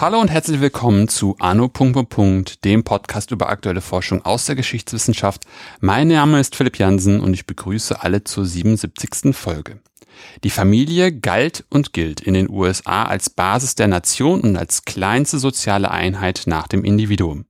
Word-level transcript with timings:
Hallo 0.00 0.18
und 0.18 0.28
herzlich 0.28 0.62
willkommen 0.62 1.08
zu 1.08 1.36
Anno. 1.38 1.70
dem 2.64 2.84
Podcast 2.84 3.30
über 3.32 3.50
aktuelle 3.50 3.82
Forschung 3.82 4.24
aus 4.24 4.46
der 4.46 4.56
Geschichtswissenschaft. 4.56 5.44
Mein 5.80 6.08
Name 6.08 6.40
ist 6.40 6.56
Philipp 6.56 6.78
Jansen 6.78 7.20
und 7.20 7.34
ich 7.34 7.44
begrüße 7.44 8.02
alle 8.02 8.24
zur 8.24 8.46
77. 8.46 9.36
Folge. 9.36 9.80
Die 10.42 10.50
Familie 10.50 11.12
galt 11.12 11.64
und 11.68 11.92
gilt 11.92 12.22
in 12.22 12.32
den 12.32 12.48
USA 12.48 13.04
als 13.04 13.28
Basis 13.28 13.74
der 13.74 13.88
Nation 13.88 14.40
und 14.40 14.56
als 14.56 14.84
kleinste 14.86 15.38
soziale 15.38 15.90
Einheit 15.90 16.44
nach 16.46 16.66
dem 16.66 16.82
Individuum. 16.82 17.44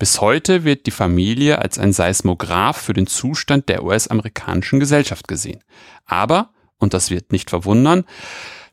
Bis 0.00 0.22
heute 0.22 0.64
wird 0.64 0.86
die 0.86 0.92
Familie 0.92 1.58
als 1.58 1.78
ein 1.78 1.92
Seismograph 1.92 2.78
für 2.78 2.94
den 2.94 3.06
Zustand 3.06 3.68
der 3.68 3.84
US-amerikanischen 3.84 4.80
Gesellschaft 4.80 5.28
gesehen. 5.28 5.62
Aber, 6.06 6.54
und 6.78 6.94
das 6.94 7.10
wird 7.10 7.32
nicht 7.32 7.50
verwundern, 7.50 8.04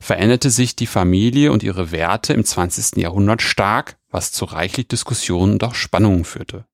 veränderte 0.00 0.48
sich 0.48 0.74
die 0.74 0.86
Familie 0.86 1.52
und 1.52 1.62
ihre 1.62 1.92
Werte 1.92 2.32
im 2.32 2.46
20. 2.46 2.96
Jahrhundert 2.96 3.42
stark, 3.42 3.98
was 4.10 4.32
zu 4.32 4.46
reichlich 4.46 4.88
Diskussionen 4.88 5.52
und 5.52 5.64
auch 5.64 5.74
Spannungen 5.74 6.24
führte. 6.24 6.64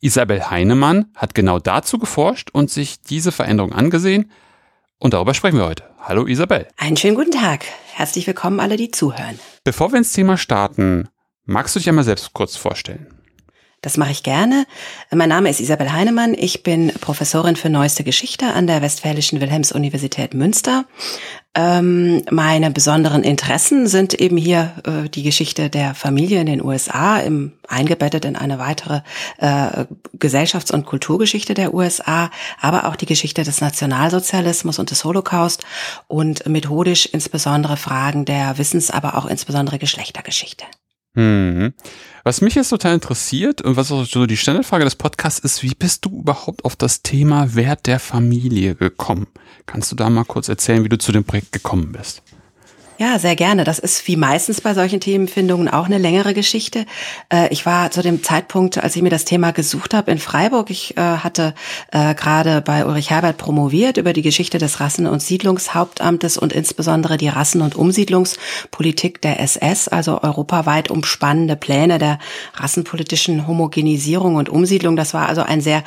Isabel 0.00 0.48
Heinemann 0.48 1.12
hat 1.14 1.34
genau 1.34 1.58
dazu 1.58 1.98
geforscht 1.98 2.48
und 2.50 2.70
sich 2.70 3.02
diese 3.02 3.30
Veränderung 3.30 3.74
angesehen. 3.74 4.30
Und 4.96 5.12
darüber 5.12 5.34
sprechen 5.34 5.58
wir 5.58 5.66
heute. 5.66 5.84
Hallo 6.00 6.26
Isabel. 6.26 6.66
Einen 6.78 6.96
schönen 6.96 7.14
guten 7.14 7.32
Tag. 7.32 7.66
Herzlich 7.92 8.26
willkommen 8.26 8.58
alle, 8.58 8.78
die 8.78 8.90
zuhören. 8.90 9.38
Bevor 9.64 9.92
wir 9.92 9.98
ins 9.98 10.14
Thema 10.14 10.38
starten, 10.38 11.10
magst 11.44 11.76
du 11.76 11.80
dich 11.80 11.90
einmal 11.90 12.04
selbst 12.04 12.32
kurz 12.32 12.56
vorstellen? 12.56 13.17
Das 13.80 13.96
mache 13.96 14.10
ich 14.10 14.24
gerne. 14.24 14.66
Mein 15.12 15.28
Name 15.28 15.48
ist 15.50 15.60
Isabel 15.60 15.92
Heinemann. 15.92 16.34
Ich 16.34 16.64
bin 16.64 16.88
Professorin 17.00 17.54
für 17.54 17.70
Neueste 17.70 18.02
Geschichte 18.02 18.46
an 18.46 18.66
der 18.66 18.82
Westfälischen 18.82 19.40
Wilhelms-Universität 19.40 20.34
Münster. 20.34 20.84
Ähm, 21.54 22.24
meine 22.28 22.72
besonderen 22.72 23.22
Interessen 23.22 23.86
sind 23.86 24.14
eben 24.14 24.36
hier 24.36 24.72
äh, 24.84 25.08
die 25.08 25.22
Geschichte 25.22 25.70
der 25.70 25.94
Familie 25.94 26.40
in 26.40 26.46
den 26.46 26.64
USA, 26.64 27.18
im, 27.18 27.52
eingebettet 27.68 28.24
in 28.24 28.34
eine 28.34 28.58
weitere 28.58 29.02
äh, 29.38 29.84
Gesellschafts- 30.18 30.72
und 30.72 30.84
Kulturgeschichte 30.84 31.54
der 31.54 31.72
USA, 31.72 32.30
aber 32.60 32.86
auch 32.86 32.96
die 32.96 33.06
Geschichte 33.06 33.44
des 33.44 33.60
Nationalsozialismus 33.60 34.80
und 34.80 34.90
des 34.90 35.04
Holocaust 35.04 35.64
und 36.08 36.44
methodisch 36.48 37.06
insbesondere 37.06 37.76
Fragen 37.76 38.24
der 38.24 38.58
Wissens-, 38.58 38.90
aber 38.90 39.16
auch 39.16 39.26
insbesondere 39.26 39.78
Geschlechtergeschichte. 39.78 40.64
Mhm. 41.18 41.74
Was 42.22 42.42
mich 42.42 42.54
jetzt 42.54 42.68
total 42.68 42.94
interessiert 42.94 43.60
und 43.60 43.76
was 43.76 43.90
auch 43.90 44.04
so 44.04 44.26
die 44.26 44.36
Standardfrage 44.36 44.84
des 44.84 44.94
Podcasts 44.94 45.40
ist, 45.40 45.64
wie 45.64 45.74
bist 45.74 46.04
du 46.04 46.20
überhaupt 46.20 46.64
auf 46.64 46.76
das 46.76 47.02
Thema 47.02 47.56
Wert 47.56 47.88
der 47.88 47.98
Familie 47.98 48.76
gekommen? 48.76 49.26
Kannst 49.66 49.90
du 49.90 49.96
da 49.96 50.08
mal 50.10 50.24
kurz 50.24 50.48
erzählen, 50.48 50.84
wie 50.84 50.88
du 50.88 50.96
zu 50.96 51.10
dem 51.10 51.24
Projekt 51.24 51.50
gekommen 51.50 51.90
bist? 51.90 52.22
Ja, 53.00 53.20
sehr 53.20 53.36
gerne. 53.36 53.62
Das 53.62 53.78
ist 53.78 54.08
wie 54.08 54.16
meistens 54.16 54.60
bei 54.60 54.74
solchen 54.74 54.98
Themenfindungen 54.98 55.68
auch 55.68 55.86
eine 55.86 55.98
längere 55.98 56.34
Geschichte. 56.34 56.84
Äh, 57.32 57.46
ich 57.52 57.64
war 57.64 57.92
zu 57.92 58.02
dem 58.02 58.24
Zeitpunkt, 58.24 58.76
als 58.78 58.96
ich 58.96 59.02
mir 59.02 59.08
das 59.08 59.24
Thema 59.24 59.52
gesucht 59.52 59.94
habe, 59.94 60.10
in 60.10 60.18
Freiburg. 60.18 60.68
Ich 60.68 60.96
äh, 60.96 61.00
hatte 61.00 61.54
äh, 61.92 62.16
gerade 62.16 62.60
bei 62.60 62.84
Ulrich 62.84 63.10
Herbert 63.10 63.38
promoviert 63.38 63.98
über 63.98 64.12
die 64.12 64.22
Geschichte 64.22 64.58
des 64.58 64.80
Rassen- 64.80 65.06
und 65.06 65.22
Siedlungshauptamtes 65.22 66.38
und 66.38 66.52
insbesondere 66.52 67.18
die 67.18 67.28
Rassen- 67.28 67.62
und 67.62 67.76
Umsiedlungspolitik 67.76 69.22
der 69.22 69.38
SS, 69.38 69.86
also 69.86 70.20
europaweit 70.20 70.90
umspannende 70.90 71.54
Pläne 71.54 71.98
der 71.98 72.18
rassenpolitischen 72.54 73.46
Homogenisierung 73.46 74.34
und 74.34 74.48
Umsiedlung. 74.48 74.96
Das 74.96 75.14
war 75.14 75.28
also 75.28 75.42
ein 75.42 75.60
sehr 75.60 75.84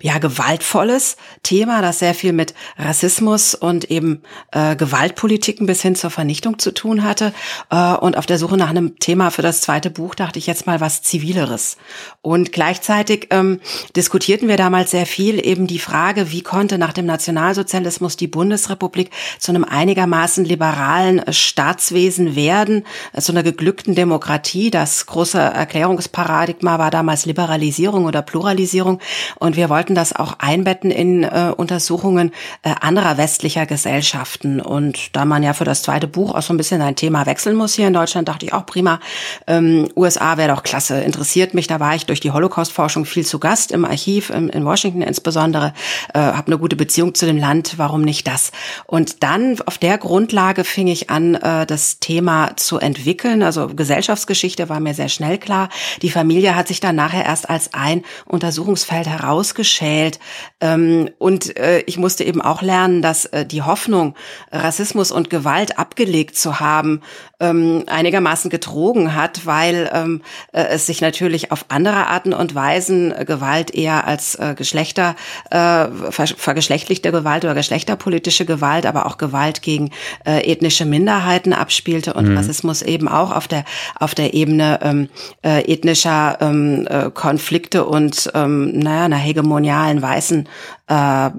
ja 0.00 0.18
gewaltvolles 0.18 1.16
Thema, 1.42 1.80
das 1.82 2.00
sehr 2.00 2.14
viel 2.14 2.32
mit 2.32 2.54
Rassismus 2.78 3.54
und 3.54 3.90
eben 3.90 4.22
Gewaltpolitiken 4.52 5.66
bis 5.66 5.82
hin 5.82 5.94
zur 5.96 6.10
Vernichtung 6.10 6.33
Vernichtung 6.34 6.58
zu 6.58 6.74
tun 6.74 7.04
hatte. 7.04 7.32
Äh, 7.70 7.94
und 7.94 8.16
auf 8.16 8.26
der 8.26 8.38
Suche 8.38 8.56
nach 8.56 8.70
einem 8.70 8.98
Thema 8.98 9.30
für 9.30 9.42
das 9.42 9.60
zweite 9.60 9.90
Buch 9.90 10.14
dachte 10.16 10.38
ich 10.38 10.46
jetzt 10.46 10.66
mal 10.66 10.80
was 10.80 11.02
Zivileres. 11.02 11.76
Und 12.22 12.50
gleichzeitig 12.50 13.28
ähm, 13.30 13.60
diskutierten 13.94 14.48
wir 14.48 14.56
damals 14.56 14.90
sehr 14.90 15.06
viel 15.06 15.44
eben 15.44 15.66
die 15.68 15.78
Frage, 15.78 16.32
wie 16.32 16.42
konnte 16.42 16.76
nach 16.76 16.92
dem 16.92 17.06
Nationalsozialismus 17.06 18.16
die 18.16 18.26
Bundesrepublik 18.26 19.10
zu 19.38 19.52
einem 19.52 19.64
einigermaßen 19.64 20.44
liberalen 20.44 21.20
äh, 21.20 21.32
Staatswesen 21.32 22.34
werden, 22.34 22.84
äh, 23.12 23.20
zu 23.20 23.30
einer 23.30 23.44
geglückten 23.44 23.94
Demokratie. 23.94 24.70
Das 24.70 25.06
große 25.06 25.38
Erklärungsparadigma 25.38 26.78
war 26.80 26.90
damals 26.90 27.26
Liberalisierung 27.26 28.06
oder 28.06 28.22
Pluralisierung. 28.22 28.98
Und 29.38 29.56
wir 29.56 29.68
wollten 29.68 29.94
das 29.94 30.12
auch 30.12 30.34
einbetten 30.40 30.90
in 30.90 31.22
äh, 31.22 31.52
Untersuchungen 31.56 32.32
äh, 32.62 32.74
anderer 32.80 33.18
westlicher 33.18 33.66
Gesellschaften. 33.66 34.60
Und 34.60 35.14
da 35.14 35.24
man 35.24 35.44
ja 35.44 35.52
für 35.52 35.64
das 35.64 35.82
zweite 35.82 36.08
Buch 36.08 36.23
auch 36.30 36.42
so 36.42 36.52
ein 36.52 36.56
bisschen 36.56 36.82
ein 36.82 36.96
Thema 36.96 37.26
wechseln 37.26 37.56
muss 37.56 37.74
hier 37.74 37.86
in 37.86 37.92
Deutschland, 37.92 38.28
dachte 38.28 38.46
ich 38.46 38.52
auch 38.52 38.66
prima. 38.66 39.00
Ähm, 39.46 39.88
USA 39.96 40.36
wäre 40.36 40.54
doch 40.54 40.62
klasse, 40.62 41.00
interessiert 41.00 41.54
mich. 41.54 41.66
Da 41.66 41.80
war 41.80 41.94
ich 41.94 42.06
durch 42.06 42.20
die 42.20 42.30
Holocaust-Forschung 42.30 43.04
viel 43.04 43.26
zu 43.26 43.38
Gast 43.38 43.72
im 43.72 43.84
Archiv 43.84 44.30
im, 44.30 44.48
in 44.48 44.64
Washington 44.64 45.02
insbesondere, 45.02 45.72
äh, 46.12 46.18
habe 46.18 46.48
eine 46.48 46.58
gute 46.58 46.76
Beziehung 46.76 47.14
zu 47.14 47.26
dem 47.26 47.36
Land. 47.36 47.74
Warum 47.76 48.02
nicht 48.02 48.26
das? 48.26 48.52
Und 48.86 49.22
dann 49.22 49.60
auf 49.66 49.78
der 49.78 49.98
Grundlage 49.98 50.64
fing 50.64 50.88
ich 50.88 51.10
an, 51.10 51.34
äh, 51.34 51.66
das 51.66 51.98
Thema 52.00 52.56
zu 52.56 52.78
entwickeln. 52.78 53.42
Also 53.42 53.68
Gesellschaftsgeschichte 53.68 54.68
war 54.68 54.80
mir 54.80 54.94
sehr 54.94 55.08
schnell 55.08 55.38
klar. 55.38 55.68
Die 56.02 56.10
Familie 56.10 56.56
hat 56.56 56.68
sich 56.68 56.80
dann 56.80 56.96
nachher 56.96 57.24
erst 57.24 57.50
als 57.50 57.74
ein 57.74 58.02
Untersuchungsfeld 58.26 59.06
herausgeschält. 59.06 60.18
Ähm, 60.60 61.10
und 61.18 61.56
äh, 61.56 61.80
ich 61.86 61.98
musste 61.98 62.24
eben 62.24 62.40
auch 62.40 62.62
lernen, 62.62 63.02
dass 63.02 63.26
äh, 63.26 63.46
die 63.46 63.62
Hoffnung, 63.62 64.14
Rassismus 64.50 65.10
und 65.10 65.30
Gewalt 65.30 65.78
abgelehnt 65.78 66.13
abgelegt 66.14 66.36
zu 66.36 66.60
haben, 66.60 67.00
ähm, 67.40 67.84
einigermaßen 67.88 68.48
getrogen 68.48 69.16
hat, 69.16 69.46
weil 69.46 69.90
ähm, 69.92 70.22
äh, 70.52 70.62
es 70.70 70.86
sich 70.86 71.00
natürlich 71.00 71.50
auf 71.50 71.64
andere 71.68 72.06
Arten 72.06 72.32
und 72.32 72.54
Weisen 72.54 73.10
äh, 73.10 73.24
Gewalt 73.24 73.74
eher 73.74 74.06
als 74.06 74.36
äh, 74.36 74.54
Geschlechter, 74.56 75.16
äh, 75.50 75.88
ver 76.10 76.26
vergeschlechtlichte 76.36 77.10
Gewalt 77.10 77.44
oder 77.44 77.54
geschlechterpolitische 77.54 78.44
Gewalt, 78.44 78.86
aber 78.86 79.06
auch 79.06 79.18
Gewalt 79.18 79.62
gegen 79.62 79.90
äh, 80.24 80.50
ethnische 80.50 80.84
Minderheiten 80.84 81.52
abspielte 81.52 82.14
und 82.14 82.28
mhm. 82.28 82.36
Rassismus 82.36 82.82
eben 82.82 83.08
auch 83.08 83.32
auf 83.32 83.48
der 83.48 83.64
auf 83.98 84.14
der 84.14 84.34
Ebene 84.34 84.78
ähm, 84.82 85.08
äh, 85.44 85.70
ethnischer 85.70 86.38
ähm, 86.40 86.86
äh, 86.88 87.10
Konflikte 87.10 87.84
und 87.84 88.30
ähm, 88.34 88.78
naja, 88.78 89.06
einer 89.06 89.16
hegemonialen 89.16 90.00
weißen 90.00 90.48
äh, 90.86 91.30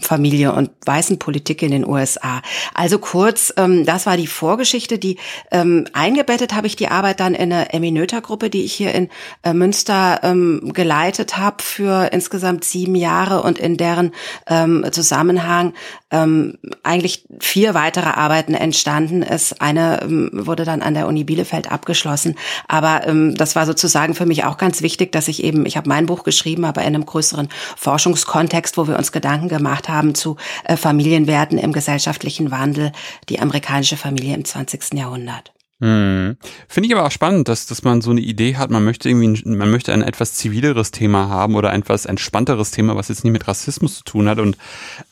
Familie 0.00 0.52
und 0.52 0.70
weißen 0.86 1.18
Politik 1.18 1.62
in 1.62 1.70
den 1.70 1.86
USA. 1.86 2.42
Also 2.72 2.98
kurz, 2.98 3.52
ähm, 3.56 3.84
das 3.84 4.06
war 4.06 4.16
die 4.16 4.26
Vorgeschichte. 4.26 4.98
Die 4.98 5.18
ähm, 5.50 5.86
eingebettet 5.92 6.54
habe 6.54 6.66
ich 6.66 6.76
die 6.76 6.88
Arbeit 6.88 7.20
dann 7.20 7.34
in 7.34 7.52
eine 7.52 7.72
Emmy 7.72 7.90
Noether 7.90 8.20
Gruppe, 8.20 8.50
die 8.50 8.64
ich 8.64 8.72
hier 8.72 8.94
in 8.94 9.10
äh, 9.42 9.52
Münster 9.52 10.20
ähm, 10.22 10.72
geleitet 10.72 11.36
habe 11.36 11.62
für 11.62 12.12
insgesamt 12.12 12.64
sieben 12.64 12.94
Jahre 12.94 13.42
und 13.42 13.58
in 13.58 13.76
deren 13.76 14.12
ähm, 14.46 14.86
Zusammenhang 14.90 15.74
ähm, 16.14 16.58
eigentlich 16.84 17.26
vier 17.40 17.74
weitere 17.74 18.06
Arbeiten 18.06 18.54
entstanden 18.54 19.22
ist. 19.22 19.60
Eine 19.60 20.02
ähm, 20.02 20.30
wurde 20.32 20.64
dann 20.64 20.80
an 20.80 20.94
der 20.94 21.08
Uni 21.08 21.24
Bielefeld 21.24 21.70
abgeschlossen, 21.72 22.36
aber 22.68 23.06
ähm, 23.06 23.34
das 23.34 23.56
war 23.56 23.66
sozusagen 23.66 24.14
für 24.14 24.26
mich 24.26 24.44
auch 24.44 24.56
ganz 24.56 24.80
wichtig, 24.80 25.10
dass 25.12 25.28
ich 25.28 25.42
eben, 25.42 25.66
ich 25.66 25.76
habe 25.76 25.88
mein 25.88 26.06
Buch 26.06 26.22
geschrieben, 26.22 26.64
aber 26.64 26.82
in 26.82 26.88
einem 26.88 27.04
größeren 27.04 27.48
Forschungskontext, 27.76 28.76
wo 28.76 28.86
wir 28.86 28.96
uns 28.96 29.10
Gedanken 29.10 29.48
gemacht 29.48 29.88
haben 29.88 30.14
zu 30.14 30.36
äh, 30.64 30.76
Familienwerten 30.76 31.58
im 31.58 31.72
gesellschaftlichen 31.72 32.50
Wandel, 32.50 32.92
die 33.28 33.40
amerikanische 33.40 33.96
Familie 33.96 34.34
im 34.34 34.44
20. 34.44 34.94
Jahrhundert. 34.94 35.52
Hm. 35.80 36.36
Finde 36.68 36.86
ich 36.86 36.94
aber 36.94 37.04
auch 37.04 37.10
spannend, 37.10 37.48
dass, 37.48 37.66
dass 37.66 37.82
man 37.82 38.00
so 38.00 38.12
eine 38.12 38.20
Idee 38.20 38.54
hat, 38.56 38.70
man 38.70 38.84
möchte 38.84 39.08
irgendwie, 39.08 39.42
man 39.48 39.70
möchte 39.72 39.92
ein 39.92 40.02
etwas 40.02 40.34
zivileres 40.34 40.92
Thema 40.92 41.28
haben 41.28 41.56
oder 41.56 41.70
ein 41.70 41.82
etwas 41.82 42.06
entspannteres 42.06 42.70
Thema, 42.70 42.94
was 42.94 43.08
jetzt 43.08 43.24
nicht 43.24 43.32
mit 43.32 43.48
Rassismus 43.48 43.96
zu 43.96 44.04
tun 44.04 44.28
hat 44.28 44.38
und 44.38 44.56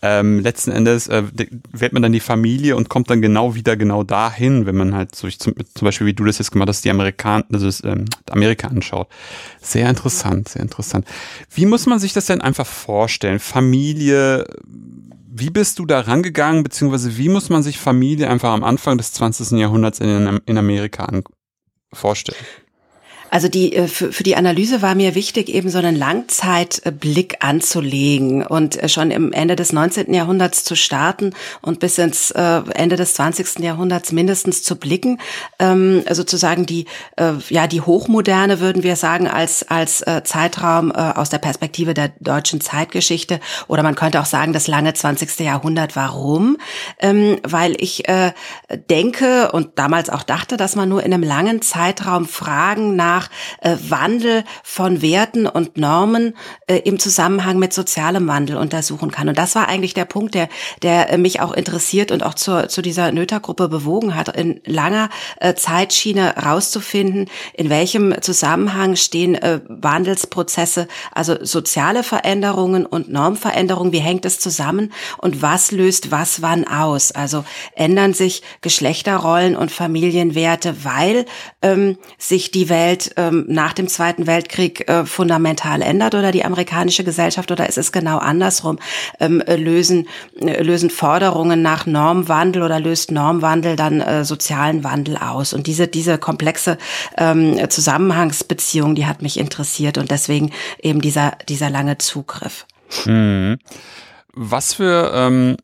ähm, 0.02 0.38
letzten 0.38 0.70
Endes 0.70 1.08
äh, 1.08 1.24
wählt 1.72 1.92
man 1.92 2.02
dann 2.02 2.12
die 2.12 2.20
Familie 2.20 2.76
und 2.76 2.88
kommt 2.88 3.10
dann 3.10 3.20
genau 3.20 3.56
wieder 3.56 3.76
genau 3.76 4.04
dahin, 4.04 4.64
wenn 4.64 4.76
man 4.76 4.94
halt 4.94 5.16
so, 5.16 5.28
zum, 5.28 5.54
zum 5.74 5.84
Beispiel 5.84 6.06
wie 6.06 6.14
du 6.14 6.24
das 6.24 6.38
jetzt 6.38 6.52
gemacht 6.52 6.68
hast, 6.68 6.84
die 6.84 6.90
Amerikaner, 6.90 7.44
also 7.52 7.66
das, 7.66 7.82
ähm, 7.82 8.04
Amerika 8.30 8.68
anschaut. 8.68 9.08
Sehr 9.60 9.90
interessant, 9.90 10.48
sehr 10.48 10.62
interessant. 10.62 11.06
Wie 11.52 11.66
muss 11.66 11.86
man 11.86 11.98
sich 11.98 12.12
das 12.12 12.26
denn 12.26 12.40
einfach 12.40 12.66
vorstellen? 12.66 13.40
Familie, 13.40 14.46
wie 15.34 15.48
bist 15.48 15.78
du 15.78 15.86
da 15.86 16.00
rangegangen, 16.00 16.62
beziehungsweise 16.62 17.16
wie 17.16 17.30
muss 17.30 17.48
man 17.48 17.62
sich 17.62 17.78
Familie 17.78 18.28
einfach 18.28 18.52
am 18.52 18.62
Anfang 18.62 18.98
des 18.98 19.12
20. 19.12 19.58
Jahrhunderts 19.58 19.98
in, 19.98 20.40
in 20.44 20.58
Amerika 20.58 21.08
vorstellen? 21.92 22.44
Also 23.32 23.48
die 23.48 23.74
äh, 23.74 23.88
für, 23.88 24.12
für 24.12 24.24
die 24.24 24.36
Analyse 24.36 24.82
war 24.82 24.94
mir 24.94 25.14
wichtig, 25.14 25.48
eben 25.48 25.70
so 25.70 25.78
einen 25.78 25.96
Langzeitblick 25.96 27.38
anzulegen 27.40 28.44
und 28.46 28.80
äh, 28.80 28.90
schon 28.90 29.10
im 29.10 29.32
Ende 29.32 29.56
des 29.56 29.72
19. 29.72 30.12
Jahrhunderts 30.12 30.64
zu 30.64 30.76
starten 30.76 31.32
und 31.62 31.80
bis 31.80 31.96
ins 31.96 32.30
äh, 32.32 32.60
Ende 32.74 32.96
des 32.96 33.14
20. 33.14 33.60
Jahrhunderts 33.60 34.12
mindestens 34.12 34.62
zu 34.62 34.76
blicken. 34.76 35.18
Ähm, 35.58 36.04
sozusagen 36.10 36.66
die 36.66 36.84
ja 37.48 37.66
die 37.66 37.80
Hochmoderne 37.80 38.60
würden 38.60 38.82
wir 38.82 38.96
sagen 38.96 39.28
als 39.28 39.62
als 39.62 40.04
Zeitraum 40.24 40.90
aus 40.92 41.30
der 41.30 41.38
Perspektive 41.38 41.94
der 41.94 42.12
deutschen 42.20 42.60
Zeitgeschichte 42.60 43.40
oder 43.68 43.82
man 43.82 43.94
könnte 43.94 44.20
auch 44.20 44.26
sagen 44.26 44.52
das 44.52 44.66
lange 44.66 44.92
20. 44.92 45.40
Jahrhundert. 45.40 45.94
Warum? 45.94 46.58
Ähm, 46.98 47.38
weil 47.44 47.76
ich 47.78 48.02
denke 48.90 49.52
und 49.52 49.78
damals 49.78 50.10
auch 50.10 50.22
dachte, 50.22 50.56
dass 50.56 50.74
man 50.74 50.88
nur 50.88 51.02
in 51.02 51.14
einem 51.14 51.22
langen 51.22 51.62
Zeitraum 51.62 52.26
Fragen 52.26 52.96
nach 52.96 53.21
äh, 53.60 53.76
Wandel 53.88 54.44
von 54.62 55.02
Werten 55.02 55.46
und 55.46 55.76
Normen 55.76 56.34
äh, 56.66 56.76
im 56.78 56.98
Zusammenhang 56.98 57.58
mit 57.58 57.72
sozialem 57.72 58.26
Wandel 58.28 58.56
untersuchen 58.56 59.10
kann. 59.10 59.28
Und 59.28 59.38
das 59.38 59.54
war 59.54 59.68
eigentlich 59.68 59.94
der 59.94 60.04
Punkt, 60.04 60.34
der, 60.34 60.48
der 60.82 61.18
mich 61.18 61.40
auch 61.40 61.52
interessiert 61.52 62.12
und 62.12 62.22
auch 62.22 62.34
zur, 62.34 62.68
zu 62.68 62.82
dieser 62.82 63.12
Nöter-Gruppe 63.12 63.68
bewogen 63.68 64.14
hat, 64.14 64.36
in 64.36 64.60
langer 64.64 65.10
äh, 65.40 65.54
Zeitschiene 65.54 66.36
rauszufinden, 66.36 67.28
in 67.54 67.70
welchem 67.70 68.20
Zusammenhang 68.20 68.96
stehen 68.96 69.34
äh, 69.34 69.60
Wandelsprozesse, 69.68 70.88
also 71.12 71.44
soziale 71.44 72.02
Veränderungen 72.02 72.86
und 72.86 73.10
Normveränderungen, 73.10 73.92
wie 73.92 73.98
hängt 73.98 74.24
es 74.24 74.38
zusammen 74.38 74.92
und 75.18 75.42
was 75.42 75.72
löst 75.72 76.10
was 76.10 76.42
wann 76.42 76.66
aus? 76.66 77.12
Also 77.12 77.44
ändern 77.74 78.14
sich 78.14 78.42
Geschlechterrollen 78.60 79.56
und 79.56 79.70
Familienwerte, 79.70 80.84
weil 80.84 81.26
ähm, 81.62 81.98
sich 82.18 82.50
die 82.50 82.68
Welt 82.68 83.11
ähm, 83.16 83.44
nach 83.48 83.72
dem 83.72 83.88
Zweiten 83.88 84.26
Weltkrieg 84.26 84.88
äh, 84.88 85.04
fundamental 85.04 85.82
ändert 85.82 86.14
oder 86.14 86.32
die 86.32 86.44
amerikanische 86.44 87.04
Gesellschaft 87.04 87.50
oder 87.50 87.68
ist 87.68 87.78
es 87.78 87.92
genau 87.92 88.18
andersrum? 88.18 88.78
Ähm, 89.20 89.40
äh, 89.40 89.56
lösen, 89.56 90.08
äh, 90.40 90.62
lösen 90.62 90.90
Forderungen 90.90 91.62
nach 91.62 91.86
Normwandel 91.86 92.62
oder 92.62 92.80
löst 92.80 93.10
Normwandel 93.10 93.76
dann 93.76 94.00
äh, 94.00 94.24
sozialen 94.24 94.84
Wandel 94.84 95.16
aus? 95.16 95.52
Und 95.52 95.66
diese, 95.66 95.88
diese 95.88 96.18
komplexe 96.18 96.78
ähm, 97.16 97.68
Zusammenhangsbeziehung, 97.68 98.94
die 98.94 99.06
hat 99.06 99.22
mich 99.22 99.38
interessiert 99.38 99.98
und 99.98 100.10
deswegen 100.10 100.52
eben 100.80 101.00
dieser, 101.00 101.32
dieser 101.48 101.70
lange 101.70 101.98
Zugriff. 101.98 102.66
Mhm. 103.06 103.58
Was 104.34 104.74
für 104.74 105.12
ähm, 105.14 105.56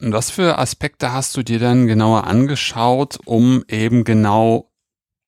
was 0.00 0.30
für 0.30 0.58
Aspekte 0.58 1.12
hast 1.12 1.36
du 1.36 1.42
dir 1.42 1.58
dann 1.58 1.86
genauer 1.86 2.26
angeschaut, 2.26 3.18
um 3.24 3.64
eben 3.68 4.04
genau 4.04 4.70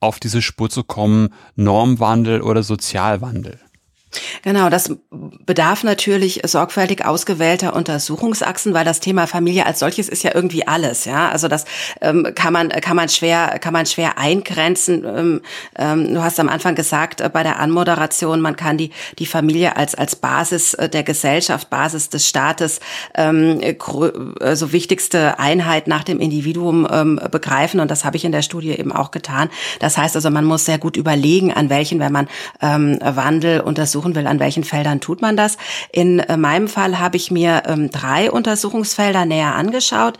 auf 0.01 0.21
diese 0.21 0.43
Spur 0.43 0.71
zu 0.71 0.85
kommen, 0.85 1.31
Normwandel 1.55 2.43
oder 2.43 2.63
Sozialwandel? 2.63 3.61
Genau, 4.43 4.71
das 4.71 4.95
bedarf 5.11 5.85
natürlich 5.85 6.43
sorgfältig 6.45 7.05
ausgewählter 7.05 7.75
Untersuchungsachsen, 7.75 8.75
weil 8.75 8.85
das 8.85 9.01
Thema 9.01 9.27
Familie 9.27 9.67
als 9.67 9.79
solches 9.79 10.09
ist 10.09 10.23
ja 10.23 10.35
irgendwie 10.35 10.67
alles, 10.67 11.05
ja. 11.05 11.29
Also 11.29 11.49
das 11.49 11.65
ähm, 12.01 12.33
kann 12.35 12.53
man 12.53 12.69
kann 12.69 12.97
man 12.97 13.09
schwer 13.09 13.59
kann 13.61 13.73
man 13.73 13.87
schwer 13.87 14.19
eingrenzen. 14.19 15.05
Ähm, 15.05 15.41
ähm, 15.79 16.15
du 16.15 16.23
hast 16.23 16.39
am 16.41 16.49
Anfang 16.49 16.75
gesagt 16.75 17.21
äh, 17.21 17.31
bei 17.33 17.43
der 17.43 17.59
Anmoderation, 17.59 18.41
man 18.41 18.57
kann 18.57 18.79
die 18.79 18.91
die 19.19 19.27
Familie 19.27 19.77
als 19.77 19.95
als 19.95 20.17
Basis 20.17 20.75
äh, 20.75 20.89
der 20.89 21.03
Gesellschaft, 21.03 21.71
Basis 21.71 22.09
des 22.09 22.29
Staates, 22.29 22.81
ähm, 23.15 23.61
also 24.41 24.73
wichtigste 24.73 25.39
Einheit 25.39 25.87
nach 25.87 26.05
dem 26.05 26.21
Individuum 26.21 26.87
ähm, 26.91 27.21
begreifen 27.31 27.81
und 27.81 27.91
das 27.91 28.05
habe 28.05 28.17
ich 28.17 28.25
in 28.25 28.33
der 28.33 28.43
Studie 28.43 28.71
eben 28.71 28.93
auch 28.93 29.11
getan. 29.11 29.49
Das 29.81 29.97
heißt 29.99 30.17
also, 30.17 30.31
man 30.31 30.45
muss 30.45 30.65
sehr 30.65 30.79
gut 30.79 30.97
überlegen, 30.97 31.53
an 31.53 31.71
welchen, 31.71 32.01
wenn 32.01 32.13
man 32.13 32.29
ähm, 32.61 32.99
Wandel 33.01 33.61
untersuchen 33.61 34.06
untersuchen 34.07 34.15
will, 34.15 34.27
an 34.27 34.41
welchen 34.41 34.65
Feldern 34.65 35.01
tut 35.01 35.21
man 35.21 35.37
das. 35.37 35.57
In 35.93 36.21
äh, 36.21 36.37
meinem 36.37 36.69
Fall 36.69 36.99
habe 36.99 37.17
ich 37.17 37.31
mir 37.31 37.63
ähm, 37.67 37.91
drei 37.91 38.31
Untersuchungsfelder 38.31 39.25
näher 39.25 39.55
angeschaut. 39.55 40.19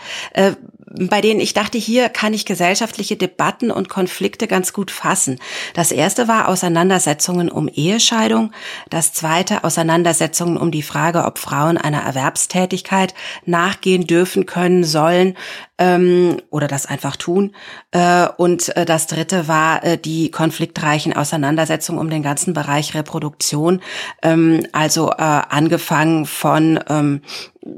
Bei 0.99 1.21
denen 1.21 1.41
ich 1.41 1.53
dachte, 1.53 1.77
hier 1.79 2.09
kann 2.09 2.33
ich 2.33 2.47
gesellschaftliche 2.47 3.17
Debatten 3.17 3.71
und 3.71 3.89
Konflikte 3.89 4.47
ganz 4.47 4.73
gut 4.73 4.91
fassen. 4.91 5.39
Das 5.75 5.93
erste 5.93 6.27
war 6.27 6.49
Auseinandersetzungen 6.49 7.51
um 7.51 7.69
Ehescheidung. 7.69 8.53
Das 8.89 9.13
zweite 9.13 9.65
Auseinandersetzungen 9.65 10.57
um 10.57 10.71
die 10.71 10.83
Frage, 10.83 11.25
ob 11.25 11.39
Frauen 11.39 11.77
einer 11.77 12.03
Erwerbstätigkeit 12.03 13.15
nachgehen 13.45 14.07
dürfen, 14.07 14.47
können, 14.47 14.85
sollen 14.85 15.37
ähm, 15.79 16.39
oder 16.51 16.67
das 16.67 16.87
einfach 16.87 17.17
tun. 17.17 17.55
Äh, 17.91 18.29
und 18.37 18.75
äh, 18.77 18.87
das 18.87 19.07
dritte 19.07 19.49
war 19.49 19.85
äh, 19.85 19.99
die 19.99 20.31
konfliktreichen 20.31 21.13
Auseinandersetzungen 21.13 22.01
um 22.01 22.09
den 22.09 22.23
ganzen 22.23 22.55
Bereich 22.55 22.95
Reproduktion. 22.95 23.83
Ähm, 24.23 24.67
also 24.73 25.11
äh, 25.11 25.15
angefangen 25.17 26.25
von 26.25 26.81
ähm, 26.89 27.21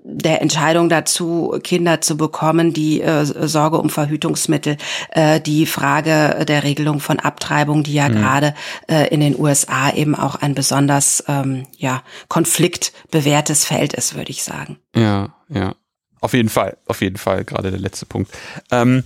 der 0.05 0.43
Entscheidung 0.43 0.89
dazu, 0.89 1.59
Kinder 1.63 2.01
zu 2.01 2.17
bekommen, 2.17 2.73
die 2.73 3.01
äh, 3.01 3.25
Sorge 3.25 3.79
um 3.79 3.91
Verhütungsmittel, 3.91 4.77
äh, 5.11 5.41
die 5.41 5.67
Frage 5.67 6.45
der 6.47 6.65
Regelung 6.65 7.01
von 7.01 7.19
Abtreibung, 7.19 7.83
die 7.83 7.95
ja 7.95 8.09
mhm. 8.09 8.15
gerade 8.15 8.55
äh, 8.89 9.09
in 9.09 9.21
den 9.21 9.39
USA 9.39 9.91
eben 9.91 10.15
auch 10.15 10.37
ein 10.37 10.55
besonders 10.55 11.25
ähm, 11.29 11.67
ja 11.77 12.03
konfliktbewährtes 12.29 13.65
Feld 13.65 13.95
ist, 13.95 14.15
würde 14.15 14.31
ich 14.31 14.43
sagen. 14.43 14.79
Ja, 14.95 15.35
ja, 15.49 15.75
auf 16.21 16.33
jeden 16.33 16.49
Fall, 16.49 16.77
auf 16.87 17.01
jeden 17.01 17.17
Fall, 17.17 17.45
gerade 17.45 17.71
der 17.71 17.81
letzte 17.81 18.07
Punkt. 18.07 18.31
Ähm, 18.71 19.05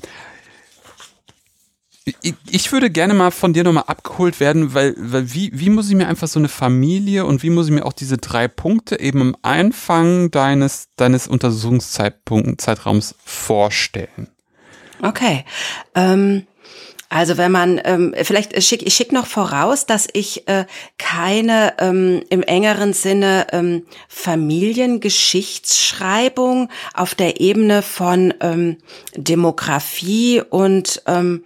ich 2.51 2.73
würde 2.73 2.91
gerne 2.91 3.15
mal 3.15 3.31
von 3.31 3.53
dir 3.53 3.63
nochmal 3.65 3.85
abgeholt 3.87 4.41
werden, 4.41 4.75
weil, 4.75 4.95
weil 4.99 5.33
wie, 5.33 5.51
wie 5.55 5.71
muss 5.71 5.89
ich 5.89 5.95
mir 5.95 6.09
einfach 6.09 6.29
so 6.29 6.41
eine 6.41 6.49
Familie 6.49 7.25
und 7.25 7.43
wie 7.43 7.51
muss 7.51 7.67
ich 7.67 7.73
mir 7.73 7.87
auch 7.87 7.93
diese 7.93 8.19
drei 8.19 8.49
Punkte 8.49 8.99
eben 8.99 9.21
im 9.21 9.37
Anfang 9.43 10.33
deines, 10.33 10.89
deines 10.97 11.29
Untersuchungszeitraums 11.29 13.15
vorstellen? 13.25 14.29
Okay. 15.01 15.45
Ähm, 15.95 16.47
also 17.13 17.37
wenn 17.37 17.53
man, 17.53 17.79
ähm, 17.85 18.15
vielleicht 18.23 18.61
schick, 18.63 18.87
ich 18.87 18.95
schick 18.95 19.13
noch 19.13 19.27
voraus, 19.27 19.85
dass 19.85 20.09
ich 20.15 20.49
äh, 20.49 20.65
keine 20.97 21.75
ähm, 21.79 22.23
im 22.31 22.43
engeren 22.43 22.95
Sinne 22.95 23.49
ähm, 23.53 23.85
Familiengeschichtsschreibung 24.09 26.71
auf 26.95 27.15
der 27.15 27.39
Ebene 27.39 27.83
von 27.83 28.33
ähm, 28.41 28.79
Demografie 29.15 30.41
und 30.41 31.03
ähm, 31.07 31.45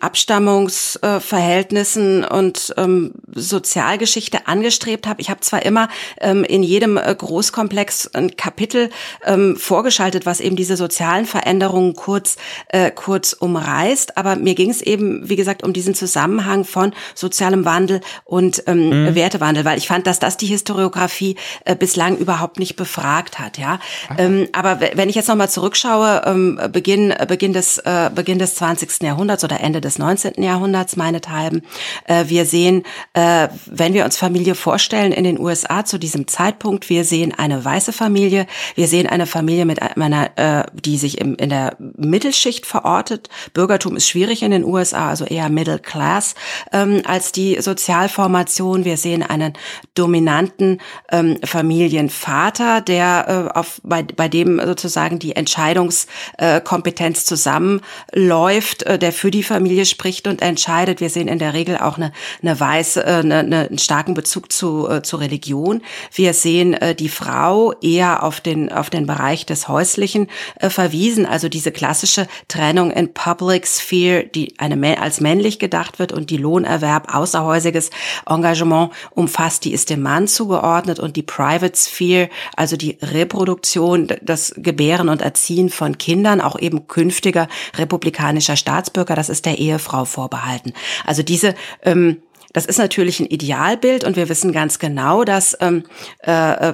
Abstammungsverhältnissen 0.00 2.24
und 2.24 2.74
ähm, 2.76 3.12
Sozialgeschichte 3.32 4.48
angestrebt 4.48 5.06
habe. 5.06 5.20
Ich 5.20 5.30
habe 5.30 5.38
zwar 5.40 5.64
immer 5.64 5.88
ähm, 6.20 6.42
in 6.42 6.64
jedem 6.64 6.96
äh, 6.96 7.14
Großkomplex 7.14 8.10
ein 8.14 8.36
Kapitel 8.36 8.90
ähm, 9.24 9.56
vorgeschaltet, 9.56 10.26
was 10.26 10.40
eben 10.40 10.56
diese 10.56 10.76
sozialen 10.76 11.24
Veränderungen 11.24 11.94
kurz 11.94 12.34
äh, 12.68 12.90
kurz 12.90 13.32
umreißt, 13.32 14.16
aber 14.16 14.34
mir 14.34 14.56
ging 14.56 14.70
es 14.70 14.82
eben, 14.82 15.28
wie 15.28 15.36
gesagt, 15.36 15.62
um 15.62 15.72
diesen 15.72 15.94
Zusammenhang 15.94 16.64
von 16.64 16.92
sozialem 17.14 17.64
Wandel 17.64 18.00
und 18.24 18.64
ähm, 18.66 19.04
mhm. 19.04 19.14
Wertewandel, 19.14 19.64
weil 19.64 19.78
ich 19.78 19.86
fand, 19.86 20.08
dass 20.08 20.18
das 20.18 20.36
die 20.36 20.46
Historiografie 20.46 21.36
äh, 21.64 21.76
bislang 21.76 22.16
überhaupt 22.16 22.58
nicht 22.58 22.74
befragt 22.74 23.38
hat. 23.38 23.58
Ja, 23.58 23.78
ähm, 24.18 24.48
aber 24.52 24.80
wenn 24.80 25.08
ich 25.08 25.14
jetzt 25.14 25.28
noch 25.28 25.36
mal 25.36 25.48
zurückschaue, 25.48 26.22
ähm, 26.26 26.58
Beginn 26.72 27.14
Beginn 27.28 27.52
des 27.52 27.78
äh, 27.78 28.10
Beginn 28.12 28.40
des 28.40 28.56
20. 28.56 29.00
Jahrhunderts 29.02 29.43
oder 29.44 29.60
Ende 29.60 29.80
des 29.80 29.98
19. 29.98 30.42
Jahrhunderts 30.42 30.96
meinethalben. 30.96 31.62
Äh, 32.06 32.24
wir 32.28 32.46
sehen, 32.46 32.82
äh, 33.12 33.48
wenn 33.66 33.94
wir 33.94 34.04
uns 34.04 34.16
Familie 34.16 34.54
vorstellen 34.54 35.12
in 35.12 35.24
den 35.24 35.38
USA 35.38 35.84
zu 35.84 35.98
diesem 35.98 36.26
Zeitpunkt, 36.26 36.88
wir 36.88 37.04
sehen 37.04 37.32
eine 37.36 37.64
weiße 37.64 37.92
Familie, 37.92 38.46
wir 38.74 38.88
sehen 38.88 39.06
eine 39.06 39.26
Familie 39.26 39.64
mit 39.64 39.80
einer, 39.82 40.30
äh, 40.36 40.64
die 40.72 40.96
sich 40.96 41.18
im, 41.20 41.36
in 41.36 41.50
der 41.50 41.76
Mittelschicht 41.78 42.66
verortet. 42.66 43.28
Bürgertum 43.52 43.96
ist 43.96 44.08
schwierig 44.08 44.42
in 44.42 44.50
den 44.50 44.64
USA, 44.64 45.10
also 45.10 45.24
eher 45.24 45.48
Middle 45.48 45.78
Class 45.78 46.34
ähm, 46.72 47.02
als 47.04 47.32
die 47.32 47.60
Sozialformation. 47.60 48.84
Wir 48.84 48.96
sehen 48.96 49.22
einen 49.22 49.54
dominanten 49.94 50.80
ähm, 51.10 51.38
Familienvater, 51.44 52.80
der 52.80 53.50
äh, 53.54 53.58
auf, 53.58 53.80
bei, 53.84 54.02
bei 54.02 54.28
dem 54.28 54.60
sozusagen 54.64 55.18
die 55.18 55.36
Entscheidungskompetenz 55.36 57.24
zusammenläuft, 57.24 58.82
äh, 58.84 58.98
der 58.98 59.12
für 59.12 59.30
die 59.34 59.42
Familie 59.42 59.84
spricht 59.84 60.28
und 60.28 60.42
entscheidet. 60.42 61.00
Wir 61.00 61.10
sehen 61.10 61.26
in 61.26 61.40
der 61.40 61.54
Regel 61.54 61.76
auch 61.76 61.96
eine, 61.96 62.12
eine 62.40 62.58
weiße, 62.58 63.04
äh, 63.04 63.10
eine, 63.16 63.38
eine, 63.40 63.68
einen 63.68 63.78
starken 63.78 64.14
Bezug 64.14 64.52
zu, 64.52 64.88
äh, 64.88 65.02
zur 65.02 65.20
Religion. 65.20 65.82
Wir 66.12 66.32
sehen 66.34 66.74
äh, 66.74 66.94
die 66.94 67.08
Frau 67.08 67.72
eher 67.82 68.22
auf 68.22 68.40
den, 68.40 68.72
auf 68.72 68.90
den 68.90 69.06
Bereich 69.06 69.44
des 69.44 69.66
Häuslichen 69.66 70.28
äh, 70.60 70.70
verwiesen, 70.70 71.26
also 71.26 71.48
diese 71.48 71.72
klassische 71.72 72.28
Trennung 72.46 72.92
in 72.92 73.12
Public 73.12 73.66
Sphere, 73.66 74.24
die 74.24 74.54
eine 74.58 74.84
als 75.00 75.20
männlich 75.20 75.58
gedacht 75.58 75.98
wird 75.98 76.12
und 76.12 76.30
die 76.30 76.36
Lohnerwerb, 76.36 77.12
außerhäusiges 77.12 77.90
Engagement 78.26 78.92
umfasst, 79.10 79.64
die 79.64 79.72
ist 79.72 79.90
dem 79.90 80.02
Mann 80.02 80.28
zugeordnet 80.28 81.00
und 81.00 81.16
die 81.16 81.22
Private 81.22 81.76
Sphere, 81.76 82.28
also 82.54 82.76
die 82.76 82.98
Reproduktion, 83.02 84.08
das 84.22 84.54
Gebären 84.56 85.08
und 85.08 85.22
Erziehen 85.22 85.70
von 85.70 85.98
Kindern, 85.98 86.40
auch 86.40 86.58
eben 86.58 86.86
künftiger 86.86 87.48
republikanischer 87.76 88.56
Staatsbürger, 88.56 89.16
das 89.24 89.30
ist 89.30 89.46
der 89.46 89.58
Ehefrau 89.58 90.04
vorbehalten. 90.04 90.74
Also 91.06 91.22
diese 91.22 91.54
ähm, 91.82 92.20
das 92.54 92.66
ist 92.66 92.78
natürlich 92.78 93.18
ein 93.18 93.26
Idealbild 93.26 94.04
und 94.04 94.14
wir 94.14 94.28
wissen 94.28 94.52
ganz 94.52 94.78
genau, 94.78 95.24
dass 95.24 95.56
ähm, 95.60 95.82
äh, 96.20 96.72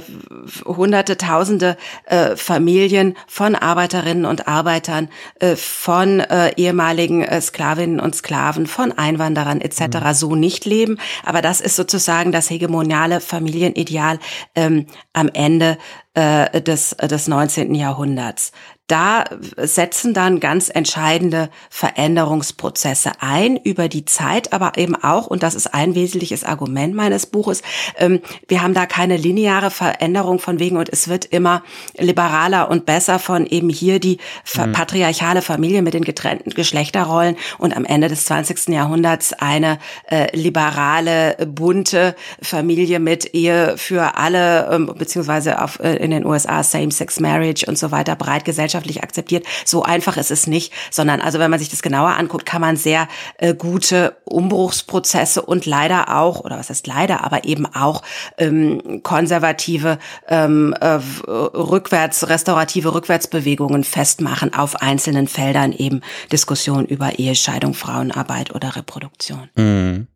hunderte, 0.66 1.16
tausende 1.16 1.78
äh, 2.04 2.37
Familien 2.37 3.16
von 3.26 3.54
Arbeiterinnen 3.54 4.26
und 4.26 4.47
Arbeitern, 4.47 5.09
äh, 5.40 5.57
von 5.57 6.21
äh, 6.21 6.52
ehemaligen 6.57 7.23
äh, 7.23 7.40
Sklavinnen 7.40 7.99
und 7.99 8.14
Sklaven, 8.14 8.66
von 8.66 8.92
Einwanderern 8.92 9.62
etc. 9.62 9.80
Mhm. 9.80 10.12
so 10.12 10.37
nicht 10.37 10.66
leben. 10.66 10.99
Aber 11.25 11.40
das 11.40 11.62
ist 11.62 11.76
sozusagen 11.76 12.30
das 12.30 12.50
hegemoniale 12.50 13.23
Familienideal 13.23 14.19
ähm, 14.54 14.85
am 15.14 15.30
Ende 15.33 15.78
äh, 16.12 16.61
des, 16.61 16.90
des 16.90 17.26
19. 17.26 17.75
Jahrhunderts 17.75 18.52
da 18.91 19.25
setzen 19.57 20.15
dann 20.15 20.41
ganz 20.41 20.69
entscheidende 20.69 21.49
Veränderungsprozesse 21.71 23.13
ein 23.21 23.57
über 23.57 23.89
die 23.89 24.05
Zeit, 24.05 24.53
aber 24.53 24.73
eben 24.77 24.97
auch, 24.97 25.29
und 25.29 25.43
das 25.43 25.55
ist 25.55 25.73
ein 25.73 25.95
wesentliches 25.95 26.45
Argument 26.45 26.95
meines 26.95 27.27
Buches, 27.27 27.63
ähm, 27.97 28.21
wir 28.49 28.63
haben 28.63 28.75
da 28.75 28.87
keine 28.87 29.17
lineare 29.17 29.71
Veränderung 29.71 30.41
von 30.41 30.59
wegen 30.59 30.77
und 30.77 30.89
es 30.89 31.09
wird 31.09 31.25
immer 31.25 31.63
liberaler 31.97 32.71
und 32.71 32.85
besser 32.85 33.19
von 33.19 33.47
eben 33.47 33.69
hier 33.69 34.01
die 34.01 34.19
mhm. 34.57 34.73
patriarchale 34.73 35.43
Familie 35.43 35.83
mit 35.83 35.95
den 35.95 36.05
getrennten 36.05 36.51
Geschlechterrollen 36.51 37.37
und 37.59 37.77
am 37.77 37.85
Ende 37.85 38.09
des 38.09 38.25
20. 38.25 38.69
Jahrhunderts 38.69 39.33
eine 39.35 39.79
äh, 40.11 40.37
liberale, 40.37 41.37
bunte 41.47 42.17
Familie 42.43 42.99
mit 42.99 43.35
Ehe 43.35 43.77
für 43.77 44.17
alle, 44.17 44.69
ähm, 44.73 44.93
beziehungsweise 44.99 45.63
auf, 45.63 45.79
äh, 45.81 45.95
in 45.97 46.11
den 46.11 46.27
USA 46.27 46.63
Same-Sex-Marriage 46.63 47.67
und 47.67 47.79
so 47.79 47.91
weiter, 47.93 48.17
breit 48.17 48.45
gesellschaftlich 48.45 48.80
gesellschaftlich 48.81 49.03
akzeptiert. 49.03 49.47
So 49.65 49.83
einfach 49.83 50.17
ist 50.17 50.31
es 50.31 50.47
nicht, 50.47 50.73
sondern 50.91 51.21
also 51.21 51.39
wenn 51.39 51.51
man 51.51 51.59
sich 51.59 51.69
das 51.69 51.83
genauer 51.83 52.17
anguckt, 52.17 52.47
kann 52.47 52.61
man 52.61 52.77
sehr 52.77 53.09
äh, 53.39 53.55
gute 53.55 54.17
Umbruchsprozesse 54.25 55.43
und 55.43 55.67
leider 55.67 56.17
auch, 56.17 56.41
oder 56.41 56.59
was 56.59 56.71
heißt 56.71 56.87
leider, 56.87 57.25
aber 57.25 57.45
eben 57.45 57.67
auch 57.67 58.03
ähm, 58.39 59.03
konservative, 59.03 59.99
ähm, 60.29 60.75
äh, 60.81 60.99
rückwärts, 61.27 62.29
restaurative 62.29 62.95
Rückwärtsbewegungen 62.95 63.85
festmachen 63.85 64.55
auf 64.55 64.77
einzelnen 64.83 65.29
Feldern 65.29 65.73
eben 65.73 66.01
Diskussionen 66.33 66.87
über 66.87 67.19
Ehescheidung, 67.19 67.75
Frauenarbeit 67.75 68.55
oder 68.55 68.77
Reproduktion. 68.77 69.49
Mhm. 69.57 70.07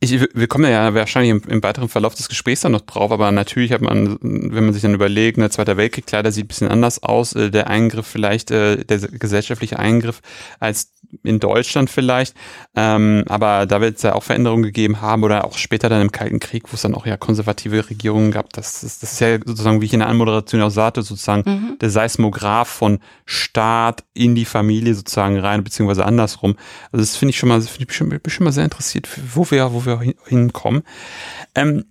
Ich, 0.00 0.20
wir 0.34 0.46
kommen 0.48 0.70
ja 0.70 0.92
wahrscheinlich 0.94 1.30
im, 1.30 1.42
im, 1.48 1.62
weiteren 1.62 1.88
Verlauf 1.88 2.14
des 2.14 2.28
Gesprächs 2.28 2.60
dann 2.60 2.72
noch 2.72 2.82
drauf, 2.82 3.10
aber 3.10 3.32
natürlich 3.32 3.72
hat 3.72 3.80
man, 3.80 4.18
wenn 4.20 4.64
man 4.64 4.74
sich 4.74 4.82
dann 4.82 4.92
überlegt, 4.92 5.38
der 5.38 5.50
Zweite 5.50 5.78
Weltkrieg, 5.78 6.06
klar, 6.06 6.22
der 6.22 6.32
sieht 6.32 6.44
ein 6.44 6.48
bisschen 6.48 6.68
anders 6.68 7.02
aus, 7.02 7.32
äh, 7.32 7.50
der 7.50 7.68
Eingriff 7.68 8.06
vielleicht, 8.06 8.50
äh, 8.50 8.84
der 8.84 8.98
gesellschaftliche 8.98 9.78
Eingriff 9.78 10.20
als 10.60 10.92
in 11.22 11.40
Deutschland 11.40 11.88
vielleicht, 11.88 12.34
ähm, 12.74 13.24
aber 13.28 13.64
da 13.64 13.80
wird 13.80 13.96
es 13.96 14.02
ja 14.02 14.14
auch 14.14 14.22
Veränderungen 14.22 14.64
gegeben 14.64 15.00
haben 15.00 15.24
oder 15.24 15.44
auch 15.44 15.56
später 15.56 15.88
dann 15.88 16.02
im 16.02 16.12
Kalten 16.12 16.40
Krieg, 16.40 16.64
wo 16.70 16.74
es 16.74 16.82
dann 16.82 16.94
auch 16.94 17.06
ja 17.06 17.16
konservative 17.16 17.88
Regierungen 17.88 18.32
gab. 18.32 18.52
Das 18.52 18.82
ist, 18.82 19.02
das 19.02 19.12
ist 19.14 19.20
ja 19.20 19.38
sozusagen, 19.42 19.80
wie 19.80 19.86
ich 19.86 19.94
in 19.94 20.00
der 20.00 20.08
Anmoderation 20.08 20.60
auch 20.62 20.70
sagte, 20.70 21.02
sozusagen 21.02 21.48
mhm. 21.48 21.78
der 21.80 21.90
Seismograph 21.90 22.68
von 22.68 22.98
Staat 23.24 24.04
in 24.12 24.34
die 24.34 24.44
Familie 24.44 24.94
sozusagen 24.94 25.38
rein, 25.38 25.64
beziehungsweise 25.64 26.04
andersrum. 26.04 26.56
Also 26.92 27.02
das 27.02 27.16
finde 27.16 27.30
ich 27.30 27.38
schon 27.38 27.48
mal, 27.48 27.60
finde 27.62 27.86
ich 27.88 27.96
schon, 27.96 28.08
bin 28.08 28.20
schon 28.28 28.44
mal 28.44 28.52
sehr 28.52 28.64
interessiert, 28.64 29.08
wo 29.32 29.45
wir, 29.50 29.72
wo 29.72 29.84
wir 29.84 30.00
hinkommen. 30.26 30.82
Ähm, 31.54 31.84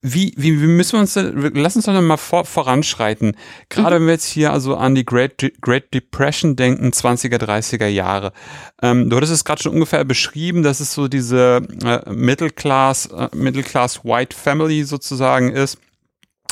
wie, 0.00 0.32
wie, 0.36 0.62
wie 0.62 0.66
müssen 0.66 0.92
wir 0.92 1.00
uns 1.00 1.14
denn, 1.14 1.50
lass 1.54 1.74
uns 1.74 1.86
doch 1.86 2.00
mal 2.00 2.16
vor, 2.16 2.44
voranschreiten. 2.44 3.36
Gerade 3.68 3.96
mhm. 3.96 4.00
wenn 4.00 4.06
wir 4.06 4.12
jetzt 4.14 4.26
hier 4.26 4.52
also 4.52 4.76
an 4.76 4.94
die 4.94 5.04
Great, 5.04 5.52
Great 5.60 5.92
Depression 5.92 6.54
denken, 6.54 6.90
20er, 6.90 7.36
30er 7.36 7.88
Jahre. 7.88 8.32
Ähm, 8.80 9.10
du 9.10 9.16
hattest 9.16 9.32
es 9.32 9.44
gerade 9.44 9.60
schon 9.60 9.72
ungefähr 9.72 10.04
beschrieben, 10.04 10.62
dass 10.62 10.78
es 10.78 10.94
so 10.94 11.08
diese 11.08 11.62
äh, 11.82 12.10
Middle 12.12 12.50
Class, 12.50 13.06
äh, 13.06 13.28
Middle 13.34 13.64
Class 13.64 14.04
White 14.04 14.36
Family 14.36 14.84
sozusagen 14.84 15.50
ist 15.50 15.78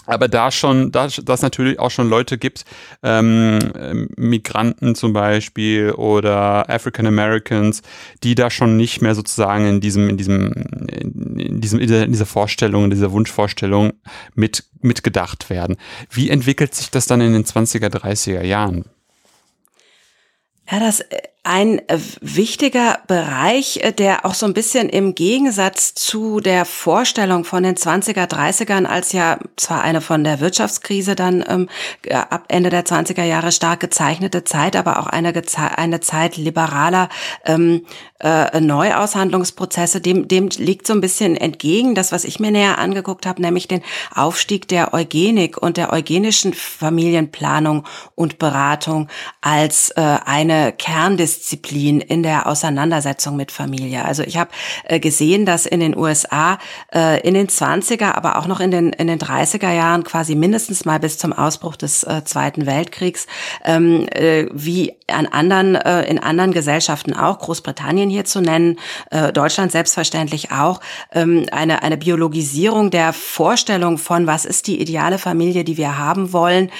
aber 0.06 0.28
da 0.28 0.50
schon, 0.50 0.92
da 0.92 1.08
das 1.08 1.42
natürlich 1.42 1.78
auch 1.78 1.90
schon 1.90 2.08
Leute 2.08 2.38
gibt, 2.38 2.64
ähm, 3.02 3.58
Migranten 4.16 4.94
zum 4.94 5.12
Beispiel 5.12 5.92
oder 5.92 6.70
African 6.70 7.06
Americans, 7.06 7.82
die 8.22 8.34
da 8.34 8.50
schon 8.50 8.76
nicht 8.76 9.02
mehr 9.02 9.14
sozusagen 9.14 9.66
in 9.66 9.80
diesem, 9.80 10.08
in 10.08 10.16
diesem, 10.16 10.52
in 10.52 11.60
diesem, 11.60 11.80
in 11.80 12.12
dieser 12.12 12.26
Vorstellung, 12.26 12.84
in 12.84 12.90
dieser 12.90 13.12
Wunschvorstellung 13.12 13.92
mit 14.34 14.64
mitgedacht 14.80 15.50
werden. 15.50 15.76
Wie 16.10 16.30
entwickelt 16.30 16.74
sich 16.74 16.90
das 16.90 17.06
dann 17.06 17.20
in 17.20 17.32
den 17.32 17.44
20er, 17.44 17.88
30er 17.88 18.42
Jahren? 18.42 18.84
Ja, 20.70 20.80
das 20.80 21.00
äh, 21.00 21.22
ein 21.46 21.78
äh, 21.88 21.98
wichtiger 22.20 22.98
Bereich, 23.06 23.78
äh, 23.82 23.92
der 23.92 24.26
auch 24.26 24.34
so 24.34 24.46
ein 24.46 24.52
bisschen 24.52 24.88
im 24.88 25.14
Gegensatz 25.14 25.94
zu 25.94 26.40
der 26.40 26.64
Vorstellung 26.64 27.44
von 27.44 27.62
den 27.62 27.76
20er, 27.76 28.28
30ern, 28.28 28.84
als 28.84 29.12
ja 29.12 29.38
zwar 29.56 29.82
eine 29.82 30.00
von 30.00 30.24
der 30.24 30.40
Wirtschaftskrise 30.40 31.14
dann 31.14 31.44
ähm, 31.48 31.68
ab 32.10 32.46
Ende 32.48 32.70
der 32.70 32.84
20er 32.84 33.22
Jahre 33.22 33.52
stark 33.52 33.78
gezeichnete 33.78 34.42
Zeit, 34.42 34.74
aber 34.74 34.98
auch 34.98 35.06
eine, 35.06 35.32
eine 35.76 36.00
Zeit 36.00 36.36
liberaler 36.36 37.08
ähm, 37.44 37.86
äh, 38.18 38.60
Neuaushandlungsprozesse, 38.60 40.00
dem, 40.00 40.26
dem 40.26 40.48
liegt 40.48 40.86
so 40.86 40.94
ein 40.94 41.00
bisschen 41.00 41.36
entgegen. 41.36 41.94
Das, 41.94 42.10
was 42.12 42.24
ich 42.24 42.40
mir 42.40 42.50
näher 42.50 42.78
angeguckt 42.78 43.24
habe, 43.24 43.40
nämlich 43.40 43.68
den 43.68 43.82
Aufstieg 44.14 44.66
der 44.68 44.94
Eugenik 44.94 45.58
und 45.58 45.76
der 45.76 45.92
eugenischen 45.92 46.54
Familienplanung 46.54 47.84
und 48.14 48.38
Beratung 48.38 49.08
als 49.42 49.90
äh, 49.90 50.00
eine 50.00 50.72
Kerndisziplin 50.72 51.35
Disziplin 51.36 52.00
in 52.00 52.22
der 52.22 52.46
Auseinandersetzung 52.46 53.36
mit 53.36 53.52
Familie. 53.52 54.04
Also 54.04 54.22
ich 54.22 54.36
habe 54.36 54.50
äh, 54.84 54.98
gesehen, 54.98 55.46
dass 55.46 55.66
in 55.66 55.80
den 55.80 55.96
USA 55.96 56.58
äh, 56.94 57.20
in 57.26 57.34
den 57.34 57.48
20er, 57.48 58.14
aber 58.14 58.38
auch 58.38 58.46
noch 58.46 58.60
in 58.60 58.70
den, 58.70 58.92
in 58.92 59.06
den 59.06 59.18
30er 59.18 59.72
Jahren, 59.72 60.04
quasi 60.04 60.34
mindestens 60.34 60.84
mal 60.84 60.98
bis 60.98 61.18
zum 61.18 61.32
Ausbruch 61.32 61.76
des 61.76 62.04
äh, 62.04 62.24
Zweiten 62.24 62.66
Weltkriegs, 62.66 63.26
ähm, 63.64 64.06
äh, 64.08 64.46
wie 64.52 64.94
an 65.08 65.26
anderen, 65.26 65.74
äh, 65.76 66.02
in 66.04 66.18
anderen 66.18 66.52
Gesellschaften 66.52 67.14
auch, 67.14 67.38
Großbritannien 67.38 68.10
hier 68.10 68.24
zu 68.24 68.40
nennen, 68.40 68.78
äh, 69.10 69.32
Deutschland 69.32 69.72
selbstverständlich 69.72 70.50
auch, 70.52 70.80
ähm, 71.12 71.46
eine, 71.52 71.82
eine 71.82 71.96
Biologisierung 71.96 72.90
der 72.90 73.12
Vorstellung 73.12 73.98
von, 73.98 74.26
was 74.26 74.44
ist 74.44 74.66
die 74.66 74.80
ideale 74.80 75.18
Familie, 75.18 75.64
die 75.64 75.76
wir 75.76 75.98
haben 75.98 76.32
wollen, 76.32 76.70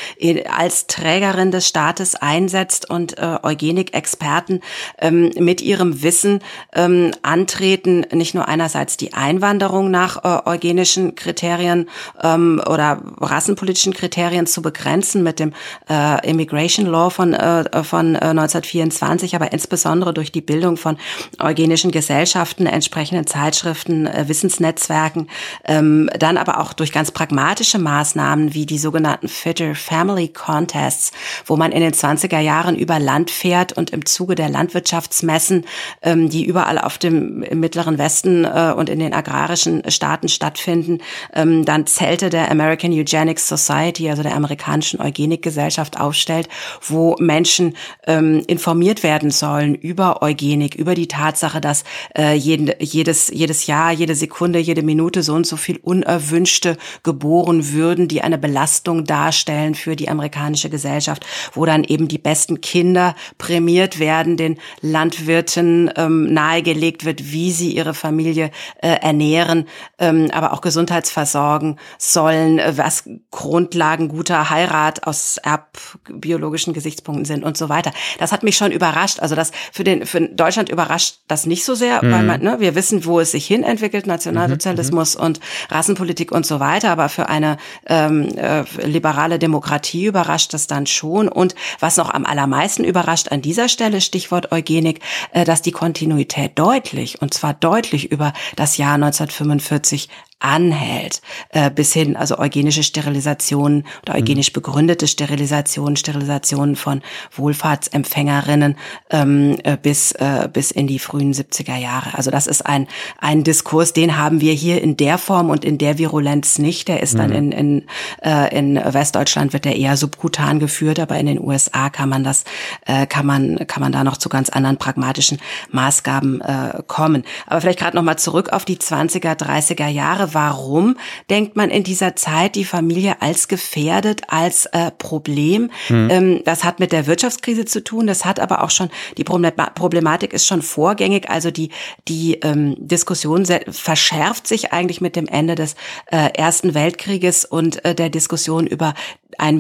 als 0.57 0.87
Trägerin 0.87 1.51
des 1.51 1.67
Staates 1.69 2.15
einsetzt 2.15 2.89
und 2.89 3.17
Eugenik-Experten 3.19 4.46
Staaten 4.47 4.61
ähm, 4.99 5.31
mit 5.39 5.61
ihrem 5.61 6.03
Wissen 6.03 6.41
ähm, 6.75 7.13
antreten, 7.23 8.07
nicht 8.13 8.35
nur 8.35 8.49
einerseits 8.49 8.97
die 8.97 9.13
Einwanderung 9.13 9.91
nach 9.91 10.25
äh, 10.25 10.49
eugenischen 10.49 11.15
Kriterien 11.15 11.89
ähm, 12.23 12.63
oder 12.67 13.03
rassenpolitischen 13.21 13.93
Kriterien 13.93 14.47
zu 14.47 14.63
begrenzen 14.63 15.23
mit 15.23 15.39
dem 15.41 15.53
äh, 15.89 16.29
Immigration 16.29 16.87
Law 16.87 17.11
von, 17.11 17.35
äh, 17.35 17.85
von 17.85 18.15
äh, 18.15 18.19
1924, 18.19 19.35
aber 19.35 19.53
insbesondere 19.53 20.15
durch 20.15 20.33
die 20.33 20.41
Bildung 20.41 20.77
von 20.77 20.97
eugenischen 21.41 21.91
Gesellschaften, 21.91 22.67
entsprechenden 22.67 23.27
Zeitschriften, 23.27 24.07
äh, 24.07 24.29
Wissensnetzwerken, 24.29 25.29
ähm, 25.65 26.09
dann 26.19 26.37
aber 26.37 26.61
auch 26.61 26.73
durch 26.73 26.93
ganz 26.93 27.11
pragmatische 27.11 27.79
Maßnahmen 27.79 28.55
wie 28.55 28.67
die 28.67 28.79
sogenannten 28.79 29.29
Fitter 29.29 29.75
Family 29.75 30.29
Contests, 30.29 31.13
wo 31.45 31.57
man 31.57 31.73
in 31.73 31.81
den 31.81 31.93
20er 31.93 32.41
Jahren 32.41 32.77
über 32.77 32.99
Land 32.99 33.31
fährt 33.31 33.73
und 33.73 33.91
im 33.91 34.07
Zuge 34.07 34.26
der 34.35 34.49
Landwirtschaftsmessen, 34.49 35.65
ähm, 36.03 36.29
die 36.29 36.45
überall 36.45 36.79
auf 36.79 36.99
dem 36.99 37.43
im 37.43 37.61
Mittleren 37.61 37.99
Westen 37.99 38.45
äh, 38.45 38.73
und 38.77 38.89
in 38.89 38.99
den 38.99 39.13
agrarischen 39.13 39.83
Staaten 39.91 40.29
stattfinden, 40.29 40.99
ähm, 41.35 41.65
dann 41.65 41.87
Zelte 41.87 42.31
der 42.31 42.51
American 42.51 42.93
Eugenics 42.93 43.49
Society, 43.49 44.09
also 44.11 44.23
der 44.23 44.35
amerikanischen 44.35 45.01
Eugenikgesellschaft 45.01 46.01
aufstellt, 46.01 46.49
wo 46.81 47.17
Menschen 47.19 47.77
ähm, 48.07 48.43
informiert 48.47 49.03
werden 49.03 49.31
sollen 49.31 49.75
über 49.75 50.23
Eugenik, 50.23 50.75
über 50.75 50.95
die 50.95 51.09
Tatsache, 51.09 51.61
dass 51.61 51.85
äh, 52.17 52.35
jeden, 52.35 52.73
jedes, 52.79 53.29
jedes 53.29 53.67
Jahr, 53.67 53.93
jede 53.93 54.15
Sekunde, 54.15 54.59
jede 54.59 54.83
Minute 54.83 55.23
so 55.23 55.35
und 55.35 55.47
so 55.47 55.57
viel 55.57 55.79
Unerwünschte 55.83 56.77
geboren 57.03 57.73
würden, 57.73 58.09
die 58.09 58.23
eine 58.23 58.39
Belastung 58.39 59.05
darstellen 59.05 59.75
für 59.75 59.97
die 59.97 60.09
amerikanische 60.09 60.71
Gesellschaft, 60.71 61.27
wo 61.53 61.65
dann 61.65 61.85
eben 61.85 62.09
die 62.09 62.19
besten 62.19 62.61
Kinder 62.61 63.15
prämiert 63.39 63.99
werden 63.99 64.16
werden 64.17 64.39
den 64.39 64.59
Landwirten 64.81 65.91
ähm, 65.95 66.33
nahegelegt 66.33 67.05
wird, 67.05 67.33
wie 67.33 67.53
sie 67.53 67.77
ihre 67.77 67.93
Familie 67.93 68.51
äh, 68.81 68.89
ernähren, 68.89 69.67
ähm, 69.99 70.31
aber 70.33 70.55
auch 70.55 70.63
gesundheitsversorgen 70.63 71.79
sollen, 71.99 72.59
äh, 72.59 72.73
was 72.77 73.05
Grundlagen 73.31 74.09
guter 74.09 74.49
Heirat 74.49 75.07
aus 75.07 75.37
erbbiologischen 75.37 76.73
Gesichtspunkten 76.73 77.27
sind 77.27 77.45
und 77.45 77.59
so 77.59 77.69
weiter. 77.69 77.93
Das 78.19 78.33
hat 78.33 78.43
mich 78.43 78.57
schon 78.57 78.73
überrascht. 78.73 79.21
Also 79.21 79.35
das 79.35 79.51
für 79.71 79.85
den 79.85 80.07
für 80.07 80.23
Deutschland 80.23 80.71
überrascht 80.71 81.19
das 81.29 81.45
nicht 81.45 81.65
so 81.65 81.75
sehr, 81.75 82.03
mhm. 82.03 82.13
weil 82.13 82.23
man, 82.23 82.41
ne, 82.41 82.57
wir 82.59 82.75
wissen, 82.75 83.05
wo 83.05 83.21
es 83.21 83.33
sich 83.33 83.47
hin 83.47 83.65
entwickelt, 83.65 84.07
Nationalsozialismus 84.07 85.19
mhm. 85.19 85.25
und 85.25 85.41
Rassenpolitik 85.69 86.33
und 86.33 86.47
so 86.47 86.59
weiter. 86.59 86.91
Aber 86.91 87.11
für 87.11 87.29
eine 87.29 87.59
ähm, 87.87 88.29
äh, 88.37 88.65
liberale 88.87 89.39
Demokratie 89.39 90.07
überrascht 90.07 90.55
das 90.55 90.67
dann 90.67 90.87
schon. 90.87 91.29
Und 91.29 91.55
was 91.81 91.99
noch 91.99 92.09
am 92.15 92.25
allermeisten 92.25 92.83
überrascht 92.83 93.31
an 93.31 93.43
dieser 93.43 93.69
Stelle 93.69 94.01
Stichwort 94.07 94.53
Eugenik, 94.53 95.01
äh, 95.33 95.45
dass 95.45 95.63
die 95.63 95.73
Kontinuität 95.73 96.59
deutlich, 96.59 97.21
und 97.21 97.35
zwar 97.35 97.55
deutlich 97.55 98.11
über 98.11 98.33
das 98.57 98.77
Jahr 98.77 98.95
1945 98.95 100.09
anhält, 100.39 101.23
äh, 101.51 101.71
bis 101.71 101.95
hin, 101.95 102.15
also 102.15 102.39
eugenische 102.39 102.83
Sterilisationen 102.83 103.85
oder 104.03 104.15
mhm. 104.15 104.21
eugenisch 104.21 104.53
begründete 104.53 105.07
Sterilisationen, 105.07 105.97
Sterilisationen 105.97 106.77
von 106.77 107.01
Wohlfahrtsempfängerinnen 107.35 108.77
ähm, 109.11 109.57
äh, 109.65 109.79
bis, 109.79 110.13
äh, 110.13 110.49
bis 110.53 110.71
in 110.71 110.87
die 110.87 110.99
frühen 110.99 111.33
70er 111.33 111.77
Jahre. 111.77 112.17
Also 112.19 112.31
das 112.31 112.47
ist 112.47 112.67
ein, 112.67 112.87
ein 113.19 113.45
Diskurs, 113.45 113.95
den 113.95 114.19
haben 114.19 114.43
wir 114.43 114.53
hier 114.53 114.83
in 114.83 114.99
der 114.99 115.17
Form 115.17 115.49
und 115.49 115.65
in 115.65 115.79
der 115.79 115.97
Virulenz 115.97 116.59
nicht. 116.59 116.89
Der 116.89 117.03
ist 117.03 117.15
mhm. 117.15 117.19
dann 117.19 117.33
in, 117.33 117.53
in, 117.53 117.85
äh, 118.23 118.57
in 118.57 118.77
Westdeutschland 118.77 119.55
wird 119.55 119.65
der 119.65 119.77
eher 119.77 119.97
subkutan 119.97 120.61
geführt, 120.61 121.01
aber 121.01 121.19
in 121.19 121.27
den 121.27 121.41
USA 121.41 121.89
kann 121.89 122.11
man 122.11 122.25
das, 122.25 122.45
äh, 122.85 123.07
kann 123.07 123.25
man, 123.25 123.67
kann 123.67 123.83
man 123.83 123.93
da 123.93 124.05
noch 124.05 124.19
zu 124.19 124.29
ganz 124.29 124.51
anderen 124.51 124.77
pragmatischen 124.77 125.39
Maßgaben 125.71 126.43
äh, 126.43 126.83
kommen. 126.87 127.25
Aber 127.47 127.63
vielleicht 127.63 127.79
gerade 127.79 127.97
nochmal 127.97 128.19
zurück 128.19 128.51
auf 128.53 128.67
die 128.67 128.77
20er, 128.77 129.35
30er 129.35 129.89
Jahre 129.89 130.26
warum 130.35 130.97
denkt 131.31 131.57
man 131.57 131.71
in 131.71 131.85
dieser 131.85 132.17
Zeit 132.17 132.55
die 132.55 132.65
Familie 132.65 133.21
als 133.21 133.49
gefährdet, 133.49 134.23
als 134.29 134.67
äh, 134.67 134.91
Problem? 134.91 135.71
Mhm. 135.89 136.09
Ähm, 136.11 136.43
das 136.45 136.65
hat 136.65 136.81
mit 136.81 136.93
der 136.93 137.07
Wirtschaftskrise 137.07 137.65
zu 137.65 137.83
tun, 137.83 138.07
das 138.07 138.25
hat 138.25 138.41
aber 138.41 138.63
auch 138.63 138.71
schon, 138.71 138.91
die 139.17 139.25
Problematik 139.25 140.33
ist 140.33 140.47
schon 140.47 140.63
vorgängig, 140.63 141.29
also 141.31 141.51
die, 141.51 141.71
die 142.09 142.35
ähm, 142.43 142.77
Diskussion 142.79 143.47
verschärft 143.71 144.47
sich 144.47 144.73
eigentlich 144.73 145.01
mit 145.01 145.17
dem 145.17 145.27
Ende 145.27 145.55
des 145.55 145.75
äh, 146.11 146.31
Ersten 146.35 146.75
Weltkrieges 146.75 147.45
und 147.45 147.85
äh, 147.85 147.95
der 147.95 148.11
Diskussion 148.11 148.67
über 148.67 148.95
einen 149.39 149.59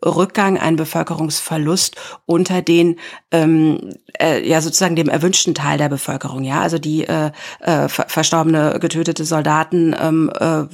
Bevölkerungsrückgang, 0.00 0.58
einen 0.58 0.76
Bevölkerungsverlust 0.76 1.96
unter 2.26 2.62
den 2.62 2.98
ähm, 3.30 3.94
äh, 4.20 4.46
ja 4.46 4.60
sozusagen 4.60 4.96
dem 4.96 5.08
erwünschten 5.08 5.54
Teil 5.54 5.78
der 5.78 5.88
Bevölkerung, 5.88 6.42
ja, 6.42 6.60
also 6.60 6.78
die 6.78 7.04
äh, 7.04 7.30
äh, 7.60 7.88
verstorbene, 7.88 8.78
getötete 8.80 9.24
Soldaten 9.24 9.94
ähm, 10.00 10.30
äh, 10.38 10.64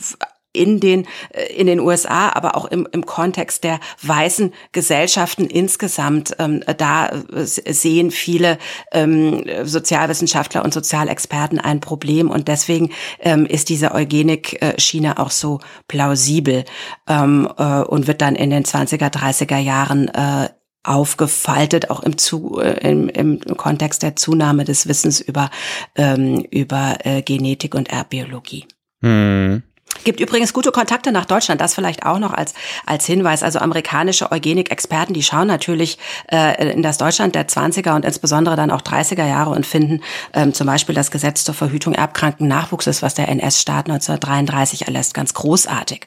in 0.56 0.80
den, 0.80 1.06
äh, 1.30 1.52
in 1.54 1.66
den 1.66 1.80
USA, 1.80 2.30
aber 2.30 2.56
auch 2.56 2.66
im, 2.66 2.88
im 2.92 3.06
Kontext 3.06 3.64
der 3.64 3.80
weißen 4.02 4.52
Gesellschaften 4.72 5.46
insgesamt. 5.46 6.34
Ähm, 6.38 6.62
da 6.78 7.08
äh, 7.08 7.44
sehen 7.44 8.10
viele 8.10 8.58
ähm, 8.92 9.44
Sozialwissenschaftler 9.64 10.64
und 10.64 10.74
Sozialexperten 10.74 11.60
ein 11.60 11.80
Problem 11.80 12.30
und 12.30 12.48
deswegen 12.48 12.90
ähm, 13.20 13.46
ist 13.46 13.68
diese 13.68 13.92
Eugenik-Schiene 13.92 15.18
auch 15.18 15.30
so 15.30 15.60
plausibel 15.88 16.64
ähm, 17.08 17.48
äh, 17.56 17.82
und 17.82 18.06
wird 18.06 18.22
dann 18.22 18.36
in 18.36 18.50
den 18.50 18.64
20er, 18.64 19.12
30er 19.12 19.58
Jahren 19.58 20.08
äh, 20.08 20.48
aufgefaltet, 20.86 21.90
auch 21.90 22.02
im, 22.02 22.16
zu, 22.16 22.60
äh, 22.60 22.88
im, 22.88 23.08
im 23.08 23.40
Kontext 23.56 24.02
der 24.02 24.16
Zunahme 24.16 24.64
des 24.64 24.86
Wissens 24.88 25.20
über, 25.20 25.50
ähm, 25.96 26.44
über 26.50 26.98
äh, 27.04 27.22
Genetik 27.22 27.74
und 27.74 27.90
Erbbiologie. 27.90 28.66
Hm. 29.02 29.62
Gibt 30.04 30.20
übrigens 30.20 30.52
gute 30.52 30.72
Kontakte 30.72 31.12
nach 31.12 31.24
Deutschland, 31.24 31.60
das 31.60 31.74
vielleicht 31.74 32.04
auch 32.04 32.18
noch 32.18 32.32
als, 32.32 32.54
als 32.84 33.06
Hinweis. 33.06 33.42
Also 33.42 33.58
amerikanische 33.58 34.30
Eugenik-Experten, 34.30 35.14
die 35.14 35.22
schauen 35.22 35.48
natürlich 35.48 35.98
äh, 36.30 36.72
in 36.72 36.82
das 36.82 36.98
Deutschland 36.98 37.34
der 37.34 37.48
20er 37.48 37.94
und 37.94 38.04
insbesondere 38.04 38.56
dann 38.56 38.70
auch 38.70 38.82
30er 38.82 39.26
Jahre 39.26 39.50
und 39.50 39.66
finden 39.66 40.02
ähm, 40.32 40.52
zum 40.54 40.66
Beispiel 40.66 40.94
das 40.94 41.10
Gesetz 41.10 41.44
zur 41.44 41.54
Verhütung 41.54 41.94
erbkranken 41.94 42.48
Nachwuchses, 42.48 43.02
was 43.02 43.14
der 43.14 43.28
NS-Staat 43.28 43.88
1933 43.88 44.86
erlässt, 44.86 45.14
ganz 45.14 45.34
großartig. 45.34 46.06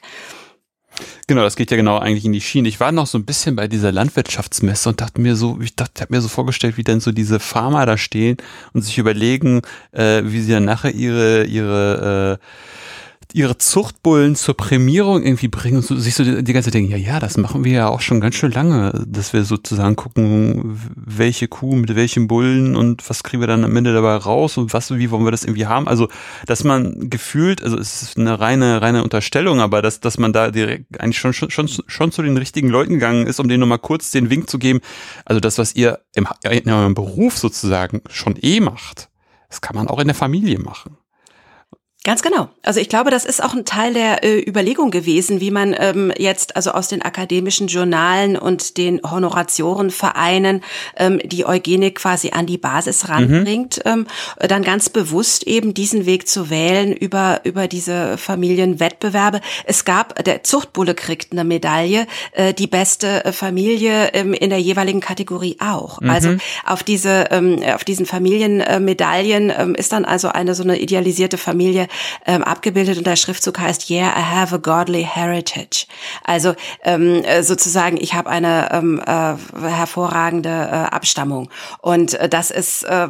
Genau, 1.26 1.42
das 1.42 1.56
geht 1.56 1.70
ja 1.70 1.76
genau 1.76 1.98
eigentlich 1.98 2.24
in 2.24 2.32
die 2.32 2.40
Schiene. 2.40 2.68
Ich 2.68 2.80
war 2.80 2.92
noch 2.92 3.06
so 3.06 3.16
ein 3.16 3.24
bisschen 3.24 3.56
bei 3.56 3.68
dieser 3.68 3.92
Landwirtschaftsmesse 3.92 4.88
und 4.88 5.00
dachte 5.00 5.20
mir 5.20 5.36
so, 5.36 5.58
ich 5.60 5.76
dachte, 5.76 6.02
habe 6.02 6.14
mir 6.14 6.20
so 6.20 6.28
vorgestellt, 6.28 6.76
wie 6.76 6.84
dann 6.84 7.00
so 7.00 7.12
diese 7.12 7.40
Farmer 7.40 7.86
da 7.86 7.96
stehen 7.96 8.36
und 8.72 8.82
sich 8.82 8.98
überlegen, 8.98 9.62
äh, 9.92 10.22
wie 10.24 10.40
sie 10.40 10.52
dann 10.52 10.64
nachher 10.64 10.92
ihre 10.92 11.44
ihre 11.44 12.38
äh, 12.40 12.44
ihre 13.34 13.58
Zuchtbullen 13.58 14.36
zur 14.36 14.56
Prämierung 14.56 15.22
irgendwie 15.22 15.48
bringen 15.48 15.78
und 15.78 15.84
so, 15.84 15.96
sich 15.96 16.14
so 16.14 16.24
die, 16.24 16.42
die 16.42 16.52
ganze 16.52 16.70
denken, 16.70 16.90
ja, 16.90 16.96
ja, 16.96 17.20
das 17.20 17.36
machen 17.36 17.64
wir 17.64 17.72
ja 17.72 17.88
auch 17.88 18.00
schon 18.00 18.20
ganz 18.20 18.34
schön 18.34 18.52
lange, 18.52 19.04
dass 19.06 19.32
wir 19.32 19.44
sozusagen 19.44 19.96
gucken, 19.96 20.78
welche 20.94 21.48
Kuh 21.48 21.76
mit 21.76 21.94
welchem 21.94 22.28
Bullen 22.28 22.76
und 22.76 23.08
was 23.08 23.22
kriegen 23.22 23.40
wir 23.40 23.46
dann 23.46 23.64
am 23.64 23.76
Ende 23.76 23.92
dabei 23.92 24.16
raus 24.16 24.56
und 24.56 24.72
was, 24.72 24.90
wie 24.90 25.10
wollen 25.10 25.24
wir 25.24 25.30
das 25.30 25.44
irgendwie 25.44 25.66
haben. 25.66 25.88
Also, 25.88 26.08
dass 26.46 26.64
man 26.64 27.10
gefühlt, 27.10 27.62
also 27.62 27.78
es 27.78 28.02
ist 28.02 28.18
eine 28.18 28.40
reine, 28.40 28.82
reine 28.82 29.02
Unterstellung, 29.02 29.60
aber 29.60 29.82
dass, 29.82 30.00
dass 30.00 30.18
man 30.18 30.32
da 30.32 30.50
direkt 30.50 31.00
eigentlich 31.00 31.18
schon, 31.18 31.32
schon, 31.32 31.50
schon, 31.50 31.68
schon 31.68 32.12
zu 32.12 32.22
den 32.22 32.36
richtigen 32.36 32.68
Leuten 32.68 32.94
gegangen 32.94 33.26
ist, 33.26 33.40
um 33.40 33.48
denen 33.48 33.60
nochmal 33.60 33.78
kurz 33.78 34.10
den 34.10 34.30
Wink 34.30 34.50
zu 34.50 34.58
geben. 34.58 34.80
Also 35.24 35.40
das, 35.40 35.58
was 35.58 35.74
ihr 35.74 36.00
im, 36.14 36.26
in 36.48 36.70
eurem 36.70 36.94
Beruf 36.94 37.38
sozusagen 37.38 38.02
schon 38.10 38.36
eh 38.40 38.60
macht, 38.60 39.08
das 39.48 39.60
kann 39.60 39.76
man 39.76 39.88
auch 39.88 39.98
in 39.98 40.06
der 40.06 40.14
Familie 40.14 40.58
machen. 40.58 40.96
Ganz 42.02 42.22
genau. 42.22 42.48
Also 42.62 42.80
ich 42.80 42.88
glaube, 42.88 43.10
das 43.10 43.26
ist 43.26 43.44
auch 43.44 43.52
ein 43.52 43.66
Teil 43.66 43.92
der 43.92 44.24
äh, 44.24 44.40
Überlegung 44.40 44.90
gewesen, 44.90 45.42
wie 45.42 45.50
man 45.50 45.76
ähm, 45.78 46.10
jetzt 46.16 46.56
also 46.56 46.70
aus 46.70 46.88
den 46.88 47.02
akademischen 47.02 47.66
Journalen 47.66 48.38
und 48.38 48.78
den 48.78 49.02
Honoratiorenvereinen 49.02 50.62
ähm, 50.96 51.20
die 51.22 51.44
Eugenik 51.44 51.96
quasi 51.96 52.30
an 52.30 52.46
die 52.46 52.56
Basis 52.56 53.10
ranbringt, 53.10 53.84
mhm. 53.84 54.06
ähm, 54.40 54.48
dann 54.48 54.62
ganz 54.62 54.88
bewusst 54.88 55.46
eben 55.46 55.74
diesen 55.74 56.06
Weg 56.06 56.26
zu 56.26 56.48
wählen 56.48 56.94
über 56.94 57.42
über 57.44 57.68
diese 57.68 58.16
Familienwettbewerbe. 58.16 59.42
Es 59.66 59.84
gab 59.84 60.24
der 60.24 60.42
Zuchtbulle 60.42 60.94
kriegt 60.94 61.32
eine 61.32 61.44
Medaille, 61.44 62.06
äh, 62.32 62.54
die 62.54 62.66
beste 62.66 63.26
äh, 63.26 63.32
Familie 63.32 64.14
ähm, 64.14 64.32
in 64.32 64.48
der 64.48 64.58
jeweiligen 64.58 65.00
Kategorie 65.00 65.58
auch. 65.60 66.00
Mhm. 66.00 66.08
Also 66.08 66.36
auf 66.64 66.82
diese 66.82 67.26
ähm, 67.30 67.62
auf 67.74 67.84
diesen 67.84 68.06
Familienmedaillen 68.06 69.52
ähm, 69.54 69.74
ist 69.74 69.92
dann 69.92 70.06
also 70.06 70.28
eine 70.28 70.54
so 70.54 70.62
eine 70.62 70.78
idealisierte 70.78 71.36
Familie 71.36 71.88
ähm, 72.26 72.42
abgebildet 72.42 72.98
und 72.98 73.06
der 73.06 73.16
Schriftzug 73.16 73.58
heißt 73.58 73.90
Yeah, 73.90 74.08
I 74.08 74.22
have 74.22 74.54
a 74.54 74.58
godly 74.58 75.02
heritage. 75.04 75.86
Also 76.24 76.54
ähm, 76.84 77.22
äh, 77.24 77.42
sozusagen, 77.42 77.96
ich 78.00 78.14
habe 78.14 78.30
eine 78.30 78.68
ähm, 78.72 79.00
äh, 79.04 79.34
hervorragende 79.68 80.48
äh, 80.48 80.94
Abstammung. 80.94 81.50
Und 81.80 82.14
äh, 82.14 82.28
das 82.28 82.50
ist 82.50 82.84
äh, 82.84 83.08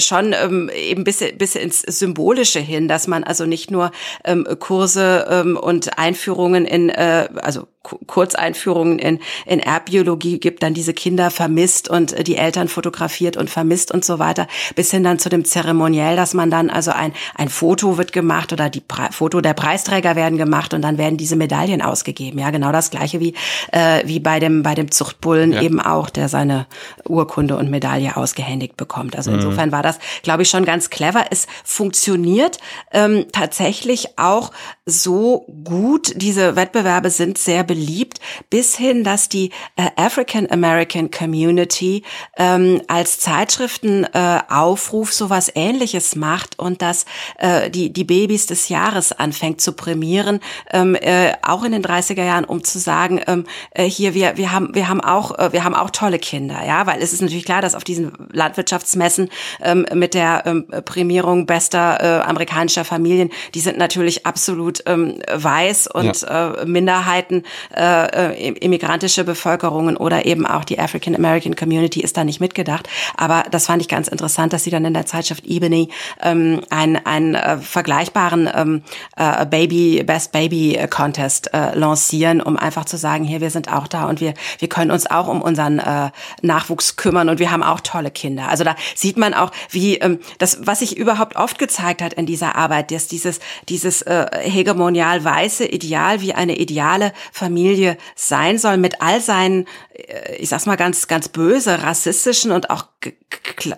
schon 0.00 0.32
ähm, 0.32 0.70
eben 0.74 1.04
bis, 1.04 1.22
bis 1.36 1.54
ins 1.54 1.80
Symbolische 1.80 2.60
hin, 2.60 2.88
dass 2.88 3.06
man 3.06 3.24
also 3.24 3.46
nicht 3.46 3.70
nur 3.70 3.90
ähm, 4.24 4.46
Kurse 4.58 5.26
ähm, 5.30 5.56
und 5.56 5.98
Einführungen 5.98 6.64
in, 6.64 6.88
äh, 6.88 7.28
also 7.42 7.66
Kurzeinführungen 7.82 8.98
in, 8.98 9.20
in 9.46 9.58
Erbbiologie 9.58 10.38
gibt, 10.38 10.62
dann 10.62 10.74
diese 10.74 10.92
Kinder 10.92 11.30
vermisst 11.30 11.88
und 11.88 12.12
äh, 12.12 12.22
die 12.22 12.36
Eltern 12.36 12.68
fotografiert 12.68 13.38
und 13.38 13.48
vermisst 13.48 13.90
und 13.90 14.04
so 14.04 14.18
weiter, 14.18 14.46
bis 14.74 14.90
hin 14.90 15.02
dann 15.02 15.18
zu 15.18 15.30
dem 15.30 15.46
Zeremoniell, 15.46 16.14
dass 16.14 16.34
man 16.34 16.50
dann 16.50 16.68
also 16.68 16.90
ein, 16.90 17.14
ein 17.34 17.48
Foto 17.48 17.96
wird 17.96 18.12
gemacht 18.12 18.52
oder 18.52 18.68
die 18.68 18.80
Pre 18.80 19.08
Foto 19.12 19.40
der 19.40 19.54
Preisträger 19.54 20.14
werden 20.14 20.36
gemacht 20.36 20.74
und 20.74 20.82
dann 20.82 20.98
werden 20.98 21.16
diese 21.16 21.36
Medaillen 21.36 21.80
ausgegeben. 21.80 22.38
Ja, 22.38 22.50
genau 22.50 22.70
das 22.70 22.90
gleiche 22.90 23.18
wie, 23.18 23.34
äh, 23.72 24.02
wie 24.04 24.20
bei 24.20 24.40
dem, 24.40 24.62
bei 24.62 24.74
dem 24.74 24.90
Zuchtbullen 24.90 25.52
ja. 25.52 25.62
eben 25.62 25.80
auch, 25.80 26.10
der 26.10 26.28
seine 26.28 26.66
Urkunde 27.08 27.56
und 27.56 27.70
Medaille 27.70 28.14
ausgehändigt 28.14 28.76
bekommt. 28.76 29.16
Also 29.16 29.30
mhm. 29.30 29.36
insofern 29.36 29.72
war 29.72 29.82
das, 29.82 29.98
glaube 30.22 30.42
ich, 30.42 30.50
schon 30.50 30.66
ganz 30.66 30.90
clever. 30.90 31.24
Es 31.30 31.46
funktioniert 31.64 32.58
ähm, 32.92 33.24
tatsächlich 33.32 34.18
auch 34.18 34.52
so 34.84 35.46
gut. 35.64 36.12
Diese 36.16 36.56
Wettbewerbe 36.56 37.08
sind 37.08 37.38
sehr 37.38 37.69
beliebt, 37.70 38.18
bis 38.50 38.76
hin, 38.76 39.04
dass 39.04 39.28
die 39.28 39.50
äh, 39.76 39.90
African 39.94 40.50
American 40.50 41.12
Community 41.12 42.02
ähm, 42.36 42.82
als 42.88 43.20
Zeitschriftenaufruf 43.20 45.10
äh, 45.10 45.14
sowas 45.14 45.52
ähnliches 45.54 46.16
macht 46.16 46.58
und 46.58 46.82
dass 46.82 47.04
äh, 47.38 47.70
die, 47.70 47.92
die 47.92 48.02
Babys 48.02 48.46
des 48.46 48.70
Jahres 48.70 49.12
anfängt 49.12 49.60
zu 49.60 49.72
prämieren, 49.74 50.40
ähm, 50.72 50.96
äh, 50.96 51.34
auch 51.42 51.62
in 51.62 51.70
den 51.70 51.84
30er 51.84 52.24
Jahren, 52.24 52.44
um 52.44 52.64
zu 52.64 52.80
sagen, 52.80 53.20
ähm, 53.28 53.44
äh, 53.70 53.84
hier, 53.84 54.14
wir, 54.14 54.36
wir 54.36 54.50
haben, 54.50 54.74
wir 54.74 54.88
haben 54.88 55.00
auch, 55.00 55.38
äh, 55.38 55.52
wir 55.52 55.62
haben 55.62 55.76
auch 55.76 55.90
tolle 55.90 56.18
Kinder, 56.18 56.66
ja, 56.66 56.88
weil 56.88 57.00
es 57.00 57.12
ist 57.12 57.22
natürlich 57.22 57.44
klar, 57.44 57.62
dass 57.62 57.76
auf 57.76 57.84
diesen 57.84 58.10
Landwirtschaftsmessen 58.32 59.28
ähm, 59.62 59.86
mit 59.94 60.14
der 60.14 60.42
ähm, 60.44 60.66
Prämierung 60.84 61.46
bester 61.46 62.00
äh, 62.00 62.28
amerikanischer 62.28 62.84
Familien, 62.84 63.30
die 63.54 63.60
sind 63.60 63.78
natürlich 63.78 64.26
absolut 64.26 64.82
ähm, 64.86 65.22
weiß 65.32 65.86
und 65.86 66.22
ja. 66.22 66.54
äh, 66.54 66.66
Minderheiten 66.66 67.44
äh, 67.76 68.28
äh 68.28 68.50
immigrantische 68.60 69.24
Bevölkerungen 69.24 69.96
oder 69.96 70.26
eben 70.26 70.46
auch 70.46 70.64
die 70.64 70.78
African 70.78 71.14
American 71.14 71.56
Community 71.56 72.00
ist 72.00 72.16
da 72.16 72.24
nicht 72.24 72.40
mitgedacht. 72.40 72.88
Aber 73.16 73.44
das 73.50 73.66
fand 73.66 73.82
ich 73.82 73.88
ganz 73.88 74.08
interessant, 74.08 74.52
dass 74.52 74.64
sie 74.64 74.70
dann 74.70 74.84
in 74.84 74.94
der 74.94 75.06
Zeitschrift 75.06 75.44
Ebony 75.46 75.88
ähm, 76.22 76.60
einen, 76.70 76.96
einen 77.04 77.34
äh, 77.34 77.58
vergleichbaren 77.58 78.48
ähm, 78.54 78.82
äh, 79.16 79.46
Baby 79.46 80.02
Best 80.04 80.32
Baby 80.32 80.78
Contest 80.90 81.52
äh, 81.54 81.76
lancieren, 81.76 82.40
um 82.40 82.56
einfach 82.56 82.84
zu 82.84 82.96
sagen, 82.96 83.24
hier 83.24 83.40
wir 83.40 83.50
sind 83.50 83.72
auch 83.72 83.86
da 83.86 84.04
und 84.04 84.20
wir 84.20 84.34
wir 84.58 84.68
können 84.68 84.90
uns 84.90 85.10
auch 85.10 85.28
um 85.28 85.42
unseren 85.42 85.78
äh, 85.78 86.10
Nachwuchs 86.42 86.96
kümmern 86.96 87.28
und 87.28 87.38
wir 87.38 87.50
haben 87.50 87.62
auch 87.62 87.80
tolle 87.80 88.10
Kinder. 88.10 88.48
Also 88.48 88.64
da 88.64 88.76
sieht 88.94 89.16
man 89.16 89.34
auch, 89.34 89.50
wie 89.70 89.96
ähm, 89.96 90.20
das, 90.38 90.58
was 90.62 90.80
sich 90.80 90.96
überhaupt 90.96 91.36
oft 91.36 91.58
gezeigt 91.58 92.02
hat 92.02 92.14
in 92.14 92.26
dieser 92.26 92.56
Arbeit, 92.56 92.90
dass 92.90 93.08
dieses 93.08 93.40
dieses 93.68 94.02
äh, 94.02 94.26
hegemonial 94.40 95.24
weiße 95.24 95.66
Ideal 95.66 96.20
wie 96.20 96.34
eine 96.34 96.56
ideale 96.56 97.12
Familie 97.32 97.49
Familie 97.50 97.96
sein 98.14 98.58
soll 98.58 98.76
mit 98.76 99.02
all 99.02 99.20
seinen, 99.20 99.66
äh, 99.92 100.36
ich 100.36 100.48
sag's 100.48 100.66
mal 100.66 100.76
ganz, 100.76 101.08
ganz 101.08 101.28
böse, 101.28 101.82
rassistischen 101.82 102.52
und 102.52 102.70
auch 102.70 102.84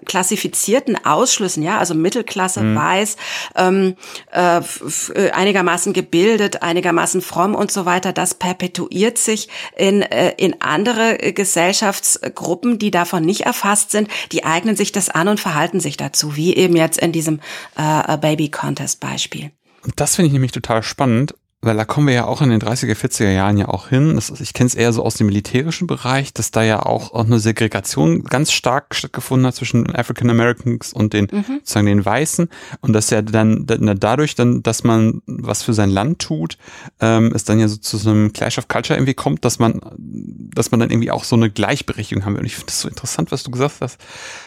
klassifizierten 0.04 1.06
Ausschlüssen, 1.06 1.62
ja, 1.62 1.78
also 1.78 1.94
Mittelklasse, 1.94 2.60
mhm. 2.60 2.76
weiß, 2.76 3.16
ähm, 3.56 3.96
äh, 4.30 4.58
äh, 4.58 5.30
einigermaßen 5.30 5.94
gebildet, 5.94 6.62
einigermaßen 6.62 7.22
fromm 7.22 7.54
und 7.54 7.72
so 7.72 7.86
weiter, 7.86 8.12
das 8.12 8.34
perpetuiert 8.34 9.16
sich 9.16 9.48
in, 9.74 10.02
äh, 10.02 10.34
in 10.36 10.60
andere 10.60 11.16
Gesellschaftsgruppen, 11.32 12.78
die 12.78 12.90
davon 12.90 13.24
nicht 13.24 13.42
erfasst 13.42 13.90
sind, 13.90 14.08
die 14.32 14.44
eignen 14.44 14.76
sich 14.76 14.92
das 14.92 15.08
an 15.08 15.28
und 15.28 15.40
verhalten 15.40 15.80
sich 15.80 15.96
dazu, 15.96 16.36
wie 16.36 16.54
eben 16.54 16.76
jetzt 16.76 16.98
in 17.00 17.12
diesem 17.12 17.40
äh, 17.76 18.18
Baby 18.18 18.50
Contest 18.50 19.00
Beispiel. 19.00 19.50
Das 19.96 20.16
finde 20.16 20.26
ich 20.26 20.32
nämlich 20.32 20.52
total 20.52 20.82
spannend, 20.82 21.34
weil 21.64 21.76
da 21.76 21.84
kommen 21.84 22.08
wir 22.08 22.14
ja 22.14 22.24
auch 22.24 22.42
in 22.42 22.50
den 22.50 22.60
30er, 22.60 22.96
40er 22.96 23.30
Jahren 23.30 23.56
ja 23.56 23.68
auch 23.68 23.88
hin. 23.88 24.16
Das, 24.16 24.30
ich 24.40 24.52
kenne 24.52 24.66
es 24.66 24.74
eher 24.74 24.92
so 24.92 25.04
aus 25.04 25.14
dem 25.14 25.28
militärischen 25.28 25.86
Bereich, 25.86 26.34
dass 26.34 26.50
da 26.50 26.64
ja 26.64 26.84
auch, 26.84 27.12
auch 27.14 27.24
eine 27.24 27.38
Segregation 27.38 28.24
ganz 28.24 28.50
stark 28.50 28.96
stattgefunden 28.96 29.46
hat 29.46 29.54
zwischen 29.54 29.94
African 29.94 30.28
Americans 30.28 30.92
und 30.92 31.12
den 31.12 31.28
mhm. 31.30 31.44
sozusagen 31.60 31.86
den 31.86 32.04
Weißen 32.04 32.48
und 32.80 32.92
dass 32.92 33.10
ja 33.10 33.22
dann, 33.22 33.64
dadurch 33.64 34.34
dann, 34.34 34.64
dass 34.64 34.82
man 34.82 35.22
was 35.26 35.62
für 35.62 35.72
sein 35.72 35.90
Land 35.90 36.18
tut, 36.18 36.58
ähm, 37.00 37.30
es 37.32 37.44
dann 37.44 37.60
ja 37.60 37.68
so 37.68 37.76
zu 37.76 37.96
so 37.96 38.10
einem 38.10 38.32
Clash 38.32 38.58
of 38.58 38.66
Culture 38.66 38.98
irgendwie 38.98 39.14
kommt, 39.14 39.44
dass 39.44 39.60
man, 39.60 39.80
dass 39.96 40.72
man 40.72 40.80
dann 40.80 40.90
irgendwie 40.90 41.12
auch 41.12 41.22
so 41.22 41.36
eine 41.36 41.48
Gleichberechtigung 41.48 42.24
haben 42.24 42.34
will. 42.34 42.40
Und 42.40 42.46
ich 42.46 42.56
finde 42.56 42.66
das 42.66 42.80
so 42.80 42.88
interessant, 42.88 43.30
was 43.30 43.44
du 43.44 43.52
gesagt 43.52 43.76
hast, 43.80 43.98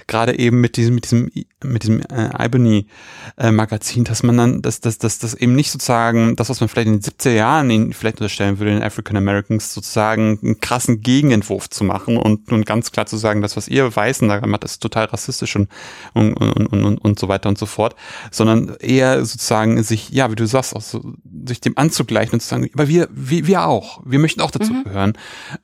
gerade 0.07 0.37
eben 0.37 0.59
mit 0.59 0.75
diesem 0.75 0.95
mit 0.95 1.05
diesem 1.05 1.31
mit 1.63 1.83
diesem 1.83 2.01
äh, 2.01 2.29
Albany 2.33 2.87
äh, 3.37 3.51
Magazin, 3.51 4.03
dass 4.03 4.21
man 4.21 4.35
dann, 4.35 4.61
dass 4.61 4.81
dass 4.81 4.97
dass 4.97 5.17
das 5.17 5.33
eben 5.33 5.55
nicht 5.55 5.71
sozusagen 5.71 6.35
das, 6.35 6.49
was 6.49 6.59
man 6.59 6.67
vielleicht 6.67 6.87
in 6.87 7.04
70er 7.05 7.31
Jahren 7.31 7.69
ihnen 7.69 7.93
vielleicht 7.93 8.17
unterstellen 8.17 8.59
würde, 8.59 8.71
den 8.71 8.83
African 8.83 9.17
Americans 9.17 9.73
sozusagen 9.73 10.39
einen 10.41 10.59
krassen 10.59 11.01
Gegenentwurf 11.01 11.69
zu 11.69 11.83
machen 11.83 12.17
und, 12.17 12.51
und 12.51 12.65
ganz 12.65 12.91
klar 12.91 13.05
zu 13.05 13.17
sagen, 13.17 13.41
das, 13.41 13.55
was 13.55 13.67
ihr 13.67 13.95
Weißen 13.95 14.27
daran 14.27 14.49
macht, 14.49 14.63
ist 14.63 14.79
total 14.79 15.05
rassistisch 15.05 15.55
und, 15.55 15.69
und, 16.13 16.33
und, 16.35 16.67
und, 16.67 16.97
und 16.97 17.19
so 17.19 17.27
weiter 17.27 17.49
und 17.49 17.57
so 17.57 17.65
fort, 17.65 17.95
sondern 18.31 18.75
eher 18.79 19.23
sozusagen 19.25 19.81
sich, 19.83 20.09
ja, 20.09 20.31
wie 20.31 20.35
du 20.35 20.47
sagst, 20.47 20.75
auch 20.75 20.81
so, 20.81 21.13
sich 21.45 21.61
dem 21.61 21.77
anzugleichen 21.77 22.33
und 22.33 22.41
zu 22.41 22.47
sagen, 22.47 22.69
aber 22.73 22.87
wir, 22.87 23.07
wir, 23.11 23.47
wir 23.47 23.65
auch, 23.65 24.01
wir 24.05 24.19
möchten 24.19 24.41
auch 24.41 24.51
dazu 24.51 24.73
mhm. 24.73 24.83
gehören. 24.83 25.13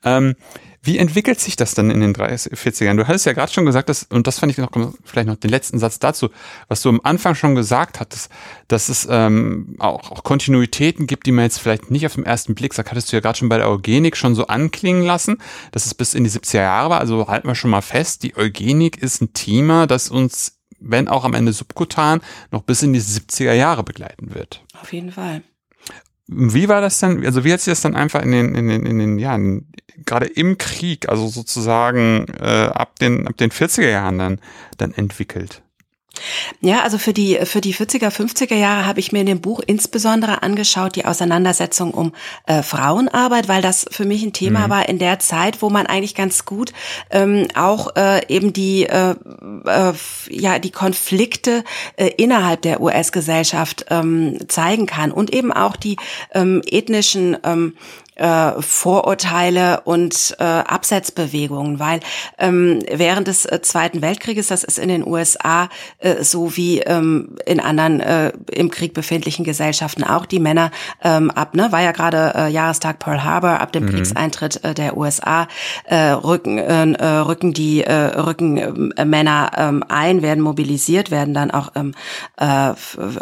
Ähm, 0.04 0.34
wie 0.84 0.98
entwickelt 0.98 1.38
sich 1.38 1.54
das 1.54 1.74
dann 1.74 1.92
in 1.92 2.00
den 2.00 2.12
30, 2.12 2.54
40ern? 2.54 2.96
Du 2.96 3.06
hattest 3.06 3.24
ja 3.24 3.32
gerade 3.32 3.52
schon 3.52 3.64
gesagt, 3.64 3.88
dass, 3.88 4.02
und 4.02 4.26
das 4.26 4.40
fand 4.40 4.50
ich 4.50 4.58
noch, 4.58 4.70
vielleicht 5.04 5.28
noch 5.28 5.36
den 5.36 5.50
letzten 5.50 5.78
Satz 5.78 6.00
dazu, 6.00 6.30
was 6.66 6.82
du 6.82 6.88
am 6.88 7.00
Anfang 7.04 7.36
schon 7.36 7.54
gesagt 7.54 8.00
hattest, 8.00 8.30
dass 8.66 8.88
es 8.88 9.06
ähm, 9.08 9.76
auch, 9.78 10.10
auch 10.10 10.24
Kontinuitäten 10.24 11.06
gibt, 11.06 11.26
die 11.26 11.32
man 11.32 11.44
jetzt 11.44 11.58
vielleicht 11.58 11.92
nicht 11.92 12.04
auf 12.04 12.16
den 12.16 12.26
ersten 12.26 12.56
Blick 12.56 12.74
sagt, 12.74 12.90
hattest 12.90 13.12
du 13.12 13.16
ja 13.16 13.20
gerade 13.20 13.38
schon 13.38 13.48
bei 13.48 13.58
der 13.58 13.70
Eugenik 13.70 14.16
schon 14.16 14.34
so 14.34 14.48
anklingen 14.48 15.04
lassen, 15.04 15.38
dass 15.70 15.86
es 15.86 15.94
bis 15.94 16.14
in 16.14 16.24
die 16.24 16.30
70er 16.30 16.62
Jahre 16.62 16.90
war. 16.90 17.00
Also 17.00 17.28
halten 17.28 17.46
wir 17.46 17.54
schon 17.54 17.70
mal 17.70 17.80
fest, 17.80 18.24
die 18.24 18.36
Eugenik 18.36 19.00
ist 19.00 19.22
ein 19.22 19.32
Thema, 19.34 19.86
das 19.86 20.08
uns, 20.08 20.58
wenn 20.80 21.06
auch 21.06 21.24
am 21.24 21.34
Ende 21.34 21.52
subkutan, 21.52 22.20
noch 22.50 22.62
bis 22.62 22.82
in 22.82 22.92
die 22.92 23.00
70er 23.00 23.52
Jahre 23.52 23.84
begleiten 23.84 24.34
wird. 24.34 24.64
Auf 24.80 24.92
jeden 24.92 25.12
Fall. 25.12 25.42
Wie 26.34 26.68
war 26.68 26.80
das 26.80 26.98
denn, 27.00 27.24
also 27.24 27.44
wie 27.44 27.52
hat 27.52 27.60
sich 27.60 27.72
das 27.72 27.80
dann 27.82 27.94
einfach 27.94 28.22
in 28.22 28.32
den, 28.32 28.54
in 28.54 28.68
den, 28.68 28.86
in 28.86 28.98
den 28.98 29.18
Jahren, 29.18 29.72
gerade 30.06 30.26
im 30.26 30.58
Krieg, 30.58 31.08
also 31.08 31.28
sozusagen 31.28 32.26
äh, 32.40 32.70
ab, 32.72 32.98
den, 32.98 33.26
ab 33.26 33.36
den 33.36 33.50
40er 33.50 33.88
Jahren 33.88 34.18
dann, 34.18 34.40
dann 34.78 34.92
entwickelt? 34.92 35.62
Ja, 36.60 36.82
also 36.82 36.98
für 36.98 37.12
die, 37.12 37.38
für 37.44 37.60
die 37.60 37.74
40er, 37.74 38.10
50er 38.10 38.54
Jahre 38.54 38.86
habe 38.86 39.00
ich 39.00 39.12
mir 39.12 39.20
in 39.20 39.26
dem 39.26 39.40
Buch 39.40 39.60
insbesondere 39.66 40.42
angeschaut, 40.42 40.94
die 40.96 41.04
Auseinandersetzung 41.04 41.92
um 41.92 42.12
äh, 42.46 42.62
Frauenarbeit, 42.62 43.48
weil 43.48 43.62
das 43.62 43.86
für 43.90 44.04
mich 44.04 44.22
ein 44.22 44.32
Thema 44.32 44.66
mhm. 44.66 44.70
war 44.70 44.88
in 44.88 44.98
der 44.98 45.18
Zeit, 45.18 45.62
wo 45.62 45.70
man 45.70 45.86
eigentlich 45.86 46.14
ganz 46.14 46.44
gut 46.44 46.72
ähm, 47.10 47.48
auch 47.54 47.96
äh, 47.96 48.26
eben 48.28 48.52
die, 48.52 48.84
äh, 48.84 49.14
äh, 49.66 49.92
ja, 50.28 50.58
die 50.58 50.70
Konflikte 50.70 51.64
äh, 51.96 52.08
innerhalb 52.16 52.62
der 52.62 52.80
US-Gesellschaft 52.80 53.86
ähm, 53.90 54.38
zeigen 54.48 54.86
kann 54.86 55.12
und 55.12 55.32
eben 55.32 55.52
auch 55.52 55.76
die 55.76 55.96
ähm, 56.32 56.62
ethnischen 56.66 57.36
ähm, 57.42 57.74
äh, 58.16 58.52
Vorurteile 58.60 59.80
und 59.84 60.36
äh, 60.38 60.44
Absetzbewegungen, 60.44 61.78
weil 61.78 62.00
ähm, 62.38 62.80
während 62.92 63.28
des 63.28 63.46
äh, 63.46 63.62
Zweiten 63.62 64.02
Weltkrieges, 64.02 64.48
das 64.48 64.64
ist 64.64 64.78
in 64.78 64.88
den 64.88 65.06
USA 65.06 65.68
äh, 65.98 66.22
so 66.22 66.56
wie 66.56 66.80
ähm, 66.80 67.36
in 67.46 67.60
anderen 67.60 68.00
äh, 68.00 68.32
im 68.50 68.70
Krieg 68.70 68.92
befindlichen 68.92 69.44
Gesellschaften 69.44 70.04
auch, 70.04 70.26
die 70.26 70.40
Männer 70.40 70.70
ähm, 71.02 71.30
ab, 71.30 71.54
ne, 71.54 71.72
war 71.72 71.80
ja 71.80 71.92
gerade 71.92 72.32
äh, 72.34 72.48
Jahrestag 72.48 72.98
Pearl 72.98 73.24
Harbor, 73.24 73.60
ab 73.60 73.72
dem 73.72 73.84
mhm. 73.84 73.90
Kriegseintritt 73.90 74.62
äh, 74.62 74.74
der 74.74 74.96
USA 74.96 75.48
äh, 75.84 76.10
rücken, 76.10 76.58
äh, 76.58 76.92
äh, 76.92 77.06
rücken 77.20 77.52
die 77.52 77.82
äh, 77.82 77.92
rücken 77.92 78.92
äh, 78.92 79.04
Männer 79.04 79.50
äh, 79.56 79.92
ein, 79.92 80.22
werden 80.22 80.42
mobilisiert, 80.42 81.10
werden 81.10 81.32
dann 81.32 81.50
auch 81.50 81.72
ähm, 81.74 81.94
äh, 82.38 82.72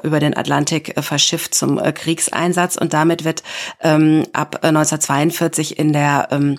über 0.03 0.19
den 0.19 0.37
Atlantik 0.37 0.97
äh, 0.97 1.03
verschifft 1.03 1.55
zum 1.55 1.79
äh, 1.79 1.93
Kriegseinsatz 1.93 2.77
und 2.77 2.93
damit 2.93 3.25
wird 3.25 3.43
ähm, 3.83 4.25
ab 4.33 4.59
äh, 4.63 4.80
1942 4.81 5.79
in 5.79 5.93
der 5.93 6.29
ähm, 6.31 6.53
äh, 6.53 6.57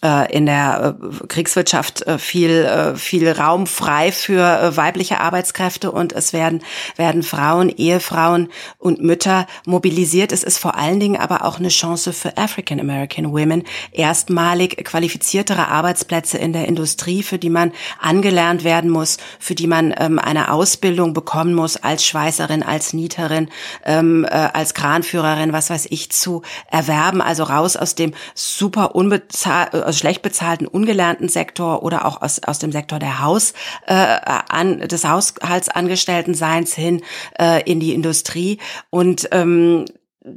in 0.00 0.46
der 0.46 0.96
äh, 1.00 1.26
Kriegswirtschaft 1.26 2.06
äh, 2.06 2.18
viel 2.18 2.94
viel 2.96 3.30
Raum 3.30 3.66
frei 3.66 4.12
für 4.12 4.76
weibliche 4.76 5.20
Arbeitskräfte 5.20 5.90
und 5.90 6.12
es 6.12 6.32
werden 6.32 6.62
werden 6.96 7.22
Frauen, 7.22 7.68
Ehefrauen 7.68 8.48
und 8.78 9.02
Mütter 9.02 9.46
mobilisiert. 9.66 10.32
Es 10.32 10.44
ist 10.44 10.58
vor 10.58 10.76
allen 10.76 11.00
Dingen 11.00 11.16
aber 11.16 11.44
auch 11.44 11.58
eine 11.58 11.68
Chance 11.68 12.12
für 12.12 12.36
African 12.36 12.80
American 12.80 13.32
Women, 13.32 13.64
erstmalig 13.92 14.76
qualifiziertere 14.84 15.68
Arbeitsplätze 15.68 16.38
in 16.38 16.52
der 16.52 16.68
Industrie, 16.68 17.22
für 17.22 17.38
die 17.38 17.50
man 17.50 17.72
angelernt 18.00 18.64
werden 18.64 18.90
muss, 18.90 19.18
für 19.38 19.54
die 19.54 19.66
man 19.66 19.94
ähm, 19.98 20.18
eine 20.18 20.52
Ausbildung 20.52 21.12
bekommen 21.12 21.54
muss 21.54 21.76
als 21.76 22.06
Schweißerin, 22.06 22.62
als 22.62 22.92
Nieterin, 22.92 23.48
ähm, 23.84 24.24
äh, 24.24 24.28
als 24.28 24.74
Kranführerin, 24.74 25.52
was 25.52 25.70
weiß 25.70 25.86
ich, 25.90 26.10
zu 26.10 26.42
erwerben. 26.70 27.20
Also 27.20 27.44
raus 27.44 27.76
aus 27.76 27.94
dem 27.94 28.12
super 28.34 28.94
unbezahlt 28.94 29.74
aus 29.88 29.98
schlecht 29.98 30.22
bezahlten, 30.22 30.66
ungelernten 30.66 31.28
Sektor 31.28 31.82
oder 31.82 32.04
auch 32.04 32.22
aus, 32.22 32.42
aus 32.42 32.58
dem 32.58 32.72
Sektor 32.72 32.98
der 32.98 33.20
Haus, 33.20 33.54
äh, 33.86 33.94
an, 33.94 34.80
des 34.80 35.04
Haushaltsangestellten-Seins 35.04 36.74
hin 36.74 37.02
äh, 37.38 37.62
in 37.64 37.80
die 37.80 37.94
Industrie. 37.94 38.58
Und 38.90 39.28
ähm, 39.32 39.86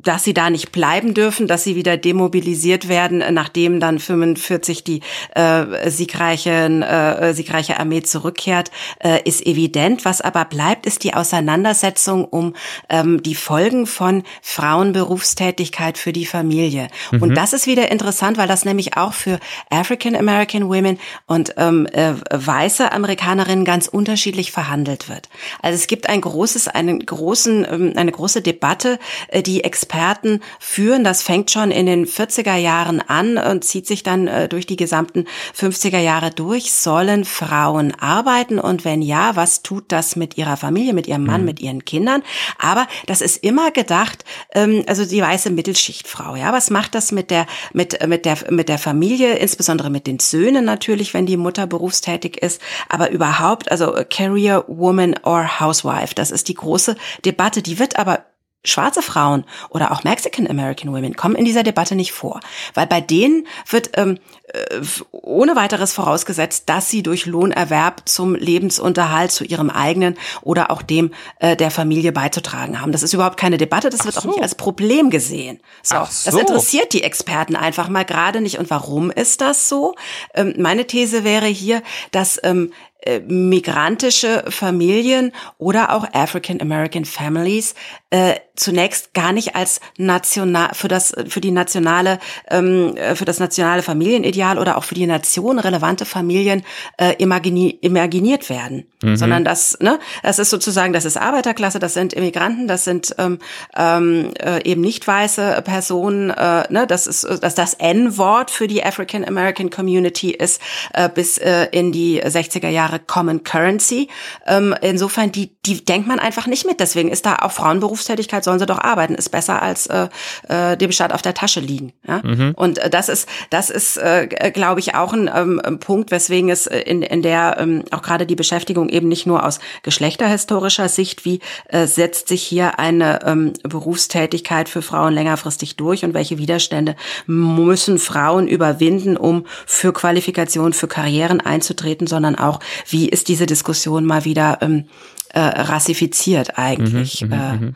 dass 0.03 0.23
sie 0.23 0.33
da 0.33 0.49
nicht 0.49 0.71
bleiben 0.71 1.13
dürfen, 1.13 1.47
dass 1.47 1.63
sie 1.63 1.75
wieder 1.75 1.97
demobilisiert 1.97 2.87
werden, 2.87 3.23
nachdem 3.33 3.79
dann 3.79 3.99
45 3.99 4.83
die 4.83 5.01
äh, 5.35 5.89
siegreiche, 5.89 6.51
äh, 6.51 7.33
siegreiche 7.33 7.79
Armee 7.79 8.03
zurückkehrt, 8.03 8.71
äh, 8.99 9.21
ist 9.23 9.45
evident. 9.45 10.05
Was 10.05 10.21
aber 10.21 10.45
bleibt, 10.45 10.85
ist 10.85 11.03
die 11.03 11.13
Auseinandersetzung 11.13 12.25
um 12.25 12.55
ähm, 12.89 13.21
die 13.23 13.35
Folgen 13.35 13.87
von 13.87 14.23
Frauenberufstätigkeit 14.41 15.97
für 15.97 16.13
die 16.13 16.25
Familie. 16.25 16.87
Mhm. 17.11 17.21
Und 17.21 17.35
das 17.35 17.53
ist 17.53 17.67
wieder 17.67 17.91
interessant, 17.91 18.37
weil 18.37 18.47
das 18.47 18.65
nämlich 18.65 18.97
auch 18.97 19.13
für 19.13 19.39
African 19.69 20.15
American 20.15 20.67
Women 20.69 20.99
und 21.27 21.53
ähm, 21.57 21.87
äh, 21.87 22.13
weiße 22.29 22.91
Amerikanerinnen 22.91 23.65
ganz 23.65 23.87
unterschiedlich 23.87 24.51
verhandelt 24.51 25.09
wird. 25.09 25.29
Also 25.61 25.75
es 25.75 25.87
gibt 25.87 26.09
ein 26.09 26.21
großes, 26.21 26.67
einen 26.67 27.05
großen, 27.05 27.65
ähm, 27.69 27.93
eine 27.95 28.11
große 28.11 28.41
Debatte, 28.41 28.99
äh, 29.27 29.41
die 29.41 29.63
Experten 29.81 30.41
führen. 30.59 31.03
Das 31.03 31.23
fängt 31.23 31.49
schon 31.49 31.71
in 31.71 31.87
den 31.87 32.05
40er 32.05 32.55
Jahren 32.55 33.01
an 33.01 33.37
und 33.37 33.63
zieht 33.63 33.87
sich 33.87 34.03
dann 34.03 34.27
äh, 34.27 34.47
durch 34.47 34.67
die 34.67 34.75
gesamten 34.75 35.25
50er 35.57 35.97
Jahre 35.97 36.29
durch. 36.29 36.71
Sollen 36.71 37.25
Frauen 37.25 37.91
arbeiten? 37.99 38.59
Und 38.59 38.85
wenn 38.85 39.01
ja, 39.01 39.35
was 39.35 39.63
tut 39.63 39.85
das 39.91 40.15
mit 40.15 40.37
ihrer 40.37 40.55
Familie, 40.55 40.93
mit 40.93 41.07
ihrem 41.07 41.25
Mann, 41.25 41.41
mhm. 41.41 41.45
mit 41.45 41.59
ihren 41.59 41.83
Kindern? 41.83 42.21
Aber 42.59 42.87
das 43.07 43.21
ist 43.21 43.43
immer 43.43 43.71
gedacht, 43.71 44.23
ähm, 44.53 44.83
also 44.85 45.03
die 45.03 45.21
weiße 45.21 45.49
Mittelschichtfrau. 45.49 46.35
Ja, 46.35 46.53
was 46.53 46.69
macht 46.69 46.93
das 46.93 47.11
mit 47.11 47.31
der, 47.31 47.47
mit, 47.73 48.07
mit 48.07 48.25
der, 48.25 48.37
mit 48.51 48.69
der 48.69 48.77
Familie, 48.77 49.37
insbesondere 49.37 49.89
mit 49.89 50.05
den 50.05 50.19
Söhnen 50.19 50.63
natürlich, 50.63 51.15
wenn 51.15 51.25
die 51.25 51.37
Mutter 51.37 51.65
berufstätig 51.65 52.37
ist, 52.43 52.61
aber 52.87 53.09
überhaupt, 53.09 53.71
also 53.71 53.95
Career 54.11 54.63
Woman 54.67 55.15
or 55.23 55.59
Housewife. 55.59 56.13
Das 56.13 56.29
ist 56.29 56.49
die 56.49 56.53
große 56.53 56.95
Debatte. 57.25 57.63
Die 57.63 57.79
wird 57.79 57.97
aber 57.97 58.25
schwarze 58.63 59.01
Frauen 59.01 59.45
oder 59.69 59.91
auch 59.91 60.03
Mexican 60.03 60.47
American 60.47 60.93
Women 60.93 61.15
kommen 61.15 61.35
in 61.35 61.45
dieser 61.45 61.63
Debatte 61.63 61.95
nicht 61.95 62.11
vor, 62.11 62.39
weil 62.73 62.87
bei 62.87 63.01
denen 63.01 63.47
wird 63.69 63.91
ähm, 63.97 64.19
äh, 64.53 64.81
ohne 65.11 65.55
weiteres 65.55 65.93
vorausgesetzt, 65.93 66.63
dass 66.67 66.89
sie 66.89 67.03
durch 67.03 67.25
Lohnerwerb 67.25 68.03
zum 68.05 68.35
Lebensunterhalt, 68.35 69.31
zu 69.31 69.43
ihrem 69.43 69.69
eigenen 69.69 70.17
oder 70.41 70.71
auch 70.71 70.81
dem 70.81 71.11
äh, 71.39 71.55
der 71.55 71.71
Familie 71.71 72.11
beizutragen 72.11 72.81
haben. 72.81 72.91
Das 72.91 73.03
ist 73.03 73.13
überhaupt 73.13 73.37
keine 73.37 73.57
Debatte, 73.57 73.89
das 73.89 74.05
wird 74.05 74.15
so. 74.15 74.21
auch 74.21 74.25
nicht 74.25 74.41
als 74.41 74.55
Problem 74.55 75.09
gesehen. 75.09 75.59
So, 75.81 75.95
so, 75.95 76.31
das 76.31 76.35
interessiert 76.35 76.93
die 76.93 77.03
Experten 77.03 77.55
einfach 77.55 77.89
mal 77.89 78.05
gerade 78.05 78.41
nicht. 78.41 78.59
Und 78.59 78.69
warum 78.69 79.09
ist 79.09 79.41
das 79.41 79.69
so? 79.69 79.95
Ähm, 80.33 80.53
meine 80.57 80.85
These 80.85 81.23
wäre 81.23 81.47
hier, 81.47 81.81
dass 82.11 82.39
ähm, 82.43 82.71
äh, 83.01 83.19
migrantische 83.19 84.43
Familien 84.49 85.31
oder 85.57 85.93
auch 85.93 86.05
African 86.13 86.61
American 86.61 87.05
Families 87.05 87.73
äh, 88.11 88.35
zunächst 88.55 89.13
gar 89.13 89.31
nicht 89.31 89.55
als 89.55 89.79
national 89.97 90.69
für 90.73 90.89
das 90.89 91.13
für 91.27 91.39
die 91.41 91.51
nationale 91.51 92.19
ähm, 92.49 92.95
äh, 92.97 93.15
für 93.15 93.25
das 93.25 93.39
nationale 93.39 93.81
Familienideal 93.81 94.59
oder 94.59 94.77
auch 94.77 94.83
für 94.83 94.95
die 94.95 95.07
Nation 95.07 95.57
relevante 95.57 96.05
Familien 96.05 96.63
äh, 96.97 97.15
imagini 97.17 97.69
imaginiert 97.81 98.49
werden, 98.49 98.85
mhm. 99.01 99.15
sondern 99.15 99.45
das 99.45 99.79
ne 99.79 99.97
das 100.21 100.39
ist 100.39 100.49
sozusagen 100.49 100.93
das 100.93 101.05
ist 101.05 101.17
Arbeiterklasse, 101.17 101.79
das 101.79 101.93
sind 101.93 102.13
Immigranten, 102.13 102.67
das 102.67 102.83
sind 102.83 103.15
ähm, 103.17 103.39
ähm, 103.75 104.31
äh, 104.39 104.61
eben 104.69 104.81
nicht 104.81 105.07
weiße 105.07 105.61
Personen, 105.63 106.29
äh, 106.29 106.71
ne 106.71 106.85
das 106.85 107.07
ist 107.07 107.23
dass 107.41 107.55
das 107.55 107.75
N-Wort 107.75 108.51
für 108.51 108.67
die 108.67 108.83
African 108.83 109.25
American 109.25 109.69
Community 109.69 110.31
ist 110.31 110.61
äh, 110.93 111.09
bis 111.09 111.37
äh, 111.37 111.67
in 111.71 111.91
die 111.91 112.21
60er 112.21 112.69
Jahre 112.69 112.90
Common 112.99 113.43
Currency. 113.43 114.07
Ähm, 114.47 114.75
insofern 114.81 115.31
die 115.31 115.51
die 115.65 115.85
denkt 115.85 116.07
man 116.07 116.19
einfach 116.19 116.47
nicht 116.47 116.65
mit, 116.65 116.79
deswegen 116.79 117.09
ist 117.09 117.25
da 117.25 117.35
auch 117.41 117.51
Frauenberufstätigkeit 117.51 118.43
sollen 118.43 118.57
sie 118.57 118.65
doch 118.65 118.79
arbeiten, 118.79 119.13
ist 119.13 119.29
besser 119.29 119.61
als 119.61 119.85
äh, 119.87 120.07
äh, 120.47 120.75
dem 120.75 120.91
Staat 120.91 121.13
auf 121.13 121.21
der 121.21 121.35
Tasche 121.35 121.59
liegen. 121.59 121.93
Ja? 122.07 122.21
Mhm. 122.23 122.53
Und 122.55 122.79
äh, 122.79 122.89
das 122.89 123.09
ist, 123.09 123.29
das 123.51 123.69
ist, 123.69 123.97
äh, 123.97 124.27
glaube 124.51 124.79
ich, 124.79 124.95
auch 124.95 125.13
ein 125.13 125.29
ähm, 125.33 125.79
Punkt, 125.79 126.09
weswegen 126.09 126.49
es 126.49 126.65
in, 126.65 127.03
in 127.03 127.21
der 127.21 127.57
ähm, 127.59 127.83
auch 127.91 128.01
gerade 128.01 128.25
die 128.25 128.35
Beschäftigung 128.35 128.89
eben 128.89 129.07
nicht 129.07 129.27
nur 129.27 129.45
aus 129.45 129.59
geschlechterhistorischer 129.83 130.89
Sicht, 130.89 131.25
wie 131.25 131.41
äh, 131.67 131.85
setzt 131.85 132.27
sich 132.27 132.41
hier 132.41 132.79
eine 132.79 133.19
ähm, 133.23 133.53
Berufstätigkeit 133.61 134.67
für 134.67 134.81
Frauen 134.81 135.13
längerfristig 135.13 135.75
durch 135.75 136.03
und 136.03 136.15
welche 136.15 136.39
Widerstände 136.39 136.95
müssen 137.27 137.99
Frauen 137.99 138.47
überwinden, 138.47 139.15
um 139.15 139.45
für 139.67 139.93
Qualifikation, 139.93 140.73
für 140.73 140.87
Karrieren 140.87 141.39
einzutreten, 141.39 142.07
sondern 142.07 142.33
auch, 142.33 142.59
wie 142.87 143.09
ist 143.09 143.27
diese 143.27 143.45
Diskussion 143.45 144.05
mal 144.05 144.25
wieder 144.25 144.59
ähm, 144.61 144.85
äh, 145.29 145.39
rassifiziert 145.39 146.57
eigentlich. 146.57 147.21
Mhm, 147.21 147.27
mhm 147.27 147.33
äh, 147.33 147.53
mhm. 147.53 147.75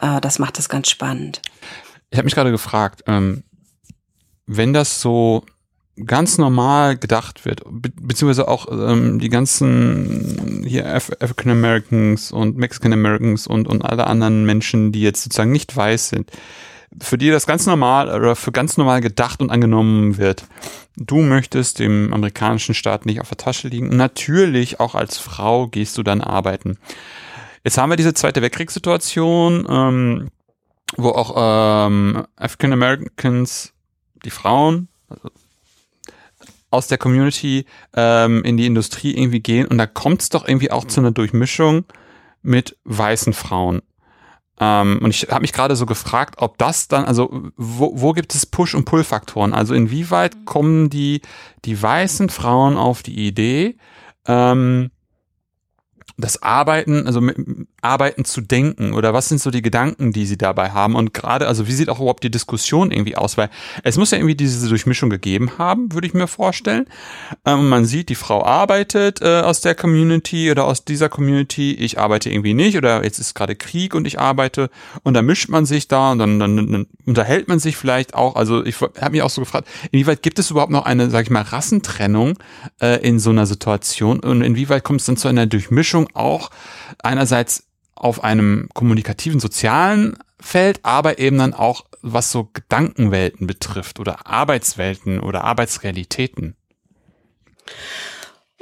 Äh, 0.00 0.20
das 0.20 0.38
macht 0.38 0.58
es 0.58 0.68
ganz 0.68 0.90
spannend. 0.90 1.40
Ich 2.10 2.18
habe 2.18 2.26
mich 2.26 2.34
gerade 2.34 2.50
gefragt, 2.50 3.04
ähm, 3.06 3.44
wenn 4.46 4.72
das 4.72 5.00
so 5.00 5.44
ganz 6.04 6.38
normal 6.38 6.96
gedacht 6.96 7.44
wird, 7.44 7.62
be 7.68 7.90
beziehungsweise 8.00 8.48
auch 8.48 8.66
ähm, 8.70 9.18
die 9.18 9.28
ganzen 9.28 10.64
hier 10.66 10.86
Af 10.86 11.10
African 11.20 11.52
Americans 11.52 12.32
und 12.32 12.56
Mexican 12.56 12.92
Americans 12.92 13.46
und, 13.46 13.68
und 13.68 13.82
alle 13.82 14.06
anderen 14.06 14.44
Menschen, 14.44 14.92
die 14.92 15.02
jetzt 15.02 15.22
sozusagen 15.22 15.52
nicht 15.52 15.74
weiß 15.76 16.08
sind, 16.10 16.30
für 17.00 17.18
die 17.18 17.30
das 17.30 17.46
ganz 17.46 17.66
normal 17.66 18.08
oder 18.08 18.36
für 18.36 18.52
ganz 18.52 18.76
normal 18.76 19.00
gedacht 19.00 19.40
und 19.40 19.50
angenommen 19.50 20.18
wird. 20.18 20.44
Du 20.96 21.18
möchtest 21.22 21.78
dem 21.78 22.12
amerikanischen 22.12 22.74
Staat 22.74 23.06
nicht 23.06 23.20
auf 23.20 23.28
der 23.28 23.38
Tasche 23.38 23.68
liegen. 23.68 23.96
natürlich 23.96 24.80
auch 24.80 24.94
als 24.94 25.18
Frau 25.18 25.68
gehst 25.68 25.96
du 25.98 26.02
dann 26.02 26.20
arbeiten. 26.20 26.78
Jetzt 27.64 27.78
haben 27.78 27.90
wir 27.90 27.96
diese 27.96 28.14
zweite 28.14 28.42
Weltkriegssituation, 28.42 29.66
ähm, 29.68 30.28
wo 30.96 31.10
auch 31.10 31.34
ähm, 31.86 32.26
African 32.36 32.72
Americans, 32.72 33.72
die 34.24 34.30
Frauen, 34.30 34.88
also 35.08 35.30
aus 36.70 36.88
der 36.88 36.98
Community 36.98 37.66
ähm, 37.94 38.42
in 38.44 38.56
die 38.56 38.66
Industrie 38.66 39.14
irgendwie 39.16 39.40
gehen 39.40 39.66
und 39.66 39.78
da 39.78 39.86
kommt 39.86 40.22
es 40.22 40.30
doch 40.30 40.48
irgendwie 40.48 40.70
auch 40.70 40.86
zu 40.86 41.00
einer 41.00 41.12
Durchmischung 41.12 41.84
mit 42.42 42.76
weißen 42.84 43.34
Frauen. 43.34 43.82
Ähm, 44.62 45.00
und 45.02 45.10
ich 45.10 45.28
habe 45.28 45.40
mich 45.40 45.52
gerade 45.52 45.74
so 45.74 45.86
gefragt, 45.86 46.36
ob 46.38 46.56
das 46.56 46.86
dann, 46.86 47.04
also 47.04 47.50
wo, 47.56 48.00
wo 48.00 48.12
gibt 48.12 48.32
es 48.32 48.46
Push- 48.46 48.76
und 48.76 48.84
Pull-Faktoren? 48.84 49.54
Also 49.54 49.74
inwieweit 49.74 50.44
kommen 50.44 50.88
die, 50.88 51.20
die 51.64 51.82
weißen 51.82 52.28
Frauen 52.28 52.76
auf 52.76 53.02
die 53.02 53.26
Idee, 53.26 53.76
ähm, 54.24 54.92
das 56.16 56.42
Arbeiten, 56.42 57.08
also 57.08 57.20
mit 57.20 57.36
Arbeiten 57.82 58.24
zu 58.24 58.40
denken 58.40 58.92
oder 58.94 59.12
was 59.12 59.28
sind 59.28 59.40
so 59.40 59.50
die 59.50 59.60
Gedanken, 59.60 60.12
die 60.12 60.24
sie 60.24 60.38
dabei 60.38 60.70
haben? 60.70 60.94
Und 60.94 61.12
gerade, 61.12 61.48
also 61.48 61.66
wie 61.66 61.72
sieht 61.72 61.88
auch 61.88 61.98
überhaupt 61.98 62.22
die 62.22 62.30
Diskussion 62.30 62.92
irgendwie 62.92 63.16
aus, 63.16 63.36
weil 63.36 63.50
es 63.82 63.96
muss 63.96 64.12
ja 64.12 64.18
irgendwie 64.18 64.36
diese 64.36 64.68
Durchmischung 64.68 65.10
gegeben 65.10 65.58
haben, 65.58 65.92
würde 65.92 66.06
ich 66.06 66.14
mir 66.14 66.28
vorstellen. 66.28 66.86
Ähm, 67.44 67.68
man 67.68 67.84
sieht, 67.84 68.08
die 68.08 68.14
Frau 68.14 68.44
arbeitet 68.44 69.20
äh, 69.20 69.40
aus 69.40 69.60
der 69.60 69.74
Community 69.74 70.50
oder 70.50 70.64
aus 70.64 70.84
dieser 70.84 71.08
Community, 71.08 71.74
ich 71.74 71.98
arbeite 71.98 72.30
irgendwie 72.30 72.54
nicht 72.54 72.76
oder 72.76 73.02
jetzt 73.02 73.18
ist 73.18 73.34
gerade 73.34 73.56
Krieg 73.56 73.94
und 73.94 74.06
ich 74.06 74.20
arbeite. 74.20 74.70
Und 75.02 75.14
dann 75.14 75.26
mischt 75.26 75.48
man 75.48 75.66
sich 75.66 75.88
da 75.88 76.12
und 76.12 76.20
dann, 76.20 76.38
dann, 76.38 76.56
dann 76.56 76.86
unterhält 77.04 77.48
man 77.48 77.58
sich 77.58 77.76
vielleicht 77.76 78.14
auch, 78.14 78.36
also 78.36 78.64
ich 78.64 78.80
habe 78.80 79.10
mich 79.10 79.22
auch 79.22 79.30
so 79.30 79.40
gefragt, 79.40 79.66
inwieweit 79.90 80.22
gibt 80.22 80.38
es 80.38 80.50
überhaupt 80.50 80.72
noch 80.72 80.84
eine, 80.84 81.10
sag 81.10 81.24
ich 81.24 81.30
mal, 81.30 81.42
Rassentrennung 81.42 82.38
äh, 82.80 83.00
in 83.06 83.18
so 83.18 83.30
einer 83.30 83.46
Situation? 83.46 84.20
Und 84.20 84.42
inwieweit 84.42 84.84
kommt 84.84 85.00
es 85.00 85.06
dann 85.06 85.16
zu 85.16 85.26
einer 85.26 85.46
Durchmischung 85.46 86.08
auch 86.14 86.50
einerseits 87.02 87.64
auf 88.02 88.24
einem 88.24 88.68
kommunikativen, 88.74 89.40
sozialen 89.40 90.18
Feld, 90.40 90.80
aber 90.82 91.18
eben 91.18 91.38
dann 91.38 91.54
auch 91.54 91.84
was 92.02 92.32
so 92.32 92.50
Gedankenwelten 92.52 93.46
betrifft 93.46 94.00
oder 94.00 94.26
Arbeitswelten 94.26 95.20
oder 95.20 95.44
Arbeitsrealitäten. 95.44 96.56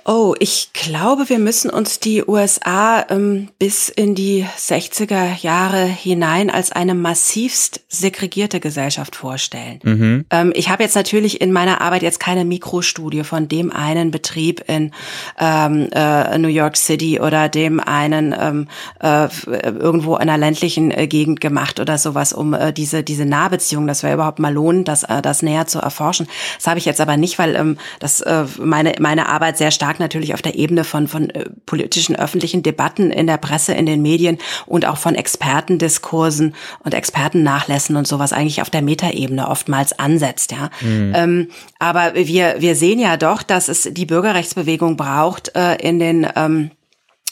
Oh, 0.04 0.34
ich 0.38 0.70
glaube, 0.72 1.28
wir 1.28 1.38
müssen 1.38 1.70
uns 1.70 2.00
die 2.00 2.24
USA 2.26 3.04
ähm, 3.10 3.48
bis 3.58 3.88
in 3.88 4.14
die 4.14 4.46
60er 4.56 5.42
Jahre 5.42 5.84
hinein 5.84 6.50
als 6.50 6.72
eine 6.72 6.94
massivst 6.94 7.80
segregierte 7.88 8.60
Gesellschaft 8.60 9.16
vorstellen. 9.16 9.80
Mhm. 9.82 10.24
Ähm, 10.30 10.52
ich 10.54 10.70
habe 10.70 10.82
jetzt 10.82 10.94
natürlich 10.94 11.40
in 11.40 11.52
meiner 11.52 11.80
Arbeit 11.80 12.02
jetzt 12.02 12.20
keine 12.20 12.44
Mikrostudie 12.44 13.24
von 13.24 13.48
dem 13.48 13.72
einen 13.72 14.10
Betrieb 14.10 14.64
in 14.68 14.92
ähm, 15.38 15.88
äh, 15.92 16.38
New 16.38 16.48
York 16.48 16.76
City 16.76 17.20
oder 17.20 17.48
dem 17.48 17.80
einen 17.80 18.34
ähm, 18.38 18.68
äh, 19.00 19.28
irgendwo 19.62 20.14
in 20.16 20.22
einer 20.22 20.38
ländlichen 20.38 20.90
äh, 20.90 21.06
Gegend 21.06 21.40
gemacht 21.40 21.80
oder 21.80 21.98
sowas, 21.98 22.32
um 22.32 22.54
äh, 22.54 22.72
diese 22.72 23.02
diese 23.02 23.26
Nahbeziehung, 23.26 23.86
das 23.86 24.02
wäre 24.02 24.14
überhaupt 24.14 24.38
mal 24.38 24.52
lohnt, 24.52 24.88
das 24.88 25.02
äh, 25.04 25.20
das 25.20 25.42
näher 25.42 25.66
zu 25.66 25.78
erforschen. 25.78 26.26
Das 26.56 26.66
habe 26.66 26.78
ich 26.78 26.84
jetzt 26.84 27.00
aber 27.00 27.16
nicht, 27.16 27.38
weil 27.38 27.54
ähm, 27.56 27.76
das 27.98 28.20
äh, 28.20 28.44
meine 28.58 28.94
meine 28.98 29.28
Arbeit 29.28 29.58
sehr 29.58 29.70
stark 29.70 29.89
stark 29.90 29.98
natürlich 29.98 30.34
auf 30.34 30.42
der 30.42 30.54
Ebene 30.54 30.84
von, 30.84 31.08
von 31.08 31.30
äh, 31.30 31.46
politischen 31.66 32.14
öffentlichen 32.14 32.62
Debatten 32.62 33.10
in 33.10 33.26
der 33.26 33.38
Presse, 33.38 33.74
in 33.74 33.86
den 33.86 34.02
Medien 34.02 34.38
und 34.66 34.86
auch 34.86 34.98
von 34.98 35.16
Expertendiskursen 35.16 36.54
und 36.84 36.94
Expertennachlässen 36.94 37.96
und 37.96 38.06
sowas 38.06 38.32
eigentlich 38.32 38.62
auf 38.62 38.70
der 38.70 38.82
Metaebene 38.82 39.48
oftmals 39.48 39.98
ansetzt, 39.98 40.52
ja. 40.52 40.70
Mhm. 40.80 41.12
Ähm, 41.14 41.48
aber 41.78 42.14
wir, 42.14 42.56
wir 42.58 42.76
sehen 42.76 43.00
ja 43.00 43.16
doch, 43.16 43.42
dass 43.42 43.68
es 43.68 43.88
die 43.90 44.06
Bürgerrechtsbewegung 44.06 44.96
braucht 44.96 45.56
äh, 45.56 45.76
in 45.76 45.98
den 45.98 46.26
ähm, 46.36 46.70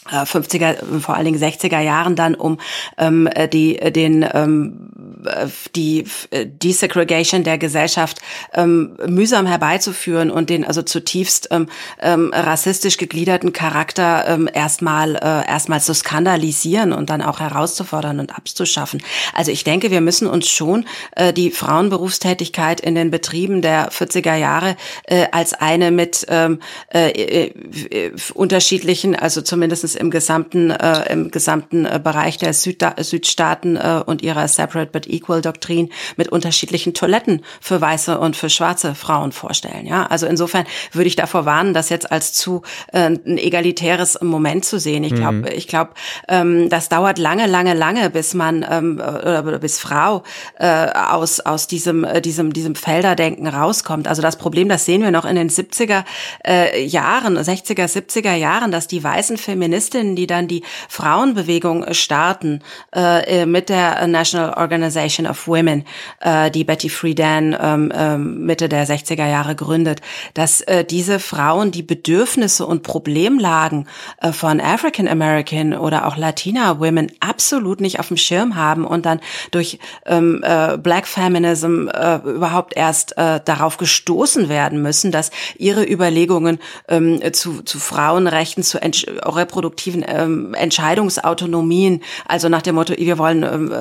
50er, 0.07 0.95
äh, 0.97 0.99
vor 0.99 1.15
allen 1.15 1.25
Dingen 1.25 1.39
60er 1.39 1.79
Jahren 1.79 2.15
dann, 2.15 2.35
um 2.35 2.59
ähm, 2.97 3.27
äh, 3.27 3.47
die, 3.47 3.75
den, 3.75 4.25
ähm, 4.33 4.89
äh, 5.25 5.47
die 5.75 6.05
Desegregation 6.31 7.43
der 7.43 7.57
Gesellschaft 7.57 8.19
ähm, 8.53 8.97
mühsam 9.07 9.45
herbeizuführen 9.45 10.31
und 10.31 10.49
den 10.49 10.65
also 10.65 10.81
zutiefst 10.81 11.49
ähm, 11.51 11.67
ähm, 12.01 12.31
rassistisch 12.33 12.97
gegliederten 12.97 13.53
Charakter 13.53 14.25
ähm, 14.27 14.49
erstmal 14.51 15.15
äh, 15.15 15.47
erstmal 15.47 15.81
zu 15.81 15.93
skandalisieren 15.93 16.93
und 16.93 17.09
dann 17.09 17.21
auch 17.21 17.39
herauszufordern 17.39 18.19
und 18.19 18.35
abzuschaffen. 18.35 19.01
Also 19.33 19.51
ich 19.51 19.63
denke, 19.63 19.91
wir 19.91 20.01
müssen 20.01 20.27
uns 20.27 20.49
schon 20.49 20.85
äh, 21.15 21.33
die 21.33 21.51
Frauenberufstätigkeit 21.51 22.79
in 22.79 22.95
den 22.95 23.11
Betrieben 23.11 23.61
der 23.61 23.91
40er 23.91 24.35
Jahre 24.35 24.75
äh, 25.03 25.27
als 25.31 25.53
eine 25.53 25.91
mit 25.91 26.25
ähm, 26.29 26.59
äh, 26.93 27.09
äh, 27.09 28.11
unterschiedlichen, 28.33 29.15
also 29.15 29.41
zumindest 29.41 29.88
im 29.95 30.11
gesamten, 30.11 30.71
äh, 30.71 31.11
im 31.11 31.31
gesamten 31.31 31.85
äh, 31.85 31.99
Bereich 32.03 32.37
der 32.37 32.53
Südda 32.53 32.95
Südstaaten 32.97 33.75
äh, 33.75 34.01
und 34.05 34.21
ihrer 34.21 34.47
Separate 34.47 34.91
but 34.91 35.07
Equal 35.07 35.41
Doktrin 35.41 35.89
mit 36.17 36.29
unterschiedlichen 36.29 36.93
Toiletten 36.93 37.43
für 37.61 37.79
weiße 37.79 38.19
und 38.19 38.35
für 38.35 38.49
schwarze 38.49 38.95
Frauen 38.95 39.31
vorstellen. 39.31 39.85
Ja, 39.85 40.05
also 40.07 40.25
insofern 40.25 40.65
würde 40.91 41.07
ich 41.07 41.15
davor 41.15 41.45
warnen, 41.45 41.73
das 41.73 41.89
jetzt 41.89 42.11
als 42.11 42.33
zu 42.33 42.61
äh, 42.91 43.09
ein 43.09 43.37
egalitäres 43.37 44.19
Moment 44.21 44.65
zu 44.65 44.79
sehen. 44.79 45.03
Ich 45.03 45.15
glaube, 45.15 45.37
mhm. 45.37 45.47
ich 45.47 45.67
glaube, 45.67 45.91
ähm, 46.27 46.69
das 46.69 46.89
dauert 46.89 47.17
lange, 47.17 47.47
lange, 47.47 47.73
lange, 47.73 48.09
bis 48.09 48.33
man 48.33 48.65
ähm, 48.69 48.99
oder 48.99 49.59
bis 49.59 49.79
Frau 49.79 50.23
äh, 50.57 50.87
aus 50.91 51.39
aus 51.39 51.67
diesem 51.67 52.03
äh, 52.03 52.21
diesem 52.21 52.53
diesem 52.53 52.75
Felderdenken 52.75 53.47
rauskommt. 53.47 54.07
Also 54.07 54.21
das 54.21 54.37
Problem, 54.37 54.69
das 54.69 54.85
sehen 54.85 55.01
wir 55.01 55.11
noch 55.11 55.25
in 55.25 55.35
den 55.35 55.49
70er 55.49 56.03
äh, 56.45 56.83
Jahren, 56.85 57.37
60er, 57.37 57.85
70er 57.85 58.33
Jahren, 58.35 58.71
dass 58.71 58.87
die 58.87 59.03
weißen 59.03 59.37
Feministen 59.37 59.78
Feministinnen, 59.79 60.15
die 60.15 60.27
dann 60.27 60.47
die 60.47 60.63
Frauenbewegung 60.89 61.93
starten 61.93 62.61
äh, 62.93 63.45
mit 63.45 63.69
der 63.69 64.05
National 64.07 64.53
Organization 64.53 65.25
of 65.25 65.47
Women, 65.47 65.85
äh, 66.19 66.51
die 66.51 66.63
Betty 66.63 66.89
Friedan 66.89 67.55
ähm, 67.59 67.91
äh, 67.91 68.17
Mitte 68.17 68.67
der 68.69 68.85
60er 68.85 69.27
Jahre 69.27 69.55
gründet, 69.55 70.01
dass 70.33 70.61
äh, 70.61 70.83
diese 70.83 71.19
Frauen 71.19 71.71
die 71.71 71.83
Bedürfnisse 71.83 72.65
und 72.65 72.83
Problemlagen 72.83 73.87
äh, 74.21 74.31
von 74.31 74.59
African 74.59 75.07
American 75.07 75.73
oder 75.73 76.05
auch 76.05 76.17
Latina 76.17 76.79
Women 76.79 77.11
absolut 77.19 77.79
nicht 77.79 77.99
auf 77.99 78.09
dem 78.09 78.17
Schirm 78.17 78.55
haben 78.55 78.85
und 78.85 79.05
dann 79.05 79.21
durch 79.51 79.79
ähm, 80.05 80.43
äh, 80.43 80.77
Black 80.77 81.07
Feminism 81.07 81.87
äh, 81.87 82.17
überhaupt 82.17 82.75
erst 82.75 83.17
äh, 83.17 83.39
darauf 83.43 83.77
gestoßen 83.77 84.49
werden 84.49 84.81
müssen, 84.81 85.11
dass 85.11 85.31
ihre 85.57 85.89
Überlegungen 85.89 86.59
ähm, 86.87 87.21
zu, 87.33 87.61
zu 87.61 87.79
Frauenrechten, 87.79 88.63
zu 88.63 88.79
reproduktiven 88.81 89.68
ähm, 90.07 90.53
Entscheidungsautonomien, 90.53 92.01
also 92.25 92.49
nach 92.49 92.61
dem 92.61 92.75
Motto, 92.75 92.93
wir 92.97 93.17
wollen 93.17 93.43
ähm, 93.43 93.73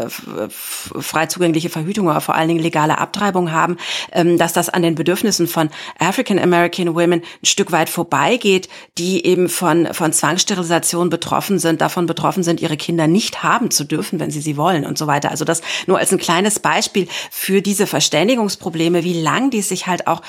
frei 0.50 1.26
zugängliche 1.26 1.70
Verhütung, 1.70 2.10
aber 2.10 2.20
vor 2.20 2.34
allen 2.34 2.48
Dingen 2.48 2.62
legale 2.62 2.98
Abtreibung 2.98 3.52
haben, 3.52 3.76
ähm, 4.12 4.38
dass 4.38 4.52
das 4.52 4.68
an 4.68 4.82
den 4.82 4.94
Bedürfnissen 4.94 5.46
von 5.46 5.70
African 5.98 6.38
American 6.38 6.94
Women 6.94 7.22
ein 7.22 7.46
Stück 7.46 7.72
weit 7.72 7.88
vorbeigeht, 7.88 8.68
die 8.98 9.24
eben 9.24 9.48
von, 9.48 9.92
von 9.92 10.12
Zwangssterilisation 10.12 11.10
betroffen 11.10 11.58
sind, 11.58 11.80
davon 11.80 12.06
betroffen 12.06 12.42
sind, 12.42 12.60
ihre 12.60 12.76
Kinder 12.76 13.06
nicht 13.06 13.42
haben 13.42 13.70
zu 13.70 13.84
dürfen, 13.84 14.20
wenn 14.20 14.30
sie 14.30 14.40
sie 14.40 14.56
wollen 14.56 14.84
und 14.84 14.98
so 14.98 15.06
weiter. 15.06 15.30
Also 15.30 15.44
das 15.44 15.62
nur 15.86 15.98
als 15.98 16.12
ein 16.12 16.18
kleines 16.18 16.58
Beispiel 16.58 17.08
für 17.30 17.62
diese 17.62 17.86
Verständigungsprobleme, 17.86 19.04
wie 19.04 19.20
lang 19.20 19.50
die 19.50 19.62
sich 19.62 19.86
halt 19.86 20.06
auch 20.06 20.22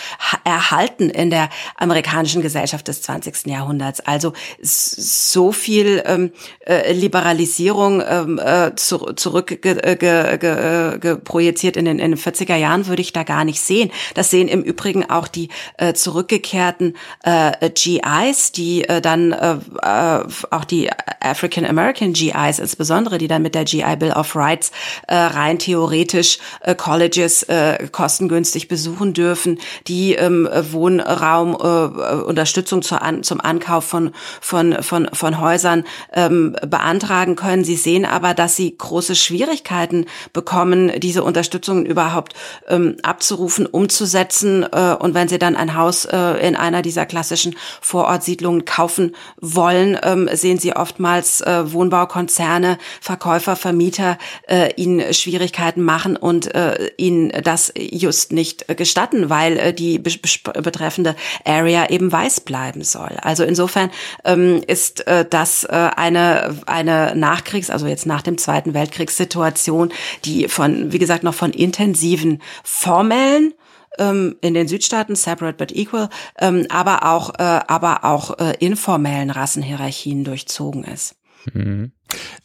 erhalten 0.44 1.10
in 1.10 1.30
der 1.30 1.50
amerikanischen 1.76 2.42
Gesellschaft 2.42 2.88
des 2.88 3.02
20. 3.02 3.48
Jahrhunderts. 3.48 4.00
Also 4.02 4.34
so 4.62 5.49
viel 5.52 6.04
ähm, 6.06 6.32
äh, 6.66 6.94
Liberalisierung 6.94 8.02
ähm, 8.08 8.40
äh, 8.40 8.76
zu, 8.76 8.98
zurück 9.14 9.48
ge, 9.62 9.76
ge, 9.76 10.38
ge, 10.38 11.00
ge, 11.00 11.16
projiziert 11.18 11.78
in 11.78 11.86
den, 11.86 12.00
in 12.00 12.12
den 12.12 12.20
40er 12.20 12.56
Jahren 12.56 12.88
würde 12.88 13.02
ich 13.02 13.14
da 13.14 13.24
gar 13.24 13.44
nicht 13.44 13.62
sehen. 13.62 13.92
Das 14.14 14.30
sehen 14.30 14.48
im 14.48 14.62
Übrigen 14.64 15.10
auch 15.10 15.28
die 15.28 15.50
äh, 15.78 15.94
zurückgekehrten 15.94 16.96
äh, 17.24 17.70
GIs, 17.70 18.52
die 18.52 18.84
äh, 18.84 19.02
dann 19.02 19.32
äh, 19.32 19.58
äh, 19.82 20.24
auch 20.52 20.66
die 20.66 20.90
African 21.22 21.66
American 21.66 22.14
GIs 22.14 22.60
insbesondere, 22.60 23.18
die 23.18 23.28
dann 23.28 23.42
mit 23.42 23.56
der 23.56 23.66
GI 23.66 23.96
Bill 23.98 24.12
of 24.12 24.36
Rights 24.36 24.72
äh, 25.08 25.16
rein 25.16 25.60
theoretisch 25.60 26.40
äh, 26.62 26.76
Colleges 26.76 27.44
äh, 27.44 27.88
kostengünstig 27.92 28.68
besuchen 28.68 29.14
dürfen, 29.14 29.60
die 29.88 30.14
ähm, 30.14 30.48
Wohnraum, 30.72 31.54
äh, 31.54 32.16
Unterstützung 32.24 32.82
zur 32.82 33.02
An 33.02 33.24
zum 33.24 33.42
Ankauf 33.42 33.86
von, 33.86 34.12
von, 34.42 34.82
von, 34.82 35.10
von 35.14 35.39
Häusern 35.42 35.84
ähm, 36.14 36.56
beantragen 36.68 37.36
können. 37.36 37.64
Sie 37.64 37.76
sehen 37.76 38.06
aber, 38.06 38.34
dass 38.34 38.56
sie 38.56 38.78
große 38.78 39.16
Schwierigkeiten 39.16 40.06
bekommen, 40.34 40.92
diese 41.00 41.24
Unterstützung 41.24 41.86
überhaupt 41.86 42.34
ähm, 42.68 42.98
abzurufen, 43.04 43.66
umzusetzen. 43.66 44.66
Äh, 44.72 44.96
und 45.00 45.14
wenn 45.14 45.28
sie 45.28 45.40
dann 45.40 45.56
ein 45.56 45.76
Haus 45.76 46.06
äh, 46.06 46.48
in 46.48 46.56
einer 46.56 46.82
dieser 46.82 47.06
klassischen 47.06 47.56
Vorortsiedlungen 47.82 48.66
kaufen 48.66 49.16
wollen, 49.40 49.98
ähm, 50.04 50.30
sehen 50.34 50.58
sie 50.58 50.76
oftmals 50.76 51.42
äh, 51.42 51.72
Wohnbaukonzerne, 51.72 52.78
Verkäufer, 53.02 53.56
Vermieter 53.56 54.18
äh, 54.48 54.74
ihnen 54.76 55.14
Schwierigkeiten 55.14 55.82
machen 55.84 56.16
und 56.16 56.54
äh, 56.54 56.92
ihnen 56.98 57.32
das 57.44 57.74
just 57.76 58.32
nicht 58.32 58.68
gestatten, 58.78 59.30
weil 59.30 59.58
äh, 59.58 59.74
die 59.74 60.00
betreffende 60.00 61.16
Area 61.46 61.90
eben 61.90 62.12
weiß 62.12 62.42
bleiben 62.42 62.84
soll. 62.84 63.18
Also 63.22 63.44
insofern 63.44 63.92
ähm, 64.26 64.62
ist 64.66 65.08
äh, 65.08 65.26
das 65.34 65.64
äh, 65.64 65.90
eine 65.96 66.58
eine 66.66 67.16
Nachkriegs, 67.16 67.70
also 67.70 67.88
jetzt 67.88 68.06
nach 68.06 68.22
dem 68.22 68.38
Zweiten 68.38 68.74
Weltkriegssituation, 68.74 69.92
die 70.26 70.48
von 70.48 70.92
wie 70.92 71.00
gesagt 71.00 71.24
noch 71.24 71.34
von 71.34 71.52
intensiven 71.52 72.42
formellen 72.64 73.54
ähm, 73.98 74.36
in 74.42 74.54
den 74.54 74.68
Südstaaten, 74.68 75.16
separate 75.16 75.58
but 75.58 75.72
equal, 75.76 76.10
ähm, 76.40 76.66
aber 76.70 77.04
auch, 77.04 77.34
äh, 77.38 77.62
aber 77.68 78.04
auch 78.06 78.40
äh, 78.40 78.56
informellen 78.60 79.30
Rassenhierarchien 79.30 80.24
durchzogen 80.24 80.84
ist. 80.84 81.16
Mhm. 81.54 81.92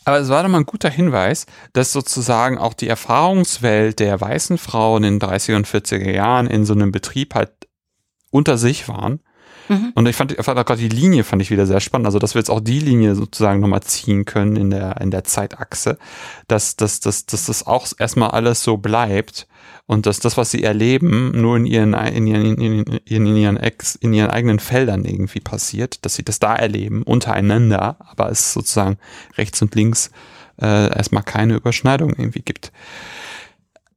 Aber 0.04 0.18
es 0.18 0.28
war 0.28 0.42
doch 0.42 0.50
mal 0.50 0.58
ein 0.58 0.66
guter 0.66 0.90
Hinweis, 0.90 1.46
dass 1.72 1.92
sozusagen 1.92 2.58
auch 2.58 2.74
die 2.74 2.88
Erfahrungswelt 2.88 3.98
der 3.98 4.20
weißen 4.20 4.58
Frauen 4.58 5.04
in 5.04 5.18
den 5.18 5.28
30er 5.28 5.56
und 5.56 5.66
40er 5.66 6.10
Jahren 6.10 6.46
in 6.46 6.64
so 6.64 6.74
einem 6.74 6.92
Betrieb 6.92 7.34
halt 7.34 7.52
unter 8.30 8.58
sich 8.58 8.88
waren. 8.88 9.20
Mhm. 9.68 9.92
Und 9.94 10.07
ich 10.07 10.16
fand, 10.16 10.33
fand 10.33 10.59
auch 10.59 10.64
gerade 10.64 10.81
die 10.81 10.88
Linie 10.88 11.24
fand 11.24 11.42
ich 11.42 11.50
wieder 11.50 11.66
sehr 11.66 11.81
spannend. 11.81 12.07
Also, 12.07 12.18
dass 12.18 12.35
wir 12.35 12.40
jetzt 12.40 12.50
auch 12.50 12.61
die 12.61 12.81
Linie 12.81 13.14
sozusagen 13.14 13.61
nochmal 13.61 13.83
ziehen 13.83 14.24
können 14.24 14.57
in 14.57 14.70
der, 14.70 15.00
in 15.00 15.11
der 15.11 15.24
Zeitachse, 15.24 15.98
dass, 16.48 16.77
dass, 16.77 17.00
dass, 17.00 17.27
dass 17.27 17.46
das 17.46 17.66
auch 17.66 17.87
erstmal 17.98 18.31
alles 18.31 18.62
so 18.62 18.77
bleibt 18.77 19.46
und 19.87 20.07
dass 20.07 20.20
das, 20.20 20.37
was 20.37 20.50
sie 20.50 20.62
erleben, 20.62 21.33
nur 21.40 21.57
in 21.57 21.66
ihren, 21.66 21.94
in 21.94 22.27
ihren, 22.27 22.59
in, 22.59 22.83
in, 22.85 23.27
in 23.27 23.37
ihren 23.37 23.57
Ex, 23.57 23.94
in 23.96 24.12
ihren 24.12 24.31
eigenen 24.31 24.59
Feldern 24.59 25.05
irgendwie 25.05 25.40
passiert, 25.40 26.05
dass 26.05 26.14
sie 26.14 26.24
das 26.24 26.38
da 26.38 26.55
erleben, 26.55 27.03
untereinander, 27.03 27.96
aber 28.00 28.31
es 28.31 28.53
sozusagen 28.53 28.98
rechts 29.37 29.61
und 29.61 29.74
links 29.74 30.11
äh, 30.61 30.94
erstmal 30.94 31.22
keine 31.22 31.55
Überschneidung 31.55 32.11
irgendwie 32.11 32.42
gibt. 32.42 32.72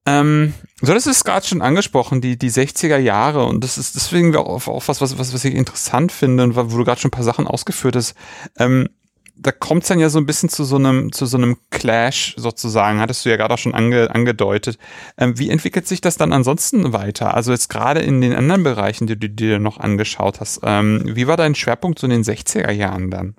Ähm, 0.08 0.54
so, 0.82 0.94
das 0.94 1.06
ist 1.06 1.26
gerade 1.26 1.46
schon 1.46 1.62
angesprochen, 1.62 2.22
die, 2.22 2.38
die 2.38 2.50
60er 2.50 2.98
Jahre 2.98 3.46
und 3.46 3.62
das 3.64 3.78
ist 3.78 3.96
deswegen 3.96 4.36
auch, 4.38 4.68
auch 4.68 4.88
was, 4.88 5.02
was, 5.02 5.20
was, 5.20 5.34
was 5.34 5.44
ich 5.44 5.54
interessant 5.54 6.12
finde 6.14 6.56
wo 6.56 6.78
du 6.78 6.86
gerade 6.86 7.02
schon 7.02 7.10
ein 7.10 7.12
paar 7.12 7.24
Sachen 7.24 7.46
ausgeführt 7.46 7.98
hast. 7.98 8.16
Ähm, 8.58 8.88
da 9.40 9.52
kommt 9.52 9.84
es 9.84 9.90
dann 9.90 10.00
ja 10.00 10.10
so 10.10 10.18
ein 10.18 10.26
bisschen 10.26 10.50
zu 10.50 10.64
so 10.64 10.78
einem, 10.78 11.12
zu 11.12 11.26
so 11.26 11.38
einem 11.38 11.58
Clash 11.72 12.34
sozusagen, 12.38 13.00
hattest 13.00 13.26
du 13.26 13.30
ja 13.30 13.36
gerade 13.36 13.54
auch 13.54 13.60
schon 13.60 13.76
ange, 13.76 14.10
angedeutet. 14.10 14.80
Ähm, 15.18 15.38
wie 15.38 15.50
entwickelt 15.50 15.88
sich 15.88 16.00
das 16.00 16.18
dann 16.18 16.32
ansonsten 16.34 16.94
weiter? 16.94 17.34
Also 17.34 17.52
jetzt 17.52 17.70
gerade 17.70 18.00
in 18.00 18.22
den 18.22 18.34
anderen 18.34 18.64
Bereichen, 18.64 19.08
die 19.08 19.20
du 19.20 19.30
dir 19.30 19.60
noch 19.60 19.78
angeschaut 19.80 20.40
hast, 20.40 20.62
ähm, 20.64 21.04
wie 21.06 21.28
war 21.28 21.38
dein 21.38 21.54
Schwerpunkt 21.54 22.00
so 22.00 22.08
in 22.08 22.12
den 22.12 22.24
60er 22.24 22.72
Jahren 22.72 23.12
dann? 23.12 23.36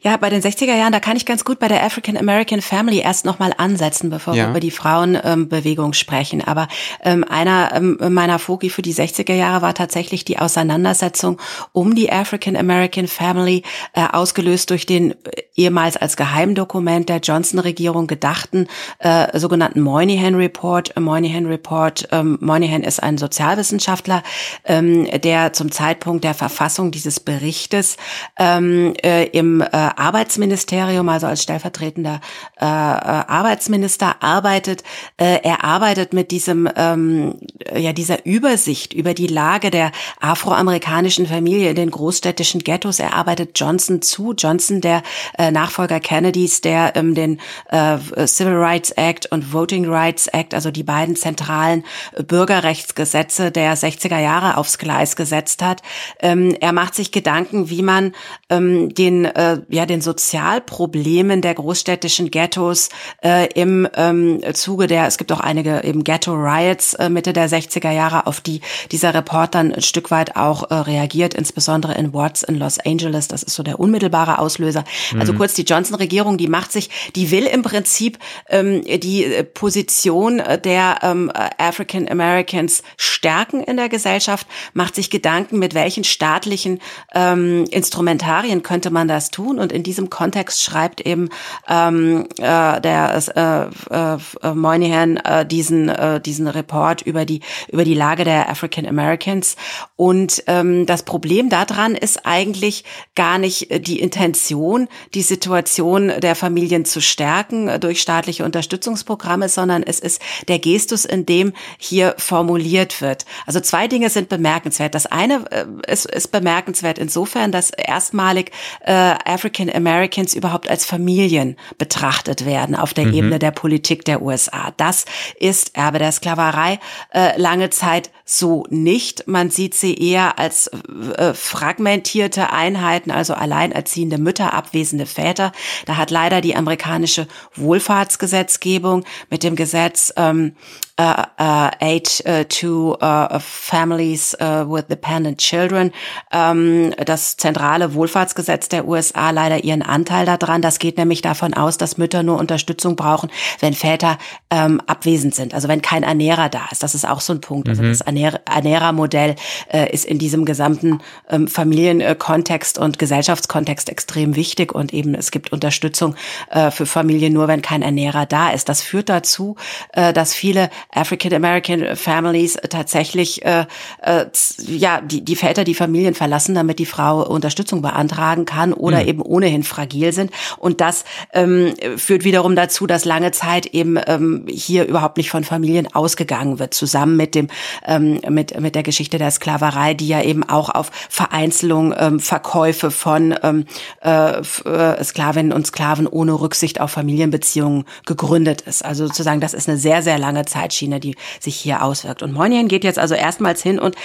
Ja, 0.00 0.16
bei 0.16 0.30
den 0.30 0.40
60er 0.40 0.74
Jahren, 0.74 0.92
da 0.92 1.00
kann 1.00 1.16
ich 1.16 1.26
ganz 1.26 1.44
gut 1.44 1.58
bei 1.58 1.68
der 1.68 1.84
African 1.84 2.16
American 2.16 2.62
Family 2.62 3.00
erst 3.00 3.26
nochmal 3.26 3.52
ansetzen, 3.56 4.08
bevor 4.08 4.34
ja. 4.34 4.44
wir 4.44 4.50
über 4.50 4.60
die 4.60 4.70
Frauenbewegung 4.70 5.88
ähm, 5.88 5.92
sprechen. 5.92 6.42
Aber 6.42 6.68
ähm, 7.04 7.24
einer 7.24 7.72
ähm, 7.74 7.98
meiner 8.08 8.38
Foki 8.38 8.70
für 8.70 8.82
die 8.82 8.94
60er 8.94 9.34
Jahre 9.34 9.62
war 9.62 9.74
tatsächlich 9.74 10.24
die 10.24 10.38
Auseinandersetzung 10.38 11.38
um 11.72 11.94
die 11.94 12.10
African 12.10 12.56
American 12.56 13.06
Family, 13.06 13.62
äh, 13.92 14.06
ausgelöst 14.10 14.70
durch 14.70 14.86
den 14.86 15.12
äh, 15.12 15.16
ehemals 15.54 15.98
als 15.98 16.16
Geheimdokument 16.16 17.08
der 17.10 17.18
Johnson-Regierung 17.18 18.06
gedachten 18.06 18.66
äh, 18.98 19.38
sogenannten 19.38 19.82
Moynihan 19.82 20.34
Report. 20.34 20.98
Moynihan 20.98 21.46
Report, 21.46 22.08
ähm, 22.12 22.38
Moynihan 22.40 22.82
ist 22.82 23.02
ein 23.02 23.18
Sozialwissenschaftler, 23.18 24.22
ähm, 24.64 25.06
der 25.20 25.52
zum 25.52 25.70
Zeitpunkt 25.70 26.24
der 26.24 26.34
Verfassung 26.34 26.90
dieses 26.90 27.20
Berichtes 27.20 27.98
ähm, 28.38 28.94
äh, 29.04 29.26
im 29.26 29.49
äh, 29.60 29.66
Arbeitsministerium, 29.70 31.08
also 31.08 31.26
als 31.26 31.42
stellvertretender 31.42 32.20
äh, 32.60 32.64
äh, 32.64 32.66
Arbeitsminister 32.66 34.22
arbeitet. 34.22 34.84
Äh, 35.16 35.40
er 35.42 35.64
arbeitet 35.64 36.12
mit 36.12 36.30
diesem, 36.30 36.68
ähm, 36.76 37.34
ja, 37.74 37.92
dieser 37.92 38.24
Übersicht 38.24 38.92
über 38.92 39.14
die 39.14 39.26
Lage 39.26 39.70
der 39.70 39.92
afroamerikanischen 40.20 41.26
Familie 41.26 41.70
in 41.70 41.76
den 41.76 41.90
großstädtischen 41.90 42.62
Ghettos. 42.62 43.00
Er 43.00 43.14
arbeitet 43.14 43.58
Johnson 43.58 44.02
zu. 44.02 44.34
Johnson, 44.36 44.80
der 44.80 45.02
äh, 45.38 45.50
Nachfolger 45.50 46.00
Kennedys, 46.00 46.60
der 46.60 46.94
ähm, 46.96 47.14
den 47.14 47.40
äh, 47.70 47.98
Civil 48.26 48.56
Rights 48.56 48.92
Act 48.92 49.26
und 49.32 49.52
Voting 49.52 49.88
Rights 49.88 50.26
Act, 50.28 50.54
also 50.54 50.70
die 50.70 50.82
beiden 50.82 51.16
zentralen 51.16 51.84
Bürgerrechtsgesetze 52.26 53.50
der 53.50 53.76
60er 53.76 54.20
Jahre 54.20 54.56
aufs 54.56 54.78
Gleis 54.78 55.16
gesetzt 55.16 55.62
hat. 55.62 55.82
Ähm, 56.20 56.54
er 56.60 56.72
macht 56.72 56.94
sich 56.94 57.12
Gedanken, 57.12 57.70
wie 57.70 57.82
man 57.82 58.12
ähm, 58.48 58.94
den 58.94 59.24
äh, 59.40 59.58
ja 59.68 59.86
den 59.86 60.00
Sozialproblemen 60.00 61.40
der 61.40 61.54
großstädtischen 61.54 62.30
Ghettos 62.30 62.90
äh, 63.24 63.48
im 63.54 63.88
ähm, 63.94 64.40
Zuge 64.52 64.86
der 64.86 65.06
es 65.06 65.16
gibt 65.16 65.32
auch 65.32 65.40
einige 65.40 65.82
eben 65.82 66.04
Ghetto 66.04 66.34
Riots 66.34 66.94
äh, 66.94 67.08
Mitte 67.08 67.32
der 67.32 67.48
60er 67.48 67.90
Jahre 67.90 68.26
auf 68.26 68.40
die 68.40 68.60
dieser 68.90 69.14
Report 69.14 69.54
dann 69.54 69.72
ein 69.72 69.82
Stück 69.82 70.10
weit 70.10 70.36
auch 70.36 70.70
äh, 70.70 70.74
reagiert 70.74 71.34
insbesondere 71.34 71.94
in 71.94 72.12
Watts 72.12 72.42
in 72.42 72.56
Los 72.56 72.78
Angeles 72.78 73.28
das 73.28 73.42
ist 73.42 73.54
so 73.54 73.62
der 73.62 73.80
unmittelbare 73.80 74.38
Auslöser 74.38 74.84
mhm. 75.12 75.20
also 75.20 75.32
kurz 75.32 75.54
die 75.54 75.62
Johnson 75.62 75.96
Regierung 75.96 76.36
die 76.36 76.48
macht 76.48 76.72
sich 76.72 76.90
die 77.16 77.30
will 77.30 77.46
im 77.46 77.62
Prinzip 77.62 78.18
ähm, 78.48 78.82
die 78.84 79.24
äh, 79.24 79.44
Position 79.44 80.42
der 80.64 80.98
ähm, 81.02 81.32
African 81.58 82.08
Americans 82.08 82.82
stärken 82.96 83.62
in 83.62 83.78
der 83.78 83.88
Gesellschaft 83.88 84.46
macht 84.74 84.94
sich 84.94 85.08
Gedanken 85.08 85.58
mit 85.58 85.74
welchen 85.74 86.04
staatlichen 86.04 86.80
ähm, 87.14 87.64
Instrumentarien 87.70 88.62
könnte 88.62 88.90
man 88.90 89.08
das 89.08 89.29
tun. 89.30 89.58
Und 89.58 89.72
in 89.72 89.82
diesem 89.82 90.10
Kontext 90.10 90.62
schreibt 90.62 91.00
eben 91.00 91.28
ähm, 91.68 92.26
äh, 92.38 92.80
der 92.80 93.70
äh, 93.90 94.46
äh, 94.46 94.54
Moynihan 94.54 95.16
äh, 95.18 95.46
diesen, 95.46 95.88
äh, 95.88 96.20
diesen 96.20 96.46
Report 96.46 97.02
über 97.02 97.24
die 97.24 97.40
über 97.68 97.84
die 97.84 97.94
Lage 97.94 98.24
der 98.24 98.48
African 98.48 98.86
Americans. 98.86 99.56
Und 99.96 100.42
ähm, 100.46 100.86
das 100.86 101.02
Problem 101.02 101.48
daran 101.48 101.94
ist 101.94 102.26
eigentlich 102.26 102.84
gar 103.14 103.38
nicht 103.38 103.70
äh, 103.70 103.80
die 103.80 104.00
Intention, 104.00 104.88
die 105.14 105.22
Situation 105.22 106.12
der 106.20 106.34
Familien 106.34 106.84
zu 106.84 107.00
stärken 107.00 107.68
äh, 107.68 107.78
durch 107.78 108.00
staatliche 108.00 108.44
Unterstützungsprogramme, 108.44 109.48
sondern 109.48 109.82
es 109.82 110.00
ist 110.00 110.20
der 110.48 110.58
Gestus, 110.58 111.04
in 111.04 111.26
dem 111.26 111.52
hier 111.78 112.14
formuliert 112.18 113.00
wird. 113.00 113.24
Also 113.46 113.60
zwei 113.60 113.88
Dinge 113.88 114.10
sind 114.10 114.28
bemerkenswert. 114.28 114.94
Das 114.94 115.06
eine 115.06 115.44
äh, 115.50 115.66
ist, 115.90 116.06
ist 116.06 116.28
bemerkenswert 116.28 116.98
insofern, 116.98 117.52
dass 117.52 117.70
erstmalig 117.70 118.52
äh, 118.84 119.14
African 119.26 119.70
Americans 119.70 120.34
überhaupt 120.34 120.68
als 120.68 120.84
Familien 120.84 121.56
betrachtet 121.78 122.44
werden 122.44 122.74
auf 122.74 122.94
der 122.94 123.06
mhm. 123.06 123.14
Ebene 123.14 123.38
der 123.38 123.50
Politik 123.50 124.04
der 124.04 124.22
USA. 124.22 124.72
Das 124.76 125.04
ist 125.38 125.76
Erbe 125.76 125.98
der 125.98 126.12
Sklaverei 126.12 126.78
äh, 127.12 127.38
lange 127.40 127.70
Zeit 127.70 128.10
so 128.24 128.64
nicht. 128.70 129.26
Man 129.26 129.50
sieht 129.50 129.74
sie 129.74 129.94
eher 129.94 130.38
als 130.38 130.68
äh, 131.16 131.34
fragmentierte 131.34 132.52
Einheiten, 132.52 133.10
also 133.10 133.34
alleinerziehende 133.34 134.18
Mütter, 134.18 134.54
abwesende 134.54 135.06
Väter. 135.06 135.52
Da 135.86 135.96
hat 135.96 136.10
leider 136.10 136.40
die 136.40 136.54
amerikanische 136.54 137.26
Wohlfahrtsgesetzgebung 137.56 139.04
mit 139.30 139.42
dem 139.42 139.56
Gesetz 139.56 140.12
ähm, 140.16 140.54
uh, 141.00 141.24
uh, 141.38 141.70
aid 141.80 142.22
uh, 142.26 142.44
to 142.44 142.96
families 143.40 144.36
uh, 144.40 144.64
with 144.64 144.86
dependent 144.88 145.38
children. 145.38 145.92
Ähm, 146.30 146.94
das 147.04 147.36
zentrale 147.36 147.94
Wohlfahrtsgesetz 147.94 148.68
der 148.68 148.86
USA 148.86 149.09
leider 149.14 149.64
ihren 149.64 149.82
Anteil 149.82 150.26
daran. 150.26 150.62
Das 150.62 150.78
geht 150.78 150.98
nämlich 150.98 151.22
davon 151.22 151.54
aus, 151.54 151.78
dass 151.78 151.98
Mütter 151.98 152.22
nur 152.22 152.38
Unterstützung 152.38 152.96
brauchen, 152.96 153.30
wenn 153.60 153.74
Väter 153.74 154.18
ähm, 154.50 154.80
abwesend 154.86 155.34
sind, 155.34 155.54
also 155.54 155.68
wenn 155.68 155.82
kein 155.82 156.02
Ernährer 156.02 156.48
da 156.48 156.66
ist. 156.70 156.82
Das 156.82 156.94
ist 156.94 157.06
auch 157.06 157.20
so 157.20 157.32
ein 157.32 157.40
Punkt. 157.40 157.68
Also 157.68 157.82
mhm. 157.82 157.88
Also 157.90 157.98
das 157.98 158.06
Ernähr 158.06 158.40
Ernährermodell 158.44 159.36
äh, 159.72 159.92
ist 159.92 160.04
in 160.04 160.18
diesem 160.18 160.44
gesamten 160.44 161.00
ähm, 161.28 161.48
Familienkontext 161.48 162.78
und 162.78 162.98
Gesellschaftskontext 162.98 163.88
extrem 163.88 164.36
wichtig 164.36 164.74
und 164.74 164.92
eben 164.92 165.14
es 165.14 165.30
gibt 165.30 165.52
Unterstützung 165.52 166.14
äh, 166.50 166.70
für 166.70 166.86
Familien 166.86 167.32
nur, 167.32 167.48
wenn 167.48 167.62
kein 167.62 167.82
Ernährer 167.82 168.26
da 168.26 168.50
ist. 168.50 168.68
Das 168.68 168.82
führt 168.82 169.08
dazu, 169.08 169.56
äh, 169.92 170.12
dass 170.12 170.34
viele 170.34 170.70
African 170.90 171.32
American 171.32 171.96
Families 171.96 172.56
tatsächlich 172.68 173.44
äh, 173.44 173.66
äh, 174.02 174.26
ja 174.66 175.00
die 175.00 175.24
die 175.24 175.36
Väter 175.36 175.64
die 175.64 175.74
Familien 175.74 176.14
verlassen, 176.14 176.54
damit 176.54 176.78
die 176.78 176.86
Frau 176.86 177.26
Unterstützung 177.26 177.82
beantragen 177.82 178.44
kann 178.44 178.72
oder 178.72 178.99
mhm. 179.02 179.08
eben 179.08 179.22
ohnehin 179.22 179.64
fragil 179.64 180.12
sind 180.12 180.30
und 180.58 180.80
das 180.80 181.04
ähm, 181.32 181.74
führt 181.96 182.24
wiederum 182.24 182.56
dazu, 182.56 182.86
dass 182.86 183.04
lange 183.04 183.32
Zeit 183.32 183.66
eben 183.66 183.98
ähm, 184.06 184.46
hier 184.48 184.86
überhaupt 184.86 185.16
nicht 185.16 185.30
von 185.30 185.44
Familien 185.44 185.92
ausgegangen 185.92 186.58
wird, 186.58 186.74
zusammen 186.74 187.16
mit 187.16 187.34
dem 187.34 187.48
ähm, 187.86 188.20
mit 188.28 188.58
mit 188.60 188.74
der 188.74 188.82
Geschichte 188.82 189.18
der 189.18 189.30
Sklaverei, 189.30 189.94
die 189.94 190.08
ja 190.08 190.22
eben 190.22 190.48
auch 190.48 190.68
auf 190.68 190.90
Vereinzelung, 191.08 191.94
ähm, 191.98 192.20
Verkäufe 192.20 192.90
von 192.90 193.34
ähm, 193.42 193.66
äh, 194.02 194.38
äh 194.38 195.04
Sklavinnen 195.04 195.52
und 195.52 195.66
Sklaven 195.66 196.06
ohne 196.06 196.40
Rücksicht 196.40 196.80
auf 196.80 196.90
Familienbeziehungen 196.90 197.84
gegründet 198.06 198.62
ist. 198.62 198.84
Also 198.84 199.06
sozusagen, 199.06 199.40
das 199.40 199.54
ist 199.54 199.68
eine 199.68 199.78
sehr 199.78 200.02
sehr 200.02 200.18
lange 200.18 200.44
Zeit 200.44 200.60
Zeitschiene, 200.70 201.00
die 201.00 201.16
sich 201.40 201.56
hier 201.56 201.82
auswirkt. 201.82 202.22
Und 202.22 202.32
Moynihan 202.32 202.68
geht 202.68 202.84
jetzt 202.84 202.98
also 202.98 203.14
erstmals 203.14 203.62
hin 203.62 203.78
und, 203.78 203.96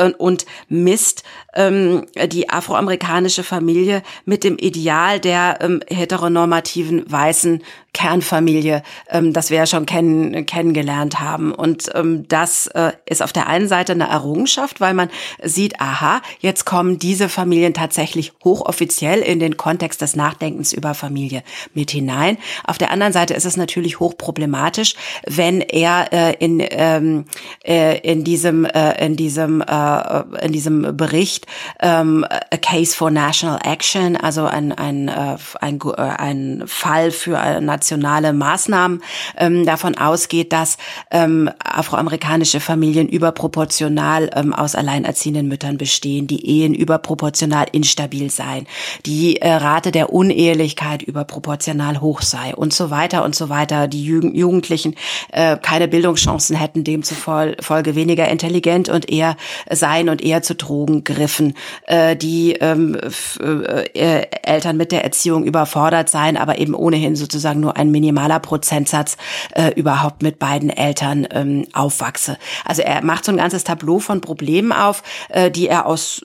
und, 0.00 0.14
und 0.18 0.46
misst 0.68 1.24
ähm, 1.54 2.06
die 2.26 2.48
afroamerikanische 2.48 3.42
Familie 3.42 4.02
mit 4.24 4.31
dem 4.40 4.56
Ideal 4.58 5.20
der 5.20 5.58
ähm, 5.60 5.80
heteronormativen 5.88 7.10
weißen 7.10 7.62
Kernfamilie, 7.94 8.82
ähm, 9.10 9.32
das 9.34 9.50
wir 9.50 9.58
ja 9.58 9.66
schon 9.66 9.84
kennen, 9.84 10.46
kennengelernt 10.46 11.20
haben. 11.20 11.52
Und 11.52 11.90
ähm, 11.94 12.26
das 12.26 12.66
äh, 12.68 12.92
ist 13.04 13.22
auf 13.22 13.34
der 13.34 13.48
einen 13.48 13.68
Seite 13.68 13.92
eine 13.92 14.08
Errungenschaft, 14.08 14.80
weil 14.80 14.94
man 14.94 15.10
sieht, 15.42 15.78
aha, 15.78 16.22
jetzt 16.40 16.64
kommen 16.64 16.98
diese 16.98 17.28
Familien 17.28 17.74
tatsächlich 17.74 18.32
hochoffiziell 18.44 19.20
in 19.20 19.40
den 19.40 19.58
Kontext 19.58 20.00
des 20.00 20.16
Nachdenkens 20.16 20.72
über 20.72 20.94
Familie 20.94 21.42
mit 21.74 21.90
hinein. 21.90 22.38
Auf 22.64 22.78
der 22.78 22.90
anderen 22.90 23.12
Seite 23.12 23.34
ist 23.34 23.44
es 23.44 23.58
natürlich 23.58 24.00
hochproblematisch, 24.00 24.94
wenn 25.26 25.60
er 25.60 26.12
äh, 26.12 26.34
in, 26.38 26.62
ähm, 26.70 27.26
äh, 27.62 27.98
in 27.98 28.24
diesem, 28.24 28.64
äh, 28.64 29.04
in 29.04 29.16
diesem, 29.16 29.60
äh, 29.60 30.44
in 30.44 30.52
diesem 30.52 30.96
Bericht 30.96 31.46
ähm, 31.80 32.24
A 32.24 32.56
Case 32.56 32.96
for 32.96 33.10
National 33.10 33.58
Action, 33.62 34.16
also 34.16 34.46
ein, 34.46 34.72
ein, 34.72 35.08
äh, 35.08 35.36
ein, 35.60 35.78
äh, 35.80 36.00
ein 36.00 36.64
Fall 36.66 37.10
für 37.10 37.38
eine 37.38 37.60
nationale 37.82 38.32
Maßnahmen 38.32 39.02
ähm, 39.36 39.66
davon 39.66 39.98
ausgeht, 39.98 40.52
dass 40.52 40.76
ähm, 41.10 41.50
afroamerikanische 41.58 42.60
Familien 42.60 43.08
überproportional 43.08 44.30
ähm, 44.34 44.52
aus 44.52 44.76
alleinerziehenden 44.76 45.48
Müttern 45.48 45.78
bestehen, 45.78 46.28
die 46.28 46.46
Ehen 46.46 46.74
überproportional 46.74 47.66
instabil 47.72 48.30
seien, 48.30 48.68
die 49.04 49.42
äh, 49.42 49.52
Rate 49.52 49.90
der 49.90 50.12
Unehelichkeit 50.12 51.02
überproportional 51.02 52.00
hoch 52.00 52.22
sei 52.22 52.54
und 52.54 52.72
so 52.72 52.90
weiter 52.90 53.24
und 53.24 53.34
so 53.34 53.48
weiter, 53.48 53.88
die 53.88 54.04
Jugend 54.04 54.36
Jugendlichen 54.36 54.94
äh, 55.32 55.56
keine 55.56 55.88
Bildungschancen 55.88 56.54
hätten, 56.54 56.84
demzufolge 56.84 57.96
weniger 57.96 58.28
intelligent 58.28 58.88
und 58.88 59.10
eher 59.10 59.36
seien 59.70 60.08
und 60.08 60.22
eher 60.22 60.42
zu 60.42 60.54
Drogen 60.54 61.02
griffen, 61.02 61.54
äh, 61.86 62.14
die 62.14 62.52
ähm, 62.52 62.96
äh, 63.40 64.26
Eltern 64.44 64.76
mit 64.76 64.92
der 64.92 65.02
Erziehung 65.02 65.44
überfordert 65.44 66.08
seien, 66.08 66.36
aber 66.36 66.58
eben 66.58 66.74
ohnehin 66.74 67.16
sozusagen 67.16 67.60
nur 67.60 67.71
ein 67.76 67.90
minimaler 67.90 68.40
Prozentsatz 68.40 69.16
äh, 69.54 69.72
überhaupt 69.74 70.22
mit 70.22 70.38
beiden 70.38 70.70
Eltern 70.70 71.26
ähm, 71.30 71.66
aufwachse. 71.72 72.38
Also 72.64 72.82
er 72.82 73.02
macht 73.02 73.24
so 73.24 73.32
ein 73.32 73.38
ganzes 73.38 73.64
Tableau 73.64 73.98
von 73.98 74.20
Problemen 74.20 74.72
auf, 74.72 75.02
äh, 75.28 75.50
die 75.50 75.68
er 75.68 75.86
aus 75.86 76.24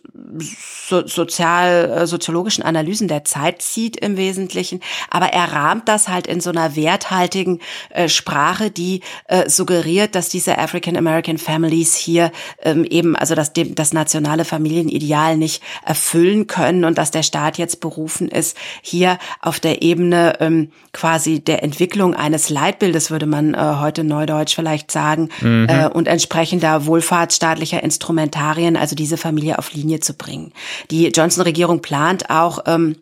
so, 0.87 1.05
sozial 1.05 1.91
äh, 1.91 2.07
soziologischen 2.07 2.63
Analysen 2.63 3.07
der 3.07 3.23
Zeit 3.25 3.61
zieht 3.61 3.97
im 3.97 4.17
Wesentlichen, 4.17 4.81
aber 5.09 5.27
er 5.27 5.51
rahmt 5.51 5.87
das 5.87 6.07
halt 6.07 6.27
in 6.27 6.41
so 6.41 6.49
einer 6.49 6.75
werthaltigen 6.75 7.59
äh, 7.89 8.09
Sprache, 8.09 8.71
die 8.71 9.01
äh, 9.27 9.49
suggeriert, 9.49 10.15
dass 10.15 10.29
diese 10.29 10.57
African 10.57 10.97
American 10.97 11.37
Families 11.37 11.95
hier 11.95 12.31
ähm, 12.61 12.83
eben 12.83 13.15
also 13.15 13.35
dass 13.35 13.53
dem 13.53 13.75
das 13.75 13.93
nationale 13.93 14.45
Familienideal 14.45 15.37
nicht 15.37 15.61
erfüllen 15.85 16.47
können 16.47 16.83
und 16.85 16.97
dass 16.97 17.11
der 17.11 17.23
Staat 17.23 17.57
jetzt 17.57 17.79
berufen 17.79 18.27
ist, 18.27 18.57
hier 18.81 19.17
auf 19.41 19.59
der 19.59 19.81
Ebene 19.81 20.37
ähm, 20.39 20.71
quasi 20.93 21.36
der 21.43 21.63
Entwicklung 21.63 22.13
eines 22.13 22.49
Leitbildes, 22.49 23.11
würde 23.11 23.25
man 23.25 23.53
äh, 23.53 23.57
heute 23.79 24.03
neudeutsch 24.03 24.55
vielleicht 24.55 24.91
sagen, 24.91 25.29
mhm. 25.41 25.67
äh, 25.69 25.87
und 25.87 26.07
entsprechender 26.07 26.85
wohlfahrtsstaatlicher 26.85 27.83
Instrumentarien, 27.83 28.75
also 28.75 28.95
diese 28.95 29.17
Familie 29.17 29.59
auf 29.59 29.73
Linie 29.73 29.99
zu 29.99 30.13
bringen. 30.13 30.53
Die 30.91 31.07
Johnson-Regierung 31.07 31.81
plant 31.81 32.29
auch, 32.29 32.59
ähm, 32.65 32.97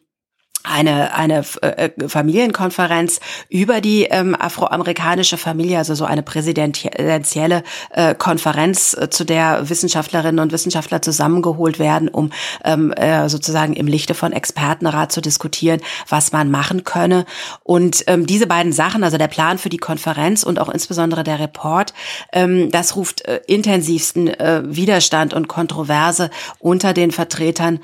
eine, 0.67 1.13
eine 1.13 1.43
äh, 1.61 1.89
Familienkonferenz 2.07 3.19
über 3.49 3.81
die 3.81 4.03
ähm, 4.03 4.35
afroamerikanische 4.35 5.37
Familie, 5.37 5.77
also 5.77 5.95
so 5.95 6.05
eine 6.05 6.23
präsidentielle 6.23 7.63
äh, 7.91 8.15
Konferenz, 8.15 8.95
äh, 8.99 9.09
zu 9.09 9.23
der 9.23 9.69
Wissenschaftlerinnen 9.69 10.39
und 10.39 10.51
Wissenschaftler 10.51 11.01
zusammengeholt 11.01 11.79
werden, 11.79 12.07
um 12.09 12.31
ähm, 12.63 12.91
äh, 12.93 13.29
sozusagen 13.29 13.73
im 13.73 13.87
Lichte 13.87 14.13
von 14.13 14.33
Expertenrat 14.33 15.11
zu 15.11 15.21
diskutieren, 15.21 15.81
was 16.09 16.31
man 16.31 16.51
machen 16.51 16.83
könne. 16.83 17.25
Und 17.63 18.03
ähm, 18.07 18.25
diese 18.25 18.47
beiden 18.47 18.73
Sachen, 18.73 19.03
also 19.03 19.17
der 19.17 19.27
Plan 19.27 19.57
für 19.57 19.69
die 19.69 19.77
Konferenz 19.77 20.43
und 20.43 20.59
auch 20.59 20.69
insbesondere 20.69 21.23
der 21.23 21.39
Report, 21.39 21.93
ähm, 22.31 22.71
das 22.71 22.95
ruft 22.95 23.25
äh, 23.25 23.41
intensivsten 23.47 24.27
äh, 24.27 24.63
Widerstand 24.65 25.33
und 25.33 25.47
Kontroverse 25.47 26.29
unter 26.59 26.93
den 26.93 27.11
Vertretern 27.11 27.79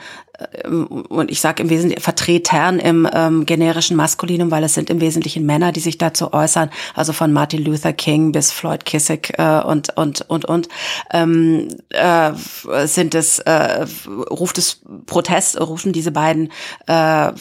und 1.10 1.30
ich 1.30 1.42
sage 1.42 1.64
im 1.64 1.70
Wesentlichen 1.70 2.02
Vertretern 2.02 2.80
im 2.80 3.08
ähm, 3.12 3.46
generischen 3.46 3.96
Maskulinum, 3.96 4.52
weil 4.52 4.64
es 4.64 4.74
sind 4.74 4.90
im 4.90 5.02
Wesentlichen 5.02 5.46
Männer, 5.46 5.72
die 5.72 5.80
sich 5.80 5.98
dazu 5.98 6.34
äußern, 6.34 6.70
also 6.96 7.14
von 7.14 7.32
Martin 7.34 7.64
Luther 7.64 7.94
King 7.94 8.32
bis 8.32 8.52
Floyd 8.52 8.86
Kissick 8.86 9.34
äh, 9.38 9.62
und 9.62 9.96
und 9.98 10.22
und 10.30 10.46
und. 10.46 10.68
Ähm, 11.12 11.68
äh, 11.90 12.32
sind 12.86 13.16
es 13.16 13.40
äh, 13.40 13.86
ruft 14.30 14.58
es 14.58 14.82
Protest 15.06 15.60
rufen 15.60 15.94
diese 15.94 16.12
beiden 16.12 16.52
äh, 16.88 17.32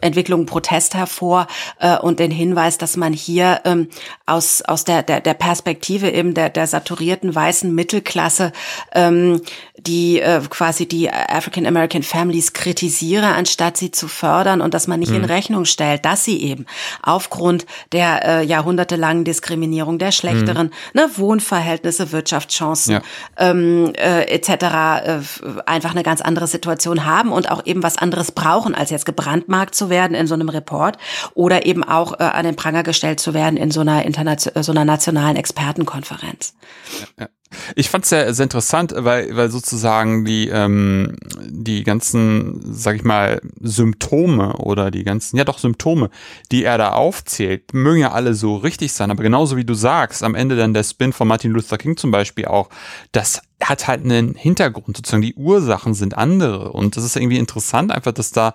Entwicklungen 0.00 0.46
Protest 0.46 0.94
hervor 0.94 1.46
äh, 1.78 1.98
und 1.98 2.18
den 2.18 2.30
Hinweis, 2.30 2.78
dass 2.78 2.96
man 2.96 3.12
hier 3.12 3.60
ähm, 3.64 3.88
aus 4.26 4.62
aus 4.62 4.84
der 4.84 5.02
der 5.02 5.20
der 5.20 5.34
Perspektive 5.34 6.10
eben 6.10 6.34
der 6.34 6.50
der 6.50 6.66
saturierten 6.66 7.34
weißen 7.34 7.72
Mittelklasse 7.74 8.52
ähm, 8.92 9.40
die 9.78 10.20
äh, 10.20 10.40
quasi 10.48 10.86
die 10.86 11.10
African 11.10 11.66
American 11.66 12.02
Families 12.02 12.52
kritisiere, 12.52 13.26
anstatt 13.26 13.76
sie 13.76 13.90
zu 13.90 14.08
fördern 14.08 14.60
und 14.60 14.74
dass 14.74 14.86
man 14.86 15.00
nicht 15.00 15.10
mhm. 15.10 15.18
in 15.18 15.24
Rechnung 15.24 15.64
stellt, 15.64 16.04
dass 16.04 16.24
sie 16.24 16.42
eben 16.42 16.66
aufgrund 17.02 17.66
der 17.92 18.24
äh, 18.24 18.44
jahrhundertelangen 18.44 19.24
Diskriminierung 19.24 19.98
der 19.98 20.12
schlechteren 20.12 20.68
mhm. 20.68 21.00
ne, 21.00 21.10
Wohnverhältnisse, 21.16 22.12
Wirtschaftschancen 22.12 22.94
ja. 22.94 23.02
ähm, 23.36 23.92
äh, 23.96 24.24
etc. 24.24 24.48
Äh, 24.48 25.20
einfach 25.66 25.92
eine 25.92 26.02
ganz 26.02 26.20
andere 26.20 26.46
Situation 26.46 27.04
haben 27.04 27.32
und 27.32 27.50
auch 27.50 27.64
eben 27.64 27.82
was 27.82 27.98
anderes 27.98 28.32
brauchen, 28.32 28.74
als 28.74 28.90
jetzt 28.90 29.06
gebrandmarkt 29.06 29.74
zu 29.74 29.90
werden 29.90 30.14
in 30.14 30.26
so 30.26 30.34
einem 30.34 30.48
Report 30.48 30.98
oder 31.34 31.66
eben 31.66 31.84
auch 31.84 32.18
äh, 32.18 32.24
an 32.24 32.44
den 32.44 32.56
Pranger 32.56 32.82
gestellt 32.82 33.20
zu 33.20 33.34
werden 33.34 33.56
in 33.56 33.70
so 33.70 33.80
einer 33.80 34.04
internation 34.04 34.62
so 34.62 34.72
einer 34.72 34.84
nationalen 34.84 35.36
Expertenkonferenz. 35.36 36.54
Ja, 37.00 37.24
ja. 37.24 37.28
Ich 37.74 37.88
fand 37.90 38.04
es 38.04 38.10
sehr, 38.10 38.32
sehr 38.34 38.44
interessant, 38.44 38.94
weil, 38.96 39.34
weil 39.36 39.50
sozusagen 39.50 40.24
die, 40.24 40.48
ähm, 40.48 41.16
die 41.48 41.82
ganzen, 41.82 42.60
sag 42.72 42.96
ich 42.96 43.04
mal, 43.04 43.40
Symptome 43.60 44.54
oder 44.56 44.90
die 44.90 45.04
ganzen, 45.04 45.36
ja 45.36 45.44
doch 45.44 45.58
Symptome, 45.58 46.10
die 46.52 46.64
er 46.64 46.78
da 46.78 46.92
aufzählt, 46.92 47.72
mögen 47.72 48.00
ja 48.00 48.12
alle 48.12 48.34
so 48.34 48.56
richtig 48.56 48.92
sein, 48.92 49.10
aber 49.10 49.22
genauso 49.22 49.56
wie 49.56 49.64
du 49.64 49.74
sagst, 49.74 50.22
am 50.22 50.34
Ende 50.34 50.56
dann 50.56 50.74
der 50.74 50.84
Spin 50.84 51.12
von 51.12 51.28
Martin 51.28 51.52
Luther 51.52 51.78
King 51.78 51.96
zum 51.96 52.10
Beispiel 52.10 52.46
auch, 52.46 52.68
das 53.12 53.40
hat 53.62 53.88
halt 53.88 54.04
einen 54.04 54.34
Hintergrund, 54.34 54.96
sozusagen 54.96 55.22
die 55.22 55.34
Ursachen 55.34 55.92
sind 55.94 56.16
andere. 56.16 56.72
Und 56.72 56.96
das 56.96 57.04
ist 57.04 57.16
irgendwie 57.16 57.38
interessant 57.38 57.90
einfach, 57.90 58.12
dass 58.12 58.30
da, 58.30 58.54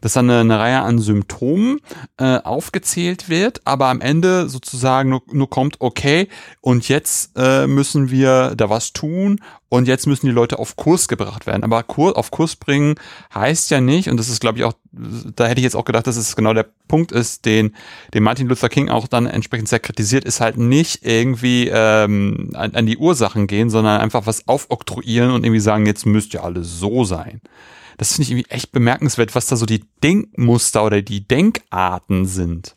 dass 0.00 0.12
da 0.12 0.20
eine, 0.20 0.40
eine 0.40 0.58
Reihe 0.58 0.80
an 0.80 0.98
Symptomen 0.98 1.80
äh, 2.16 2.38
aufgezählt 2.38 3.28
wird, 3.28 3.60
aber 3.64 3.86
am 3.86 4.00
Ende 4.00 4.48
sozusagen 4.48 5.10
nur, 5.10 5.22
nur 5.32 5.50
kommt, 5.50 5.80
okay, 5.80 6.28
und 6.60 6.88
jetzt 6.88 7.32
äh, 7.36 7.66
müssen 7.66 8.10
wir 8.10 8.54
da 8.56 8.70
was 8.70 8.92
tun 8.92 9.40
und 9.68 9.88
jetzt 9.88 10.06
müssen 10.06 10.26
die 10.26 10.32
Leute 10.32 10.58
auf 10.58 10.76
Kurs 10.76 11.08
gebracht 11.08 11.46
werden. 11.46 11.64
Aber 11.64 11.82
Kur 11.82 12.16
auf 12.16 12.30
Kurs 12.30 12.54
bringen 12.54 12.94
heißt 13.34 13.70
ja 13.70 13.80
nicht, 13.80 14.08
und 14.08 14.16
das 14.16 14.28
ist, 14.28 14.40
glaube 14.40 14.58
ich, 14.58 14.64
auch, 14.64 14.74
da 14.92 15.46
hätte 15.46 15.58
ich 15.58 15.64
jetzt 15.64 15.74
auch 15.74 15.84
gedacht, 15.84 16.06
dass 16.06 16.16
es 16.16 16.36
genau 16.36 16.54
der 16.54 16.66
Punkt 16.86 17.10
ist, 17.10 17.44
den, 17.46 17.74
den 18.14 18.22
Martin 18.22 18.46
Luther 18.46 18.68
King 18.68 18.88
auch 18.90 19.08
dann 19.08 19.26
entsprechend 19.26 19.68
sehr 19.68 19.80
kritisiert, 19.80 20.24
ist 20.24 20.40
halt 20.40 20.56
nicht 20.56 21.04
irgendwie 21.04 21.68
ähm, 21.72 22.50
an, 22.54 22.74
an 22.74 22.86
die 22.86 22.96
Ursachen 22.96 23.48
gehen, 23.48 23.68
sondern 23.68 24.00
einfach 24.00 24.26
was 24.26 24.46
aufoktroyieren 24.46 25.32
und 25.32 25.44
irgendwie 25.44 25.60
sagen, 25.60 25.86
jetzt 25.86 26.06
müsst 26.06 26.32
ihr 26.34 26.44
alle 26.44 26.62
so 26.62 27.04
sein. 27.04 27.40
Das 27.98 28.12
finde 28.12 28.24
ich 28.24 28.30
irgendwie 28.30 28.50
echt 28.50 28.72
bemerkenswert, 28.72 29.34
was 29.34 29.46
da 29.46 29.56
so 29.56 29.66
die 29.66 29.84
Denkmuster 30.02 30.84
oder 30.84 31.02
die 31.02 31.26
Denkarten 31.26 32.26
sind. 32.26 32.75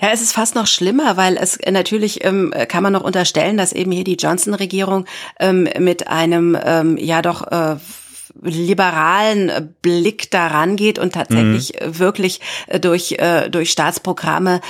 Ja, 0.00 0.08
es 0.12 0.22
ist 0.22 0.32
fast 0.32 0.54
noch 0.54 0.66
schlimmer, 0.66 1.16
weil 1.16 1.36
es 1.36 1.56
äh, 1.56 1.70
natürlich 1.70 2.24
ähm, 2.24 2.52
kann 2.68 2.82
man 2.82 2.92
noch 2.92 3.02
unterstellen, 3.02 3.56
dass 3.56 3.72
eben 3.72 3.92
hier 3.92 4.04
die 4.04 4.16
Johnson-Regierung 4.16 5.06
ähm, 5.38 5.68
mit 5.78 6.08
einem 6.08 6.56
ähm, 6.62 6.96
ja 6.96 7.22
doch 7.22 7.46
äh, 7.50 7.76
liberalen 8.42 9.74
Blick 9.82 10.30
daran 10.30 10.76
geht 10.76 10.98
und 10.98 11.14
tatsächlich 11.14 11.74
mhm. 11.74 11.98
wirklich 11.98 12.40
äh, 12.68 12.78
durch 12.78 12.90
durch 13.00 13.16
durch 13.50 13.70
Staatsprogramme 13.70 14.60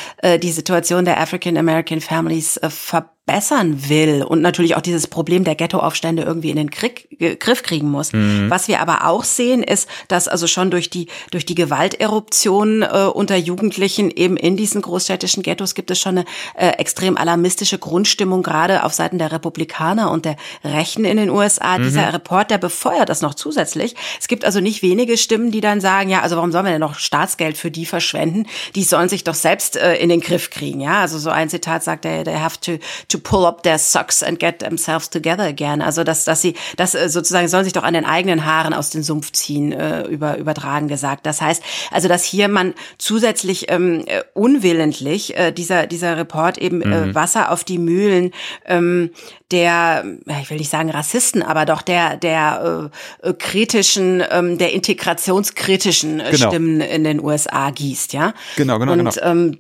die 0.43 0.53
Situation 0.53 1.05
der 1.05 1.21
African 1.21 1.57
American 1.57 2.01
Families 2.01 2.61
verbessern 2.69 3.20
verbessern 3.31 3.89
will 3.89 4.23
und 4.23 4.41
natürlich 4.43 4.77
auch 4.77 4.81
dieses 4.81 5.07
Problem 5.07 5.45
der 5.45 5.55
Ghettoaufstände 5.55 6.23
irgendwie 6.23 6.51
in 6.51 6.57
den 6.57 6.71
Krieg, 6.71 7.09
Griff 7.39 7.63
kriegen 7.63 7.91
muss. 7.91 8.13
Mhm. 8.13 8.51
Was 8.51 8.67
wir 8.67 8.81
aber 8.81 9.07
auch 9.07 9.25
sehen, 9.25 9.63
ist, 9.63 9.89
dass 10.09 10.27
also 10.27 10.47
schon 10.47 10.71
durch 10.71 10.91
die 10.91 11.07
durch 11.31 11.47
die 11.47 11.55
Gewalteruption 11.55 12.83
äh, 12.83 13.09
unter 13.13 13.37
Jugendlichen 13.37 14.11
eben 14.11 14.37
in 14.37 14.57
diesen 14.57 14.83
großstädtischen 14.83 15.43
Ghettos 15.43 15.75
gibt 15.75 15.91
es 15.91 16.01
schon 16.01 16.19
eine 16.19 16.25
äh, 16.57 16.71
extrem 16.79 17.17
alarmistische 17.17 17.79
Grundstimmung 17.79 18.43
gerade 18.43 18.85
auf 18.85 18.95
Seiten 18.95 19.19
der 19.19 19.33
Republikaner 19.33 20.11
und 20.11 20.25
der 20.25 20.37
Rechten 20.65 21.05
in 21.05 21.17
den 21.17 21.31
USA. 21.31 21.79
Mhm. 21.79 21.85
Dieser 21.85 22.13
Report, 22.13 22.51
der 22.51 22.59
befeuert 22.59 23.09
das 23.09 23.21
noch 23.21 23.35
zusätzlich. 23.35 23.95
Es 24.19 24.29
gibt 24.29 24.45
also 24.45 24.61
nicht 24.61 24.83
wenige 24.83 25.17
Stimmen, 25.17 25.51
die 25.51 25.61
dann 25.61 25.81
sagen, 25.81 26.11
ja, 26.11 26.23
also 26.23 26.37
warum 26.37 26.53
sollen 26.53 26.65
wir 26.65 26.73
denn 26.73 26.81
noch 26.81 26.99
Staatsgeld 26.99 27.57
für 27.57 27.71
die 27.71 27.87
verschwenden? 27.87 28.47
Die 28.75 28.83
sollen 28.83 29.09
sich 29.09 29.25
doch 29.25 29.35
selbst 29.35 29.77
äh, 29.77 29.97
in 29.97 30.09
den 30.09 30.21
Griff 30.21 30.51
kriegen. 30.51 30.81
Ja, 30.81 31.01
also 31.01 31.19
so 31.19 31.31
ein 31.31 31.49
Zitat 31.49 31.85
sagt, 31.85 32.03
they, 32.03 32.25
they 32.25 32.35
have 32.35 32.59
to 32.61 32.79
to 33.09 33.20
pull 33.21 33.45
up 33.45 33.63
their 33.63 33.79
socks 33.79 34.23
and 34.23 34.39
get 34.39 34.59
themselves 34.61 35.11
together 35.11 35.45
again. 35.45 35.83
Also 35.83 36.05
dass, 36.05 36.25
dass 36.25 36.43
sie, 36.43 36.55
das 36.77 36.95
äh, 36.95 37.09
sozusagen 37.09 37.49
sollen 37.49 37.65
sich 37.65 37.73
doch 37.73 37.83
an 37.83 37.95
den 37.95 38.05
eigenen 38.05 38.45
Haaren 38.45 38.75
aus 38.75 38.91
dem 38.91 39.03
Sumpf 39.03 39.33
ziehen, 39.33 39.73
äh, 39.73 40.03
über, 40.03 40.37
übertragen 40.37 40.89
gesagt. 40.89 41.27
Das 41.27 41.41
heißt, 41.41 41.63
also 41.91 42.09
dass 42.09 42.25
hier 42.25 42.49
man 42.49 42.75
zusätzlich 42.99 43.71
ähm, 43.71 44.05
äh, 44.07 44.23
unwillentlich 44.35 45.37
äh, 45.37 45.53
dieser, 45.53 45.87
dieser 45.87 46.17
Report 46.17 46.59
eben 46.59 46.83
äh, 46.83 47.07
mhm. 47.07 47.15
Wasser 47.15 47.53
auf 47.53 47.65
die 47.65 47.79
Mühlen 47.79 48.33
ähm, 48.67 49.11
der, 49.51 50.05
ich 50.43 50.51
will 50.51 50.59
nicht 50.59 50.71
sagen 50.71 50.91
Rassisten, 50.91 51.43
aber 51.43 51.65
doch 51.65 51.83
der, 51.83 52.17
der 52.17 52.91
äh, 53.23 53.33
kritischen, 53.33 54.23
ähm, 54.31 54.59
der 54.59 54.73
integrationskritischen 54.73 56.21
äh, 56.21 56.31
genau. 56.31 56.49
Stimmen 56.49 56.81
in 56.81 57.05
den 57.05 57.23
USA 57.23 57.71
gießt, 57.71 58.13
ja. 58.13 58.33
Genau, 58.57 58.79
genau, 58.79 58.93
Und, 58.93 58.99
genau. 58.99 59.27
Ähm, 59.27 59.59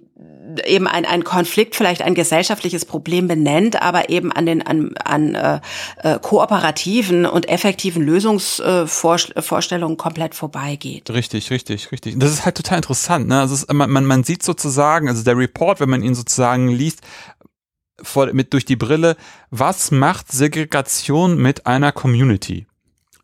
eben 0.65 0.87
ein, 0.87 1.05
ein 1.05 1.25
Konflikt, 1.25 1.77
vielleicht 1.77 2.03
ein 2.03 2.15
gesellschaftliches 2.15 2.85
Problem 2.85 3.29
benennt, 3.29 3.81
aber 3.81 4.09
eben 4.11 4.33
an 4.33 4.47
den 4.47 4.63
an, 4.63 4.95
an 5.05 5.35
äh, 5.35 5.61
äh, 6.03 6.19
kooperativen 6.21 7.27
und 7.27 7.49
effektiven 7.49 8.03
Lösungsvorstellungen 8.03 9.97
komplett 9.97 10.35
vorbeigeht. 10.35 11.11
Richtig, 11.11 11.51
richtig, 11.51 11.93
richtig. 11.93 12.19
Das 12.19 12.31
ist 12.31 12.45
halt 12.45 12.57
total 12.57 12.77
interessant. 12.79 13.29
Ne? 13.29 13.41
Also 13.41 13.55
es, 13.55 13.67
man, 13.73 13.91
man, 13.91 14.05
man 14.05 14.25
sieht 14.25 14.43
sozusagen, 14.43 15.09
also 15.09 15.23
der 15.23 15.37
Report, 15.37 15.81
wenn 15.81 15.91
man 15.91 16.03
ihn 16.03 16.15
sozusagen 16.15 16.69
liest, 16.69 17.01
vor, 18.03 18.33
mit 18.33 18.53
durch 18.55 18.65
die 18.65 18.77
Brille, 18.77 19.17
was 19.51 19.91
macht 19.91 20.33
Segregation 20.33 21.37
mit 21.37 21.67
einer 21.67 21.93
Community? 21.93 22.67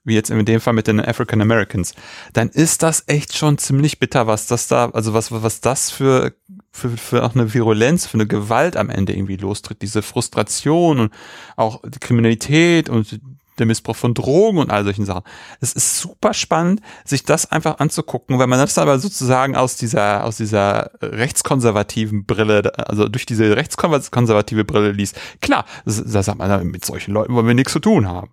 wie 0.06 0.14
jetzt 0.14 0.30
in 0.30 0.44
dem 0.44 0.60
Fall 0.60 0.72
mit 0.72 0.86
den 0.86 1.00
African 1.00 1.42
Americans, 1.42 1.92
dann 2.32 2.48
ist 2.48 2.82
das 2.82 3.04
echt 3.08 3.36
schon 3.36 3.58
ziemlich 3.58 3.98
bitter, 3.98 4.26
was 4.28 4.46
das 4.46 4.68
da, 4.68 4.88
also 4.90 5.12
was, 5.12 5.32
was 5.32 5.60
das 5.60 5.90
für, 5.90 6.32
für, 6.76 6.90
für 6.90 7.24
auch 7.24 7.34
eine 7.34 7.52
Virulenz, 7.54 8.06
für 8.06 8.14
eine 8.14 8.26
Gewalt 8.26 8.76
am 8.76 8.90
Ende 8.90 9.14
irgendwie 9.14 9.36
lostritt, 9.36 9.82
diese 9.82 10.02
Frustration 10.02 11.00
und 11.00 11.12
auch 11.56 11.80
die 11.82 11.98
Kriminalität 11.98 12.88
und 12.88 13.18
der 13.58 13.66
Missbrauch 13.66 13.96
von 13.96 14.14
Drogen 14.14 14.58
und 14.58 14.70
all 14.70 14.84
solchen 14.84 15.04
Sachen. 15.04 15.22
Es 15.60 15.72
ist 15.72 15.98
super 15.98 16.34
spannend, 16.34 16.80
sich 17.04 17.24
das 17.24 17.50
einfach 17.50 17.78
anzugucken, 17.78 18.38
wenn 18.38 18.48
man 18.48 18.58
das 18.58 18.78
aber 18.78 18.98
sozusagen 18.98 19.56
aus 19.56 19.76
dieser, 19.76 20.24
aus 20.24 20.36
dieser 20.36 20.90
rechtskonservativen 21.02 22.24
Brille, 22.26 22.72
also 22.88 23.08
durch 23.08 23.26
diese 23.26 23.56
rechtskonservative 23.56 24.64
Brille 24.64 24.92
liest. 24.92 25.18
Klar, 25.40 25.64
da 25.84 26.22
sagt 26.22 26.38
man, 26.38 26.66
mit 26.66 26.84
solchen 26.84 27.12
Leuten 27.12 27.34
wollen 27.34 27.46
wir 27.46 27.54
nichts 27.54 27.72
zu 27.72 27.80
tun 27.80 28.08
haben. 28.08 28.30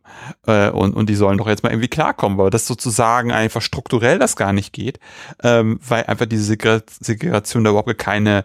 Äh, 0.48 0.70
und, 0.70 0.96
und 0.96 1.10
die 1.10 1.16
sollen 1.16 1.38
doch 1.38 1.48
jetzt 1.48 1.64
mal 1.64 1.70
irgendwie 1.70 1.88
klarkommen, 1.88 2.38
weil 2.38 2.50
das 2.50 2.68
sozusagen 2.68 3.32
einfach 3.32 3.62
strukturell 3.62 4.20
das 4.20 4.36
gar 4.36 4.54
nicht 4.54 4.74
geht, 4.74 5.00
ähm, 5.42 5.80
weil 5.88 6.04
einfach 6.04 6.26
diese 6.26 6.44
Segregation 6.44 7.64
da 7.64 7.70
überhaupt 7.70 7.98
keine, 7.98 8.44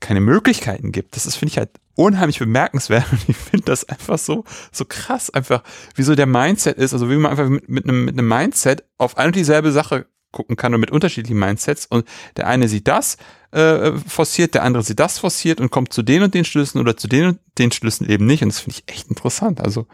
keine 0.00 0.20
Möglichkeiten 0.20 0.92
gibt. 0.92 1.16
Das 1.16 1.26
ist, 1.26 1.36
finde 1.36 1.52
ich 1.52 1.58
halt 1.58 1.70
unheimlich 1.96 2.38
bemerkenswert 2.38 3.10
und 3.10 3.28
ich 3.28 3.36
finde 3.36 3.64
das 3.64 3.88
einfach 3.88 4.18
so, 4.18 4.44
so 4.70 4.84
krass, 4.84 5.30
einfach, 5.30 5.62
wie 5.96 6.02
so 6.02 6.14
der 6.14 6.26
Mindset 6.26 6.78
ist, 6.78 6.92
also 6.92 7.10
wie 7.10 7.16
man 7.16 7.32
einfach 7.32 7.48
mit, 7.48 7.84
einem, 7.84 8.04
mit 8.04 8.16
einem 8.16 8.28
Mindset 8.28 8.84
auf 8.98 9.16
eine 9.16 9.28
und 9.28 9.36
dieselbe 9.36 9.72
Sache 9.72 10.06
gucken 10.30 10.56
kann 10.56 10.74
und 10.74 10.80
mit 10.80 10.90
unterschiedlichen 10.90 11.38
Mindsets 11.38 11.86
und 11.86 12.06
der 12.36 12.46
eine 12.46 12.68
sieht 12.68 12.86
das 12.88 13.16
äh, 13.52 13.92
forciert, 13.92 14.54
der 14.54 14.64
andere 14.64 14.82
sieht 14.82 15.00
das 15.00 15.18
forciert 15.18 15.60
und 15.60 15.70
kommt 15.70 15.92
zu 15.92 16.02
den 16.02 16.22
und 16.22 16.34
den 16.34 16.44
Schlüssen 16.44 16.78
oder 16.78 16.96
zu 16.96 17.08
den 17.08 17.26
und 17.26 17.38
den 17.58 17.72
Schlüssen 17.72 18.08
eben 18.08 18.26
nicht 18.26 18.42
und 18.42 18.50
das 18.50 18.60
finde 18.60 18.78
ich 18.78 18.92
echt 18.92 19.08
interessant, 19.08 19.60
also 19.60 19.86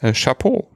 äh, 0.00 0.12
Chapeau. 0.12 0.70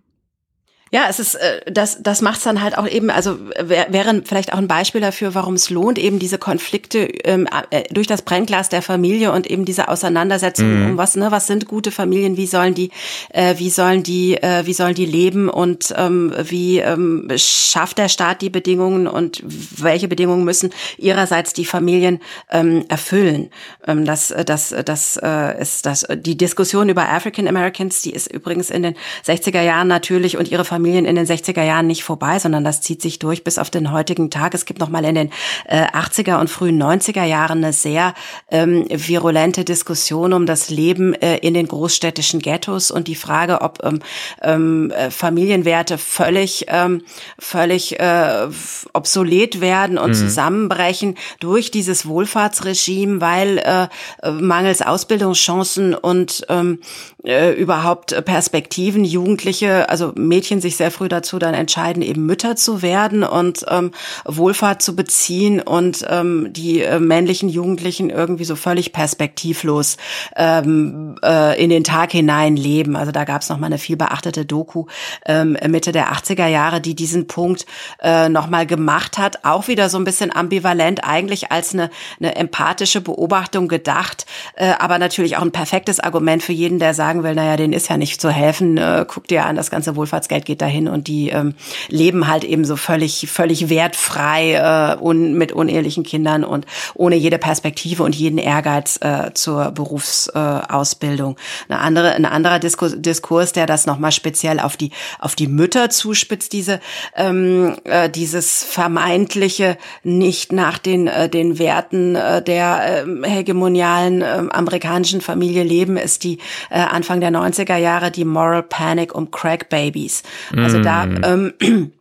Ja, 0.94 1.06
es 1.10 1.18
ist, 1.18 1.34
äh, 1.34 1.60
das, 1.66 2.04
das 2.04 2.22
macht 2.22 2.36
es 2.38 2.44
dann 2.44 2.62
halt 2.62 2.78
auch 2.78 2.86
eben, 2.86 3.10
also 3.10 3.36
wäre 3.58 4.22
vielleicht 4.24 4.52
auch 4.52 4.58
ein 4.58 4.68
Beispiel 4.68 5.00
dafür, 5.00 5.34
warum 5.34 5.54
es 5.54 5.68
lohnt, 5.68 5.98
eben 5.98 6.20
diese 6.20 6.38
Konflikte 6.38 7.00
ähm, 7.00 7.48
äh, 7.70 7.82
durch 7.92 8.06
das 8.06 8.22
Brennglas 8.22 8.68
der 8.68 8.80
Familie 8.80 9.32
und 9.32 9.48
eben 9.48 9.64
diese 9.64 9.88
Auseinandersetzung 9.88 10.82
mhm. 10.82 10.90
um 10.90 10.96
was, 10.96 11.16
ne, 11.16 11.32
was 11.32 11.48
sind 11.48 11.66
gute 11.66 11.90
Familien, 11.90 12.36
wie 12.36 12.46
sollen 12.46 12.74
die, 12.74 12.92
äh, 13.30 13.56
wie 13.58 13.70
sollen 13.70 14.04
die, 14.04 14.36
äh, 14.40 14.66
wie 14.66 14.72
sollen 14.72 14.94
die 14.94 15.04
leben 15.04 15.48
und 15.48 15.92
ähm, 15.96 16.32
wie 16.40 16.78
ähm, 16.78 17.28
schafft 17.34 17.98
der 17.98 18.08
Staat 18.08 18.40
die 18.40 18.50
Bedingungen 18.50 19.08
und 19.08 19.42
welche 19.44 20.06
Bedingungen 20.06 20.44
müssen 20.44 20.70
ihrerseits 20.96 21.54
die 21.54 21.64
Familien 21.64 22.20
ähm, 22.52 22.84
erfüllen. 22.88 23.50
Ähm, 23.84 24.04
das, 24.04 24.32
das, 24.46 24.72
das 24.84 25.18
äh, 25.20 25.60
ist 25.60 25.86
das, 25.86 26.06
die 26.14 26.36
Diskussion 26.36 26.88
über 26.88 27.08
African 27.08 27.48
Americans, 27.48 28.00
die 28.02 28.12
ist 28.12 28.32
übrigens 28.32 28.70
in 28.70 28.84
den 28.84 28.94
60er 29.26 29.60
Jahren 29.60 29.88
natürlich 29.88 30.36
und 30.36 30.52
ihre 30.52 30.64
Familie 30.64 30.83
Familien 30.84 31.06
in 31.06 31.16
den 31.16 31.24
60er 31.24 31.62
Jahren 31.62 31.86
nicht 31.86 32.04
vorbei, 32.04 32.38
sondern 32.38 32.62
das 32.62 32.82
zieht 32.82 33.00
sich 33.00 33.18
durch 33.18 33.42
bis 33.42 33.56
auf 33.56 33.70
den 33.70 33.90
heutigen 33.90 34.28
Tag. 34.28 34.52
Es 34.52 34.66
gibt 34.66 34.80
noch 34.80 34.90
mal 34.90 35.02
in 35.06 35.14
den 35.14 35.30
äh, 35.66 35.86
80er 35.86 36.38
und 36.38 36.50
frühen 36.50 36.82
90er 36.82 37.24
Jahren 37.24 37.64
eine 37.64 37.72
sehr 37.72 38.12
ähm, 38.50 38.84
virulente 38.90 39.64
Diskussion 39.64 40.34
um 40.34 40.44
das 40.44 40.68
Leben 40.68 41.14
äh, 41.14 41.38
in 41.38 41.54
den 41.54 41.68
großstädtischen 41.68 42.40
Ghettos 42.40 42.90
und 42.90 43.08
die 43.08 43.14
Frage, 43.14 43.62
ob 43.62 43.82
ähm, 43.82 44.00
ähm, 44.42 44.90
äh, 44.90 45.10
Familienwerte 45.10 45.96
völlig 45.96 46.66
ähm, 46.68 47.00
völlig 47.38 47.98
äh, 47.98 48.48
obsolet 48.92 49.62
werden 49.62 49.96
und 49.96 50.10
mhm. 50.10 50.14
zusammenbrechen 50.16 51.16
durch 51.40 51.70
dieses 51.70 52.04
Wohlfahrtsregime, 52.06 53.22
weil 53.22 53.56
äh, 53.56 54.30
mangels 54.30 54.82
Ausbildungschancen 54.82 55.94
und 55.94 56.44
ähm, 56.50 56.80
äh, 57.24 57.52
überhaupt 57.52 58.24
Perspektiven 58.24 59.04
Jugendliche, 59.04 59.88
also 59.88 60.12
Mädchen 60.14 60.60
sich 60.60 60.76
sehr 60.76 60.90
früh 60.90 61.08
dazu 61.08 61.38
dann 61.38 61.54
entscheiden, 61.54 62.02
eben 62.02 62.26
Mütter 62.26 62.56
zu 62.56 62.82
werden 62.82 63.22
und 63.24 63.64
ähm, 63.68 63.92
Wohlfahrt 64.24 64.82
zu 64.82 64.94
beziehen 64.94 65.60
und 65.60 66.04
ähm, 66.08 66.52
die 66.52 66.82
äh, 66.82 67.00
männlichen 67.00 67.48
Jugendlichen 67.48 68.10
irgendwie 68.10 68.44
so 68.44 68.56
völlig 68.56 68.92
perspektivlos 68.92 69.96
ähm, 70.36 71.16
äh, 71.24 71.62
in 71.62 71.70
den 71.70 71.84
Tag 71.84 72.12
hinein 72.12 72.56
leben. 72.56 72.96
Also 72.96 73.12
da 73.12 73.24
gab 73.24 73.42
es 73.42 73.48
nochmal 73.48 73.68
eine 73.68 73.78
viel 73.78 73.96
beachtete 73.96 74.44
Doku 74.44 74.86
ähm, 75.26 75.56
Mitte 75.68 75.92
der 75.92 76.12
80er 76.12 76.46
Jahre, 76.46 76.80
die 76.80 76.94
diesen 76.94 77.26
Punkt 77.26 77.66
äh, 78.02 78.28
nochmal 78.28 78.66
gemacht 78.66 79.18
hat. 79.18 79.44
Auch 79.44 79.68
wieder 79.68 79.88
so 79.88 79.98
ein 79.98 80.04
bisschen 80.04 80.34
ambivalent, 80.34 81.04
eigentlich 81.04 81.50
als 81.50 81.72
eine, 81.72 81.90
eine 82.18 82.36
empathische 82.36 83.00
Beobachtung 83.00 83.68
gedacht, 83.68 84.26
äh, 84.56 84.72
aber 84.78 84.98
natürlich 84.98 85.36
auch 85.36 85.42
ein 85.42 85.52
perfektes 85.52 86.00
Argument 86.00 86.42
für 86.42 86.52
jeden, 86.52 86.78
der 86.78 86.94
sagen 87.14 87.24
will, 87.24 87.34
naja, 87.34 87.56
denen 87.56 87.72
ist 87.72 87.88
ja 87.88 87.96
nicht 87.96 88.20
zu 88.20 88.30
helfen, 88.30 88.76
äh, 88.76 89.04
guck 89.06 89.28
dir 89.28 89.44
an, 89.46 89.56
das 89.56 89.70
ganze 89.70 89.94
Wohlfahrtsgeld 89.94 90.44
geht 90.44 90.60
dahin 90.60 90.88
und 90.88 91.06
die 91.06 91.30
ähm, 91.30 91.54
leben 91.88 92.26
halt 92.26 92.44
eben 92.44 92.64
so 92.64 92.76
völlig, 92.76 93.28
völlig 93.30 93.68
wertfrei 93.68 94.54
äh, 94.54 95.02
un, 95.02 95.34
mit 95.34 95.52
unehelichen 95.52 96.02
Kindern 96.02 96.44
und 96.44 96.66
ohne 96.94 97.14
jede 97.14 97.38
Perspektive 97.38 98.02
und 98.02 98.14
jeden 98.14 98.38
Ehrgeiz 98.38 98.98
äh, 99.00 99.32
zur 99.34 99.70
Berufsausbildung. 99.70 101.36
Äh, 101.36 101.72
eine 101.72 101.80
andere, 101.80 102.14
ein 102.14 102.24
anderer 102.24 102.58
Diskurs, 102.58 102.94
Diskurs 102.96 103.52
der 103.52 103.66
das 103.66 103.86
nochmal 103.86 104.12
speziell 104.12 104.58
auf 104.58 104.76
die, 104.76 104.90
auf 105.20 105.34
die 105.34 105.46
Mütter 105.46 105.90
zuspitzt, 105.90 106.52
diese, 106.52 106.80
ähm, 107.16 107.76
äh, 107.84 108.10
dieses 108.10 108.64
vermeintliche 108.64 109.76
nicht 110.02 110.52
nach 110.52 110.78
den, 110.78 111.06
äh, 111.06 111.28
den 111.28 111.58
Werten 111.58 112.16
äh, 112.16 112.42
der 112.42 113.04
äh, 113.06 113.28
hegemonialen 113.28 114.22
äh, 114.22 114.42
amerikanischen 114.50 115.20
Familie 115.20 115.62
leben, 115.62 115.96
ist 115.96 116.24
die 116.24 116.38
äh, 116.70 116.80
Anfang 117.04 117.20
der 117.20 117.30
90er 117.30 117.76
Jahre 117.76 118.10
die 118.10 118.24
Moral 118.24 118.62
Panic 118.62 119.14
um 119.14 119.30
Crack 119.30 119.68
Babies. 119.68 120.22
Also 120.56 120.78
mm. 120.78 120.82
da 120.82 121.04
ähm, 121.04 121.92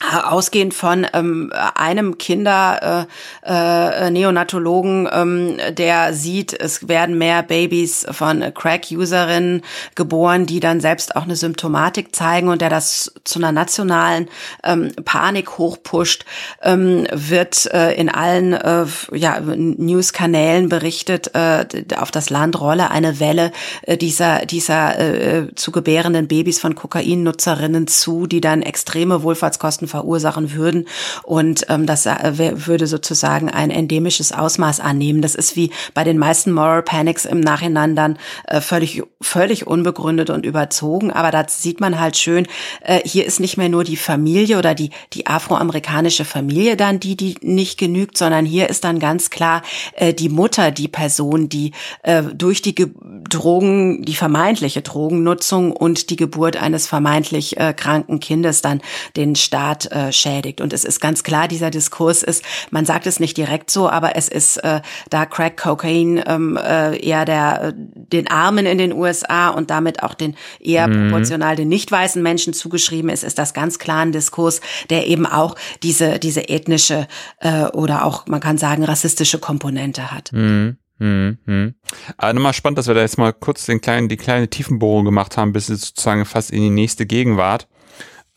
ausgehend 0.00 0.72
von 0.72 1.06
ähm, 1.12 1.52
einem 1.74 2.16
Kinder 2.16 3.06
äh, 3.44 4.06
äh, 4.06 4.10
Neonatologen, 4.10 5.08
ähm, 5.12 5.56
der 5.72 6.14
sieht, 6.14 6.58
es 6.58 6.88
werden 6.88 7.18
mehr 7.18 7.42
Babys 7.42 8.06
von 8.10 8.42
Crack-Userinnen 8.54 9.60
geboren, 9.94 10.46
die 10.46 10.58
dann 10.58 10.80
selbst 10.80 11.16
auch 11.16 11.24
eine 11.24 11.36
Symptomatik 11.36 12.16
zeigen 12.16 12.48
und 12.48 12.62
der 12.62 12.70
das 12.70 13.12
zu 13.24 13.38
einer 13.38 13.52
nationalen 13.52 14.28
ähm, 14.64 14.90
Panik 15.04 15.58
hochpusht, 15.58 16.24
ähm, 16.62 17.06
wird 17.12 17.66
äh, 17.66 17.92
in 17.92 18.08
allen 18.08 18.54
äh, 18.54 18.86
ja, 19.12 19.38
News-Kanälen 19.40 20.70
berichtet, 20.70 21.34
äh, 21.34 21.66
auf 21.98 22.10
das 22.10 22.30
Land 22.30 22.58
rolle 22.58 22.90
eine 22.90 23.20
Welle 23.20 23.52
äh, 23.82 23.98
dieser 23.98 24.46
dieser 24.46 24.98
äh, 24.98 25.54
zu 25.54 25.72
gebärenden 25.72 26.26
Babys 26.26 26.58
von 26.58 26.74
Kokainnutzerinnen 26.74 27.86
zu, 27.86 28.26
die 28.26 28.40
dann 28.40 28.62
extreme 28.62 29.22
Wohlfahrtskosten 29.22 29.89
verursachen 29.90 30.54
würden. 30.54 30.86
Und 31.22 31.66
ähm, 31.68 31.86
das 31.86 32.06
äh, 32.06 32.66
würde 32.66 32.86
sozusagen 32.86 33.50
ein 33.50 33.70
endemisches 33.70 34.32
Ausmaß 34.32 34.80
annehmen. 34.80 35.20
Das 35.20 35.34
ist 35.34 35.56
wie 35.56 35.70
bei 35.94 36.04
den 36.04 36.18
meisten 36.18 36.52
Moral 36.52 36.82
Panics 36.82 37.24
im 37.24 37.40
Nachhinein 37.40 37.94
dann 37.94 38.18
äh, 38.46 38.60
völlig, 38.60 39.02
völlig 39.20 39.66
unbegründet 39.66 40.30
und 40.30 40.46
überzogen. 40.46 41.10
Aber 41.10 41.30
da 41.30 41.44
sieht 41.48 41.80
man 41.80 42.00
halt 42.00 42.16
schön, 42.16 42.46
äh, 42.82 43.00
hier 43.04 43.26
ist 43.26 43.40
nicht 43.40 43.56
mehr 43.56 43.68
nur 43.68 43.84
die 43.84 43.96
Familie 43.96 44.58
oder 44.58 44.74
die, 44.74 44.90
die 45.12 45.26
afroamerikanische 45.26 46.24
Familie 46.24 46.76
dann 46.76 47.00
die, 47.00 47.16
die 47.16 47.36
nicht 47.42 47.78
genügt, 47.78 48.16
sondern 48.16 48.46
hier 48.46 48.70
ist 48.70 48.84
dann 48.84 48.98
ganz 48.98 49.30
klar 49.30 49.62
äh, 49.94 50.14
die 50.14 50.28
Mutter, 50.28 50.70
die 50.70 50.88
Person, 50.88 51.48
die 51.48 51.72
äh, 52.02 52.22
durch 52.22 52.62
die 52.62 52.74
Ge 52.74 52.90
Drogen, 53.28 54.02
die 54.02 54.14
vermeintliche 54.14 54.82
Drogennutzung 54.82 55.72
und 55.72 56.10
die 56.10 56.16
Geburt 56.16 56.56
eines 56.56 56.86
vermeintlich 56.86 57.58
äh, 57.58 57.72
kranken 57.72 58.18
Kindes 58.18 58.60
dann 58.60 58.80
den 59.16 59.36
Staat 59.36 59.79
Staat 59.80 59.92
äh, 59.92 60.12
schädigt. 60.12 60.60
Und 60.60 60.72
es 60.72 60.84
ist 60.84 61.00
ganz 61.00 61.22
klar, 61.22 61.48
dieser 61.48 61.70
Diskurs 61.70 62.22
ist, 62.22 62.44
man 62.70 62.84
sagt 62.84 63.06
es 63.06 63.20
nicht 63.20 63.36
direkt 63.36 63.70
so, 63.70 63.88
aber 63.88 64.16
es 64.16 64.28
ist 64.28 64.58
äh, 64.58 64.80
da 65.08 65.26
Crack 65.26 65.56
Cocaine 65.56 66.24
ähm, 66.26 66.56
äh, 66.56 66.96
eher 66.98 67.24
der 67.24 67.62
äh, 67.62 67.72
den 67.76 68.28
Armen 68.28 68.66
in 68.66 68.78
den 68.78 68.92
USA 68.92 69.50
und 69.50 69.70
damit 69.70 70.02
auch 70.02 70.14
den 70.14 70.36
eher 70.58 70.88
mhm. 70.88 71.10
proportional 71.10 71.56
den 71.56 71.68
nicht 71.68 71.90
weißen 71.90 72.22
Menschen 72.22 72.52
zugeschrieben 72.52 73.10
ist, 73.10 73.24
ist 73.24 73.38
das 73.38 73.54
ganz 73.54 73.78
klar 73.78 74.00
ein 74.00 74.12
Diskurs, 74.12 74.60
der 74.90 75.06
eben 75.06 75.26
auch 75.26 75.54
diese 75.82 76.18
diese 76.18 76.48
ethnische 76.48 77.06
äh, 77.38 77.64
oder 77.66 78.04
auch 78.04 78.26
man 78.26 78.40
kann 78.40 78.58
sagen 78.58 78.84
rassistische 78.84 79.38
Komponente 79.38 80.10
hat. 80.10 80.32
Mhm. 80.32 80.76
Hm, 80.98 81.38
hm. 81.46 81.74
Aber 82.18 82.34
nochmal 82.34 82.52
spannend, 82.52 82.76
dass 82.76 82.86
wir 82.86 82.92
da 82.92 83.00
jetzt 83.00 83.16
mal 83.16 83.32
kurz 83.32 83.64
den 83.64 83.80
kleinen, 83.80 84.10
die 84.10 84.18
kleine 84.18 84.48
Tiefenbohrung 84.48 85.06
gemacht 85.06 85.38
haben, 85.38 85.54
bis 85.54 85.68
sozusagen 85.68 86.26
fast 86.26 86.50
in 86.50 86.60
die 86.60 86.68
nächste 86.68 87.06
Gegenwart. 87.06 87.68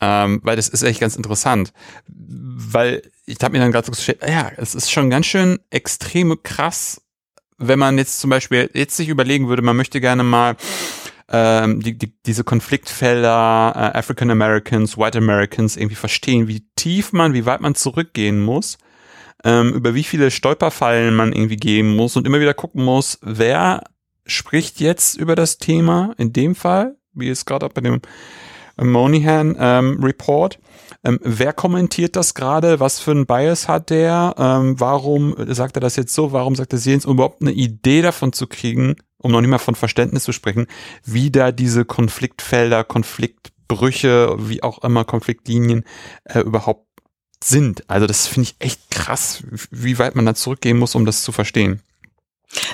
Ähm, 0.00 0.40
weil 0.42 0.56
das 0.56 0.68
ist 0.68 0.82
echt 0.82 1.00
ganz 1.00 1.16
interessant. 1.16 1.72
Weil 2.06 3.02
ich 3.26 3.38
habe 3.42 3.52
mir 3.52 3.60
dann 3.60 3.72
gerade 3.72 3.86
so 3.86 3.92
gestellt, 3.92 4.20
ja, 4.26 4.50
es 4.56 4.74
ist 4.74 4.90
schon 4.90 5.10
ganz 5.10 5.26
schön 5.26 5.58
extrem 5.70 6.42
krass, 6.42 7.00
wenn 7.58 7.78
man 7.78 7.98
jetzt 7.98 8.20
zum 8.20 8.30
Beispiel 8.30 8.70
jetzt 8.74 8.96
sich 8.96 9.08
überlegen 9.08 9.48
würde, 9.48 9.62
man 9.62 9.76
möchte 9.76 10.00
gerne 10.00 10.24
mal 10.24 10.56
ähm, 11.28 11.80
die, 11.80 11.96
die, 11.96 12.12
diese 12.26 12.44
Konfliktfelder 12.44 13.72
äh, 13.74 13.98
African 13.98 14.30
Americans, 14.30 14.98
White 14.98 15.18
Americans 15.18 15.76
irgendwie 15.76 15.96
verstehen, 15.96 16.48
wie 16.48 16.66
tief 16.76 17.12
man, 17.12 17.32
wie 17.32 17.46
weit 17.46 17.60
man 17.60 17.74
zurückgehen 17.74 18.42
muss, 18.42 18.78
ähm, 19.44 19.72
über 19.72 19.94
wie 19.94 20.04
viele 20.04 20.30
Stolperfallen 20.30 21.14
man 21.14 21.32
irgendwie 21.32 21.56
gehen 21.56 21.94
muss 21.94 22.16
und 22.16 22.26
immer 22.26 22.40
wieder 22.40 22.54
gucken 22.54 22.84
muss, 22.84 23.18
wer 23.22 23.84
spricht 24.26 24.80
jetzt 24.80 25.16
über 25.16 25.34
das 25.34 25.58
Thema 25.58 26.14
in 26.18 26.32
dem 26.32 26.54
Fall, 26.54 26.96
wie 27.12 27.28
es 27.28 27.44
gerade 27.44 27.66
auch 27.66 27.72
bei 27.72 27.80
dem 27.80 28.00
Monihan 28.80 29.56
ähm, 29.58 30.02
Report. 30.02 30.58
Ähm, 31.04 31.20
wer 31.22 31.52
kommentiert 31.52 32.16
das 32.16 32.34
gerade? 32.34 32.80
Was 32.80 33.00
für 33.00 33.12
ein 33.12 33.26
Bias 33.26 33.68
hat 33.68 33.90
der? 33.90 34.34
Ähm, 34.38 34.78
warum 34.78 35.34
sagt 35.52 35.76
er 35.76 35.80
das 35.80 35.96
jetzt 35.96 36.14
so? 36.14 36.32
Warum 36.32 36.54
sagt 36.54 36.72
er 36.72 36.78
sie 36.78 36.92
jetzt, 36.92 37.06
um 37.06 37.14
überhaupt 37.14 37.42
eine 37.42 37.52
Idee 37.52 38.02
davon 38.02 38.32
zu 38.32 38.46
kriegen, 38.46 38.96
um 39.18 39.32
noch 39.32 39.40
nicht 39.40 39.50
mal 39.50 39.58
von 39.58 39.74
Verständnis 39.74 40.24
zu 40.24 40.32
sprechen, 40.32 40.66
wie 41.04 41.30
da 41.30 41.52
diese 41.52 41.84
Konfliktfelder, 41.84 42.84
Konfliktbrüche, 42.84 44.36
wie 44.38 44.62
auch 44.62 44.82
immer 44.82 45.04
Konfliktlinien 45.04 45.84
äh, 46.24 46.40
überhaupt 46.40 46.86
sind. 47.42 47.88
Also 47.88 48.06
das 48.06 48.26
finde 48.26 48.48
ich 48.48 48.56
echt 48.58 48.90
krass, 48.90 49.44
wie 49.70 49.98
weit 49.98 50.14
man 50.14 50.26
da 50.26 50.34
zurückgehen 50.34 50.78
muss, 50.78 50.94
um 50.94 51.04
das 51.04 51.22
zu 51.22 51.32
verstehen. 51.32 51.82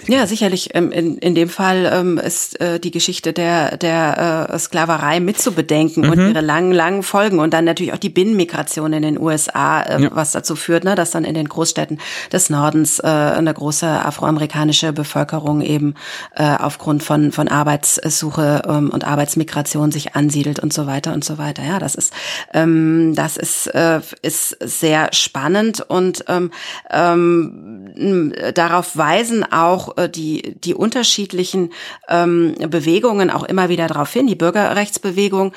Ja, 0.06 0.26
sicherlich. 0.26 0.70
Ähm, 0.74 0.92
in, 0.92 1.18
in 1.18 1.34
dem 1.34 1.48
Fall 1.48 1.90
ähm, 1.92 2.18
ist 2.18 2.60
äh, 2.60 2.80
die 2.80 2.90
Geschichte 2.90 3.32
der, 3.32 3.76
der 3.76 4.48
äh, 4.50 4.58
Sklaverei 4.58 5.20
mitzubedenken 5.20 6.04
mhm. 6.04 6.10
und 6.10 6.28
ihre 6.28 6.40
langen, 6.40 6.72
langen 6.72 7.02
Folgen 7.02 7.38
und 7.38 7.54
dann 7.54 7.64
natürlich 7.64 7.92
auch 7.92 7.98
die 7.98 8.10
Binnenmigration 8.10 8.92
in 8.92 9.02
den 9.02 9.20
USA, 9.20 9.82
äh, 9.82 10.02
ja. 10.02 10.10
was 10.12 10.32
dazu 10.32 10.56
führt, 10.56 10.84
ne, 10.84 10.94
dass 10.94 11.10
dann 11.10 11.24
in 11.24 11.34
den 11.34 11.48
Großstädten 11.48 12.00
des 12.32 12.50
Nordens 12.50 12.98
äh, 12.98 13.06
eine 13.06 13.52
große 13.52 13.86
afroamerikanische 13.86 14.92
Bevölkerung 14.92 15.60
eben 15.60 15.94
äh, 16.34 16.56
aufgrund 16.58 17.02
von, 17.02 17.32
von 17.32 17.48
Arbeitssuche 17.48 18.62
ähm, 18.66 18.90
und 18.90 19.06
Arbeitsmigration 19.06 19.92
sich 19.92 20.14
ansiedelt 20.16 20.60
und 20.60 20.72
so 20.72 20.86
weiter 20.86 21.12
und 21.12 21.24
so 21.24 21.38
weiter. 21.38 21.62
Ja, 21.62 21.78
das 21.78 21.94
ist, 21.94 22.12
ähm, 22.52 23.14
das 23.14 23.36
ist, 23.36 23.68
äh, 23.68 24.00
ist 24.22 24.56
sehr 24.60 25.12
spannend 25.12 25.80
und 25.80 26.24
ähm, 26.28 26.50
ähm, 26.90 28.32
darauf 28.54 28.96
weisen 28.96 29.44
auch 29.50 29.69
auch 29.70 29.96
äh, 29.96 30.08
die, 30.08 30.56
die 30.64 30.74
unterschiedlichen 30.74 31.72
ähm, 32.08 32.54
Bewegungen 32.68 33.30
auch 33.30 33.44
immer 33.44 33.68
wieder 33.68 33.86
darauf 33.86 34.12
hin. 34.12 34.26
Die 34.26 34.34
Bürgerrechtsbewegung 34.34 35.52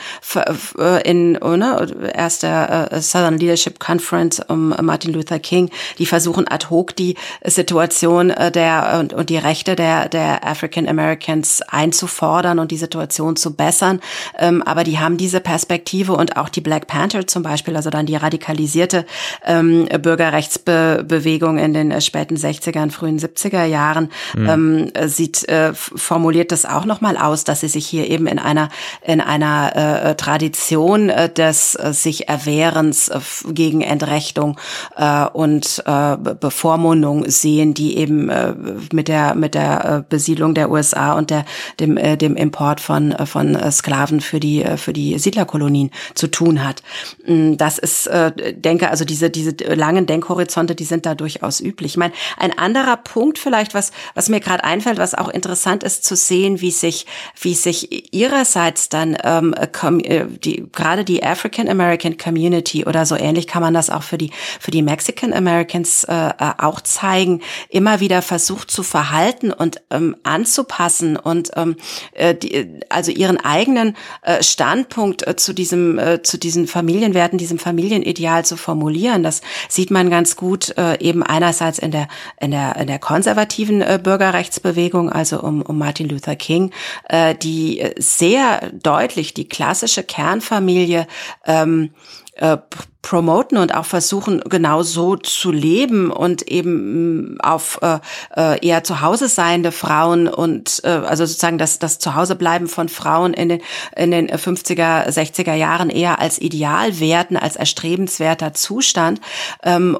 äh, 0.77 1.09
in 1.09 1.33
ne, 1.33 2.11
erst 2.13 2.43
der 2.43 2.91
äh, 2.91 3.01
Southern 3.01 3.37
Leadership 3.37 3.79
Conference 3.79 4.39
um 4.47 4.69
Martin 4.81 5.13
Luther 5.13 5.39
King, 5.39 5.69
die 5.97 6.05
versuchen 6.05 6.47
ad 6.47 6.67
hoc 6.69 6.95
die 6.95 7.15
Situation 7.43 8.29
äh, 8.29 8.51
der 8.51 8.97
und, 8.99 9.13
und 9.13 9.29
die 9.29 9.37
Rechte 9.37 9.75
der, 9.75 10.09
der 10.09 10.45
African 10.45 10.87
Americans 10.87 11.61
einzufordern 11.63 12.59
und 12.59 12.71
die 12.71 12.77
Situation 12.77 13.35
zu 13.35 13.55
bessern. 13.55 13.99
Ähm, 14.37 14.61
aber 14.63 14.83
die 14.83 14.99
haben 14.99 15.17
diese 15.17 15.39
Perspektive 15.39 16.13
und 16.13 16.37
auch 16.37 16.49
die 16.49 16.61
Black 16.61 16.87
Panther 16.87 17.25
zum 17.25 17.43
Beispiel, 17.43 17.75
also 17.75 17.89
dann 17.89 18.05
die 18.05 18.15
radikalisierte 18.15 19.05
ähm, 19.45 19.85
Bürgerrechtsbewegung 19.85 21.57
in 21.57 21.73
den 21.73 22.01
späten 22.01 22.35
60er 22.35 22.83
und 22.83 22.91
frühen 22.91 23.19
70er 23.19 23.65
Jahren 23.65 24.02
Jahren, 24.03 24.89
mhm. 24.89 24.91
ähm, 24.95 25.09
sieht, 25.09 25.47
äh, 25.49 25.73
formuliert 25.73 26.51
das 26.51 26.65
auch 26.65 26.85
nochmal 26.85 27.17
aus, 27.17 27.43
dass 27.43 27.61
sie 27.61 27.67
sich 27.67 27.85
hier 27.85 28.09
eben 28.09 28.27
in 28.27 28.39
einer, 28.39 28.69
in 29.05 29.21
einer 29.21 29.75
äh, 29.75 30.15
Tradition 30.15 31.09
äh, 31.09 31.31
des 31.31 31.75
äh, 31.75 31.93
sich 31.93 32.29
Erwehrens 32.29 33.09
äh, 33.09 33.19
gegen 33.49 33.81
Entrechtung 33.81 34.59
äh, 34.95 35.25
und 35.27 35.83
äh, 35.85 36.17
Bevormundung 36.17 37.29
sehen, 37.29 37.73
die 37.73 37.97
eben 37.97 38.29
äh, 38.29 38.53
mit 38.91 39.07
der, 39.07 39.35
mit 39.35 39.55
der 39.55 39.85
äh, 39.85 40.03
Besiedlung 40.07 40.53
der 40.53 40.71
USA 40.71 41.13
und 41.13 41.29
der, 41.29 41.45
dem, 41.79 41.97
äh, 41.97 42.17
dem 42.17 42.35
Import 42.35 42.79
von, 42.79 43.11
äh, 43.11 43.25
von 43.25 43.57
Sklaven 43.71 44.21
für 44.21 44.39
die, 44.39 44.63
äh, 44.63 44.77
für 44.77 44.93
die 44.93 45.17
Siedlerkolonien 45.17 45.91
zu 46.15 46.27
tun 46.27 46.63
hat. 46.63 46.81
Mm, 47.25 47.55
das 47.57 47.77
ist, 47.77 48.07
äh, 48.07 48.53
denke, 48.53 48.89
also 48.89 49.05
diese, 49.05 49.29
diese 49.29 49.51
langen 49.73 50.05
Denkhorizonte, 50.05 50.75
die 50.75 50.85
sind 50.85 51.05
da 51.05 51.15
durchaus 51.15 51.59
üblich. 51.59 51.93
Ich 51.93 51.97
meine, 51.97 52.13
ein 52.37 52.57
anderer 52.57 52.97
Punkt 52.97 53.37
vielleicht, 53.37 53.73
was 53.73 53.91
was 54.15 54.29
mir 54.29 54.39
gerade 54.39 54.63
einfällt, 54.63 54.97
was 54.97 55.15
auch 55.15 55.29
interessant 55.29 55.83
ist 55.83 56.05
zu 56.05 56.15
sehen, 56.15 56.61
wie 56.61 56.71
sich, 56.71 57.05
wie 57.39 57.53
sich 57.53 58.13
ihrerseits 58.13 58.89
dann 58.89 59.17
ähm, 59.23 59.53
äh, 59.53 60.25
die, 60.27 60.65
gerade 60.71 61.03
die 61.03 61.23
African 61.23 61.69
American 61.69 62.17
Community 62.17 62.85
oder 62.85 63.05
so 63.05 63.15
ähnlich 63.15 63.47
kann 63.47 63.61
man 63.61 63.73
das 63.73 63.89
auch 63.89 64.03
für 64.03 64.17
die 64.17 64.31
für 64.59 64.71
die 64.71 64.81
Mexican 64.81 65.33
Americans 65.33 66.03
äh, 66.03 66.13
äh, 66.13 66.53
auch 66.57 66.81
zeigen, 66.81 67.41
immer 67.69 67.99
wieder 67.99 68.21
versucht 68.21 68.71
zu 68.71 68.83
verhalten 68.83 69.51
und 69.51 69.81
ähm, 69.89 70.15
anzupassen 70.23 71.17
und 71.17 71.51
ähm, 71.55 71.75
äh, 72.13 72.35
die, 72.35 72.79
also 72.89 73.11
ihren 73.11 73.37
eigenen 73.37 73.95
äh, 74.21 74.41
Standpunkt 74.43 75.27
äh, 75.27 75.35
zu 75.35 75.53
diesem 75.53 75.99
äh, 75.99 76.21
zu 76.23 76.37
diesen 76.37 76.67
Familienwerten, 76.67 77.37
diesem 77.37 77.59
Familienideal 77.59 78.45
zu 78.45 78.57
formulieren. 78.57 79.23
Das 79.23 79.41
sieht 79.69 79.91
man 79.91 80.09
ganz 80.09 80.35
gut 80.35 80.75
äh, 80.77 80.99
eben 80.99 81.23
einerseits 81.23 81.79
in 81.79 81.91
der 81.91 82.07
in 82.39 82.51
der 82.51 82.75
in 82.77 82.87
der 82.87 82.99
konservativen 82.99 83.82
äh, 83.87 83.99
Bürgerrechtsbewegung, 84.01 85.11
also 85.11 85.41
um, 85.41 85.61
um 85.61 85.77
Martin 85.77 86.09
Luther 86.09 86.35
King, 86.35 86.71
äh, 87.09 87.35
die 87.35 87.83
sehr 87.97 88.71
deutlich 88.71 89.33
die 89.33 89.47
klassische 89.47 90.03
Kernfamilie 90.03 91.07
ähm, 91.45 91.91
äh, 92.35 92.57
promoten 93.03 93.57
und 93.57 93.75
auch 93.75 93.85
versuchen, 93.85 94.41
genau 94.49 94.81
so 94.81 95.17
zu 95.17 95.51
leben 95.51 96.09
und 96.09 96.47
eben 96.47 97.33
mm, 97.35 97.41
auf 97.41 97.77
äh, 97.83 97.99
äh, 98.35 98.65
eher 98.65 98.83
zu 98.83 99.01
Hause 99.01 99.27
seiende 99.27 99.71
Frauen 99.71 100.27
und 100.27 100.81
äh, 100.85 100.87
also 100.87 101.25
sozusagen 101.25 101.57
das, 101.57 101.79
das 101.79 101.99
Zuhausebleiben 101.99 102.67
von 102.67 102.89
Frauen 102.89 103.33
in 103.33 103.49
den, 103.49 103.61
in 103.95 104.11
den 104.11 104.29
50er, 104.29 105.09
60er 105.09 105.53
Jahren 105.53 105.89
eher 105.89 106.19
als 106.19 106.39
Ideal 106.39 106.99
werten, 106.99 107.35
als 107.35 107.57
erstrebenswerter 107.57 108.53
Zustand, 108.53 109.19
ähm, 109.63 109.99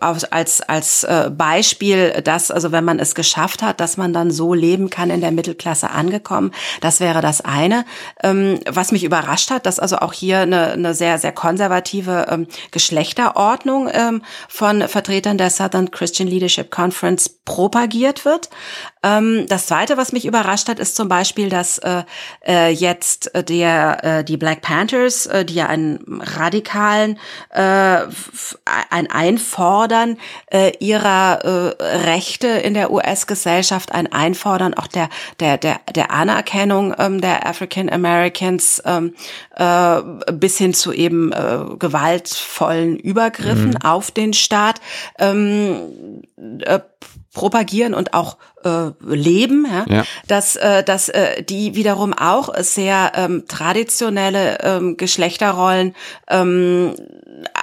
als, 0.00 0.60
als 0.60 1.04
äh, 1.04 1.30
Beispiel, 1.30 2.20
dass, 2.24 2.50
also 2.50 2.72
wenn 2.72 2.84
man 2.84 2.98
es 2.98 3.14
geschafft 3.14 3.62
hat, 3.62 3.78
dass 3.80 3.96
man 3.96 4.12
dann 4.12 4.32
so 4.32 4.54
leben 4.54 4.90
kann 4.90 5.10
in 5.10 5.20
der 5.20 5.30
Mittelklasse 5.30 5.90
angekommen, 5.90 6.50
das 6.80 6.98
wäre 6.98 7.20
das 7.20 7.42
eine. 7.42 7.84
Ähm, 8.24 8.58
was 8.68 8.90
mich 8.90 9.04
überrascht 9.04 9.52
hat, 9.52 9.66
dass 9.66 9.78
also 9.78 9.98
auch 9.98 10.12
hier 10.12 10.40
eine, 10.40 10.72
eine 10.72 10.94
sehr, 10.94 11.18
sehr 11.18 11.30
konservative 11.30 12.26
ähm, 12.28 12.39
Geschlechterordnung 12.70 13.88
ähm, 13.92 14.22
von 14.48 14.86
Vertretern 14.88 15.38
der 15.38 15.50
Southern 15.50 15.90
Christian 15.90 16.28
Leadership 16.28 16.70
Conference 16.70 17.28
propagiert 17.28 18.24
wird. 18.24 18.50
Ähm, 19.02 19.46
das 19.48 19.66
Zweite, 19.66 19.96
was 19.96 20.12
mich 20.12 20.26
überrascht 20.26 20.68
hat, 20.68 20.78
ist 20.78 20.94
zum 20.94 21.08
Beispiel, 21.08 21.48
dass 21.48 21.78
äh, 21.78 22.02
äh, 22.46 22.70
jetzt 22.70 23.30
der 23.48 24.04
äh, 24.04 24.24
die 24.24 24.36
Black 24.36 24.60
Panthers, 24.60 25.26
äh, 25.26 25.44
die 25.44 25.54
ja 25.54 25.66
einen 25.66 26.20
radikalen 26.20 27.18
äh, 27.50 28.02
ein 28.90 29.10
Einfordern 29.10 30.18
äh, 30.52 30.72
ihrer 30.80 31.44
äh, 31.44 31.84
Rechte 32.10 32.48
in 32.48 32.74
der 32.74 32.90
US-Gesellschaft, 32.92 33.92
ein 33.92 34.12
Einfordern 34.12 34.74
auch 34.74 34.86
der 34.86 35.08
der 35.40 35.56
der 35.56 35.80
der 35.94 36.10
Anerkennung 36.10 36.94
ähm, 36.98 37.20
der 37.22 37.46
African 37.46 37.88
Americans 37.88 38.82
ähm, 38.84 39.14
äh, 39.56 40.02
bis 40.32 40.58
hin 40.58 40.74
zu 40.74 40.92
eben 40.92 41.32
äh, 41.32 41.60
gewaltvollen 42.30 42.98
Übergriffen 42.98 43.70
mhm. 43.70 43.82
auf 43.84 44.10
den 44.10 44.32
Staat 44.32 44.80
ähm, 45.18 46.22
äh, 46.60 46.80
propagieren 47.32 47.94
und 47.94 48.12
auch 48.12 48.38
äh, 48.64 48.90
leben, 49.02 49.66
ja? 49.70 49.84
ja. 49.88 50.04
dass 50.26 50.56
äh, 50.56 50.82
dass 50.82 51.08
äh, 51.08 51.42
die 51.42 51.76
wiederum 51.76 52.12
auch 52.12 52.52
sehr 52.58 53.12
ähm, 53.14 53.44
traditionelle 53.46 54.58
ähm, 54.62 54.96
Geschlechterrollen 54.96 55.94
ähm, 56.28 56.94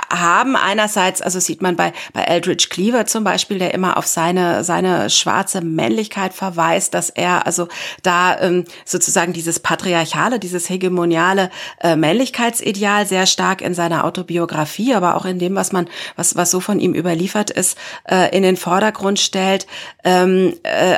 haben. 0.09 0.55
Einerseits, 0.55 1.21
also 1.21 1.39
sieht 1.39 1.61
man 1.61 1.75
bei 1.75 1.93
bei 2.13 2.21
Eldridge 2.23 2.67
Cleaver 2.69 3.05
zum 3.05 3.23
Beispiel, 3.23 3.59
der 3.59 3.73
immer 3.73 3.97
auf 3.97 4.07
seine 4.07 4.63
seine 4.63 5.09
schwarze 5.09 5.61
Männlichkeit 5.61 6.33
verweist, 6.33 6.93
dass 6.93 7.09
er 7.09 7.45
also 7.45 7.67
da 8.03 8.39
ähm, 8.39 8.65
sozusagen 8.85 9.33
dieses 9.33 9.59
patriarchale, 9.59 10.39
dieses 10.39 10.69
hegemoniale 10.69 11.49
äh, 11.81 11.95
Männlichkeitsideal 11.95 13.05
sehr 13.05 13.25
stark 13.25 13.61
in 13.61 13.73
seiner 13.73 14.05
Autobiografie, 14.05 14.93
aber 14.93 15.15
auch 15.15 15.25
in 15.25 15.39
dem, 15.39 15.55
was 15.55 15.71
man 15.71 15.89
was 16.15 16.35
was 16.35 16.51
so 16.51 16.59
von 16.59 16.79
ihm 16.79 16.93
überliefert 16.93 17.49
ist, 17.49 17.77
äh, 18.09 18.35
in 18.35 18.43
den 18.43 18.57
Vordergrund 18.57 19.19
stellt. 19.19 19.67
Ähm, 20.03 20.53
äh, 20.63 20.97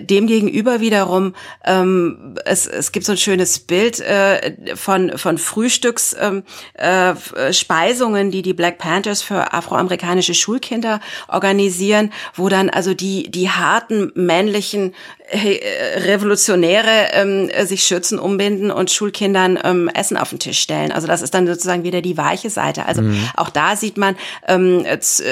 demgegenüber 0.00 0.80
wiederum, 0.80 1.34
ähm, 1.64 2.34
es, 2.44 2.66
es 2.66 2.92
gibt 2.92 3.06
so 3.06 3.12
ein 3.12 3.18
schönes 3.18 3.58
Bild 3.58 4.00
äh, 4.00 4.76
von, 4.76 5.16
von 5.18 5.38
Frühstücksspeisungen, 5.38 6.44
äh, 6.74 7.52
Speisungen, 7.52 8.30
die 8.30 8.42
die 8.42 8.49
Black 8.54 8.78
Panthers 8.78 9.22
für 9.22 9.52
afroamerikanische 9.52 10.34
Schulkinder 10.34 11.00
organisieren, 11.28 12.12
wo 12.34 12.48
dann 12.48 12.70
also 12.70 12.94
die, 12.94 13.30
die 13.30 13.50
harten 13.50 14.12
männlichen 14.14 14.94
äh, 15.30 15.98
Revolutionäre 16.00 17.12
ähm, 17.12 17.50
sich 17.64 17.84
Schürzen 17.84 18.18
umbinden 18.18 18.70
und 18.70 18.90
Schulkindern 18.90 19.58
ähm, 19.62 19.88
Essen 19.88 20.16
auf 20.16 20.30
den 20.30 20.38
Tisch 20.38 20.58
stellen. 20.58 20.90
Also 20.92 21.06
das 21.06 21.22
ist 21.22 21.34
dann 21.34 21.46
sozusagen 21.46 21.84
wieder 21.84 22.02
die 22.02 22.16
weiche 22.16 22.50
Seite. 22.50 22.86
Also 22.86 23.02
mhm. 23.02 23.28
auch 23.36 23.50
da 23.50 23.76
sieht 23.76 23.96
man 23.96 24.16
ähm, 24.48 24.84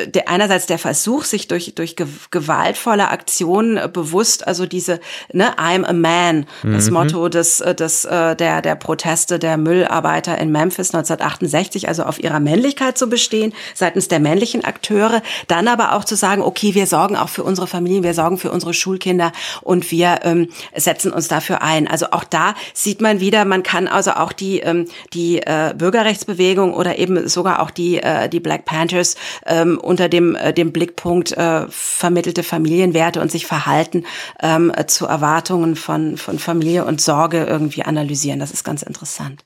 der, 0.06 0.28
einerseits 0.28 0.66
der 0.66 0.78
Versuch, 0.78 1.24
sich 1.24 1.48
durch, 1.48 1.74
durch 1.74 1.96
gewaltvolle 2.30 3.08
Aktionen 3.08 3.80
bewusst, 3.92 4.46
also 4.46 4.66
diese 4.66 5.00
ne, 5.32 5.56
I'm 5.58 5.84
a 5.84 5.92
man, 5.92 6.46
das 6.62 6.86
mhm. 6.86 6.94
Motto 6.94 7.28
des, 7.28 7.60
äh, 7.60 7.74
des, 7.74 8.04
äh, 8.04 8.36
der, 8.36 8.62
der 8.62 8.76
Proteste 8.76 9.38
der 9.38 9.56
Müllarbeiter 9.56 10.38
in 10.38 10.52
Memphis 10.52 10.94
1968, 10.94 11.88
also 11.88 12.04
auf 12.04 12.22
ihrer 12.22 12.40
Männlichkeit 12.40 12.96
zu 12.96 13.08
bestehen, 13.08 13.52
seitens 13.74 14.08
der 14.08 14.20
männlichen 14.20 14.64
Akteure, 14.64 15.22
dann 15.48 15.66
aber 15.68 15.94
auch 15.94 16.04
zu 16.04 16.14
sagen, 16.14 16.42
okay, 16.42 16.74
wir 16.74 16.86
sorgen 16.86 17.16
auch 17.16 17.28
für 17.28 17.42
unsere 17.42 17.66
Familien, 17.66 18.04
wir 18.04 18.14
sorgen 18.14 18.38
für 18.38 18.52
unsere 18.52 18.74
Schulkinder 18.74 19.32
und 19.62 19.87
wir 19.90 20.20
ähm, 20.22 20.48
setzen 20.74 21.12
uns 21.12 21.28
dafür 21.28 21.62
ein. 21.62 21.88
Also 21.88 22.06
auch 22.12 22.24
da 22.24 22.54
sieht 22.74 23.00
man 23.00 23.20
wieder, 23.20 23.44
man 23.44 23.62
kann 23.62 23.88
also 23.88 24.12
auch 24.12 24.32
die, 24.32 24.60
ähm, 24.60 24.86
die 25.12 25.38
äh, 25.38 25.74
Bürgerrechtsbewegung 25.76 26.74
oder 26.74 26.98
eben 26.98 27.28
sogar 27.28 27.60
auch 27.62 27.70
die, 27.70 27.98
äh, 27.98 28.28
die 28.28 28.40
Black 28.40 28.64
Panthers 28.64 29.16
ähm, 29.46 29.78
unter 29.78 30.08
dem, 30.08 30.34
äh, 30.36 30.52
dem 30.52 30.72
Blickpunkt 30.72 31.32
äh, 31.32 31.66
vermittelte 31.68 32.42
Familienwerte 32.42 33.20
und 33.20 33.30
sich 33.30 33.46
Verhalten 33.46 34.04
ähm, 34.40 34.72
zu 34.86 35.06
Erwartungen 35.06 35.76
von, 35.76 36.16
von 36.16 36.38
Familie 36.38 36.84
und 36.84 37.00
Sorge 37.00 37.44
irgendwie 37.44 37.82
analysieren. 37.82 38.40
Das 38.40 38.50
ist 38.50 38.64
ganz 38.64 38.82
interessant. 38.82 39.44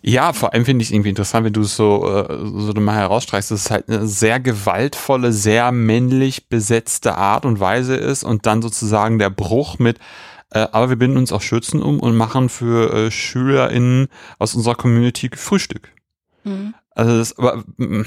Ja, 0.00 0.32
vor 0.32 0.52
allem 0.52 0.64
finde 0.64 0.82
ich 0.84 0.92
irgendwie 0.92 1.10
interessant, 1.10 1.44
wenn 1.44 1.52
du 1.52 1.62
es 1.62 1.76
so, 1.76 2.08
äh, 2.08 2.36
so 2.38 2.72
mal 2.80 2.94
herausstreichst, 2.94 3.50
dass 3.50 3.64
es 3.64 3.70
halt 3.70 3.88
eine 3.88 4.06
sehr 4.06 4.38
gewaltvolle, 4.38 5.32
sehr 5.32 5.72
männlich 5.72 6.48
besetzte 6.48 7.16
Art 7.16 7.44
und 7.44 7.58
Weise 7.58 7.96
ist 7.96 8.22
und 8.24 8.46
dann 8.46 8.62
sozusagen 8.62 9.18
der 9.18 9.30
Bruch 9.30 9.78
mit, 9.78 9.98
äh, 10.50 10.66
aber 10.72 10.88
wir 10.88 10.96
binden 10.96 11.18
uns 11.18 11.32
auch 11.32 11.42
Schürzen 11.42 11.82
um 11.82 12.00
und 12.00 12.16
machen 12.16 12.48
für 12.48 12.92
äh, 12.92 13.10
SchülerInnen 13.10 14.08
aus 14.38 14.54
unserer 14.54 14.76
Community 14.76 15.30
Frühstück. 15.34 15.92
Mhm. 16.44 16.74
Also 16.94 17.18
das, 17.18 17.38
aber, 17.38 17.64
mm, 17.76 18.02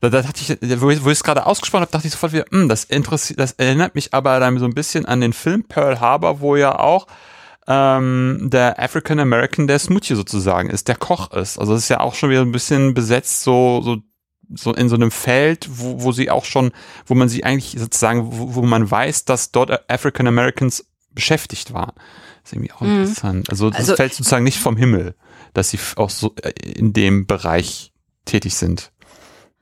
da, 0.00 0.10
da 0.10 0.22
dachte 0.22 0.40
ich, 0.40 0.80
wo 0.80 0.90
ich, 0.90 1.04
wo 1.04 1.08
ich 1.08 1.18
es 1.18 1.24
gerade 1.24 1.46
ausgesprochen 1.46 1.82
habe, 1.82 1.92
dachte 1.92 2.06
ich 2.06 2.12
sofort 2.12 2.32
wieder, 2.32 2.46
mh, 2.50 2.64
mm, 2.64 2.68
das 2.68 2.84
interessiert, 2.84 3.38
das 3.38 3.52
erinnert 3.52 3.94
mich 3.94 4.12
aber 4.12 4.38
dann 4.40 4.58
so 4.58 4.64
ein 4.64 4.74
bisschen 4.74 5.06
an 5.06 5.20
den 5.20 5.32
Film 5.32 5.64
Pearl 5.64 6.00
Harbor, 6.00 6.40
wo 6.40 6.56
ja 6.56 6.78
auch 6.78 7.06
ähm, 7.66 8.48
der 8.50 8.80
African 8.80 9.18
American, 9.18 9.66
der 9.66 9.78
Smoothie 9.78 10.14
sozusagen 10.14 10.70
ist, 10.70 10.88
der 10.88 10.96
Koch 10.96 11.32
ist. 11.32 11.58
Also 11.58 11.74
es 11.74 11.84
ist 11.84 11.88
ja 11.88 12.00
auch 12.00 12.14
schon 12.14 12.30
wieder 12.30 12.42
ein 12.42 12.52
bisschen 12.52 12.94
besetzt, 12.94 13.42
so, 13.42 13.80
so, 13.82 13.98
so 14.54 14.72
in 14.72 14.88
so 14.88 14.94
einem 14.94 15.10
Feld, 15.10 15.68
wo, 15.70 16.02
wo 16.02 16.12
sie 16.12 16.30
auch 16.30 16.44
schon, 16.44 16.72
wo 17.06 17.14
man 17.14 17.28
sie 17.28 17.44
eigentlich 17.44 17.74
sozusagen, 17.78 18.38
wo, 18.38 18.54
wo 18.54 18.62
man 18.62 18.88
weiß, 18.88 19.24
dass 19.24 19.50
dort 19.50 19.90
African 19.90 20.26
Americans 20.26 20.86
beschäftigt 21.10 21.72
waren. 21.72 21.92
Das 22.42 22.52
ist 22.52 22.52
irgendwie 22.52 22.72
auch 22.72 22.80
mhm. 22.82 23.00
interessant. 23.00 23.50
Also 23.50 23.70
das 23.70 23.80
also, 23.80 23.96
fällt 23.96 24.14
sozusagen 24.14 24.44
nicht 24.44 24.58
vom 24.58 24.76
Himmel, 24.76 25.16
dass 25.52 25.70
sie 25.70 25.78
auch 25.96 26.10
so 26.10 26.34
äh, 26.42 26.50
in 26.50 26.92
dem 26.92 27.26
Bereich 27.26 27.92
tätig 28.24 28.54
sind. 28.54 28.92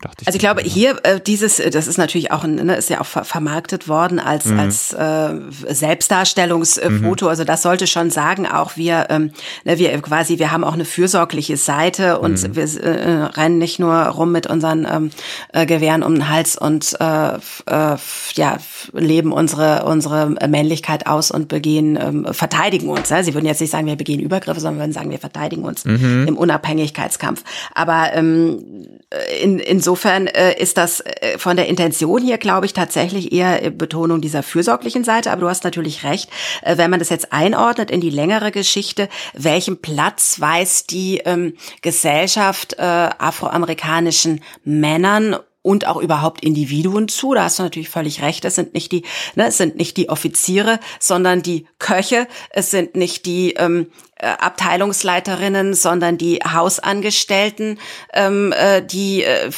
Dachte 0.01 0.16
ich 0.22 0.26
also 0.26 0.36
ich 0.36 0.40
glaube, 0.40 0.62
hier 0.62 0.99
äh, 1.05 1.20
dieses, 1.20 1.61
äh, 1.61 1.70
das 1.70 1.86
ist 1.86 1.99
natürlich 1.99 2.32
auch, 2.32 2.42
ein, 2.42 2.57
ne, 2.57 2.74
ist 2.74 2.90
ja 2.90 3.01
auch 3.01 3.07
ver 3.07 3.24
vermarktet 3.24 3.86
worden 3.86 4.18
als 4.18 4.47
mhm. 4.47 4.59
als 4.59 4.92
äh, 4.92 5.34
Selbstdarstellungsfoto. 5.68 7.24
Mhm. 7.24 7.30
Also 7.30 7.45
das 7.45 7.62
sollte 7.62 7.86
schon 7.86 8.11
sagen, 8.11 8.47
auch 8.47 8.76
wir, 8.76 9.07
ähm, 9.11 9.30
ne, 9.64 9.78
wir 9.78 9.97
quasi, 10.03 10.40
wir 10.40 10.51
haben 10.51 10.64
auch 10.64 10.74
eine 10.74 10.84
fürsorgliche 10.84 11.57
Seite 11.57 12.18
und 12.18 12.42
mhm. 12.42 12.57
wir 12.57 12.64
äh, 12.82 13.22
rennen 13.24 13.59
nicht 13.59 13.78
nur 13.78 13.95
rum 13.95 14.32
mit 14.32 14.49
unseren 14.49 14.84
ähm, 14.90 15.11
äh, 15.53 15.64
Gewehren 15.64 16.03
um 16.03 16.14
den 16.14 16.28
Hals 16.28 16.57
und 16.57 16.97
äh, 16.99 17.34
äh, 17.36 17.97
ja 18.34 18.59
leben 18.92 19.32
unsere 19.32 19.84
unsere 19.84 20.28
Männlichkeit 20.49 21.07
aus 21.07 21.30
und 21.30 21.47
begehen 21.47 21.97
ähm, 22.01 22.26
verteidigen 22.32 22.88
uns. 22.88 23.11
Ja? 23.11 23.22
Sie 23.22 23.32
würden 23.32 23.47
jetzt 23.47 23.61
nicht 23.61 23.70
sagen, 23.70 23.86
wir 23.86 23.97
begehen 23.97 24.20
Übergriffe, 24.20 24.59
sondern 24.59 24.80
würden 24.80 24.92
sagen, 24.92 25.11
wir 25.11 25.20
verteidigen 25.20 25.62
uns 25.62 25.84
mhm. 25.84 26.26
im 26.26 26.36
Unabhängigkeitskampf. 26.36 27.45
Aber 27.74 28.12
ähm, 28.12 28.99
in, 29.40 29.58
insofern 29.58 30.26
äh, 30.26 30.60
ist 30.60 30.76
das 30.76 31.00
äh, 31.00 31.38
von 31.38 31.56
der 31.56 31.66
Intention 31.66 32.22
hier, 32.22 32.38
glaube 32.38 32.66
ich, 32.66 32.72
tatsächlich 32.72 33.32
eher 33.32 33.70
Betonung 33.70 34.20
dieser 34.20 34.42
fürsorglichen 34.42 35.04
Seite. 35.04 35.30
Aber 35.30 35.42
du 35.42 35.48
hast 35.48 35.64
natürlich 35.64 36.04
recht, 36.04 36.30
äh, 36.62 36.76
wenn 36.76 36.90
man 36.90 36.98
das 36.98 37.10
jetzt 37.10 37.32
einordnet 37.32 37.90
in 37.90 38.00
die 38.00 38.10
längere 38.10 38.50
Geschichte, 38.50 39.08
welchen 39.34 39.80
Platz 39.80 40.40
weiß 40.40 40.86
die 40.86 41.18
ähm, 41.24 41.54
Gesellschaft 41.82 42.74
äh, 42.78 42.82
afroamerikanischen 42.82 44.40
Männern 44.64 45.36
und 45.64 45.86
auch 45.86 45.96
überhaupt 45.96 46.44
Individuen 46.44 47.08
zu. 47.08 47.32
Da 47.32 47.44
hast 47.44 47.58
du 47.58 47.62
natürlich 47.62 47.88
völlig 47.88 48.20
recht. 48.20 48.44
Es 48.44 48.54
sind 48.54 48.74
nicht 48.74 48.92
die, 48.92 49.02
ne, 49.34 49.46
es 49.46 49.56
sind 49.56 49.76
nicht 49.76 49.96
die 49.96 50.10
Offiziere, 50.10 50.78
sondern 51.00 51.42
die 51.42 51.66
Köche. 51.78 52.28
Es 52.50 52.70
sind 52.70 52.94
nicht 52.96 53.24
die 53.24 53.54
ähm, 53.54 53.86
äh, 54.13 54.13
Abteilungsleiterinnen, 54.24 55.74
sondern 55.74 56.18
die 56.18 56.38
Hausangestellten, 56.38 57.78
ähm, 58.12 58.52
äh, 58.52 58.82
die 58.82 59.24
äh, 59.24 59.50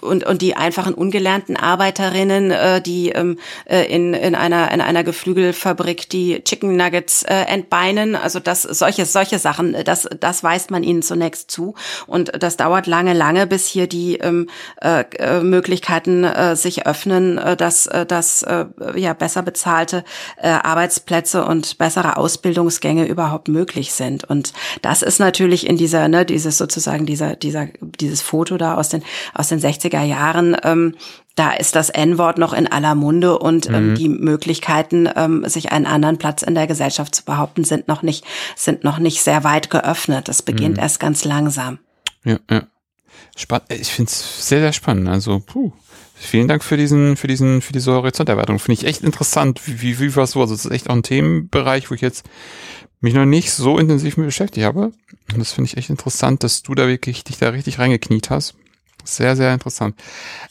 und, 0.00 0.24
und 0.24 0.42
die 0.42 0.56
einfachen 0.56 0.94
ungelernten 0.94 1.56
Arbeiterinnen, 1.56 2.50
äh, 2.50 2.80
die 2.82 3.10
ähm, 3.10 3.38
äh, 3.64 3.84
in, 3.84 4.14
in 4.14 4.34
einer 4.34 4.70
in 4.72 4.80
einer 4.80 5.04
Geflügelfabrik 5.04 6.08
die 6.10 6.42
Chicken 6.44 6.76
Nuggets 6.76 7.22
äh, 7.22 7.34
entbeinen. 7.34 8.16
Also 8.16 8.40
das 8.40 8.62
solche 8.62 9.06
solche 9.06 9.38
Sachen, 9.38 9.76
das 9.84 10.08
das 10.18 10.44
weist 10.44 10.70
man 10.70 10.82
ihnen 10.82 11.02
zunächst 11.02 11.50
zu 11.50 11.74
und 12.06 12.32
das 12.42 12.56
dauert 12.56 12.86
lange 12.86 13.14
lange, 13.14 13.46
bis 13.46 13.66
hier 13.66 13.86
die 13.86 14.16
ähm, 14.16 14.48
äh, 14.82 15.04
äh 15.18 15.40
Möglichkeiten 15.40 16.24
äh, 16.24 16.56
sich 16.56 16.86
öffnen, 16.86 17.38
äh, 17.38 17.56
dass 17.56 17.86
äh, 17.86 18.04
dass 18.06 18.42
äh, 18.42 18.66
ja 18.96 19.14
besser 19.14 19.42
bezahlte 19.42 20.04
äh, 20.36 20.48
Arbeitsplätze 20.48 21.44
und 21.44 21.78
bessere 21.78 22.16
Ausbildungsgänge 22.16 23.06
überhaupt 23.06 23.48
möglich 23.48 23.92
sind 23.92 24.09
sind. 24.10 24.24
Und 24.24 24.52
das 24.82 25.02
ist 25.02 25.18
natürlich 25.18 25.66
in 25.66 25.76
dieser, 25.76 26.08
ne, 26.08 26.24
dieses 26.24 26.58
sozusagen 26.58 27.06
dieser, 27.06 27.36
dieser, 27.36 27.68
dieses 27.80 28.22
Foto 28.22 28.56
da 28.56 28.74
aus 28.74 28.88
den, 28.88 29.02
aus 29.34 29.48
den 29.48 29.60
60er 29.60 30.02
Jahren, 30.02 30.56
ähm, 30.62 30.94
da 31.36 31.52
ist 31.52 31.76
das 31.76 31.90
N-Wort 31.90 32.38
noch 32.38 32.52
in 32.52 32.66
aller 32.66 32.94
Munde 32.94 33.38
und 33.38 33.68
ähm, 33.68 33.90
mhm. 33.90 33.94
die 33.94 34.08
Möglichkeiten, 34.08 35.08
ähm, 35.14 35.44
sich 35.46 35.72
einen 35.72 35.86
anderen 35.86 36.18
Platz 36.18 36.42
in 36.42 36.54
der 36.54 36.66
Gesellschaft 36.66 37.14
zu 37.14 37.24
behaupten, 37.24 37.64
sind 37.64 37.88
noch 37.88 38.02
nicht, 38.02 38.24
sind 38.56 38.84
noch 38.84 38.98
nicht 38.98 39.22
sehr 39.22 39.44
weit 39.44 39.70
geöffnet. 39.70 40.28
Das 40.28 40.42
beginnt 40.42 40.76
mhm. 40.76 40.82
erst 40.82 41.00
ganz 41.00 41.24
langsam. 41.24 41.78
Ja, 42.24 42.38
ja. 42.50 42.64
Spann 43.36 43.62
ich 43.68 43.88
finde 43.88 44.10
es 44.10 44.48
sehr, 44.48 44.60
sehr 44.60 44.72
spannend. 44.72 45.08
Also, 45.08 45.40
puh. 45.40 45.72
Vielen 46.22 46.48
Dank 46.48 46.62
für 46.62 46.76
diesen, 46.76 47.16
für 47.16 47.28
diesen, 47.28 47.62
für 47.62 47.72
diese 47.72 47.92
Horizonterweiterung. 47.92 48.58
Finde 48.58 48.78
ich 48.78 48.86
echt 48.86 49.02
interessant. 49.02 49.62
Wie, 49.64 49.80
wie, 49.80 50.00
wie 50.00 50.16
war 50.16 50.24
es 50.24 50.32
so? 50.32 50.42
Also, 50.42 50.52
es 50.52 50.66
ist 50.66 50.70
echt 50.70 50.90
auch 50.90 50.94
ein 50.94 51.02
Themenbereich, 51.02 51.90
wo 51.90 51.94
ich 51.94 52.02
jetzt 52.02 52.26
mich 53.00 53.14
noch 53.14 53.24
nicht 53.24 53.52
so 53.52 53.78
intensiv 53.78 54.16
mit 54.16 54.26
beschäftigt 54.26 54.66
habe. 54.66 54.92
Und 55.32 55.38
das 55.38 55.52
finde 55.52 55.68
ich 55.68 55.76
echt 55.76 55.90
interessant, 55.90 56.44
dass 56.44 56.62
du 56.62 56.74
da 56.74 56.86
wirklich 56.86 57.24
dich 57.24 57.38
da 57.38 57.50
richtig 57.50 57.78
reingekniet 57.78 58.30
hast. 58.30 58.54
Sehr, 59.04 59.34
sehr 59.36 59.52
interessant. 59.54 59.96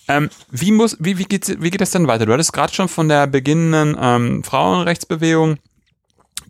Ähm, 0.08 0.30
wie 0.50 0.72
muss, 0.72 0.98
wie, 1.00 1.18
wie 1.18 1.26
geht, 1.26 1.62
wie 1.62 1.70
geht 1.70 1.82
das 1.82 1.92
denn 1.92 2.08
weiter? 2.08 2.26
Du 2.26 2.34
hattest 2.34 2.54
gerade 2.54 2.74
schon 2.74 2.88
von 2.88 3.08
der 3.08 3.28
beginnenden 3.28 3.96
ähm, 4.00 4.44
Frauenrechtsbewegung 4.44 5.58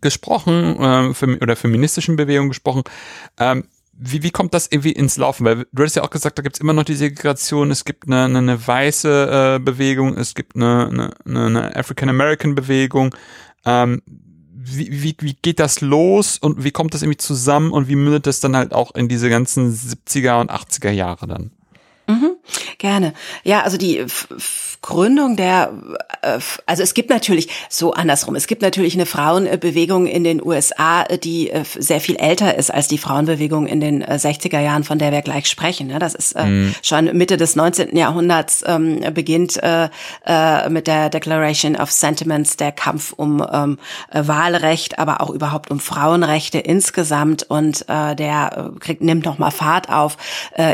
gesprochen 0.00 0.76
äh, 0.80 1.36
oder 1.42 1.56
feministischen 1.56 2.16
Bewegung 2.16 2.48
gesprochen. 2.48 2.84
Ähm, 3.38 3.64
wie, 3.92 4.22
wie 4.22 4.30
kommt 4.30 4.54
das 4.54 4.66
irgendwie 4.70 4.92
ins 4.92 5.18
Laufen? 5.18 5.44
Weil 5.44 5.66
du 5.72 5.82
hattest 5.82 5.96
ja 5.96 6.02
auch 6.02 6.10
gesagt, 6.10 6.38
da 6.38 6.42
gibt's 6.42 6.58
immer 6.58 6.72
noch 6.72 6.84
die 6.84 6.94
Segregation, 6.94 7.70
es 7.70 7.84
gibt 7.84 8.06
eine, 8.06 8.24
eine, 8.24 8.38
eine 8.38 8.66
weiße 8.66 9.56
äh, 9.56 9.58
Bewegung, 9.58 10.16
es 10.16 10.34
gibt 10.34 10.56
eine, 10.56 11.12
eine, 11.26 11.44
eine 11.44 11.76
African-American-Bewegung. 11.76 13.14
Ähm, 13.66 14.00
wie, 14.62 15.02
wie, 15.02 15.16
wie 15.20 15.36
geht 15.40 15.58
das 15.58 15.80
los 15.80 16.38
und 16.38 16.62
wie 16.64 16.70
kommt 16.70 16.92
das 16.92 17.02
irgendwie 17.02 17.16
zusammen 17.16 17.72
und 17.72 17.88
wie 17.88 17.96
mündet 17.96 18.26
das 18.26 18.40
dann 18.40 18.56
halt 18.56 18.72
auch 18.72 18.94
in 18.94 19.08
diese 19.08 19.30
ganzen 19.30 19.74
70er 19.74 20.40
und 20.40 20.50
80er 20.50 20.90
Jahre 20.90 21.26
dann? 21.26 21.50
Mhm, 22.06 22.32
gerne. 22.78 23.14
Ja, 23.42 23.62
also 23.62 23.78
die 23.78 24.04
Gründung 24.82 25.36
der, 25.36 25.72
äh, 26.22 26.38
also 26.64 26.82
es 26.82 26.94
gibt 26.94 27.10
natürlich 27.10 27.48
so 27.68 27.92
andersrum, 27.92 28.34
es 28.34 28.46
gibt 28.46 28.62
natürlich 28.62 28.94
eine 28.94 29.04
Frauenbewegung 29.04 30.06
in 30.06 30.24
den 30.24 30.44
USA, 30.44 31.04
die 31.04 31.50
äh, 31.50 31.64
sehr 31.64 32.00
viel 32.00 32.16
älter 32.16 32.56
ist 32.56 32.72
als 32.72 32.88
die 32.88 32.96
Frauenbewegung 32.96 33.66
in 33.66 33.80
den 33.80 34.02
60er 34.02 34.58
äh, 34.58 34.64
Jahren, 34.64 34.84
von 34.84 34.98
der 34.98 35.12
wir 35.12 35.20
gleich 35.20 35.48
sprechen. 35.48 35.88
Ne? 35.88 35.98
Das 35.98 36.14
ist 36.14 36.34
mhm. 36.36 36.74
schon 36.82 37.16
Mitte 37.16 37.36
des 37.36 37.56
19. 37.56 37.94
Jahrhunderts 37.94 38.64
ähm, 38.66 39.00
beginnt 39.14 39.60
mit 40.70 40.86
der 40.86 41.10
Declaration 41.10 41.76
of 41.76 41.90
Sentiments 41.90 42.56
der 42.56 42.72
Kampf 42.72 43.12
um 43.12 43.44
ähm, 43.52 43.78
Wahlrecht, 44.12 44.98
aber 44.98 45.20
auch 45.20 45.30
überhaupt 45.30 45.70
um 45.70 45.80
Frauenrechte 45.80 46.58
insgesamt 46.58 47.42
und 47.44 47.86
der 47.88 48.70
kriegt, 48.80 49.02
nimmt 49.02 49.24
nochmal 49.24 49.50
Fahrt 49.50 49.90
auf 49.90 50.16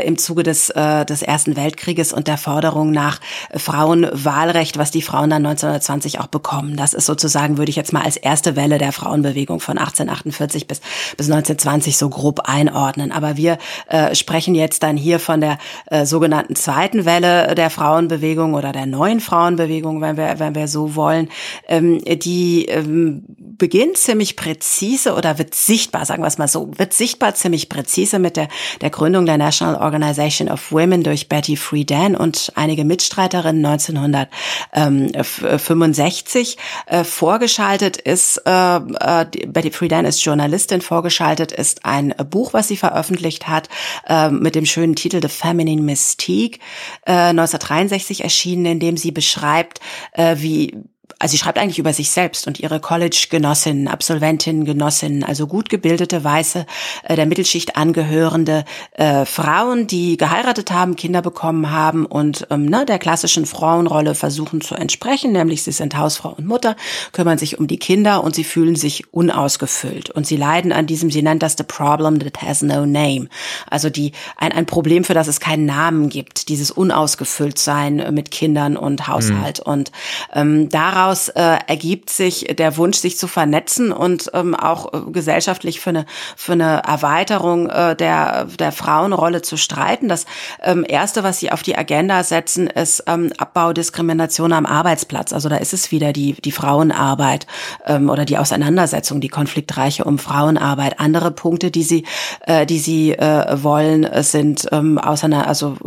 im 0.03 0.17
Zuge 0.17 0.43
des, 0.43 0.67
des 0.67 1.21
Ersten 1.21 1.55
Weltkrieges 1.55 2.13
und 2.13 2.27
der 2.27 2.37
Forderung 2.37 2.91
nach 2.91 3.19
Frauen 3.55 3.96
Frauenwahlrecht, 4.03 4.77
was 4.77 4.91
die 4.91 5.01
Frauen 5.01 5.29
dann 5.29 5.45
1920 5.45 6.19
auch 6.19 6.27
bekommen. 6.27 6.75
Das 6.75 6.93
ist 6.93 7.05
sozusagen, 7.05 7.57
würde 7.57 7.69
ich 7.69 7.75
jetzt 7.75 7.93
mal 7.93 8.03
als 8.03 8.17
erste 8.17 8.55
Welle 8.55 8.77
der 8.77 8.91
Frauenbewegung 8.91 9.59
von 9.59 9.77
1848 9.77 10.67
bis, 10.67 10.81
bis 11.15 11.27
1920 11.27 11.97
so 11.97 12.09
grob 12.09 12.41
einordnen. 12.45 13.11
Aber 13.11 13.37
wir 13.37 13.57
äh, 13.87 14.15
sprechen 14.15 14.55
jetzt 14.55 14.83
dann 14.83 14.97
hier 14.97 15.19
von 15.19 15.41
der 15.41 15.57
äh, 15.87 16.05
sogenannten 16.05 16.55
zweiten 16.55 17.05
Welle 17.05 17.55
der 17.55 17.69
Frauenbewegung 17.69 18.53
oder 18.53 18.71
der 18.71 18.85
neuen 18.85 19.19
Frauenbewegung, 19.19 20.01
wenn 20.01 20.17
wir, 20.17 20.39
wenn 20.39 20.55
wir 20.55 20.67
so 20.67 20.95
wollen, 20.95 21.29
ähm, 21.67 22.01
die 22.03 22.65
ähm, 22.65 23.23
beginnt 23.57 23.97
ziemlich 23.97 24.35
präzise 24.35 25.15
oder 25.15 25.37
wird 25.37 25.53
sichtbar, 25.53 26.05
sagen 26.05 26.23
wir 26.23 26.27
es 26.27 26.37
mal 26.37 26.47
so, 26.47 26.71
wird 26.77 26.93
sichtbar 26.93 27.35
ziemlich 27.35 27.69
präzise 27.69 28.19
mit 28.19 28.37
der, 28.37 28.47
der 28.81 28.89
Gründung 28.89 29.25
der 29.25 29.37
National 29.37 29.75
Organization 29.75 30.49
of 30.49 30.71
Women 30.71 31.03
durch 31.03 31.29
Betty 31.29 31.57
Friedan 31.57 32.15
und 32.15 32.51
einige 32.55 32.85
Mitstreiterinnen 32.85 33.61
1965 33.95 36.57
äh, 36.85 37.03
vorgeschaltet 37.03 37.97
ist, 37.97 38.41
äh, 38.45 38.77
äh, 38.77 39.25
Betty 39.47 39.71
Friedan 39.71 40.05
ist 40.05 40.23
Journalistin, 40.23 40.81
vorgeschaltet 40.81 41.51
ist 41.51 41.85
ein 41.85 42.13
Buch, 42.29 42.53
was 42.53 42.67
sie 42.67 42.77
veröffentlicht 42.77 43.47
hat, 43.47 43.69
äh, 44.07 44.29
mit 44.29 44.53
dem 44.55 44.65
schönen 44.65 44.95
Titel 44.95 45.21
The 45.21 45.29
Feminine 45.29 45.81
Mystique, 45.81 46.59
äh, 47.05 47.29
1963 47.29 48.23
erschienen, 48.23 48.65
in 48.65 48.79
dem 48.79 48.97
sie 48.97 49.11
beschreibt, 49.11 49.79
äh, 50.13 50.35
wie 50.39 50.75
also 51.19 51.31
sie 51.31 51.37
schreibt 51.39 51.57
eigentlich 51.57 51.79
über 51.79 51.93
sich 51.93 52.11
selbst 52.11 52.45
und 52.45 52.59
ihre 52.59 52.79
College-Genossinnen, 52.79 53.87
Absolventinnen, 53.87 54.65
Genossinnen, 54.65 55.23
also 55.23 55.47
gut 55.47 55.69
gebildete, 55.69 56.23
weiße, 56.23 56.65
äh, 57.03 57.15
der 57.15 57.25
Mittelschicht 57.25 57.75
angehörende 57.75 58.65
äh, 58.91 59.25
Frauen, 59.25 59.87
die 59.87 60.17
geheiratet 60.17 60.71
haben, 60.71 60.95
Kinder 60.95 61.23
bekommen 61.23 61.71
haben 61.71 62.05
und 62.05 62.45
ähm, 62.51 62.65
ne, 62.65 62.85
der 62.85 62.99
klassischen 62.99 63.47
Frauenrolle 63.47 64.13
versuchen 64.13 64.61
zu 64.61 64.75
entsprechen, 64.75 65.31
nämlich 65.31 65.63
sie 65.63 65.71
sind 65.71 65.97
Hausfrau 65.97 66.35
und 66.37 66.45
Mutter, 66.45 66.75
kümmern 67.13 67.39
sich 67.39 67.57
um 67.57 67.65
die 67.65 67.79
Kinder 67.79 68.23
und 68.23 68.35
sie 68.35 68.43
fühlen 68.43 68.75
sich 68.75 69.11
unausgefüllt. 69.11 70.11
Und 70.11 70.27
sie 70.27 70.37
leiden 70.37 70.71
an 70.71 70.85
diesem, 70.85 71.09
sie 71.09 71.23
nennt 71.23 71.41
das 71.41 71.55
the 71.57 71.63
problem 71.63 72.19
that 72.19 72.43
has 72.43 72.61
no 72.61 72.85
name, 72.85 73.27
also 73.71 73.89
die 73.89 74.11
ein, 74.37 74.51
ein 74.51 74.67
Problem, 74.67 75.03
für 75.03 75.15
das 75.15 75.27
es 75.27 75.39
keinen 75.39 75.65
Namen 75.65 76.09
gibt, 76.09 76.49
dieses 76.49 76.69
Unausgefüllt-Sein 76.69 78.13
mit 78.13 78.29
Kindern 78.29 78.77
und 78.77 79.07
Haushalt. 79.07 79.65
Mhm. 79.65 79.71
und 79.71 79.91
ähm, 80.33 80.69
daraus 80.69 80.96
daraus 80.97 81.29
äh, 81.29 81.57
ergibt 81.67 82.09
sich 82.09 82.45
der 82.57 82.77
Wunsch, 82.77 82.97
sich 82.97 83.17
zu 83.17 83.27
vernetzen 83.27 83.91
und 83.91 84.31
ähm, 84.33 84.55
auch 84.55 84.93
äh, 84.93 85.11
gesellschaftlich 85.11 85.79
für 85.79 85.91
eine 85.91 86.05
für 86.35 86.53
eine 86.53 86.81
Erweiterung 86.85 87.69
äh, 87.69 87.95
der 87.95 88.45
der 88.45 88.71
Frauenrolle 88.71 89.41
zu 89.41 89.57
streiten. 89.57 90.07
Das 90.07 90.25
ähm, 90.63 90.85
erste, 90.87 91.23
was 91.23 91.39
sie 91.39 91.51
auf 91.51 91.61
die 91.63 91.77
Agenda 91.77 92.23
setzen, 92.23 92.67
ist 92.67 93.03
ähm, 93.07 93.31
Abbau 93.37 93.71
am 93.71 94.65
Arbeitsplatz. 94.65 95.33
Also 95.33 95.49
da 95.49 95.57
ist 95.57 95.73
es 95.73 95.91
wieder 95.91 96.13
die 96.13 96.33
die 96.33 96.51
Frauenarbeit 96.51 97.47
ähm, 97.85 98.09
oder 98.09 98.25
die 98.25 98.37
Auseinandersetzung, 98.37 99.21
die 99.21 99.29
konfliktreiche 99.29 100.03
um 100.03 100.17
Frauenarbeit. 100.17 100.99
Andere 100.99 101.31
Punkte, 101.31 101.69
die 101.69 101.83
sie 101.83 102.05
äh, 102.41 102.65
die 102.65 102.79
sie 102.79 103.11
äh, 103.11 103.63
wollen, 103.63 104.07
sind 104.23 104.67
ähm, 104.71 104.97
auseinander, 104.97 105.47
also 105.47 105.77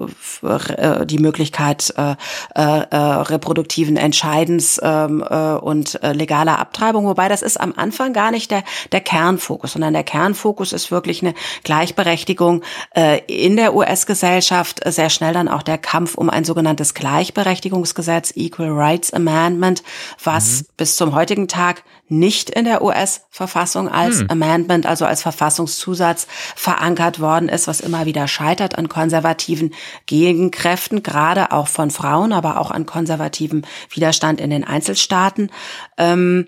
äh, 0.42 1.06
die 1.06 1.18
Möglichkeit 1.18 1.92
äh, 1.96 2.14
äh, 2.54 2.82
äh 2.90 2.96
reproduktiven 2.96 3.96
Entscheidens 3.96 4.78
äh, 4.78 4.99
ähm, 5.07 5.24
äh, 5.28 5.55
und 5.55 6.03
äh, 6.03 6.12
legaler 6.12 6.59
Abtreibung, 6.59 7.07
wobei 7.07 7.28
das 7.28 7.42
ist 7.42 7.61
am 7.61 7.74
Anfang 7.76 8.12
gar 8.12 8.30
nicht 8.30 8.51
der, 8.51 8.62
der 8.92 9.01
Kernfokus, 9.01 9.72
sondern 9.72 9.92
der 9.92 10.05
Kernfokus 10.05 10.72
ist 10.72 10.90
wirklich 10.90 11.22
eine 11.22 11.34
Gleichberechtigung 11.64 12.62
äh, 12.94 13.20
in 13.26 13.57
der 13.57 13.74
US-Gesellschaft, 13.74 14.80
sehr 14.86 15.11
schnell 15.11 15.32
dann 15.32 15.48
auch 15.48 15.62
der 15.62 15.78
Kampf 15.78 16.14
um 16.14 16.30
ein 16.30 16.44
sogenanntes 16.44 16.94
Gleichberechtigungsgesetz, 16.94 18.32
Equal 18.36 18.70
Rights 18.70 19.12
Amendment, 19.12 19.82
was 20.22 20.62
mhm. 20.62 20.66
bis 20.76 20.96
zum 20.96 21.14
heutigen 21.14 21.48
Tag 21.48 21.82
nicht 22.11 22.50
in 22.50 22.64
der 22.64 22.82
US-Verfassung 22.82 23.88
als 23.88 24.20
hm. 24.20 24.30
Amendment, 24.30 24.86
also 24.86 25.04
als 25.06 25.22
Verfassungszusatz 25.22 26.26
verankert 26.56 27.20
worden 27.20 27.48
ist, 27.48 27.68
was 27.68 27.80
immer 27.80 28.04
wieder 28.04 28.28
scheitert 28.28 28.76
an 28.76 28.88
konservativen 28.88 29.72
Gegenkräften, 30.06 31.02
gerade 31.02 31.52
auch 31.52 31.68
von 31.68 31.90
Frauen, 31.90 32.32
aber 32.32 32.61
auch 32.61 32.70
an 32.70 32.86
konservativen 32.86 33.66
Widerstand 33.90 34.40
in 34.40 34.50
den 34.50 34.64
Einzelstaaten. 34.64 35.50
Ähm, 35.96 36.46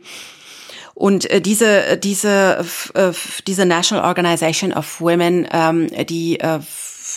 und 0.95 1.31
äh, 1.31 1.41
diese, 1.41 1.97
diese, 1.97 2.65
äh, 2.95 3.13
diese 3.47 3.65
National 3.65 4.05
Organization 4.05 4.73
of 4.73 5.01
Women, 5.01 5.49
ähm, 5.51 5.89
die 6.07 6.39
äh, 6.41 6.61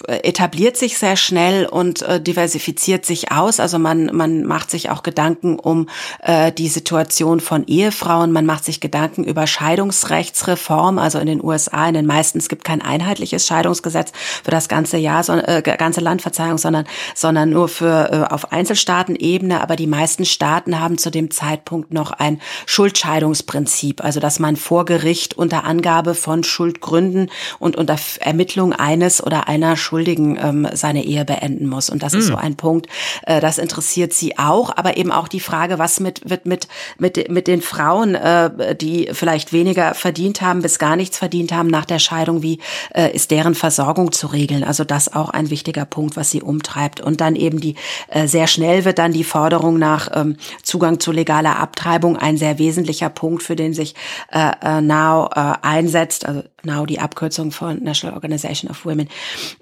etabliert 0.07 0.77
sich 0.77 0.97
sehr 0.97 1.15
schnell 1.15 1.65
und 1.65 2.01
äh, 2.01 2.21
diversifiziert 2.21 3.05
sich 3.05 3.31
aus. 3.31 3.59
Also 3.59 3.79
man, 3.79 4.07
man 4.13 4.43
macht 4.43 4.71
sich 4.71 4.89
auch 4.89 5.03
Gedanken 5.03 5.59
um 5.59 5.87
äh, 6.21 6.51
die 6.51 6.67
Situation 6.67 7.39
von 7.39 7.65
Ehefrauen. 7.67 8.31
Man 8.31 8.45
macht 8.45 8.65
sich 8.65 8.79
Gedanken 8.79 9.23
über 9.23 9.47
Scheidungsrechtsreform. 9.47 10.99
Also 10.99 11.19
in 11.19 11.27
den 11.27 11.43
USA, 11.43 11.87
in 11.87 11.93
den 11.93 12.05
meisten, 12.05 12.39
es 12.39 12.49
gibt 12.49 12.63
kein 12.63 12.81
einheitliches 12.81 13.45
Scheidungsgesetz 13.45 14.11
für 14.43 14.51
das 14.51 14.67
ganze 14.67 14.97
Jahr, 14.97 15.23
so, 15.23 15.33
äh, 15.33 15.61
ganze 15.61 16.01
Land, 16.01 16.21
Verzeihung, 16.21 16.57
sondern, 16.57 16.85
sondern 17.13 17.49
nur 17.49 17.67
für 17.67 18.11
äh, 18.11 18.33
auf 18.33 18.51
Einzelstaatenebene. 18.51 19.61
Aber 19.61 19.75
die 19.75 19.87
meisten 19.87 20.25
Staaten 20.25 20.79
haben 20.79 20.97
zu 20.97 21.11
dem 21.11 21.31
Zeitpunkt 21.31 21.93
noch 21.93 22.11
ein 22.11 22.41
Schuldscheidungsprinzip. 22.65 24.03
Also 24.03 24.19
dass 24.19 24.39
man 24.39 24.55
vor 24.55 24.85
Gericht 24.85 25.37
unter 25.37 25.63
Angabe 25.63 26.15
von 26.15 26.43
Schuldgründen 26.43 27.31
und 27.59 27.75
unter 27.75 27.97
Ermittlung 28.19 28.73
eines 28.73 29.23
oder 29.23 29.47
einer 29.47 29.77
Schuldigen 29.85 30.37
ähm, 30.41 30.67
seine 30.73 31.03
Ehe 31.05 31.25
beenden 31.25 31.67
muss. 31.67 31.89
Und 31.89 32.03
das 32.03 32.13
mhm. 32.13 32.19
ist 32.19 32.27
so 32.27 32.33
hm. 32.33 32.39
ein 32.39 32.55
Punkt, 32.55 32.87
äh, 33.25 33.39
das 33.39 33.57
interessiert 33.57 34.13
sie 34.13 34.37
auch, 34.37 34.75
aber 34.75 34.97
eben 34.97 35.11
auch 35.11 35.27
die 35.27 35.39
Frage, 35.39 35.79
was 35.79 35.99
mit 35.99 36.27
wird 36.29 36.45
mit 36.45 36.67
mit 36.97 37.29
mit 37.29 37.47
den 37.47 37.61
Frauen, 37.61 38.15
äh, 38.15 38.75
die 38.75 39.09
vielleicht 39.13 39.53
weniger 39.53 39.93
verdient 39.93 40.41
haben, 40.41 40.61
bis 40.61 40.79
gar 40.79 40.95
nichts 40.95 41.17
verdient 41.17 41.51
haben 41.51 41.69
nach 41.69 41.85
der 41.85 41.99
Scheidung, 41.99 42.41
wie 42.41 42.59
äh, 42.93 43.13
ist 43.13 43.31
deren 43.31 43.55
Versorgung 43.55 44.11
zu 44.11 44.27
regeln? 44.27 44.63
Also 44.63 44.83
das 44.83 45.13
auch 45.13 45.29
ein 45.29 45.49
wichtiger 45.49 45.85
Punkt, 45.85 46.15
was 46.15 46.31
sie 46.31 46.41
umtreibt. 46.41 46.99
Und 47.01 47.21
dann 47.21 47.35
eben 47.35 47.59
die 47.59 47.75
äh, 48.09 48.27
sehr 48.27 48.47
schnell 48.47 48.85
wird 48.85 48.97
dann 48.97 49.13
die 49.13 49.23
Forderung 49.23 49.77
nach 49.77 50.09
ähm, 50.13 50.37
Zugang 50.63 50.99
zu 50.99 51.11
legaler 51.11 51.59
Abtreibung 51.59 52.17
ein 52.17 52.37
sehr 52.37 52.57
wesentlicher 52.57 53.09
Punkt, 53.09 53.43
für 53.43 53.55
den 53.55 53.73
sich 53.73 53.95
äh, 54.31 54.51
äh, 54.61 54.81
Now 54.81 55.29
äh, 55.35 55.53
einsetzt. 55.61 56.25
Also 56.25 56.43
Now 56.65 56.85
die 56.85 56.99
Abkürzung 56.99 57.51
von 57.51 57.83
National 57.83 58.15
Organization 58.15 58.69
of 58.69 58.85
Women. 58.85 59.09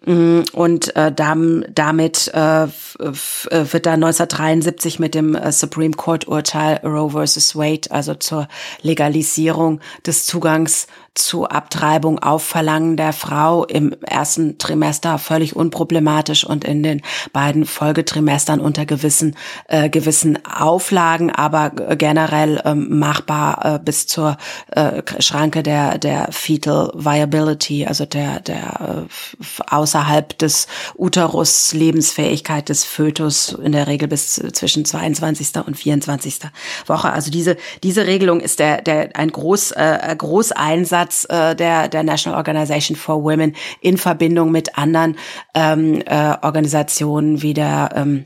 Mm, 0.05 0.41
und 0.53 0.95
äh, 0.95 1.11
damit 1.11 2.27
äh, 2.33 2.67
wird 2.67 3.85
dann 3.85 4.03
1973 4.03 4.99
mit 4.99 5.15
dem 5.15 5.35
äh, 5.35 5.51
Supreme 5.51 5.93
Court 5.93 6.27
Urteil 6.27 6.79
Roe 6.83 7.11
versus 7.11 7.55
Wade, 7.55 7.91
also 7.91 8.15
zur 8.15 8.47
Legalisierung 8.81 9.79
des 10.05 10.25
Zugangs 10.25 10.87
zu 11.15 11.45
Abtreibung 11.47 12.19
auf 12.19 12.43
Verlangen 12.43 12.97
der 12.97 13.13
Frau 13.13 13.65
im 13.65 13.95
ersten 14.01 14.57
Trimester 14.57 15.19
völlig 15.19 15.55
unproblematisch 15.55 16.43
und 16.43 16.63
in 16.63 16.81
den 16.81 17.01
beiden 17.31 17.65
Folgetrimestern 17.65 18.59
unter 18.59 18.85
gewissen 18.85 19.35
äh, 19.67 19.89
gewissen 19.89 20.43
Auflagen, 20.45 21.29
aber 21.29 21.69
generell 21.69 22.61
ähm, 22.65 22.97
machbar 22.97 23.75
äh, 23.75 23.79
bis 23.79 24.07
zur 24.07 24.37
äh, 24.71 25.03
Schranke 25.19 25.61
der 25.61 25.99
der 25.99 26.29
Fetal 26.31 26.91
Viability, 26.95 27.85
also 27.85 28.05
der 28.05 28.39
der 28.39 29.07
äh, 29.07 29.73
außerhalb 29.73 30.35
des 30.39 30.67
Uterus 30.95 31.73
Lebensfähigkeit 31.73 32.69
des 32.69 32.85
Fötus 32.85 33.55
in 33.63 33.71
der 33.71 33.85
Regel 33.85 34.07
bis 34.07 34.35
zwischen 34.53 34.83
22. 34.83 35.49
und 35.63 35.77
24. 35.77 36.39
Woche. 36.87 37.11
Also 37.11 37.29
diese 37.29 37.55
diese 37.83 38.07
Regelung 38.07 38.39
ist 38.39 38.57
der 38.57 38.81
der 38.81 39.15
ein 39.15 39.31
Groß 39.31 39.71
äh, 39.73 40.15
Großeinsatz 40.17 41.02
Ansatz 41.03 41.25
äh, 41.29 41.55
der, 41.55 41.87
der 41.87 42.03
National 42.03 42.37
Organization 42.37 42.95
for 42.95 43.23
Women 43.23 43.55
in 43.81 43.97
Verbindung 43.97 44.51
mit 44.51 44.77
anderen 44.77 45.17
ähm, 45.53 46.01
äh, 46.05 46.35
Organisationen 46.41 47.41
wie 47.41 47.53
der 47.53 47.89
ähm, 47.95 48.23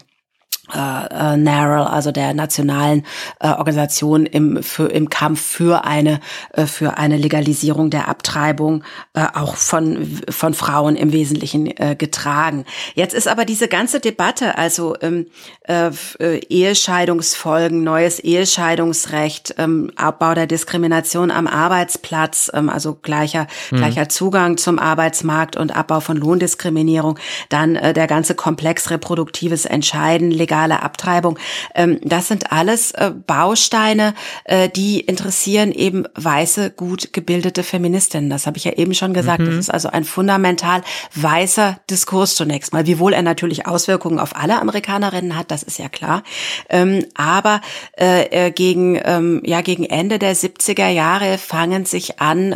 äh, 0.74 1.34
äh, 1.34 1.38
NARAL, 1.38 1.88
also 1.88 2.11
der 2.11 2.34
nationalen 2.34 3.05
äh, 3.39 3.47
Organisation 3.47 4.26
im, 4.26 4.61
für, 4.61 4.88
im 4.88 5.09
Kampf 5.09 5.41
für 5.41 5.86
eine, 5.86 6.20
äh, 6.51 6.65
für 6.65 6.97
eine 6.97 7.15
Legalisierung 7.15 7.89
der 7.89 8.09
Abtreibung, 8.09 8.84
äh, 9.13 9.26
auch 9.34 9.55
von, 9.55 10.20
von 10.30 10.53
Frauen 10.53 10.97
im 10.97 11.13
Wesentlichen 11.13 11.68
äh, 11.68 11.95
getragen. 11.97 12.65
Jetzt 12.95 13.13
ist 13.13 13.30
aber 13.30 13.45
diese 13.45 13.70
ganze 13.70 14.01
Debatte, 14.01 14.57
also 14.57 14.95
ähm, 15.01 15.28
äh, 15.70 15.91
äh, 16.20 16.39
Ehescheidungsfolgen, 16.49 17.84
neues 17.84 18.20
Ehescheidungsrecht, 18.20 19.55
ähm, 19.57 19.91
Abbau 19.95 20.34
der 20.34 20.47
Diskrimination 20.47 21.32
am 21.32 21.47
Arbeitsplatz, 21.47 22.51
ähm, 22.53 22.70
also 22.70 22.93
gleicher, 22.93 23.47
mhm. 23.72 23.78
gleicher 23.78 24.09
Zugang 24.09 24.57
zum 24.57 24.80
Arbeitsmarkt 24.80 25.55
und 25.55 25.74
Abbau 25.74 26.01
von 26.01 26.18
Lohndiskriminierung, 26.18 27.18
dann 27.47 27.78
äh, 27.78 27.93
der 27.93 28.07
ganze 28.07 28.36
Komplex 28.36 28.89
reproduktives 28.89 29.63
Entscheiden, 29.63 30.30
legal 30.30 30.56
legale 30.57 30.81
Abtreibung. 30.81 31.37
Ähm, 31.75 31.99
das 32.03 32.27
sind 32.27 32.51
alles 32.51 32.91
äh, 32.91 33.11
Bausteine, 33.11 34.13
äh, 34.45 34.69
die 34.69 34.99
interessieren 34.99 35.71
eben 35.71 36.05
weiße, 36.15 36.71
gut 36.71 37.13
gebildete 37.13 37.63
Feministinnen. 37.63 38.29
Das 38.29 38.47
habe 38.47 38.57
ich 38.57 38.63
ja 38.63 38.73
eben 38.73 38.93
schon 38.93 39.13
gesagt. 39.13 39.41
Mhm. 39.41 39.47
Das 39.47 39.55
ist 39.55 39.69
also 39.69 39.89
ein 39.89 40.03
fundamental 40.03 40.81
weißer 41.13 41.79
Diskurs 41.89 42.35
zunächst 42.35 42.73
mal, 42.73 42.87
wiewohl 42.87 43.13
er 43.13 43.21
natürlich 43.21 43.67
Auswirkungen 43.67 44.19
auf 44.19 44.35
alle 44.35 44.59
Amerikanerinnen 44.59 45.37
hat, 45.37 45.51
das 45.51 45.63
ist 45.63 45.77
ja 45.77 45.89
klar. 45.89 46.23
Ähm, 46.69 47.05
aber 47.15 47.61
äh, 47.93 48.51
gegen, 48.51 48.99
ähm, 49.03 49.41
ja, 49.45 49.61
gegen 49.61 49.83
Ende 49.83 50.19
der 50.19 50.35
70er 50.35 50.89
Jahre 50.89 51.37
fangen 51.37 51.85
sich 51.85 52.19
an, 52.19 52.55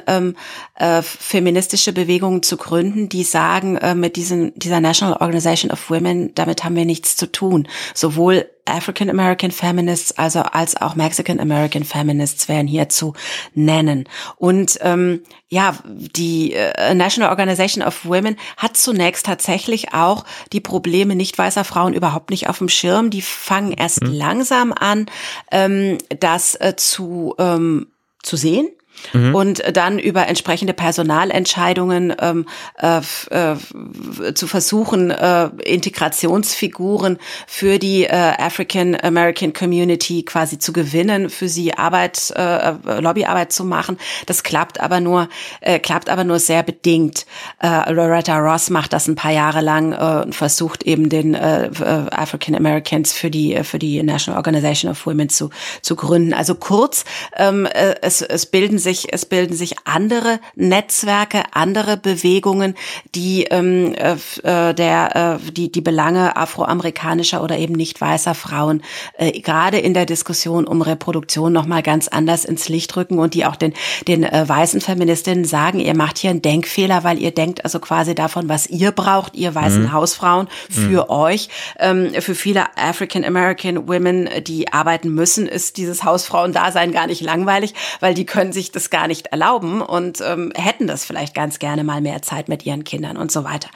feministische 1.01 1.93
Bewegungen 1.93 2.41
zu 2.41 2.57
gründen, 2.57 3.07
die 3.07 3.23
sagen, 3.23 3.77
mit 3.99 4.15
diesem, 4.15 4.51
dieser 4.55 4.79
National 4.79 5.17
Organization 5.17 5.69
of 5.69 5.89
Women, 5.89 6.33
damit 6.33 6.63
haben 6.63 6.75
wir 6.75 6.85
nichts 6.85 7.15
zu 7.15 7.31
tun 7.31 7.67
sowohl 7.93 8.45
African 8.65 9.09
American 9.09 9.51
Feminists 9.51 10.11
also 10.17 10.41
als 10.41 10.79
auch 10.79 10.95
Mexican 10.95 11.39
American 11.39 11.83
Feminists 11.83 12.47
wären 12.47 12.67
hier 12.67 12.89
zu 12.89 13.13
nennen. 13.53 14.07
Und 14.37 14.77
ähm, 14.81 15.23
ja, 15.49 15.77
die 15.85 16.53
äh, 16.53 16.93
National 16.93 17.29
Organization 17.29 17.83
of 17.83 18.05
Women 18.05 18.37
hat 18.57 18.77
zunächst 18.77 19.25
tatsächlich 19.25 19.93
auch 19.93 20.25
die 20.53 20.61
Probleme 20.61 21.15
nicht 21.15 21.37
weißer 21.37 21.63
Frauen 21.63 21.93
überhaupt 21.93 22.29
nicht 22.29 22.47
auf 22.49 22.59
dem 22.59 22.69
Schirm. 22.69 23.09
Die 23.09 23.21
fangen 23.21 23.73
erst 23.73 24.03
mhm. 24.03 24.13
langsam 24.13 24.73
an, 24.73 25.07
ähm, 25.51 25.97
das 26.19 26.55
äh, 26.55 26.75
zu 26.75 27.35
ähm, 27.39 27.87
zu 28.23 28.37
sehen 28.37 28.67
mhm. 29.13 29.35
und 29.35 29.63
dann 29.75 29.99
über 29.99 30.27
entsprechende 30.27 30.73
Personalentscheidungen 30.73 32.13
ähm, 32.19 32.45
äh, 32.77 33.01
äh, 33.29 34.33
zu 34.33 34.47
versuchen, 34.47 35.11
äh, 35.11 35.47
Integrationsfiguren 35.63 37.17
für 37.47 37.79
die 37.79 38.03
äh, 38.03 38.09
African 38.09 38.97
American 39.01 39.53
Community 39.53 40.23
quasi 40.23 40.59
zu 40.59 40.73
gewinnen, 40.73 41.29
für 41.29 41.47
sie 41.47 41.73
Arbeit, 41.73 42.31
äh, 42.35 42.73
Lobbyarbeit 42.99 43.51
zu 43.51 43.63
machen. 43.63 43.97
Das 44.25 44.43
klappt 44.43 44.79
aber 44.79 44.99
nur, 44.99 45.29
äh, 45.61 45.79
klappt 45.79 46.09
aber 46.09 46.23
nur 46.23 46.39
sehr 46.39 46.63
bedingt. 46.63 47.25
Äh, 47.61 47.91
Loretta 47.91 48.37
Ross 48.37 48.69
macht 48.69 48.93
das 48.93 49.07
ein 49.07 49.15
paar 49.15 49.31
Jahre 49.31 49.61
lang 49.61 49.93
äh, 49.93 50.23
und 50.25 50.35
versucht 50.35 50.83
eben 50.83 51.09
den 51.09 51.33
äh, 51.33 51.67
äh 51.67 52.09
African 52.11 52.55
Americans 52.55 53.13
für 53.13 53.29
die 53.29 53.63
für 53.63 53.79
die 53.79 54.01
National 54.03 54.37
Organization 54.37 54.91
of 54.91 55.05
Women 55.05 55.29
zu 55.29 55.49
zu 55.81 55.95
gründen. 55.95 56.33
Also 56.33 56.55
kurz, 56.55 57.05
ähm, 57.37 57.65
äh, 57.65 57.95
es, 58.01 58.21
es 58.21 58.45
bilden 58.45 58.77
sich 58.77 58.90
sich, 58.91 59.13
es 59.13 59.25
bilden 59.25 59.55
sich 59.55 59.75
andere 59.85 60.39
Netzwerke, 60.55 61.43
andere 61.51 61.97
Bewegungen, 61.97 62.75
die 63.15 63.43
ähm, 63.43 63.93
äh, 63.95 64.15
äh, 64.43 64.73
der 64.73 65.39
äh, 65.41 65.51
die 65.51 65.71
die 65.71 65.81
Belange 65.81 66.35
afroamerikanischer 66.35 67.43
oder 67.43 67.57
eben 67.57 67.73
nicht 67.73 68.01
weißer 68.01 68.35
Frauen 68.35 68.83
äh, 69.17 69.39
gerade 69.39 69.77
in 69.77 69.93
der 69.93 70.05
Diskussion 70.05 70.67
um 70.67 70.81
Reproduktion 70.81 71.53
noch 71.53 71.65
mal 71.65 71.81
ganz 71.81 72.07
anders 72.07 72.45
ins 72.45 72.69
Licht 72.69 72.95
rücken 72.97 73.19
und 73.19 73.33
die 73.33 73.45
auch 73.45 73.55
den 73.55 73.73
den 74.07 74.23
äh, 74.23 74.47
weißen 74.47 74.81
Feministinnen 74.81 75.45
sagen, 75.45 75.79
ihr 75.79 75.95
macht 75.95 76.17
hier 76.17 76.31
einen 76.31 76.41
Denkfehler, 76.41 77.03
weil 77.03 77.17
ihr 77.19 77.31
denkt 77.31 77.63
also 77.63 77.79
quasi 77.79 78.15
davon, 78.15 78.49
was 78.49 78.67
ihr 78.67 78.91
braucht, 78.91 79.35
ihr 79.35 79.55
weißen 79.55 79.83
mhm. 79.83 79.91
Hausfrauen 79.93 80.47
für 80.69 81.03
mhm. 81.05 81.09
euch. 81.09 81.49
Ähm, 81.79 82.11
für 82.19 82.35
viele 82.35 82.77
African 82.77 83.23
American 83.23 83.87
Women, 83.87 84.29
die 84.45 84.71
arbeiten 84.73 85.13
müssen, 85.13 85.47
ist 85.47 85.77
dieses 85.77 86.03
Hausfrauendasein 86.03 86.91
gar 86.91 87.07
nicht 87.07 87.21
langweilig, 87.21 87.73
weil 87.99 88.13
die 88.13 88.25
können 88.25 88.51
sich 88.51 88.70
das 88.71 88.89
gar 88.89 89.07
nicht 89.07 89.27
erlauben 89.27 89.81
und 89.81 90.21
ähm, 90.21 90.51
hätten 90.55 90.87
das 90.87 91.05
vielleicht 91.05 91.33
ganz 91.33 91.59
gerne 91.59 91.83
mal 91.83 92.01
mehr 92.01 92.21
Zeit 92.21 92.49
mit 92.49 92.65
ihren 92.65 92.83
Kindern 92.83 93.17
und 93.17 93.31
so 93.31 93.43
weiter. 93.43 93.69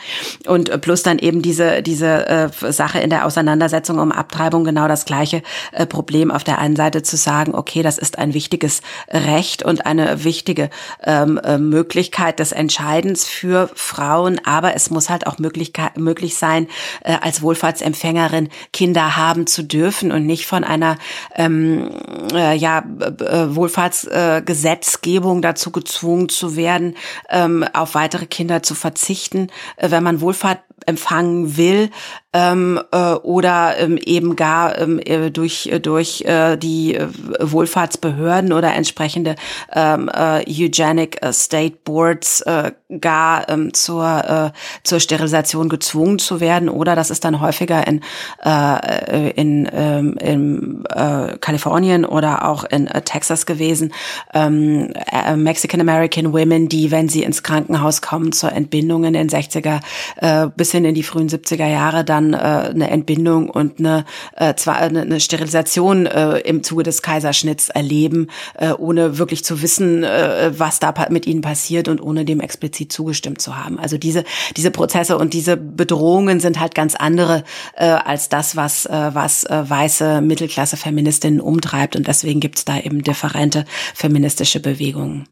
Und 0.48 0.70
äh, 0.70 0.78
plus 0.78 1.04
dann 1.04 1.20
eben 1.20 1.42
diese, 1.42 1.82
diese 1.82 2.28
äh, 2.28 2.72
Sache 2.72 3.00
in 3.00 3.10
der 3.10 3.26
Auseinandersetzung 3.26 4.00
um 4.00 4.12
Abtreibung 4.12 4.64
genau 4.64 4.88
das 4.88 5.06
gleiche 5.06 5.42
äh, 5.72 5.86
Problem 5.86 6.32
auf 6.32 6.44
der 6.44 6.60
einen 6.60 6.76
Seite 6.76 7.04
zu 7.04 7.18
sagen, 7.18 7.56
okay, 7.56 7.84
das 7.84 7.98
ist 7.98 8.18
ein 8.18 8.34
wichtiges 8.34 8.82
Recht 9.10 9.64
und 9.64 9.86
eine 9.86 10.24
wichtige 10.24 10.70
ähm, 11.04 11.38
äh, 11.44 11.58
Möglichkeit 11.58 12.40
des 12.40 12.52
Entscheidens 12.52 13.26
für 13.28 13.70
Frauen, 13.76 14.40
aber 14.46 14.76
es 14.76 14.90
muss 14.90 15.10
halt 15.10 15.28
auch 15.28 15.38
möglich, 15.40 15.74
möglich 15.96 16.36
sein, 16.36 16.68
äh, 17.04 17.18
als 17.22 17.42
Wohlfahrtsempfängerin 17.42 18.50
Kinder 18.74 19.16
haben 19.16 19.48
zu 19.48 19.64
dürfen 19.64 20.12
und 20.12 20.26
nicht 20.26 20.46
von 20.46 20.64
einer 20.64 20.98
ähm, 21.36 21.90
äh, 22.34 22.56
ja, 22.56 22.80
äh, 22.80 23.56
Wohlfahrtsgesetz 23.56 24.85
Gesetzgebung 24.86 25.42
dazu 25.42 25.72
gezwungen 25.72 26.30
zu 26.30 26.56
werden, 26.56 26.96
ähm, 27.30 27.66
auf 27.74 27.96
weitere 27.96 28.28
Kinder 28.28 28.62
zu 28.62 28.76
verzichten, 28.76 29.50
äh, 29.78 29.90
wenn 29.90 30.04
man 30.04 30.22
Wohlfahrt 30.22 30.60
empfangen 30.86 31.58
will, 31.58 31.90
ähm, 32.36 32.82
äh, 32.92 33.14
oder 33.14 33.78
ähm, 33.80 33.98
eben 33.98 34.36
gar 34.36 34.78
ähm, 34.78 35.00
äh, 35.00 35.32
durch 35.32 35.72
durch 35.82 36.22
äh, 36.24 36.58
die 36.58 36.96
äh, 36.96 37.08
Wohlfahrtsbehörden 37.40 38.52
oder 38.52 38.74
entsprechende 38.74 39.36
ähm, 39.72 40.10
äh, 40.14 40.44
Eugenic 40.46 41.22
State 41.32 41.78
Boards 41.86 42.42
äh, 42.42 42.74
gar 43.00 43.48
ähm, 43.50 43.74
zur 43.74 44.52
äh, 44.54 44.58
zur 44.84 45.00
Sterilisation 45.00 45.70
gezwungen 45.70 46.20
zu 46.20 46.42
werden. 46.42 46.68
Oder 46.68 46.96
das 46.96 47.10
ist 47.10 47.24
dann 47.24 47.40
häufiger 47.40 47.88
in 47.88 48.02
äh, 48.44 49.30
in, 49.32 49.70
ähm, 49.72 50.18
in 50.18 50.84
äh, 50.94 51.38
Kalifornien 51.40 52.04
oder 52.04 52.50
auch 52.50 52.66
in 52.66 52.88
äh, 52.88 53.02
Texas 53.02 53.46
gewesen. 53.46 53.94
Ähm, 54.34 54.92
äh, 55.10 55.38
Mexican 55.38 55.80
American 55.80 56.34
Women, 56.34 56.68
die 56.68 56.92
wenn 56.92 57.08
sie 57.08 57.24
ins 57.24 57.44
Krankenhaus 57.44 58.02
kommen 58.02 58.34
zur 58.34 58.52
Entbindung 58.52 59.06
in 59.06 59.14
den 59.14 59.30
60er 59.30 59.80
äh, 60.18 60.48
bis 60.54 60.74
hin 60.74 60.84
in 60.84 60.96
die 60.96 61.04
frühen 61.04 61.30
70er 61.30 61.68
Jahre 61.68 62.04
dann 62.04 62.25
äh, 62.34 62.38
eine 62.38 62.90
Entbindung 62.90 63.50
und 63.50 63.80
eine 63.80 64.06
äh, 64.36 64.56
zwar 64.56 64.78
eine, 64.78 65.02
eine 65.02 65.20
Sterilisation 65.20 66.06
äh, 66.06 66.40
im 66.40 66.64
Zuge 66.64 66.84
des 66.84 67.02
Kaiserschnitts 67.02 67.70
erleben, 67.70 68.28
äh, 68.56 68.72
ohne 68.72 69.18
wirklich 69.18 69.44
zu 69.44 69.62
wissen, 69.62 70.04
äh, 70.04 70.52
was 70.58 70.80
da 70.80 70.94
mit 71.10 71.28
ihnen 71.28 71.42
passiert 71.42 71.88
und 71.88 72.02
ohne 72.02 72.26
dem 72.26 72.40
explizit 72.40 72.92
zugestimmt 72.92 73.42
zu 73.42 73.58
haben. 73.58 73.80
Also 73.80 73.98
diese 73.98 74.24
diese 74.58 74.72
Prozesse 74.72 75.18
und 75.18 75.34
diese 75.34 75.58
Bedrohungen 75.58 76.40
sind 76.40 76.60
halt 76.60 76.76
ganz 76.76 76.96
andere 76.96 77.44
äh, 77.76 77.86
als 77.86 78.30
das, 78.30 78.56
was 78.56 78.86
äh, 78.86 79.12
was 79.14 79.44
äh, 79.44 79.70
weiße 79.70 80.22
Mittelklasse 80.22 80.78
Feministinnen 80.78 81.42
umtreibt 81.42 81.96
und 81.96 82.08
deswegen 82.08 82.40
gibt 82.40 82.58
es 82.58 82.66
da 82.66 82.80
eben 82.80 83.04
differente 83.04 83.66
feministische 83.94 84.60
Bewegungen. 84.60 85.28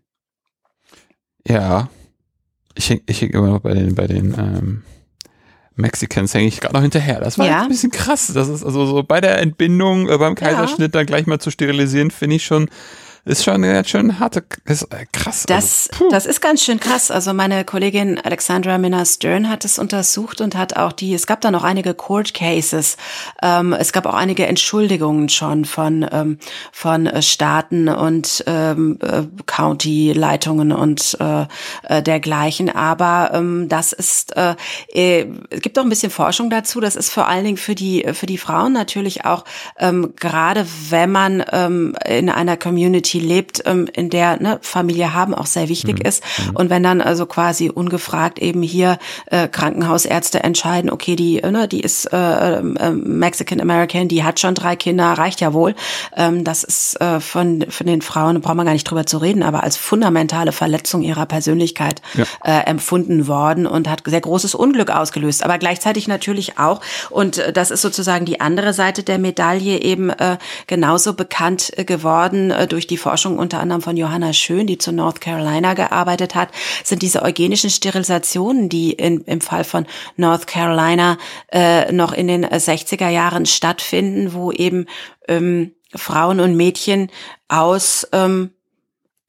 Ja, 1.47 1.89
ich 2.75 2.89
hänge 2.89 3.01
ich 3.05 3.21
häng 3.21 3.29
immer 3.31 3.49
noch 3.49 3.59
bei 3.59 3.73
den, 3.73 3.95
bei 3.95 4.07
den 4.07 4.33
ähm, 4.37 4.83
Mexicans 5.75 6.33
hänge 6.33 6.47
ich 6.47 6.61
gerade 6.61 6.73
noch 6.73 6.81
hinterher. 6.81 7.19
Das 7.19 7.39
war 7.39 7.47
ja. 7.47 7.63
ein 7.63 7.69
bisschen 7.69 7.91
krass. 7.91 8.31
Das 8.33 8.47
ist 8.47 8.63
also 8.63 8.85
so 8.85 9.03
bei 9.03 9.21
der 9.21 9.39
Entbindung, 9.39 10.09
äh, 10.09 10.17
beim 10.17 10.35
Kaiserschnitt 10.35 10.93
ja. 10.93 10.99
dann 10.99 11.05
gleich 11.05 11.25
mal 11.25 11.39
zu 11.39 11.51
sterilisieren, 11.51 12.11
finde 12.11 12.35
ich 12.35 12.45
schon 12.45 12.69
ist 13.25 13.45
schon 13.45 13.61
ganz 13.61 13.87
schön 13.87 14.19
harte, 14.19 14.43
ist 14.65 14.83
äh, 14.93 15.05
krass. 15.11 15.45
Das, 15.47 15.89
also, 15.93 16.09
das 16.09 16.25
ist 16.25 16.41
ganz 16.41 16.61
schön 16.61 16.81
krass. 16.81 17.09
Also 17.09 17.33
meine 17.33 17.63
Kollegin 17.63 18.19
Alexandra 18.19 18.77
Minna 18.77 19.05
Stern 19.05 19.49
hat 19.49 19.63
es 19.63 19.79
untersucht 19.79 20.41
und 20.41 20.55
hat 20.55 20.75
auch 20.75 20.91
die, 20.91 21.13
es 21.13 21.25
gab 21.25 21.39
da 21.39 21.49
noch 21.49 21.63
einige 21.63 21.93
Court 21.93 22.33
Cases. 22.33 22.97
Ähm, 23.41 23.71
es 23.71 23.93
gab 23.93 24.07
auch 24.07 24.13
einige 24.13 24.45
Entschuldigungen 24.45 25.29
schon 25.29 25.63
von, 25.63 26.05
ähm, 26.11 26.37
von 26.73 27.07
äh, 27.07 27.21
Staaten 27.21 27.87
und 27.87 28.43
ähm, 28.45 28.99
äh, 29.01 29.23
County-Leitungen 29.45 30.73
und 30.73 31.17
äh, 31.21 32.01
dergleichen. 32.03 32.69
Aber 32.69 33.31
ähm, 33.33 33.69
das 33.69 33.93
ist, 33.93 34.35
äh, 34.35 34.55
es 35.49 35.61
gibt 35.61 35.79
auch 35.79 35.83
ein 35.83 35.89
bisschen 35.89 36.11
Forschung 36.11 36.49
dazu. 36.49 36.81
Das 36.81 36.97
ist 36.97 37.09
vor 37.09 37.29
allen 37.29 37.45
Dingen 37.45 37.57
für 37.57 37.75
die, 37.75 38.05
für 38.13 38.25
die 38.25 38.37
Frauen 38.37 38.73
natürlich 38.73 39.23
auch, 39.23 39.45
ähm, 39.79 40.13
gerade 40.17 40.67
wenn 40.89 41.09
man 41.09 41.41
ähm, 41.53 41.95
in 42.05 42.29
einer 42.29 42.57
Community 42.57 43.12
Community 43.13 43.19
lebt, 43.19 43.63
ähm, 43.65 43.87
in 43.93 44.09
der 44.09 44.41
ne, 44.41 44.59
Familie 44.61 45.13
haben 45.13 45.33
auch 45.33 45.45
sehr 45.45 45.69
wichtig 45.69 45.99
mhm. 45.99 46.05
ist. 46.05 46.23
Mhm. 46.23 46.55
Und 46.55 46.69
wenn 46.69 46.83
dann 46.83 47.01
also 47.01 47.25
quasi 47.25 47.69
ungefragt 47.69 48.39
eben 48.39 48.61
hier 48.61 48.97
äh, 49.27 49.47
Krankenhausärzte 49.47 50.43
entscheiden, 50.43 50.89
okay, 50.89 51.15
die, 51.15 51.41
ne, 51.41 51.67
die 51.67 51.81
ist 51.81 52.11
äh, 52.11 52.59
äh, 52.59 52.91
Mexican 52.91 53.61
American, 53.61 54.07
die 54.07 54.23
hat 54.23 54.39
schon 54.39 54.55
drei 54.55 54.75
Kinder, 54.75 55.05
reicht 55.13 55.41
ja 55.41 55.53
wohl. 55.53 55.75
Ähm, 56.15 56.43
das 56.43 56.63
ist 56.63 56.99
äh, 57.01 57.19
von, 57.19 57.65
von 57.69 57.87
den 57.87 58.01
Frauen, 58.01 58.41
braucht 58.41 58.55
man 58.55 58.65
gar 58.65 58.73
nicht 58.73 58.89
drüber 58.89 59.05
zu 59.05 59.17
reden, 59.17 59.43
aber 59.43 59.63
als 59.63 59.77
fundamentale 59.77 60.51
Verletzung 60.51 61.01
ihrer 61.01 61.25
Persönlichkeit 61.25 62.01
ja. 62.13 62.25
äh, 62.43 62.65
empfunden 62.65 63.27
worden 63.27 63.67
und 63.67 63.89
hat 63.89 64.03
sehr 64.05 64.21
großes 64.21 64.55
Unglück 64.55 64.89
ausgelöst. 64.89 65.43
Aber 65.43 65.57
gleichzeitig 65.57 66.07
natürlich 66.07 66.57
auch, 66.59 66.81
und 67.09 67.37
äh, 67.37 67.53
das 67.53 67.71
ist 67.71 67.81
sozusagen 67.81 68.25
die 68.25 68.41
andere 68.41 68.73
Seite 68.73 69.03
der 69.03 69.17
Medaille 69.17 69.81
eben 69.81 70.09
äh, 70.09 70.37
genauso 70.67 71.13
bekannt 71.13 71.71
äh, 71.77 71.85
geworden 71.85 72.51
äh, 72.51 72.67
durch 72.67 72.87
die 72.87 72.97
Forschung 73.03 73.37
unter 73.37 73.59
anderem 73.59 73.81
von 73.81 73.97
Johanna 73.97 74.31
Schön, 74.31 74.65
die 74.65 74.77
zu 74.77 74.93
North 74.93 75.19
Carolina 75.19 75.73
gearbeitet 75.73 76.35
hat, 76.35 76.49
sind 76.85 77.01
diese 77.01 77.21
eugenischen 77.21 77.69
Sterilisationen, 77.69 78.69
die 78.69 78.93
in, 78.93 79.21
im 79.25 79.41
Fall 79.41 79.65
von 79.65 79.85
North 80.15 80.47
Carolina 80.47 81.17
äh, 81.51 81.91
noch 81.91 82.13
in 82.13 82.27
den 82.27 82.45
60er 82.45 83.09
Jahren 83.09 83.45
stattfinden, 83.45 84.33
wo 84.33 84.53
eben 84.53 84.85
ähm, 85.27 85.73
Frauen 85.93 86.39
und 86.39 86.55
Mädchen 86.55 87.11
aus 87.49 88.07
ähm, 88.13 88.51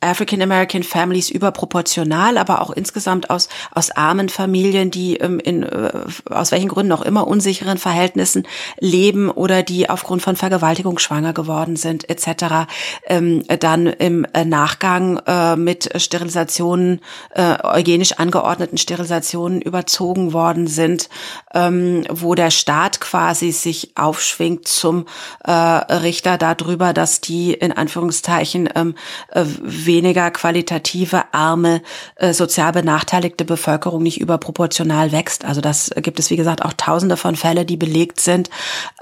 African 0.04 0.42
American 0.42 0.82
Families 0.82 1.30
überproportional, 1.30 2.38
aber 2.38 2.60
auch 2.60 2.70
insgesamt 2.70 3.30
aus 3.30 3.48
aus 3.72 3.90
armen 3.90 4.28
Familien, 4.28 4.90
die 4.90 5.16
ähm, 5.16 5.40
in 5.40 5.62
äh, 5.62 5.92
aus 6.30 6.52
welchen 6.52 6.68
Gründen 6.68 6.92
auch 6.92 7.02
immer 7.02 7.26
unsicheren 7.26 7.78
Verhältnissen 7.78 8.46
leben 8.78 9.30
oder 9.30 9.62
die 9.62 9.88
aufgrund 9.88 10.22
von 10.22 10.36
Vergewaltigung 10.36 10.98
schwanger 10.98 11.32
geworden 11.32 11.76
sind 11.76 12.08
etc. 12.08 12.66
Ähm, 13.06 13.44
dann 13.60 13.86
im 13.86 14.26
äh, 14.32 14.44
Nachgang 14.44 15.18
äh, 15.26 15.56
mit 15.56 15.90
Sterilisationen 16.00 17.00
äh, 17.34 17.56
eugenisch 17.62 18.12
angeordneten 18.12 18.78
Sterilisationen 18.78 19.62
überzogen 19.62 20.32
worden 20.32 20.66
sind, 20.66 21.08
ähm, 21.54 22.04
wo 22.10 22.34
der 22.34 22.50
Staat 22.50 23.00
quasi 23.00 23.52
sich 23.52 23.92
aufschwingt 23.96 24.68
zum 24.68 25.06
äh, 25.44 25.50
Richter 25.50 26.38
darüber, 26.38 26.92
dass 26.92 27.20
die 27.20 27.52
in 27.54 27.72
Anführungszeichen 27.72 28.68
ähm, 28.74 28.94
äh, 29.30 29.44
weniger 29.94 30.30
qualitative, 30.32 31.22
arme, 31.32 31.80
äh, 32.16 32.32
sozial 32.32 32.72
benachteiligte 32.72 33.44
Bevölkerung 33.44 34.02
nicht 34.02 34.20
überproportional 34.20 35.12
wächst. 35.12 35.44
Also 35.44 35.60
das 35.60 35.90
gibt 35.96 36.18
es, 36.18 36.30
wie 36.30 36.36
gesagt, 36.36 36.64
auch 36.64 36.72
tausende 36.72 37.16
von 37.16 37.36
Fälle, 37.36 37.64
die 37.64 37.76
belegt 37.76 38.20
sind, 38.20 38.50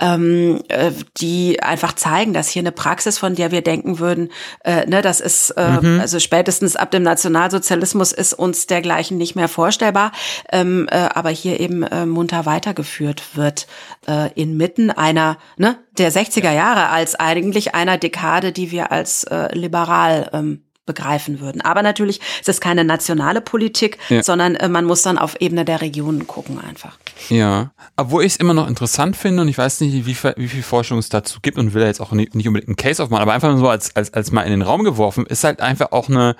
ähm, 0.01 0.63
äh, 0.69 0.93
die 1.17 1.63
einfach 1.63 1.95
zeigen, 1.95 2.35
dass 2.35 2.49
hier 2.49 2.61
eine 2.61 2.73
Praxis, 2.73 3.19
von 3.19 3.35
der 3.35 3.51
wir 3.51 3.63
denken 3.63 3.99
würden, 3.99 4.31
äh, 4.65 4.87
ne, 4.87 5.01
das 5.01 5.21
ist, 5.21 5.51
äh, 5.57 5.81
mhm. 5.81 6.01
also 6.01 6.19
spätestens 6.19 6.77
ab 6.77 6.91
dem 6.91 7.03
Nationalsozialismus 7.03 8.13
ist 8.13 8.35
uns 8.35 8.67
dergleichen 8.67 9.17
nicht 9.17 9.35
mehr 9.35 9.49
vorstellbar, 9.49 10.13
ähm, 10.53 10.87
äh, 10.91 11.09
aber 11.15 11.31
hier 11.31 11.59
eben 11.59 11.83
äh, 11.85 12.05
munter 12.05 12.45
weitergeführt 12.45 13.23
wird, 13.35 13.67
äh, 14.07 14.33
inmitten 14.35 14.91
einer, 14.91 15.39
ne, 15.57 15.79
der 15.99 16.13
60er 16.13 16.53
Jahre 16.53 16.89
als 16.89 17.15
eigentlich 17.15 17.75
einer 17.75 17.99
Dekade, 17.99 18.53
die 18.53 18.71
wir 18.71 18.93
als 18.93 19.25
äh, 19.25 19.55
liberal 19.57 20.31
ähm, 20.33 20.63
begreifen 20.85 21.41
würden. 21.41 21.61
Aber 21.61 21.83
natürlich 21.83 22.21
ist 22.41 22.49
es 22.49 22.61
keine 22.61 22.85
nationale 22.85 23.41
Politik, 23.41 23.99
ja. 24.09 24.23
sondern 24.23 24.57
äh, 24.57 24.69
man 24.69 24.85
muss 24.85 25.03
dann 25.03 25.17
auf 25.17 25.41
Ebene 25.41 25.65
der 25.65 25.81
Regionen 25.81 26.27
gucken 26.27 26.59
einfach. 26.59 26.99
Ja, 27.29 27.71
obwohl 27.97 28.25
ich 28.25 28.33
es 28.33 28.37
immer 28.39 28.55
noch 28.55 28.67
interessant 28.67 29.17
finde 29.17 29.43
und 29.43 29.49
ich 29.49 29.59
weiß 29.59 29.81
nicht, 29.81 30.07
wie, 30.07 30.17
wie 30.37 30.49
viel 30.49 30.63
Forschung 30.63 30.99
es 30.99 31.09
dazu 31.09 31.39
gibt 31.41 31.57
und 31.57 31.73
will 31.73 31.85
jetzt 31.85 32.01
auch 32.01 32.11
nicht, 32.13 32.35
nicht 32.35 32.49
unbedingt 32.49 32.69
einen 32.69 32.77
Case 32.77 33.03
aufmachen, 33.03 33.23
aber 33.23 33.33
einfach 33.33 33.51
nur 33.51 33.59
so 33.59 33.69
als, 33.69 33.95
als, 33.95 34.13
als 34.13 34.33
mal 34.33 34.43
in 34.43 34.51
den 34.51 34.63
Raum 34.63 34.83
geworfen, 34.83 35.25
ist 35.27 35.45
halt 35.45 35.61
einfach 35.61 35.93
auch 35.93 36.09
eine 36.09 36.35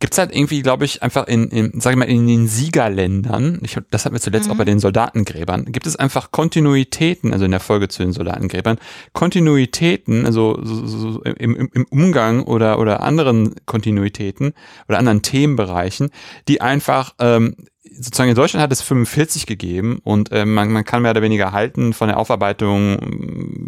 gibt's 0.00 0.18
halt 0.18 0.34
irgendwie, 0.34 0.62
glaube 0.62 0.84
ich, 0.84 1.02
einfach 1.02 1.26
in, 1.26 1.48
in, 1.48 1.80
sag 1.80 1.92
ich 1.92 1.96
mal, 1.96 2.04
in 2.04 2.26
den 2.26 2.46
Siegerländern, 2.46 3.60
ich, 3.62 3.76
das 3.90 4.04
hatten 4.04 4.14
wir 4.14 4.20
zuletzt 4.20 4.46
mhm. 4.46 4.52
auch 4.52 4.56
bei 4.56 4.64
den 4.64 4.78
Soldatengräbern, 4.78 5.66
gibt 5.66 5.86
es 5.86 5.96
einfach 5.96 6.30
Kontinuitäten, 6.30 7.32
also 7.32 7.44
in 7.44 7.50
der 7.50 7.60
Folge 7.60 7.88
zu 7.88 8.02
den 8.02 8.12
Soldatengräbern, 8.12 8.78
Kontinuitäten, 9.12 10.24
also 10.24 10.58
so, 10.62 10.86
so, 10.86 11.12
so 11.12 11.22
im, 11.22 11.56
im, 11.56 11.70
im 11.72 11.86
Umgang 11.90 12.44
oder, 12.44 12.78
oder 12.78 13.02
anderen 13.02 13.56
Kontinuitäten 13.66 14.52
oder 14.88 14.98
anderen 14.98 15.22
Themenbereichen, 15.22 16.10
die 16.46 16.60
einfach 16.60 17.14
ähm, 17.18 17.56
sozusagen 17.82 18.30
in 18.30 18.36
Deutschland 18.36 18.62
hat 18.62 18.70
es 18.70 18.82
45 18.82 19.46
gegeben 19.46 20.00
und 20.04 20.30
äh, 20.30 20.44
man, 20.44 20.70
man 20.70 20.84
kann 20.84 21.02
mehr 21.02 21.10
oder 21.10 21.22
weniger 21.22 21.50
halten 21.52 21.92
von 21.92 22.06
der 22.06 22.18
Aufarbeitung, 22.18 22.98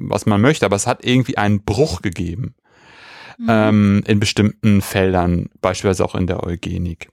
was 0.08 0.26
man 0.26 0.40
möchte, 0.40 0.64
aber 0.64 0.76
es 0.76 0.86
hat 0.86 1.04
irgendwie 1.04 1.38
einen 1.38 1.64
Bruch 1.64 2.02
gegeben 2.02 2.54
mhm. 3.40 3.46
ähm, 3.48 4.02
in 4.06 4.20
bestimmten 4.20 4.82
Feldern, 4.82 5.48
beispielsweise 5.60 6.04
auch 6.04 6.14
in 6.14 6.26
der 6.26 6.44
Eugenik. 6.44 7.08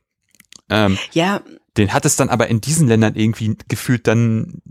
Ähm, 0.70 0.98
ja. 1.14 1.42
Den 1.78 1.94
hat 1.94 2.06
es 2.06 2.16
dann 2.16 2.30
aber 2.30 2.48
in 2.48 2.62
diesen 2.62 2.88
Ländern 2.88 3.16
irgendwie 3.16 3.56
gefühlt 3.68 4.08
dann 4.08 4.62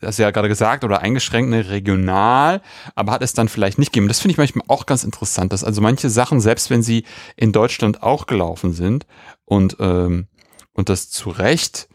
das 0.00 0.18
ja 0.18 0.30
gerade 0.30 0.48
gesagt, 0.48 0.84
oder 0.84 1.00
eingeschränkt 1.00 1.50
ne, 1.50 1.70
regional, 1.70 2.60
aber 2.94 3.12
hat 3.12 3.22
es 3.22 3.32
dann 3.32 3.48
vielleicht 3.48 3.78
nicht 3.78 3.92
gegeben. 3.92 4.08
Das 4.08 4.20
finde 4.20 4.32
ich 4.32 4.38
manchmal 4.38 4.66
auch 4.68 4.86
ganz 4.86 5.04
interessant, 5.04 5.52
dass 5.52 5.64
also 5.64 5.80
manche 5.80 6.10
Sachen, 6.10 6.40
selbst 6.40 6.70
wenn 6.70 6.82
sie 6.82 7.04
in 7.36 7.52
Deutschland 7.52 8.02
auch 8.02 8.26
gelaufen 8.26 8.72
sind 8.72 9.06
und, 9.44 9.76
ähm, 9.80 10.26
und 10.72 10.90
das 10.90 11.10
zu 11.10 11.30
Recht 11.30 11.88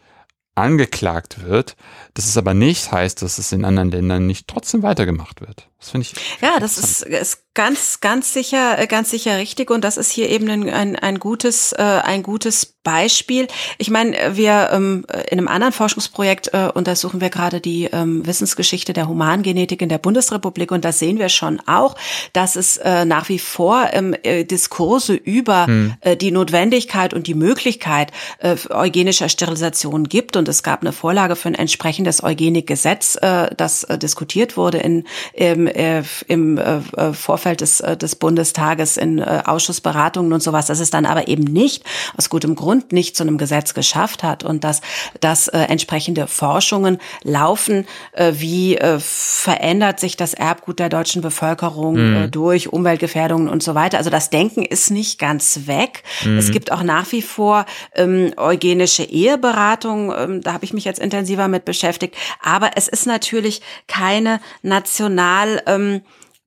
angeklagt 0.54 1.44
wird, 1.44 1.76
dass 2.14 2.26
es 2.26 2.36
aber 2.36 2.54
nicht 2.54 2.92
heißt, 2.92 3.22
dass 3.22 3.38
es 3.38 3.52
in 3.52 3.64
anderen 3.64 3.90
Ländern 3.90 4.26
nicht 4.26 4.48
trotzdem 4.48 4.82
weitergemacht 4.82 5.40
wird. 5.40 5.68
Das 5.82 5.90
finde 5.90 6.06
ich. 6.06 6.40
Ja, 6.40 6.60
das 6.60 6.78
ist, 6.78 7.02
ist 7.02 7.42
ganz, 7.54 8.00
ganz 8.00 8.32
sicher, 8.32 8.78
äh, 8.78 8.86
ganz 8.86 9.10
sicher 9.10 9.36
richtig 9.36 9.68
und 9.68 9.82
das 9.82 9.96
ist 9.96 10.12
hier 10.12 10.30
eben 10.30 10.48
ein, 10.48 10.70
ein, 10.70 10.96
ein 10.96 11.18
gutes, 11.18 11.72
äh, 11.72 11.82
ein 11.82 12.22
gutes 12.22 12.66
Beispiel. 12.84 13.46
Ich 13.78 13.90
meine, 13.90 14.36
wir 14.36 14.70
ähm, 14.72 15.04
in 15.28 15.38
einem 15.38 15.48
anderen 15.48 15.72
Forschungsprojekt 15.72 16.54
äh, 16.54 16.70
untersuchen 16.72 17.20
wir 17.20 17.30
gerade 17.30 17.60
die 17.60 17.84
ähm, 17.92 18.24
Wissensgeschichte 18.26 18.92
der 18.92 19.08
Humangenetik 19.08 19.82
in 19.82 19.88
der 19.88 19.98
Bundesrepublik 19.98 20.70
und 20.70 20.84
da 20.84 20.92
sehen 20.92 21.18
wir 21.18 21.28
schon 21.28 21.60
auch, 21.66 21.96
dass 22.32 22.56
es 22.56 22.76
äh, 22.76 23.04
nach 23.04 23.28
wie 23.28 23.38
vor 23.38 23.88
ähm, 23.92 24.14
äh, 24.22 24.44
Diskurse 24.44 25.14
über 25.14 25.66
hm. 25.66 25.94
äh, 26.00 26.16
die 26.16 26.30
Notwendigkeit 26.30 27.12
und 27.12 27.26
die 27.26 27.34
Möglichkeit 27.34 28.12
äh, 28.38 28.56
eugenischer 28.70 29.28
Sterilisation 29.28 30.08
gibt 30.08 30.36
und 30.36 30.48
es 30.48 30.62
gab 30.62 30.82
eine 30.82 30.92
Vorlage 30.92 31.36
für 31.36 31.48
ein 31.48 31.54
entsprechendes 31.54 32.22
Eugenikgesetz, 32.22 33.16
äh, 33.20 33.54
das 33.56 33.84
äh, 33.84 33.98
diskutiert 33.98 34.56
wurde 34.56 34.78
in, 34.78 35.04
im, 35.34 35.71
äh, 35.74 36.02
im 36.28 36.58
äh, 36.58 37.12
Vorfeld 37.12 37.60
des, 37.60 37.80
äh, 37.80 37.96
des 37.96 38.16
Bundestages 38.16 38.96
in 38.96 39.18
äh, 39.18 39.42
Ausschussberatungen 39.44 40.32
und 40.32 40.42
sowas, 40.42 40.66
dass 40.66 40.80
es 40.80 40.90
dann 40.90 41.06
aber 41.06 41.28
eben 41.28 41.44
nicht 41.44 41.84
aus 42.16 42.28
gutem 42.28 42.54
Grund 42.54 42.72
Grund 42.72 42.92
nicht 42.92 43.16
zu 43.16 43.24
einem 43.24 43.38
Gesetz 43.38 43.74
geschafft 43.74 44.22
hat 44.22 44.44
und 44.44 44.64
dass, 44.64 44.80
dass 45.20 45.48
äh, 45.48 45.58
entsprechende 45.58 46.26
Forschungen 46.26 46.98
laufen, 47.22 47.86
äh, 48.12 48.32
wie 48.36 48.76
äh, 48.76 48.98
verändert 48.98 50.00
sich 50.00 50.16
das 50.16 50.32
Erbgut 50.32 50.78
der 50.78 50.88
deutschen 50.88 51.22
Bevölkerung 51.22 51.94
mhm. 51.96 52.16
äh, 52.16 52.28
durch 52.28 52.72
Umweltgefährdungen 52.72 53.48
und 53.48 53.62
so 53.62 53.74
weiter. 53.74 53.98
Also 53.98 54.10
das 54.10 54.30
Denken 54.30 54.64
ist 54.64 54.90
nicht 54.90 55.18
ganz 55.18 55.66
weg. 55.66 56.04
Mhm. 56.24 56.38
Es 56.38 56.50
gibt 56.50 56.72
auch 56.72 56.82
nach 56.82 57.10
wie 57.12 57.20
vor 57.20 57.66
ähm, 57.94 58.32
eugenische 58.36 59.02
Eheberatung, 59.02 60.14
ähm, 60.16 60.40
da 60.40 60.52
habe 60.52 60.64
ich 60.64 60.72
mich 60.72 60.84
jetzt 60.84 61.00
intensiver 61.00 61.48
mit 61.48 61.64
beschäftigt. 61.64 62.14
Aber 62.40 62.70
es 62.76 62.88
ist 62.88 63.06
natürlich 63.06 63.60
keine 63.88 64.40
national 64.62 65.61
ähm, 65.66 66.02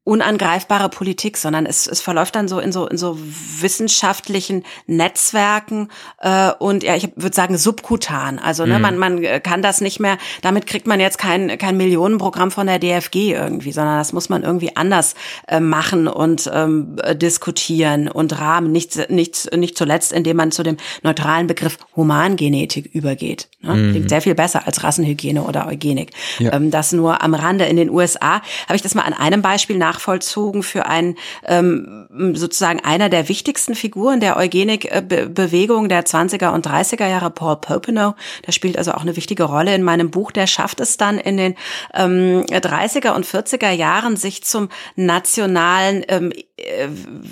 unangreifbare 0.06 0.88
Politik, 0.88 1.36
sondern 1.36 1.66
es, 1.66 1.88
es 1.88 2.00
verläuft 2.00 2.36
dann 2.36 2.48
so 2.48 2.60
in 2.60 2.72
so 2.72 2.88
in 2.88 2.98
so 2.98 3.18
wissenschaftlichen 3.60 4.64
Netzwerken 4.86 5.90
äh, 6.22 6.52
und 6.60 6.84
ja, 6.84 6.96
ich 6.96 7.10
würde 7.16 7.36
sagen 7.36 7.58
subkutan. 7.58 8.38
Also 8.38 8.68
ne, 8.68 8.76
mhm. 8.76 8.82
man 8.82 8.98
man 8.98 9.44
kann 9.44 9.64
das 9.64 9.82
nicht 9.82 10.00
mehr. 10.00 10.20
Damit 10.44 10.68
kriegt 10.68 10.86
man 10.86 11.00
jetzt 11.00 11.18
kein 11.18 11.58
kein 11.58 11.76
Millionenprogramm 11.76 12.52
von 12.52 12.68
der 12.68 12.78
DFG 12.78 13.34
irgendwie, 13.34 13.72
sondern 13.72 13.98
das 13.98 14.14
muss 14.14 14.30
man 14.30 14.44
irgendwie 14.44 14.76
anders 14.78 15.16
äh, 15.48 15.60
machen 15.60 16.08
und 16.08 16.50
ähm, 16.54 16.98
diskutieren 17.16 18.08
und 18.08 18.40
rahmen. 18.40 18.72
Nicht 18.72 19.10
nicht 19.10 19.56
nicht 19.58 19.76
zuletzt, 19.76 20.14
indem 20.14 20.38
man 20.38 20.52
zu 20.52 20.62
dem 20.62 20.78
neutralen 21.02 21.48
Begriff 21.48 21.80
Humangenetik 21.96 22.94
übergeht. 22.94 23.50
Ne? 23.62 23.74
Mhm. 23.74 23.92
Klingt 23.92 24.10
sehr 24.10 24.22
viel 24.22 24.36
besser 24.36 24.68
als 24.68 24.84
Rassenhygiene 24.84 25.42
oder 25.42 25.68
Eugenik. 25.68 26.12
Ja. 26.38 26.54
Ähm, 26.54 26.70
das 26.70 26.92
nur 26.92 27.24
am 27.24 27.34
Rande. 27.34 27.66
In 27.66 27.78
den 27.78 27.90
USA 27.90 28.42
habe 28.68 28.76
ich 28.76 28.82
das 28.82 28.96
mal 28.96 29.02
an 29.02 29.14
einem 29.14 29.42
Beispiel 29.42 29.78
nach 29.78 29.95
nachvollzogen 29.96 30.64
für 30.64 30.86
einen 30.86 31.16
ähm, 31.46 32.08
sozusagen 32.34 32.82
einer 32.84 33.10
der 33.10 33.30
wichtigsten 33.30 33.76
Figuren 33.76 34.20
der 34.20 34.38
Eugenik-Bewegung 34.38 35.90
der 35.90 36.06
20er 36.06 36.54
und 36.54 36.68
30er 36.68 37.08
Jahre, 37.08 37.30
Paul 37.30 37.58
Popenow. 37.58 38.16
Der 38.46 38.52
spielt 38.52 38.78
also 38.78 38.92
auch 38.92 39.02
eine 39.02 39.16
wichtige 39.16 39.44
Rolle 39.44 39.74
in 39.74 39.84
meinem 39.84 40.12
Buch. 40.12 40.32
Der 40.32 40.48
schafft 40.48 40.80
es 40.82 40.98
dann 40.98 41.18
in 41.18 41.38
den 41.38 41.56
ähm, 41.94 42.44
30er 42.50 43.12
und 43.12 43.26
40er 43.26 43.72
Jahren, 43.72 44.18
sich 44.18 44.44
zum 44.44 44.70
nationalen 44.96 46.04
ähm, 46.08 46.32
äh, 46.58 46.88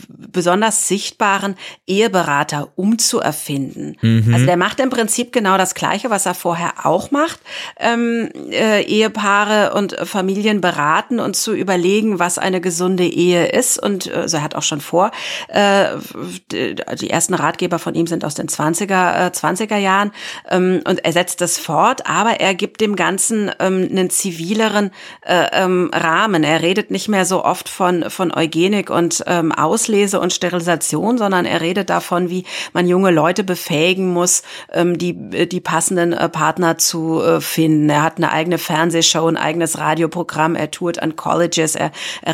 besonders 0.07 0.87
sichtbaren 0.87 1.55
Eheberater 1.87 2.73
umzuerfinden. 2.75 3.97
Mhm. 4.01 4.33
Also 4.33 4.45
der 4.45 4.57
macht 4.57 4.79
im 4.79 4.89
Prinzip 4.89 5.31
genau 5.31 5.57
das 5.57 5.75
Gleiche, 5.75 6.09
was 6.09 6.25
er 6.25 6.33
vorher 6.33 6.85
auch 6.85 7.11
macht. 7.11 7.39
Ähm, 7.79 8.29
äh, 8.51 8.81
Ehepaare 8.81 9.75
und 9.75 9.95
Familien 10.03 10.59
beraten 10.59 11.19
und 11.19 11.35
zu 11.37 11.53
überlegen, 11.53 12.19
was 12.19 12.37
eine 12.53 12.61
gesunde 12.61 13.05
Ehe 13.05 13.47
ist. 13.47 13.81
Und 13.81 14.07
äh, 14.07 14.13
also 14.13 14.37
er 14.37 14.43
hat 14.43 14.55
auch 14.55 14.63
schon 14.63 14.81
vor, 14.81 15.11
äh, 15.49 15.85
die 16.51 17.09
ersten 17.09 17.33
Ratgeber 17.33 17.79
von 17.79 17.95
ihm 17.95 18.07
sind 18.07 18.23
aus 18.23 18.35
den 18.35 18.47
20er, 18.47 19.27
äh, 19.27 19.31
20er 19.31 19.77
Jahren. 19.77 20.11
Ähm, 20.49 20.81
und 20.87 21.03
er 21.03 21.11
setzt 21.11 21.41
das 21.41 21.57
fort, 21.57 22.07
aber 22.07 22.39
er 22.39 22.55
gibt 22.55 22.81
dem 22.81 22.95
Ganzen 22.95 23.51
ähm, 23.59 23.87
einen 23.89 24.09
zivileren 24.09 24.91
äh, 25.21 25.47
ähm, 25.53 25.89
Rahmen. 25.93 26.43
Er 26.43 26.61
redet 26.61 26.91
nicht 26.91 27.07
mehr 27.07 27.25
so 27.25 27.43
oft 27.43 27.69
von, 27.69 28.09
von 28.09 28.31
Eugenik 28.31 28.89
und 28.89 29.23
ähm, 29.27 29.51
Auslese 29.51 30.19
und 30.19 30.33
Sterilisation, 30.33 31.17
sondern 31.17 31.45
er 31.45 31.61
redet 31.61 31.89
davon, 31.89 32.29
wie 32.29 32.45
man 32.73 32.87
junge 32.87 33.11
Leute 33.11 33.43
befähigen 33.43 34.13
muss, 34.13 34.43
ähm, 34.71 34.97
die, 34.97 35.13
die 35.47 35.61
passenden 35.61 36.13
äh, 36.13 36.29
Partner 36.29 36.77
zu 36.77 37.21
äh, 37.21 37.41
finden. 37.41 37.89
Er 37.89 38.03
hat 38.03 38.17
eine 38.17 38.31
eigene 38.31 38.57
Fernsehshow, 38.57 39.27
ein 39.27 39.37
eigenes 39.37 39.77
Radioprogramm, 39.77 40.55
er 40.55 40.71
tourt 40.71 40.99
an 41.01 41.15
Colleges, 41.15 41.75
er 41.75 41.91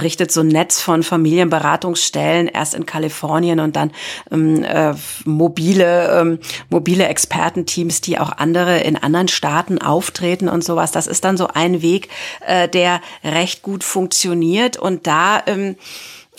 errichtet 0.10 0.32
so 0.32 0.42
ein 0.42 0.48
Netz 0.48 0.82
von 0.82 1.04
Familienberatungsstellen, 1.04 2.48
erst 2.48 2.74
in 2.74 2.88
Kalifornien 2.88 3.60
und 3.60 3.76
dann 3.76 3.92
ähm, 4.32 4.64
äh, 4.64 4.96
mobile, 5.24 6.20
ähm, 6.20 6.40
mobile 6.70 7.08
Expertenteams, 7.08 8.02
die 8.02 8.18
auch 8.18 8.32
andere 8.32 8.80
in 8.80 8.98
anderen 8.98 9.28
Staaten 9.28 9.78
auftreten 9.80 10.50
und 10.50 10.64
sowas. 10.64 10.92
Das 10.92 11.06
ist 11.06 11.26
dann 11.26 11.38
so 11.38 11.46
ein 11.54 11.84
Weg, 11.84 12.10
äh, 12.44 12.68
der 12.68 13.02
recht 13.24 13.62
gut 13.62 13.84
funktioniert 13.84 14.78
und 14.78 15.06
da 15.06 15.44
ähm, 15.46 15.76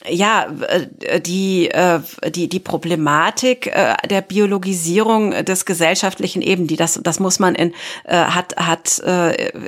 ja, 0.08 0.46
äh, 1.00 1.20
die, 1.20 1.70
äh, 1.70 2.00
die, 2.30 2.48
die 2.48 2.60
Problematik 2.60 3.66
äh, 3.66 3.94
der 4.08 4.22
Biologisierung 4.22 5.44
des 5.44 5.66
gesellschaftlichen 5.66 6.42
Eben, 6.42 6.66
die 6.66 6.76
das, 6.76 7.00
das 7.02 7.20
muss 7.20 7.38
man 7.38 7.54
in, 7.54 7.74
hat, 8.06 8.56
hat, 8.56 8.98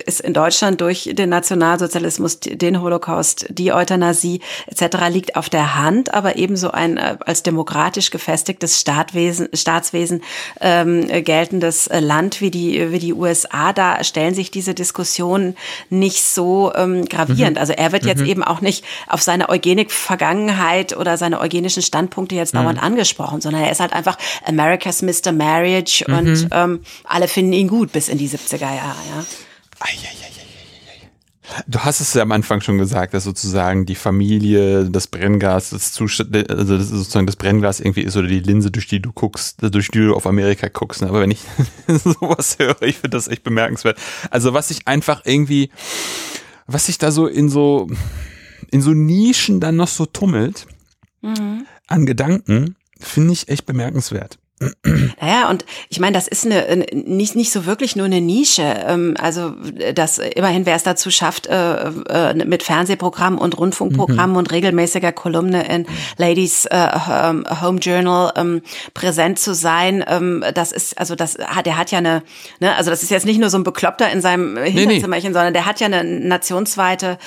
ist 0.06 0.20
in 0.20 0.32
Deutschland 0.32 0.80
durch 0.80 1.10
den 1.12 1.28
Nationalsozialismus, 1.28 2.40
den 2.40 2.80
Holocaust, 2.80 3.46
die 3.50 3.72
Euthanasie 3.72 4.40
etc. 4.66 5.08
liegt 5.10 5.36
auf 5.36 5.48
der 5.48 5.76
Hand, 5.76 6.14
aber 6.14 6.36
ebenso 6.36 6.70
ein 6.70 6.98
als 6.98 7.42
demokratisch 7.42 8.10
gefestigtes 8.10 8.80
Staatwesen, 8.80 9.48
Staatswesen 9.52 10.22
ähm, 10.60 11.06
geltendes 11.24 11.88
Land 11.92 12.40
wie 12.40 12.50
die, 12.50 12.90
wie 12.92 12.98
die 12.98 13.12
USA, 13.12 13.72
da 13.72 14.02
stellen 14.04 14.34
sich 14.34 14.50
diese 14.50 14.74
Diskussionen 14.74 15.56
nicht 15.90 16.22
so 16.22 16.72
ähm, 16.74 17.04
gravierend. 17.04 17.56
Mhm. 17.56 17.60
Also 17.60 17.72
er 17.72 17.92
wird 17.92 18.04
jetzt 18.04 18.22
mhm. 18.22 18.28
eben 18.28 18.44
auch 18.44 18.60
nicht 18.60 18.84
auf 19.08 19.22
seine 19.22 19.48
Eugenik 19.48 19.92
Vergangenheit 20.22 20.96
oder 20.96 21.16
seine 21.16 21.40
eugenischen 21.40 21.82
Standpunkte 21.82 22.36
jetzt 22.36 22.54
dauernd 22.54 22.78
mhm. 22.78 22.84
angesprochen, 22.84 23.40
sondern 23.40 23.64
er 23.64 23.72
ist 23.72 23.80
halt 23.80 23.92
einfach 23.92 24.16
America's 24.46 25.02
Mr. 25.02 25.32
Marriage 25.32 26.04
mhm. 26.06 26.14
und 26.16 26.48
ähm, 26.52 26.80
alle 27.02 27.26
finden 27.26 27.52
ihn 27.52 27.66
gut 27.66 27.90
bis 27.90 28.08
in 28.08 28.18
die 28.18 28.28
70er 28.28 28.60
Jahre. 28.60 28.98
Ja. 29.10 29.24
Du 31.66 31.80
hast 31.80 32.00
es 32.00 32.14
ja 32.14 32.22
am 32.22 32.30
Anfang 32.30 32.60
schon 32.60 32.78
gesagt, 32.78 33.14
dass 33.14 33.24
sozusagen 33.24 33.84
die 33.84 33.96
Familie, 33.96 34.88
das 34.88 35.08
Brenngas, 35.08 35.70
das 35.70 35.90
Zustand, 35.90 36.48
also 36.48 36.78
das 36.78 36.88
sozusagen 36.88 37.26
das 37.26 37.34
Brennglas 37.34 37.80
irgendwie 37.80 38.02
ist 38.02 38.16
oder 38.16 38.28
die 38.28 38.40
Linse, 38.40 38.70
durch 38.70 38.86
die 38.86 39.02
du 39.02 39.10
guckst, 39.12 39.56
durch 39.60 39.88
die 39.88 39.98
du 39.98 40.14
auf 40.14 40.26
Amerika 40.28 40.68
guckst. 40.68 41.02
Aber 41.02 41.20
wenn 41.20 41.32
ich 41.32 41.40
sowas 41.88 42.56
höre, 42.60 42.80
ich 42.82 42.98
finde 42.98 43.16
das 43.16 43.26
echt 43.26 43.42
bemerkenswert. 43.42 43.98
Also 44.30 44.54
was 44.54 44.70
ich 44.70 44.86
einfach 44.86 45.22
irgendwie, 45.24 45.70
was 46.68 46.86
sich 46.86 46.98
da 46.98 47.10
so 47.10 47.26
in 47.26 47.48
so 47.48 47.88
in 48.72 48.82
so 48.82 48.92
Nischen 48.92 49.60
dann 49.60 49.76
noch 49.76 49.88
so 49.88 50.06
tummelt 50.06 50.66
mhm. 51.20 51.66
an 51.86 52.06
Gedanken, 52.06 52.76
finde 52.98 53.34
ich 53.34 53.48
echt 53.48 53.66
bemerkenswert. 53.66 54.38
Naja, 55.20 55.48
und 55.50 55.64
ich 55.88 56.00
meine, 56.00 56.14
das 56.14 56.28
ist 56.28 56.46
eine 56.46 56.86
nicht 56.92 57.36
nicht 57.36 57.52
so 57.52 57.66
wirklich 57.66 57.96
nur 57.96 58.06
eine 58.06 58.20
Nische. 58.20 58.62
Ähm, 58.62 59.14
also 59.18 59.54
das 59.94 60.18
immerhin, 60.18 60.66
wer 60.66 60.76
es 60.76 60.82
dazu 60.82 61.10
schafft, 61.10 61.46
äh, 61.46 61.88
äh, 62.08 62.34
mit 62.34 62.62
Fernsehprogrammen 62.62 63.38
und 63.38 63.58
Rundfunkprogrammen 63.58 64.32
mhm. 64.32 64.36
und 64.36 64.52
regelmäßiger 64.52 65.12
Kolumne 65.12 65.66
in 65.68 65.86
Ladies 66.16 66.66
äh, 66.66 66.88
Home 67.60 67.78
Journal 67.80 68.32
ähm, 68.36 68.62
präsent 68.94 69.38
zu 69.38 69.54
sein, 69.54 70.04
ähm, 70.06 70.44
das 70.54 70.72
ist 70.72 70.98
also 70.98 71.14
das 71.14 71.38
hat 71.38 71.66
der 71.66 71.76
hat 71.76 71.90
ja 71.90 71.98
eine, 71.98 72.22
ne, 72.60 72.74
also 72.76 72.90
das 72.90 73.02
ist 73.02 73.10
jetzt 73.10 73.26
nicht 73.26 73.38
nur 73.38 73.50
so 73.50 73.58
ein 73.58 73.64
Bekloppter 73.64 74.10
in 74.10 74.20
seinem 74.20 74.56
Hinterzimmerchen, 74.56 75.10
nee, 75.10 75.28
nee. 75.28 75.34
sondern 75.34 75.52
der 75.52 75.66
hat 75.66 75.80
ja 75.80 75.86
eine 75.86 76.04
nationsweite 76.04 77.18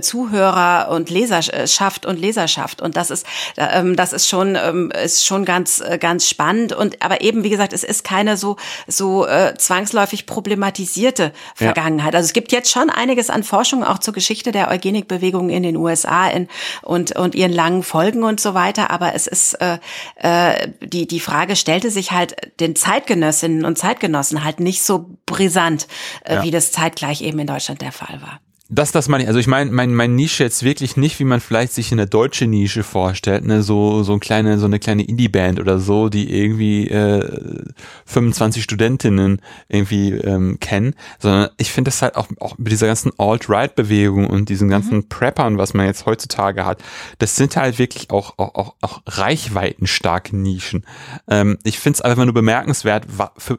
Zuhörer 0.00 0.90
und 0.90 1.10
Leserschaft 1.10 2.06
und 2.06 2.18
Leserschaft 2.18 2.82
und 2.82 2.96
das 2.96 3.10
ist 3.10 3.26
das 3.56 4.12
ist 4.12 4.28
schon 4.28 4.54
ist 4.54 5.26
schon 5.26 5.44
ganz 5.44 5.82
ganz 5.98 6.28
spannend 6.28 6.49
spannend 6.50 6.72
und 6.72 7.02
aber 7.02 7.20
eben 7.20 7.44
wie 7.44 7.50
gesagt, 7.50 7.72
es 7.72 7.84
ist 7.84 8.04
keine 8.04 8.36
so 8.36 8.56
so 8.86 9.26
äh, 9.26 9.54
zwangsläufig 9.56 10.26
problematisierte 10.26 11.32
Vergangenheit. 11.54 12.12
Ja. 12.12 12.18
Also 12.18 12.26
es 12.26 12.32
gibt 12.32 12.52
jetzt 12.52 12.70
schon 12.70 12.90
einiges 12.90 13.30
an 13.30 13.42
Forschung 13.42 13.84
auch 13.84 13.98
zur 13.98 14.14
Geschichte 14.14 14.52
der 14.52 14.70
Eugenikbewegung 14.70 15.50
in 15.50 15.62
den 15.62 15.76
USA 15.76 16.28
in, 16.28 16.48
und 16.82 17.16
und 17.16 17.34
ihren 17.34 17.52
langen 17.52 17.82
Folgen 17.82 18.24
und 18.24 18.40
so 18.40 18.54
weiter, 18.54 18.90
aber 18.90 19.14
es 19.14 19.26
ist 19.26 19.54
äh, 19.54 19.78
äh, 20.16 20.68
die 20.80 21.06
die 21.06 21.20
Frage 21.20 21.56
stellte 21.56 21.90
sich 21.90 22.12
halt 22.12 22.36
den 22.60 22.76
Zeitgenössinnen 22.76 23.64
und 23.64 23.78
Zeitgenossen 23.78 24.44
halt 24.44 24.60
nicht 24.60 24.82
so 24.82 25.10
brisant, 25.26 25.86
äh, 26.24 26.36
ja. 26.36 26.42
wie 26.42 26.50
das 26.50 26.72
zeitgleich 26.72 27.22
eben 27.22 27.38
in 27.38 27.46
Deutschland 27.46 27.80
der 27.80 27.92
Fall 27.92 28.20
war. 28.20 28.40
Das, 28.72 28.92
das 28.92 29.08
meine 29.08 29.24
ich. 29.24 29.28
Also 29.28 29.40
ich 29.40 29.48
meine, 29.48 29.70
mein, 29.72 29.92
mein 29.92 30.14
Nische 30.14 30.44
jetzt 30.44 30.62
wirklich 30.62 30.96
nicht, 30.96 31.18
wie 31.18 31.24
man 31.24 31.40
vielleicht 31.40 31.72
sich 31.72 31.90
eine 31.90 32.06
deutsche 32.06 32.46
Nische 32.46 32.84
vorstellt, 32.84 33.44
ne, 33.44 33.62
so 33.62 34.04
so 34.04 34.12
ein 34.12 34.20
kleine, 34.20 34.58
so 34.58 34.66
eine 34.66 34.78
kleine 34.78 35.02
Indie-Band 35.02 35.58
oder 35.58 35.80
so, 35.80 36.08
die 36.08 36.32
irgendwie 36.32 36.88
äh, 36.88 37.64
25 38.06 38.62
Studentinnen 38.62 39.42
irgendwie 39.68 40.12
ähm, 40.12 40.58
kennen, 40.60 40.94
sondern 41.18 41.50
ich 41.56 41.72
finde 41.72 41.88
das 41.88 42.00
halt 42.00 42.14
auch 42.14 42.28
auch 42.38 42.58
mit 42.58 42.70
dieser 42.70 42.86
ganzen 42.86 43.10
Alt-Right-Bewegung 43.18 44.28
und 44.28 44.48
diesen 44.48 44.68
mhm. 44.68 44.72
ganzen 44.72 44.96
mhm. 44.98 45.08
Preppern, 45.08 45.58
was 45.58 45.74
man 45.74 45.86
jetzt 45.86 46.06
heutzutage 46.06 46.64
hat, 46.64 46.80
das 47.18 47.34
sind 47.34 47.56
halt 47.56 47.80
wirklich 47.80 48.10
auch 48.10 48.38
auch 48.38 48.54
auch, 48.54 48.74
auch 48.82 49.02
reichweitenstarke 49.06 50.36
Nischen. 50.36 50.86
Ähm, 51.28 51.58
ich 51.64 51.80
finde 51.80 51.96
es 51.96 52.02
einfach 52.02 52.24
nur 52.24 52.34
bemerkenswert, 52.34 53.06
für 53.36 53.58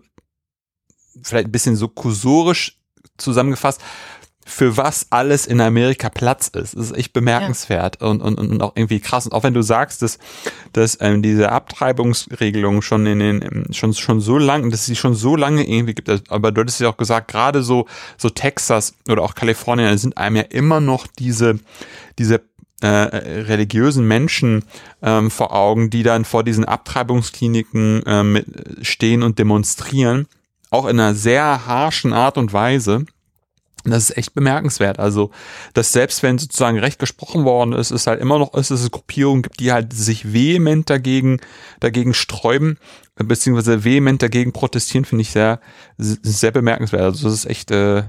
vielleicht 1.21 1.47
ein 1.47 1.51
bisschen 1.51 1.75
so 1.75 1.89
kursorisch 1.89 2.77
zusammengefasst, 3.17 3.81
für 4.51 4.75
was 4.75 5.07
alles 5.11 5.47
in 5.47 5.61
Amerika 5.61 6.09
Platz 6.09 6.49
ist. 6.49 6.75
Das 6.75 6.91
ist 6.91 6.97
echt 6.97 7.13
bemerkenswert 7.13 7.99
ja. 8.01 8.07
und, 8.07 8.21
und, 8.21 8.37
und 8.37 8.61
auch 8.61 8.73
irgendwie 8.75 8.99
krass. 8.99 9.25
Und 9.25 9.33
auch 9.33 9.43
wenn 9.43 9.53
du 9.53 9.61
sagst, 9.61 10.01
dass, 10.01 10.19
dass 10.73 10.97
ähm, 10.99 11.21
diese 11.21 11.51
Abtreibungsregelung 11.51 12.81
schon 12.81 13.05
in 13.05 13.19
den, 13.19 13.73
schon, 13.73 13.93
schon 13.93 14.19
so 14.19 14.37
lang, 14.37 14.69
dass 14.69 14.85
sie 14.85 14.97
schon 14.97 15.15
so 15.15 15.37
lange 15.37 15.67
irgendwie 15.67 15.93
gibt, 15.93 16.09
aber 16.29 16.51
du 16.51 16.61
hattest 16.61 16.81
ja 16.81 16.89
auch 16.89 16.97
gesagt, 16.97 17.29
gerade 17.29 17.63
so, 17.63 17.87
so 18.17 18.29
Texas 18.29 18.93
oder 19.09 19.23
auch 19.23 19.35
Kalifornien, 19.35 19.97
sind 19.97 20.17
einem 20.17 20.35
ja 20.35 20.43
immer 20.43 20.81
noch 20.81 21.07
diese, 21.07 21.59
diese 22.19 22.41
äh, 22.81 22.87
religiösen 22.87 24.05
Menschen 24.05 24.65
ähm, 25.01 25.31
vor 25.31 25.55
Augen, 25.55 25.89
die 25.89 26.03
dann 26.03 26.25
vor 26.25 26.43
diesen 26.43 26.65
Abtreibungskliniken 26.65 28.03
ähm, 28.05 28.43
stehen 28.81 29.23
und 29.23 29.39
demonstrieren, 29.39 30.27
auch 30.71 30.85
in 30.85 30.99
einer 30.99 31.15
sehr 31.15 31.65
harschen 31.65 32.11
Art 32.11 32.37
und 32.37 32.51
Weise. 32.51 33.05
Das 33.83 34.09
ist 34.09 34.17
echt 34.17 34.33
bemerkenswert. 34.33 34.99
Also, 34.99 35.31
dass 35.73 35.91
selbst 35.91 36.21
wenn 36.23 36.37
sozusagen 36.37 36.79
Recht 36.79 36.99
gesprochen 36.99 37.45
worden 37.45 37.73
ist, 37.73 37.91
es 37.91 38.07
halt 38.07 38.21
immer 38.21 38.37
noch 38.37 38.53
ist, 38.53 38.69
es 38.69 38.91
Gruppierungen 38.91 39.41
gibt, 39.41 39.59
die 39.59 39.71
halt 39.71 39.93
sich 39.93 40.33
vehement 40.33 40.89
dagegen, 40.89 41.39
dagegen 41.79 42.13
sträuben, 42.13 42.77
beziehungsweise 43.15 43.83
vehement 43.83 44.21
dagegen 44.21 44.53
protestieren, 44.53 45.05
finde 45.05 45.23
ich 45.23 45.31
sehr, 45.31 45.59
sehr 45.97 46.51
bemerkenswert. 46.51 47.01
Also, 47.01 47.27
das 47.27 47.33
ist 47.33 47.45
echt, 47.45 47.71
äh, 47.71 48.03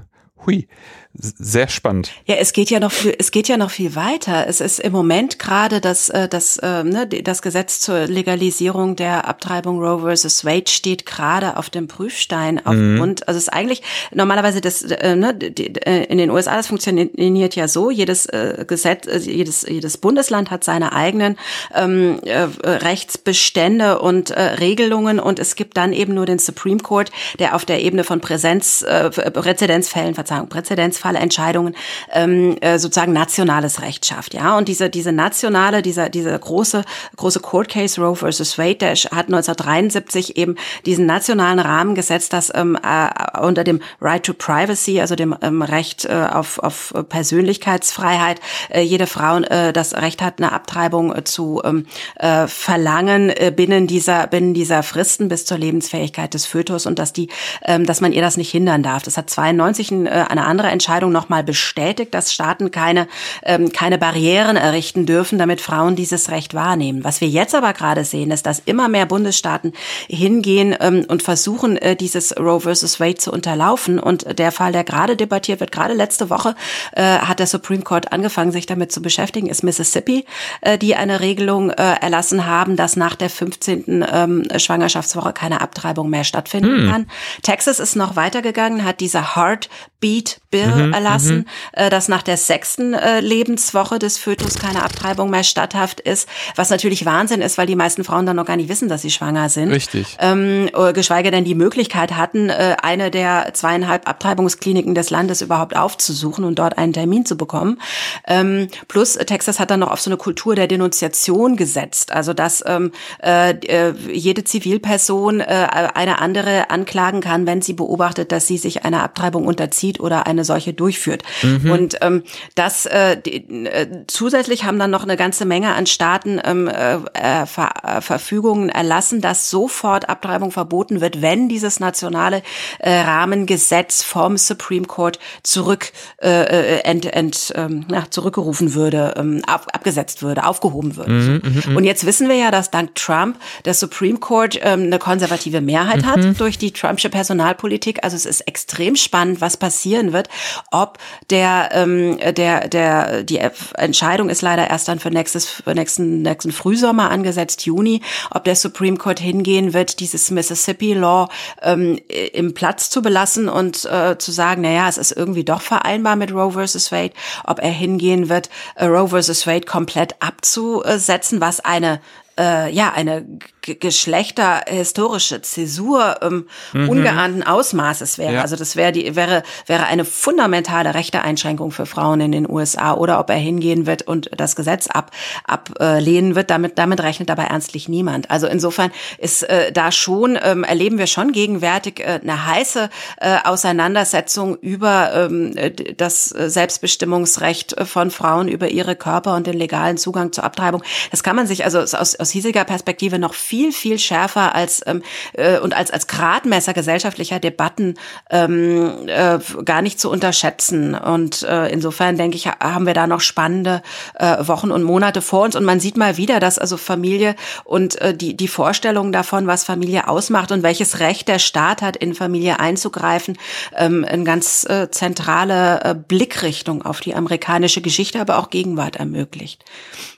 hui 0.45 0.67
sehr 1.15 1.67
spannend. 1.67 2.11
Ja, 2.25 2.35
es 2.35 2.53
geht 2.53 2.71
ja 2.71 2.79
noch 2.79 2.91
viel, 2.91 3.15
es 3.19 3.29
geht 3.29 3.47
ja 3.47 3.55
noch 3.57 3.69
viel 3.69 3.95
weiter. 3.95 4.47
Es 4.47 4.61
ist 4.61 4.79
im 4.79 4.91
Moment 4.91 5.37
gerade 5.37 5.79
das, 5.79 6.09
äh, 6.09 6.27
das, 6.27 6.57
äh, 6.57 6.83
ne, 6.83 7.07
das 7.07 7.43
Gesetz 7.43 7.79
zur 7.81 8.07
Legalisierung 8.07 8.95
der 8.95 9.27
Abtreibung 9.27 9.77
Roe 9.79 9.99
versus 9.99 10.43
Wade 10.43 10.71
steht 10.71 11.05
gerade 11.05 11.57
auf 11.57 11.69
dem 11.69 11.87
Prüfstein 11.87 12.57
aufgrund, 12.57 13.19
mhm. 13.19 13.27
also 13.27 13.37
es 13.37 13.43
ist 13.43 13.53
eigentlich 13.53 13.83
normalerweise 14.11 14.59
das, 14.59 14.81
äh, 14.81 15.15
ne, 15.15 15.33
in 15.33 16.17
den 16.17 16.31
USA 16.31 16.55
das 16.55 16.67
funktioniert 16.67 17.55
ja 17.55 17.67
so, 17.67 17.91
jedes 17.91 18.27
Gesetz, 18.67 19.25
jedes, 19.25 19.63
jedes 19.67 19.97
Bundesland 19.97 20.49
hat 20.49 20.63
seine 20.63 20.93
eigenen 20.93 21.37
ähm, 21.75 22.19
Rechtsbestände 22.23 23.99
und 23.99 24.31
äh, 24.31 24.41
Regelungen 24.41 25.19
und 25.19 25.39
es 25.39 25.55
gibt 25.55 25.77
dann 25.77 25.93
eben 25.93 26.15
nur 26.15 26.25
den 26.25 26.39
Supreme 26.39 26.79
Court, 26.79 27.11
der 27.39 27.55
auf 27.55 27.65
der 27.65 27.81
Ebene 27.81 28.03
von 28.03 28.21
Präsenz, 28.21 28.81
äh, 28.81 29.09
Präzedenzfällen, 29.09 30.15
Verzeihung, 30.15 30.49
Präzedenzfällen 30.49 31.02
Einzelfallentscheidungen 31.03 31.75
ähm, 32.11 32.57
äh, 32.61 32.79
sozusagen 32.79 33.13
nationales 33.13 33.81
Recht 33.81 34.05
schafft. 34.05 34.33
Ja, 34.33 34.57
und 34.57 34.67
diese 34.67 34.89
diese 34.89 35.11
nationale, 35.11 35.81
dieser 35.81 36.09
dieser 36.09 36.37
große 36.37 36.83
große 37.15 37.39
Court 37.39 37.69
Case 37.69 38.01
Roe 38.01 38.15
versus 38.15 38.57
Wade, 38.57 38.75
der 38.75 38.93
hat 38.93 39.27
1973 39.27 40.37
eben 40.37 40.55
diesen 40.85 41.05
nationalen 41.05 41.59
Rahmen 41.59 41.95
gesetzt, 41.95 42.33
dass 42.33 42.51
ähm, 42.53 42.77
äh, 42.81 43.39
unter 43.39 43.63
dem 43.63 43.81
Right 44.01 44.23
to 44.23 44.33
Privacy, 44.33 45.01
also 45.01 45.15
dem 45.15 45.35
ähm, 45.41 45.61
Recht 45.61 46.05
äh, 46.05 46.27
auf 46.31 46.59
auf 46.59 46.93
Persönlichkeitsfreiheit, 47.09 48.39
äh, 48.69 48.81
jede 48.81 49.07
Frau 49.07 49.37
äh, 49.37 49.73
das 49.73 49.95
Recht 49.95 50.21
hat, 50.21 50.39
eine 50.39 50.51
Abtreibung 50.51 51.15
äh, 51.15 51.23
zu 51.23 51.61
ähm, 51.63 51.85
äh, 52.15 52.47
verlangen 52.47 53.29
äh, 53.29 53.51
binnen 53.55 53.87
dieser 53.87 54.27
binnen 54.27 54.53
dieser 54.53 54.83
Fristen 54.83 55.27
bis 55.27 55.45
zur 55.45 55.57
Lebensfähigkeit 55.57 56.33
des 56.33 56.45
Fötus 56.45 56.85
und 56.85 56.99
dass 56.99 57.13
die, 57.13 57.29
ähm, 57.65 57.85
dass 57.85 58.01
man 58.01 58.13
ihr 58.13 58.21
das 58.21 58.37
nicht 58.37 58.51
hindern 58.51 58.83
darf. 58.83 59.03
Das 59.03 59.17
hat 59.17 59.29
92 59.29 59.91
äh, 59.91 60.07
eine 60.07 60.45
andere 60.45 60.67
Entscheidung 60.67 60.92
Entscheidung 60.93 61.11
nochmal 61.11 61.43
bestätigt, 61.43 62.13
dass 62.13 62.31
Staaten 62.31 62.69
keine, 62.69 63.07
ähm, 63.43 63.71
keine 63.71 63.97
Barrieren 63.97 64.57
errichten 64.57 65.07
dürfen, 65.07 65.39
damit 65.39 65.59
Frauen 65.59 65.95
dieses 65.95 66.29
Recht 66.29 66.53
wahrnehmen. 66.53 67.03
Was 67.03 67.19
wir 67.19 67.27
jetzt 67.27 67.55
aber 67.55 67.73
gerade 67.73 68.05
sehen, 68.05 68.29
ist, 68.29 68.45
dass 68.45 68.61
immer 68.65 68.89
mehr 68.89 69.07
Bundesstaaten 69.07 69.73
hingehen 70.07 70.75
ähm, 70.79 71.03
und 71.07 71.23
versuchen, 71.23 71.77
äh, 71.77 71.95
dieses 71.95 72.37
Roe 72.37 72.59
versus 72.59 72.99
Wade 72.99 73.15
zu 73.15 73.31
unterlaufen. 73.31 73.97
Und 73.97 74.37
der 74.37 74.51
Fall, 74.51 74.71
der 74.71 74.83
gerade 74.83 75.15
debattiert 75.15 75.61
wird, 75.61 75.71
gerade 75.71 75.95
letzte 75.95 76.29
Woche 76.29 76.53
äh, 76.91 77.01
hat 77.01 77.39
der 77.39 77.47
Supreme 77.47 77.81
Court 77.81 78.13
angefangen, 78.13 78.51
sich 78.51 78.67
damit 78.67 78.91
zu 78.91 79.01
beschäftigen, 79.01 79.47
ist 79.47 79.63
Mississippi, 79.63 80.25
äh, 80.61 80.77
die 80.77 80.95
eine 80.95 81.21
Regelung 81.21 81.71
äh, 81.71 81.95
erlassen 82.01 82.45
haben, 82.45 82.75
dass 82.75 82.97
nach 82.97 83.15
der 83.15 83.31
15. 83.31 84.05
Ähm, 84.11 84.43
Schwangerschaftswoche 84.55 85.33
keine 85.33 85.61
Abtreibung 85.61 86.11
mehr 86.11 86.23
stattfinden 86.23 86.83
hm. 86.83 86.91
kann. 86.91 87.07
Texas 87.41 87.79
ist 87.79 87.95
noch 87.95 88.15
weitergegangen, 88.15 88.83
hat 88.83 88.99
diese 88.99 89.35
Heartbeat 89.35 90.39
Bill 90.53 90.82
mhm, 90.87 90.93
erlassen, 90.93 91.37
mhm. 91.37 91.45
äh, 91.73 91.89
dass 91.89 92.07
nach 92.07 92.23
der 92.23 92.37
sechsten 92.37 92.93
äh, 92.93 93.19
Lebenswoche 93.19 93.99
des 93.99 94.17
Fötus 94.17 94.55
keine 94.59 94.83
Abtreibung 94.83 95.29
mehr 95.29 95.43
statthaft 95.43 95.99
ist, 95.99 96.27
was 96.55 96.69
natürlich 96.69 97.05
Wahnsinn 97.05 97.41
ist, 97.41 97.57
weil 97.57 97.67
die 97.67 97.75
meisten 97.75 98.03
Frauen 98.03 98.25
dann 98.25 98.35
noch 98.35 98.45
gar 98.45 98.57
nicht 98.57 98.69
wissen, 98.69 98.89
dass 98.89 99.01
sie 99.01 99.11
schwanger 99.11 99.49
sind. 99.49 99.71
Richtig. 99.71 100.17
Ähm, 100.19 100.69
äh, 100.73 100.93
geschweige 100.93 101.31
denn 101.31 101.43
die 101.43 101.55
Möglichkeit 101.55 102.15
hatten, 102.15 102.49
eine 102.49 103.11
der 103.11 103.53
zweieinhalb 103.53 104.07
Abtreibungskliniken 104.07 104.95
des 104.95 105.09
Landes 105.09 105.41
überhaupt 105.41 105.75
aufzusuchen 105.75 106.43
und 106.43 106.59
dort 106.59 106.77
einen 106.77 106.93
Termin 106.93 107.25
zu 107.25 107.37
bekommen. 107.37 107.79
Ähm, 108.27 108.67
plus 108.87 109.13
Texas 109.15 109.59
hat 109.59 109.71
dann 109.71 109.79
noch 109.79 109.91
auf 109.91 110.01
so 110.01 110.09
eine 110.09 110.17
Kultur 110.17 110.55
der 110.55 110.67
Denunziation 110.67 111.55
gesetzt, 111.55 112.11
also 112.11 112.33
dass 112.33 112.63
ähm, 112.65 112.91
äh, 113.19 113.91
jede 114.11 114.43
Zivilperson 114.43 115.39
äh, 115.39 115.67
eine 115.93 116.19
andere 116.19 116.69
anklagen 116.69 117.21
kann, 117.21 117.45
wenn 117.45 117.61
sie 117.61 117.73
beobachtet, 117.73 118.31
dass 118.31 118.47
sie 118.47 118.57
sich 118.57 118.85
einer 118.85 119.03
Abtreibung 119.03 119.45
unterzieht 119.45 119.99
oder 119.99 120.27
eine 120.27 120.43
solche 120.43 120.72
durchführt. 120.73 121.23
Mhm. 121.41 121.71
Und 121.71 121.97
ähm, 122.01 122.23
das 122.55 122.85
äh, 122.85 123.17
die, 123.17 123.65
äh, 123.65 124.05
zusätzlich 124.07 124.63
haben 124.63 124.79
dann 124.79 124.91
noch 124.91 125.03
eine 125.03 125.17
ganze 125.17 125.45
Menge 125.45 125.73
an 125.73 125.85
Staaten 125.85 126.39
ähm, 126.43 126.67
äh, 126.67 126.95
äh 127.13 127.45
Ver 127.45 127.71
äh, 127.83 128.01
Verfügungen 128.01 128.69
erlassen, 128.69 129.21
dass 129.21 129.49
sofort 129.49 130.09
Abtreibung 130.09 130.51
verboten 130.51 131.01
wird, 131.01 131.21
wenn 131.21 131.49
dieses 131.49 131.79
nationale 131.79 132.43
äh, 132.79 133.01
Rahmengesetz 133.01 134.03
vom 134.03 134.37
Supreme 134.37 134.85
Court 134.85 135.19
zurück 135.43 135.91
äh, 136.21 136.29
äh 136.29 136.79
ent, 136.83 137.05
ent, 137.05 137.53
ähm, 137.55 137.85
na, 137.87 138.09
zurückgerufen 138.09 138.73
würde, 138.73 139.13
ähm, 139.17 139.41
ab, 139.45 139.67
abgesetzt 139.73 140.21
würde, 140.21 140.45
aufgehoben 140.45 140.95
würde. 140.95 141.11
Mhm, 141.11 141.41
mhm, 141.43 141.63
mhm, 141.65 141.77
Und 141.77 141.83
jetzt 141.83 142.05
wissen 142.05 142.29
wir 142.29 142.35
ja, 142.35 142.51
dass 142.51 142.71
dank 142.71 142.95
Trump 142.95 143.37
der 143.65 143.73
Supreme 143.73 144.19
Court 144.19 144.59
ähm, 144.61 144.83
eine 144.83 144.99
konservative 144.99 145.61
Mehrheit 145.61 146.05
hat 146.05 146.17
mhm. 146.17 146.37
durch 146.37 146.57
die 146.57 146.71
Trumpsche 146.71 147.09
Personalpolitik. 147.09 148.03
Also 148.03 148.15
es 148.15 148.25
ist 148.25 148.41
extrem 148.41 148.95
spannend, 148.95 149.41
was 149.41 149.57
passieren 149.57 150.13
wird, 150.13 150.29
ob 150.71 150.97
der, 151.29 151.69
ähm, 151.73 152.17
der, 152.17 152.67
der, 152.67 153.23
die 153.23 153.39
Entscheidung 153.75 154.29
ist 154.29 154.41
leider 154.41 154.69
erst 154.69 154.87
dann 154.87 154.99
für 154.99 155.11
nächstes, 155.11 155.47
für 155.47 155.73
nächsten, 155.73 156.21
nächsten 156.21 156.51
Frühsommer 156.51 157.09
angesetzt, 157.09 157.65
Juni, 157.65 158.01
ob 158.31 158.43
der 158.43 158.55
Supreme 158.55 158.97
Court 158.97 159.19
hingehen 159.19 159.73
wird, 159.73 159.99
dieses 159.99 160.31
Mississippi 160.31 160.93
Law 160.93 161.29
ähm, 161.61 161.99
im 162.33 162.53
Platz 162.53 162.89
zu 162.89 163.01
belassen 163.01 163.49
und 163.49 163.85
äh, 163.85 164.17
zu 164.17 164.31
sagen, 164.31 164.61
naja, 164.61 164.87
es 164.89 164.97
ist 164.97 165.11
irgendwie 165.11 165.43
doch 165.43 165.61
vereinbar 165.61 166.15
mit 166.15 166.31
Roe 166.31 166.51
versus 166.51 166.91
Wade, 166.91 167.13
ob 167.43 167.59
er 167.59 167.71
hingehen 167.71 168.29
wird, 168.29 168.49
äh, 168.75 168.85
Roe 168.85 169.09
versus 169.09 169.47
Wade 169.47 169.65
komplett 169.65 170.15
abzusetzen, 170.21 171.41
was 171.41 171.59
eine 171.59 172.01
äh, 172.37 172.71
ja 172.71 172.91
eine 172.93 173.25
geschlechterhistorische 173.63 175.41
Zäsur 175.41 176.17
ähm, 176.21 176.47
mhm. 176.73 176.89
ungeahnten 176.89 177.43
Ausmaßes 177.43 178.17
wäre. 178.17 178.35
Ja. 178.35 178.41
Also 178.41 178.55
das 178.55 178.75
wäre 178.75 178.91
die 178.91 179.15
wäre 179.15 179.43
wäre 179.65 179.85
eine 179.85 180.05
fundamentale 180.05 180.93
rechte 180.93 181.21
Einschränkung 181.21 181.71
für 181.71 181.85
Frauen 181.85 182.19
in 182.21 182.31
den 182.31 182.49
USA 182.49 182.93
oder 182.93 183.19
ob 183.19 183.29
er 183.29 183.37
hingehen 183.37 183.85
wird 183.85 184.03
und 184.03 184.29
das 184.35 184.55
Gesetz 184.55 184.87
ab 184.87 185.11
ablehnen 185.45 186.35
wird. 186.35 186.49
Damit 186.49 186.77
damit 186.77 187.01
rechnet 187.01 187.29
dabei 187.29 187.45
ernstlich 187.45 187.87
niemand. 187.87 188.29
Also 188.29 188.47
insofern 188.47 188.91
ist 189.17 189.43
äh, 189.43 189.71
da 189.71 189.91
schon 189.91 190.37
ähm, 190.41 190.63
erleben 190.63 190.97
wir 190.97 191.07
schon 191.07 191.31
gegenwärtig 191.31 192.01
äh, 192.01 192.19
eine 192.21 192.45
heiße 192.45 192.89
äh, 193.21 193.37
Auseinandersetzung 193.43 194.57
über 194.57 195.13
ähm, 195.13 195.55
das 195.97 196.25
Selbstbestimmungsrecht 196.25 197.75
von 197.85 198.11
Frauen 198.11 198.47
über 198.47 198.67
ihre 198.69 198.95
Körper 198.95 199.35
und 199.35 199.47
den 199.47 199.57
legalen 199.57 199.97
Zugang 199.97 200.31
zur 200.33 200.43
Abtreibung. 200.43 200.83
Das 201.11 201.23
kann 201.23 201.35
man 201.35 201.47
sich 201.47 201.63
also 201.63 201.79
aus, 201.79 201.93
aus 201.93 202.29
hiesiger 202.29 202.65
Perspektive 202.65 203.19
noch 203.19 203.33
viel 203.33 203.52
viel, 203.53 203.71
viel 203.71 203.99
schärfer 203.99 204.55
als 204.55 204.81
ähm, 204.87 205.03
äh, 205.33 205.59
und 205.59 205.75
als, 205.75 205.91
als 205.91 206.07
Gradmesser 206.07 206.73
gesellschaftlicher 206.73 207.39
Debatten 207.39 207.93
ähm, 208.31 209.07
äh, 209.07 209.37
gar 209.63 209.83
nicht 209.83 209.99
zu 209.99 210.09
unterschätzen. 210.09 210.95
Und 210.95 211.43
äh, 211.43 211.67
insofern 211.67 212.17
denke 212.17 212.35
ich, 212.35 212.47
haben 212.47 212.87
wir 212.87 212.95
da 212.95 213.05
noch 213.05 213.21
spannende 213.21 213.83
äh, 214.15 214.47
Wochen 214.47 214.71
und 214.71 214.81
Monate 214.81 215.21
vor 215.21 215.43
uns. 215.43 215.55
Und 215.55 215.65
man 215.65 215.79
sieht 215.79 215.97
mal 215.97 216.17
wieder, 216.17 216.39
dass 216.39 216.57
also 216.57 216.77
Familie 216.77 217.35
und 217.63 218.01
äh, 218.01 218.17
die, 218.17 218.35
die 218.35 218.47
Vorstellung 218.47 219.11
davon, 219.11 219.45
was 219.45 219.63
Familie 219.63 220.07
ausmacht 220.07 220.51
und 220.51 220.63
welches 220.63 220.99
Recht 220.99 221.27
der 221.27 221.37
Staat 221.37 221.83
hat, 221.83 221.95
in 221.95 222.15
Familie 222.15 222.59
einzugreifen, 222.59 223.37
ähm, 223.77 224.03
eine 224.03 224.23
ganz 224.23 224.63
äh, 224.67 224.89
zentrale 224.89 225.83
äh, 225.83 225.93
Blickrichtung 225.93 226.81
auf 226.81 227.01
die 227.01 227.13
amerikanische 227.13 227.81
Geschichte, 227.81 228.19
aber 228.19 228.39
auch 228.39 228.49
Gegenwart 228.49 228.95
ermöglicht. 228.95 229.63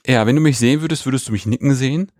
Ja, 0.06 0.24
wenn 0.26 0.36
du 0.36 0.40
mich 0.40 0.56
sehen 0.56 0.80
würdest, 0.80 1.04
würdest 1.04 1.28
du 1.28 1.32
mich 1.32 1.44
nicken 1.44 1.74
sehen. 1.74 2.10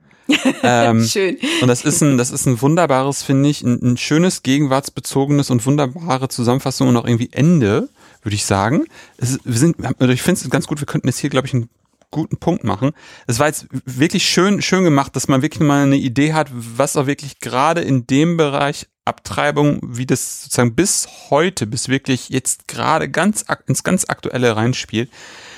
Ähm, 0.63 1.05
Schön. 1.09 1.39
Und 1.61 1.69
das 1.69 1.85
ist 1.85 2.03
ein, 2.03 2.19
das 2.19 2.31
ist 2.31 2.47
ein 2.47 2.61
wunderbares, 2.61 3.23
finde 3.23 3.49
ich, 3.49 3.63
ein, 3.63 3.81
ein, 3.83 3.97
schönes, 3.97 4.43
gegenwartsbezogenes 4.43 5.51
und 5.51 5.65
wunderbare 5.67 6.29
Zusammenfassung 6.29 6.89
und 6.89 6.97
auch 6.97 7.07
irgendwie 7.07 7.31
Ende, 7.33 7.89
würde 8.23 8.35
ich 8.35 8.45
sagen. 8.45 8.85
Es, 9.17 9.39
wir 9.45 9.59
sind, 9.59 9.77
also 9.85 10.13
ich 10.13 10.23
finde 10.23 10.41
es 10.41 10.51
ganz 10.51 10.67
gut, 10.67 10.81
wir 10.81 10.87
könnten 10.87 11.09
jetzt 11.09 11.19
hier, 11.19 11.31
glaube 11.31 11.47
ich, 11.47 11.55
einen 11.55 11.69
guten 12.11 12.39
Punkt 12.39 12.65
machen. 12.65 12.93
Es 13.27 13.39
war 13.39 13.47
jetzt 13.47 13.67
wirklich 13.85 14.25
schön, 14.27 14.63
schön 14.63 14.85
gemacht, 14.85 15.15
dass 15.17 15.29
man 15.29 15.43
wirklich 15.43 15.61
mal 15.61 15.83
eine 15.83 15.97
Idee 15.97 16.33
hat, 16.33 16.49
was 16.53 16.97
auch 16.97 17.07
wirklich 17.07 17.41
gerade 17.41 17.81
in 17.81 18.07
dem 18.07 18.37
Bereich 18.37 18.87
Abtreibung, 19.05 19.81
wie 19.83 20.07
das 20.07 20.43
sozusagen 20.43 20.75
bis 20.75 21.09
heute, 21.31 21.67
bis 21.67 21.89
wirklich 21.89 22.29
jetzt 22.29 22.67
gerade 22.67 23.09
ganz 23.09 23.45
ins 23.67 23.85
ganz 23.85 24.05
Aktuelle 24.09 24.57
reinspielt. 24.57 25.11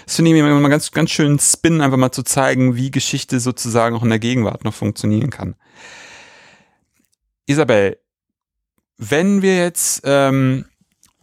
Das 0.08 0.16
finde 0.16 0.30
ich 0.30 0.38
immer 0.38 0.58
mal 0.58 0.70
ganz, 0.70 0.90
ganz 0.90 1.10
schön 1.10 1.38
Spin, 1.38 1.82
einfach 1.82 1.98
mal 1.98 2.10
zu 2.10 2.22
zeigen, 2.22 2.76
wie 2.76 2.90
Geschichte 2.90 3.40
sozusagen 3.40 3.94
auch 3.94 4.02
in 4.02 4.08
der 4.08 4.18
Gegenwart 4.18 4.64
noch 4.64 4.72
funktionieren 4.72 5.28
kann. 5.28 5.54
Isabel, 7.44 7.98
wenn 8.96 9.42
wir 9.42 9.58
jetzt 9.58 10.00
ähm, 10.04 10.64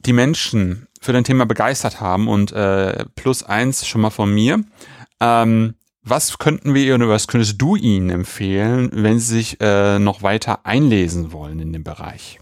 die 0.06 0.14
Menschen 0.14 0.88
für 1.02 1.14
dein 1.14 1.24
Thema 1.24 1.48
begeistert 1.48 2.00
haben 2.00 2.28
und 2.28 2.52
äh, 2.52 3.06
plus 3.16 3.42
eins 3.42 3.88
schon 3.88 4.02
mal 4.02 4.12
von 4.12 4.32
mir, 4.32 4.64
ähm, 5.20 5.74
was 6.04 6.38
könnten 6.38 6.76
wir 6.76 6.94
oder 6.94 7.10
was 7.10 7.28
könntest 7.28 7.60
du 7.60 7.76
ihnen 7.76 8.12
empfehlen, 8.12 8.92
wenn 8.94 9.18
sie 9.18 9.34
sich 9.34 9.62
äh, 9.62 9.98
noch 9.98 10.22
weiter 10.22 10.68
einlesen 10.68 11.32
wollen 11.32 11.58
in 11.58 11.74
dem 11.74 11.84
Bereich? 11.84 12.40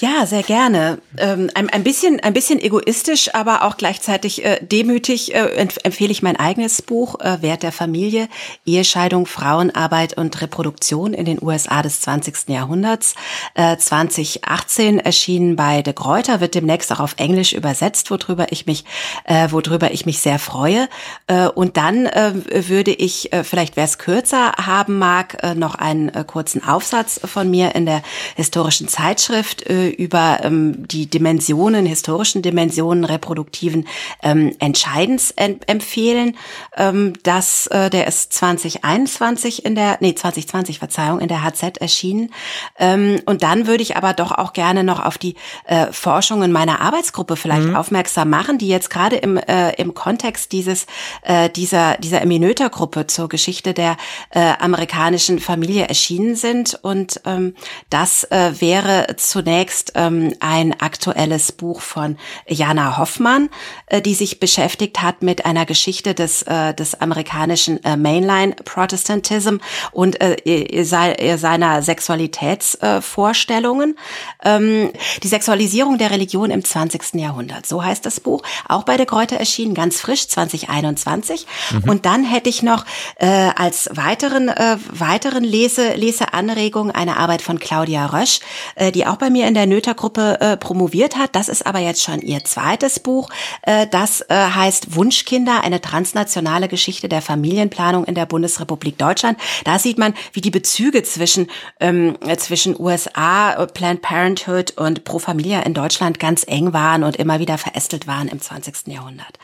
Ja, 0.00 0.26
sehr 0.26 0.42
gerne. 0.42 0.98
Ähm, 1.18 1.50
ein, 1.54 1.70
ein, 1.70 1.84
bisschen, 1.84 2.18
ein 2.18 2.32
bisschen 2.32 2.58
egoistisch, 2.58 3.32
aber 3.32 3.62
auch 3.62 3.76
gleichzeitig 3.76 4.44
äh, 4.44 4.58
demütig 4.60 5.32
äh, 5.36 5.46
empfehle 5.84 6.10
ich 6.10 6.20
mein 6.20 6.34
eigenes 6.34 6.82
Buch 6.82 7.20
äh, 7.20 7.40
Wert 7.42 7.62
der 7.62 7.70
Familie, 7.70 8.28
Ehescheidung, 8.66 9.26
Frauenarbeit 9.26 10.18
und 10.18 10.40
Reproduktion 10.42 11.14
in 11.14 11.26
den 11.26 11.40
USA 11.40 11.80
des 11.82 12.00
20. 12.00 12.48
Jahrhunderts. 12.48 13.14
2018 13.54 14.98
äh, 14.98 15.02
erschienen 15.04 15.54
bei 15.54 15.82
De 15.82 15.92
Gruyter, 15.92 16.40
wird 16.40 16.56
demnächst 16.56 16.90
auch 16.90 16.98
auf 16.98 17.14
Englisch 17.18 17.52
übersetzt, 17.52 18.10
worüber 18.10 18.50
ich 18.50 18.66
mich, 18.66 18.84
äh, 19.26 19.48
worüber 19.52 19.92
ich 19.92 20.06
mich 20.06 20.18
sehr 20.18 20.40
freue. 20.40 20.88
Äh, 21.28 21.46
und 21.46 21.76
dann 21.76 22.04
würde 22.04 22.90
ich, 22.92 23.30
vielleicht 23.42 23.76
wer 23.76 23.84
es 23.84 23.98
kürzer 23.98 24.52
haben 24.52 24.98
mag, 24.98 25.56
noch 25.56 25.74
einen 25.74 26.10
kurzen 26.26 26.64
Aufsatz 26.66 27.20
von 27.24 27.50
mir 27.50 27.74
in 27.74 27.86
der 27.86 28.02
historischen 28.36 28.88
Zeitschrift 28.88 29.64
über 29.88 30.40
ähm, 30.42 30.86
die 30.88 31.06
Dimensionen, 31.06 31.86
historischen 31.86 32.42
Dimensionen 32.42 33.04
reproduktiven 33.04 33.86
ähm, 34.22 34.52
Entscheidens 34.58 35.32
empfehlen. 35.32 36.36
Ähm, 36.76 37.12
das, 37.22 37.66
äh, 37.68 37.90
der 37.90 38.06
ist 38.06 38.32
2021 38.32 39.64
in 39.64 39.74
der, 39.74 39.98
nee, 40.00 40.14
2020, 40.14 40.78
Verzeihung, 40.78 41.20
in 41.20 41.28
der 41.28 41.42
HZ 41.42 41.78
erschienen. 41.78 42.32
Ähm, 42.78 43.20
und 43.26 43.42
dann 43.42 43.66
würde 43.66 43.82
ich 43.82 43.96
aber 43.96 44.12
doch 44.12 44.32
auch 44.32 44.52
gerne 44.52 44.84
noch 44.84 45.04
auf 45.04 45.18
die 45.18 45.34
äh, 45.66 45.92
Forschungen 45.92 46.52
meiner 46.52 46.80
Arbeitsgruppe 46.80 47.36
vielleicht 47.36 47.68
mhm. 47.68 47.76
aufmerksam 47.76 48.30
machen, 48.30 48.58
die 48.58 48.68
jetzt 48.68 48.90
gerade 48.90 49.16
im, 49.16 49.36
äh, 49.36 49.72
im 49.74 49.94
Kontext 49.94 50.52
dieses, 50.52 50.86
äh, 51.22 51.50
dieser, 51.50 51.96
dieser 51.98 52.22
Eminöter-Gruppe 52.22 53.06
zur 53.06 53.28
Geschichte 53.28 53.74
der 53.74 53.96
äh, 54.30 54.52
amerikanischen 54.58 55.38
Familie 55.38 55.88
erschienen 55.88 56.36
sind. 56.36 56.78
Und 56.82 57.20
ähm, 57.24 57.54
das 57.90 58.24
äh, 58.24 58.52
wäre 58.60 59.16
zunächst 59.16 59.73
zunächst 59.74 59.92
ähm, 59.94 60.34
ein 60.40 60.80
aktuelles 60.80 61.52
Buch 61.52 61.80
von 61.80 62.16
Jana 62.46 62.98
Hoffmann, 62.98 63.48
äh, 63.86 64.00
die 64.00 64.14
sich 64.14 64.40
beschäftigt 64.40 65.02
hat 65.02 65.22
mit 65.22 65.46
einer 65.46 65.66
Geschichte 65.66 66.14
des, 66.14 66.42
äh, 66.42 66.74
des 66.74 67.00
amerikanischen 67.00 67.82
äh, 67.84 67.96
Mainline 67.96 68.56
Protestantism 68.64 69.56
und 69.92 70.20
äh, 70.20 70.84
seiner 70.84 71.82
Sexualitätsvorstellungen. 71.82 73.96
ähm, 74.44 74.90
die 75.22 75.28
Sexualisierung 75.28 75.98
der 75.98 76.10
Religion 76.10 76.50
im 76.50 76.64
20. 76.64 77.14
Jahrhundert, 77.14 77.66
so 77.66 77.82
heißt 77.82 78.06
das 78.06 78.20
Buch. 78.20 78.42
Auch 78.68 78.84
bei 78.84 78.96
der 78.96 79.06
Kräuter 79.06 79.36
erschienen, 79.36 79.74
ganz 79.74 80.00
frisch, 80.00 80.28
2021. 80.28 81.46
Mhm. 81.72 81.90
Und 81.90 82.06
dann 82.06 82.24
hätte 82.24 82.48
ich 82.48 82.62
noch 82.62 82.84
äh, 83.16 83.50
als 83.56 83.90
weiteren, 83.92 84.48
äh, 84.48 84.76
weiteren 84.90 85.44
Lese, 85.44 85.94
Leseanregung 85.94 86.90
eine 86.90 87.16
Arbeit 87.16 87.42
von 87.42 87.58
Claudia 87.58 88.06
Rösch, 88.06 88.40
äh, 88.76 88.92
die 88.92 89.06
auch 89.06 89.16
bei 89.16 89.30
mir 89.30 89.48
in 89.48 89.54
der 89.54 89.63
der 89.64 89.74
Noether-Gruppe 89.74 90.40
äh, 90.40 90.56
promoviert 90.56 91.16
hat. 91.16 91.34
Das 91.34 91.48
ist 91.48 91.66
aber 91.66 91.78
jetzt 91.78 92.02
schon 92.02 92.20
ihr 92.20 92.44
zweites 92.44 93.00
Buch. 93.00 93.30
Äh, 93.62 93.86
das 93.86 94.20
äh, 94.22 94.34
heißt 94.34 94.94
Wunschkinder, 94.94 95.64
eine 95.64 95.80
transnationale 95.80 96.68
Geschichte 96.68 97.08
der 97.08 97.22
Familienplanung 97.22 98.04
in 98.04 98.14
der 98.14 98.26
Bundesrepublik 98.26 98.98
Deutschland. 98.98 99.38
Da 99.64 99.78
sieht 99.78 99.98
man, 99.98 100.14
wie 100.32 100.40
die 100.40 100.50
Bezüge 100.50 101.02
zwischen, 101.02 101.48
ähm, 101.80 102.18
zwischen 102.36 102.78
USA, 102.78 103.66
Planned 103.66 104.02
Parenthood 104.02 104.72
und 104.72 105.04
Pro 105.04 105.18
Familia 105.18 105.60
in 105.60 105.74
Deutschland 105.74 106.20
ganz 106.20 106.44
eng 106.46 106.72
waren 106.72 107.02
und 107.02 107.16
immer 107.16 107.40
wieder 107.40 107.56
verästelt 107.56 108.06
waren 108.06 108.28
im 108.28 108.40
20. 108.40 108.88
Jahrhundert. 108.88 109.38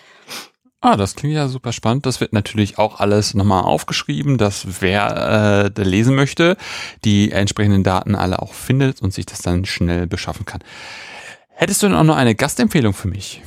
Ah, 0.83 0.97
das 0.97 1.15
klingt 1.15 1.35
ja 1.35 1.47
super 1.49 1.73
spannend. 1.73 2.07
Das 2.07 2.21
wird 2.21 2.33
natürlich 2.33 2.79
auch 2.79 3.01
alles 3.01 3.35
nochmal 3.35 3.65
aufgeschrieben, 3.65 4.39
dass 4.39 4.67
wer 4.81 5.71
äh, 5.77 5.83
lesen 5.83 6.15
möchte, 6.15 6.57
die 7.05 7.33
entsprechenden 7.33 7.85
Daten 7.85 8.15
alle 8.15 8.41
auch 8.41 8.55
findet 8.55 9.03
und 9.03 9.13
sich 9.13 9.27
das 9.27 9.43
dann 9.43 9.67
schnell 9.67 10.07
beschaffen 10.07 10.47
kann. 10.47 10.61
Hättest 11.49 11.83
du 11.83 11.89
denn 11.89 11.97
auch 11.97 12.05
noch 12.05 12.17
eine 12.17 12.35
Gastempfehlung 12.35 12.95
für 12.95 13.09
mich? 13.09 13.43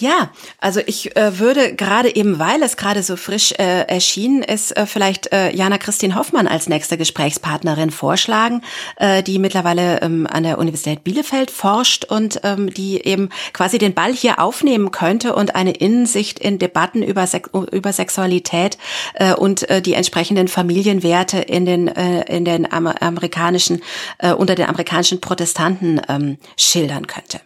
Ja, 0.00 0.30
also 0.60 0.80
ich 0.86 1.16
äh, 1.16 1.40
würde 1.40 1.74
gerade 1.74 2.14
eben, 2.14 2.38
weil 2.38 2.62
es 2.62 2.76
gerade 2.76 3.02
so 3.02 3.16
frisch 3.16 3.50
äh, 3.58 3.82
erschienen 3.88 4.44
ist, 4.44 4.76
äh, 4.76 4.86
vielleicht 4.86 5.32
äh, 5.32 5.50
Jana 5.50 5.76
Christine 5.76 6.14
Hoffmann 6.14 6.46
als 6.46 6.68
nächste 6.68 6.96
Gesprächspartnerin 6.96 7.90
vorschlagen, 7.90 8.62
äh, 8.96 9.24
die 9.24 9.40
mittlerweile 9.40 10.00
ähm, 10.02 10.28
an 10.30 10.44
der 10.44 10.58
Universität 10.58 11.02
Bielefeld 11.02 11.50
forscht 11.50 12.04
und 12.04 12.40
ähm, 12.44 12.72
die 12.72 13.04
eben 13.04 13.30
quasi 13.52 13.78
den 13.78 13.92
Ball 13.92 14.12
hier 14.12 14.38
aufnehmen 14.38 14.92
könnte 14.92 15.34
und 15.34 15.56
eine 15.56 15.72
Innensicht 15.72 16.38
in 16.38 16.60
Debatten 16.60 17.02
über, 17.02 17.26
Sex 17.26 17.50
über 17.72 17.92
Sexualität 17.92 18.78
äh, 19.14 19.34
und 19.34 19.68
äh, 19.68 19.82
die 19.82 19.94
entsprechenden 19.94 20.46
Familienwerte 20.46 21.38
in 21.38 21.66
den 21.66 21.88
äh, 21.88 22.22
in 22.36 22.44
den 22.44 22.70
amerikanischen 22.70 23.82
äh, 24.18 24.32
unter 24.32 24.54
den 24.54 24.66
amerikanischen 24.66 25.20
Protestanten 25.20 26.00
ähm, 26.08 26.38
schildern 26.56 27.08
könnte. 27.08 27.40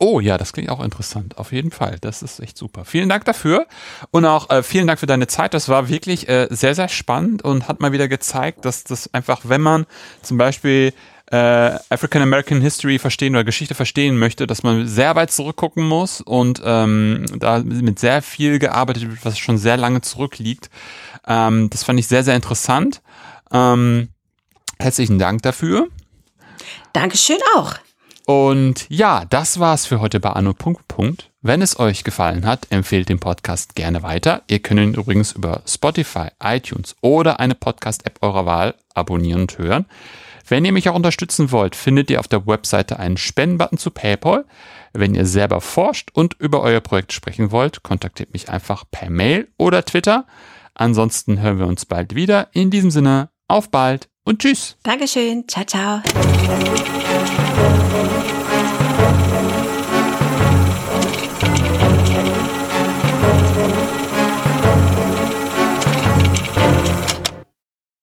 Oh 0.00 0.20
ja, 0.20 0.38
das 0.38 0.52
klingt 0.52 0.70
auch 0.70 0.82
interessant. 0.82 1.38
Auf 1.38 1.50
jeden 1.50 1.72
Fall. 1.72 1.98
Das 2.00 2.22
ist 2.22 2.38
echt 2.38 2.56
super. 2.56 2.84
Vielen 2.84 3.08
Dank 3.08 3.24
dafür 3.24 3.66
und 4.12 4.24
auch 4.24 4.48
äh, 4.48 4.62
vielen 4.62 4.86
Dank 4.86 5.00
für 5.00 5.06
deine 5.06 5.26
Zeit. 5.26 5.54
Das 5.54 5.68
war 5.68 5.88
wirklich 5.88 6.28
äh, 6.28 6.46
sehr, 6.50 6.76
sehr 6.76 6.88
spannend 6.88 7.42
und 7.42 7.66
hat 7.66 7.80
mal 7.80 7.90
wieder 7.90 8.06
gezeigt, 8.06 8.64
dass 8.64 8.84
das 8.84 9.12
einfach, 9.12 9.40
wenn 9.44 9.60
man 9.60 9.86
zum 10.22 10.38
Beispiel 10.38 10.92
äh, 11.32 11.78
African 11.90 12.22
American 12.22 12.60
History 12.60 13.00
verstehen 13.00 13.34
oder 13.34 13.42
Geschichte 13.42 13.74
verstehen 13.74 14.18
möchte, 14.18 14.46
dass 14.46 14.62
man 14.62 14.86
sehr 14.86 15.16
weit 15.16 15.32
zurückgucken 15.32 15.86
muss 15.86 16.20
und 16.20 16.62
ähm, 16.64 17.26
da 17.36 17.58
mit 17.58 17.98
sehr 17.98 18.22
viel 18.22 18.60
gearbeitet 18.60 19.10
wird, 19.10 19.24
was 19.24 19.36
schon 19.38 19.58
sehr 19.58 19.76
lange 19.76 20.00
zurückliegt. 20.00 20.70
Ähm, 21.26 21.70
das 21.70 21.82
fand 21.82 21.98
ich 21.98 22.06
sehr, 22.06 22.22
sehr 22.22 22.36
interessant. 22.36 23.02
Ähm, 23.52 24.10
herzlichen 24.78 25.18
Dank 25.18 25.42
dafür. 25.42 25.88
Dankeschön 26.92 27.38
auch. 27.56 27.74
Und 28.28 28.84
ja, 28.90 29.24
das 29.24 29.58
war's 29.58 29.86
für 29.86 30.00
heute 30.00 30.20
bei 30.20 30.28
Anno. 30.28 30.54
Wenn 31.40 31.62
es 31.62 31.80
euch 31.80 32.04
gefallen 32.04 32.44
hat, 32.44 32.66
empfehlt 32.68 33.08
den 33.08 33.20
Podcast 33.20 33.74
gerne 33.74 34.02
weiter. 34.02 34.42
Ihr 34.48 34.58
könnt 34.58 34.80
ihn 34.80 34.92
übrigens 34.92 35.32
über 35.32 35.62
Spotify, 35.66 36.28
iTunes 36.44 36.94
oder 37.00 37.40
eine 37.40 37.54
Podcast-App 37.54 38.18
eurer 38.20 38.44
Wahl 38.44 38.74
abonnieren 38.92 39.40
und 39.40 39.56
hören. 39.56 39.86
Wenn 40.46 40.66
ihr 40.66 40.72
mich 40.72 40.90
auch 40.90 40.94
unterstützen 40.94 41.52
wollt, 41.52 41.74
findet 41.74 42.10
ihr 42.10 42.20
auf 42.20 42.28
der 42.28 42.46
Webseite 42.46 42.98
einen 42.98 43.16
Spendenbutton 43.16 43.78
zu 43.78 43.90
PayPal. 43.90 44.44
Wenn 44.92 45.14
ihr 45.14 45.24
selber 45.24 45.62
forscht 45.62 46.10
und 46.12 46.34
über 46.38 46.60
euer 46.60 46.82
Projekt 46.82 47.14
sprechen 47.14 47.50
wollt, 47.50 47.82
kontaktiert 47.82 48.34
mich 48.34 48.50
einfach 48.50 48.84
per 48.90 49.08
Mail 49.08 49.48
oder 49.56 49.86
Twitter. 49.86 50.26
Ansonsten 50.74 51.40
hören 51.40 51.58
wir 51.58 51.66
uns 51.66 51.86
bald 51.86 52.14
wieder. 52.14 52.48
In 52.52 52.68
diesem 52.70 52.90
Sinne, 52.90 53.30
auf 53.46 53.70
bald 53.70 54.10
und 54.24 54.42
tschüss. 54.42 54.76
Dankeschön. 54.82 55.48
Ciao, 55.48 55.64
ciao. 55.64 56.02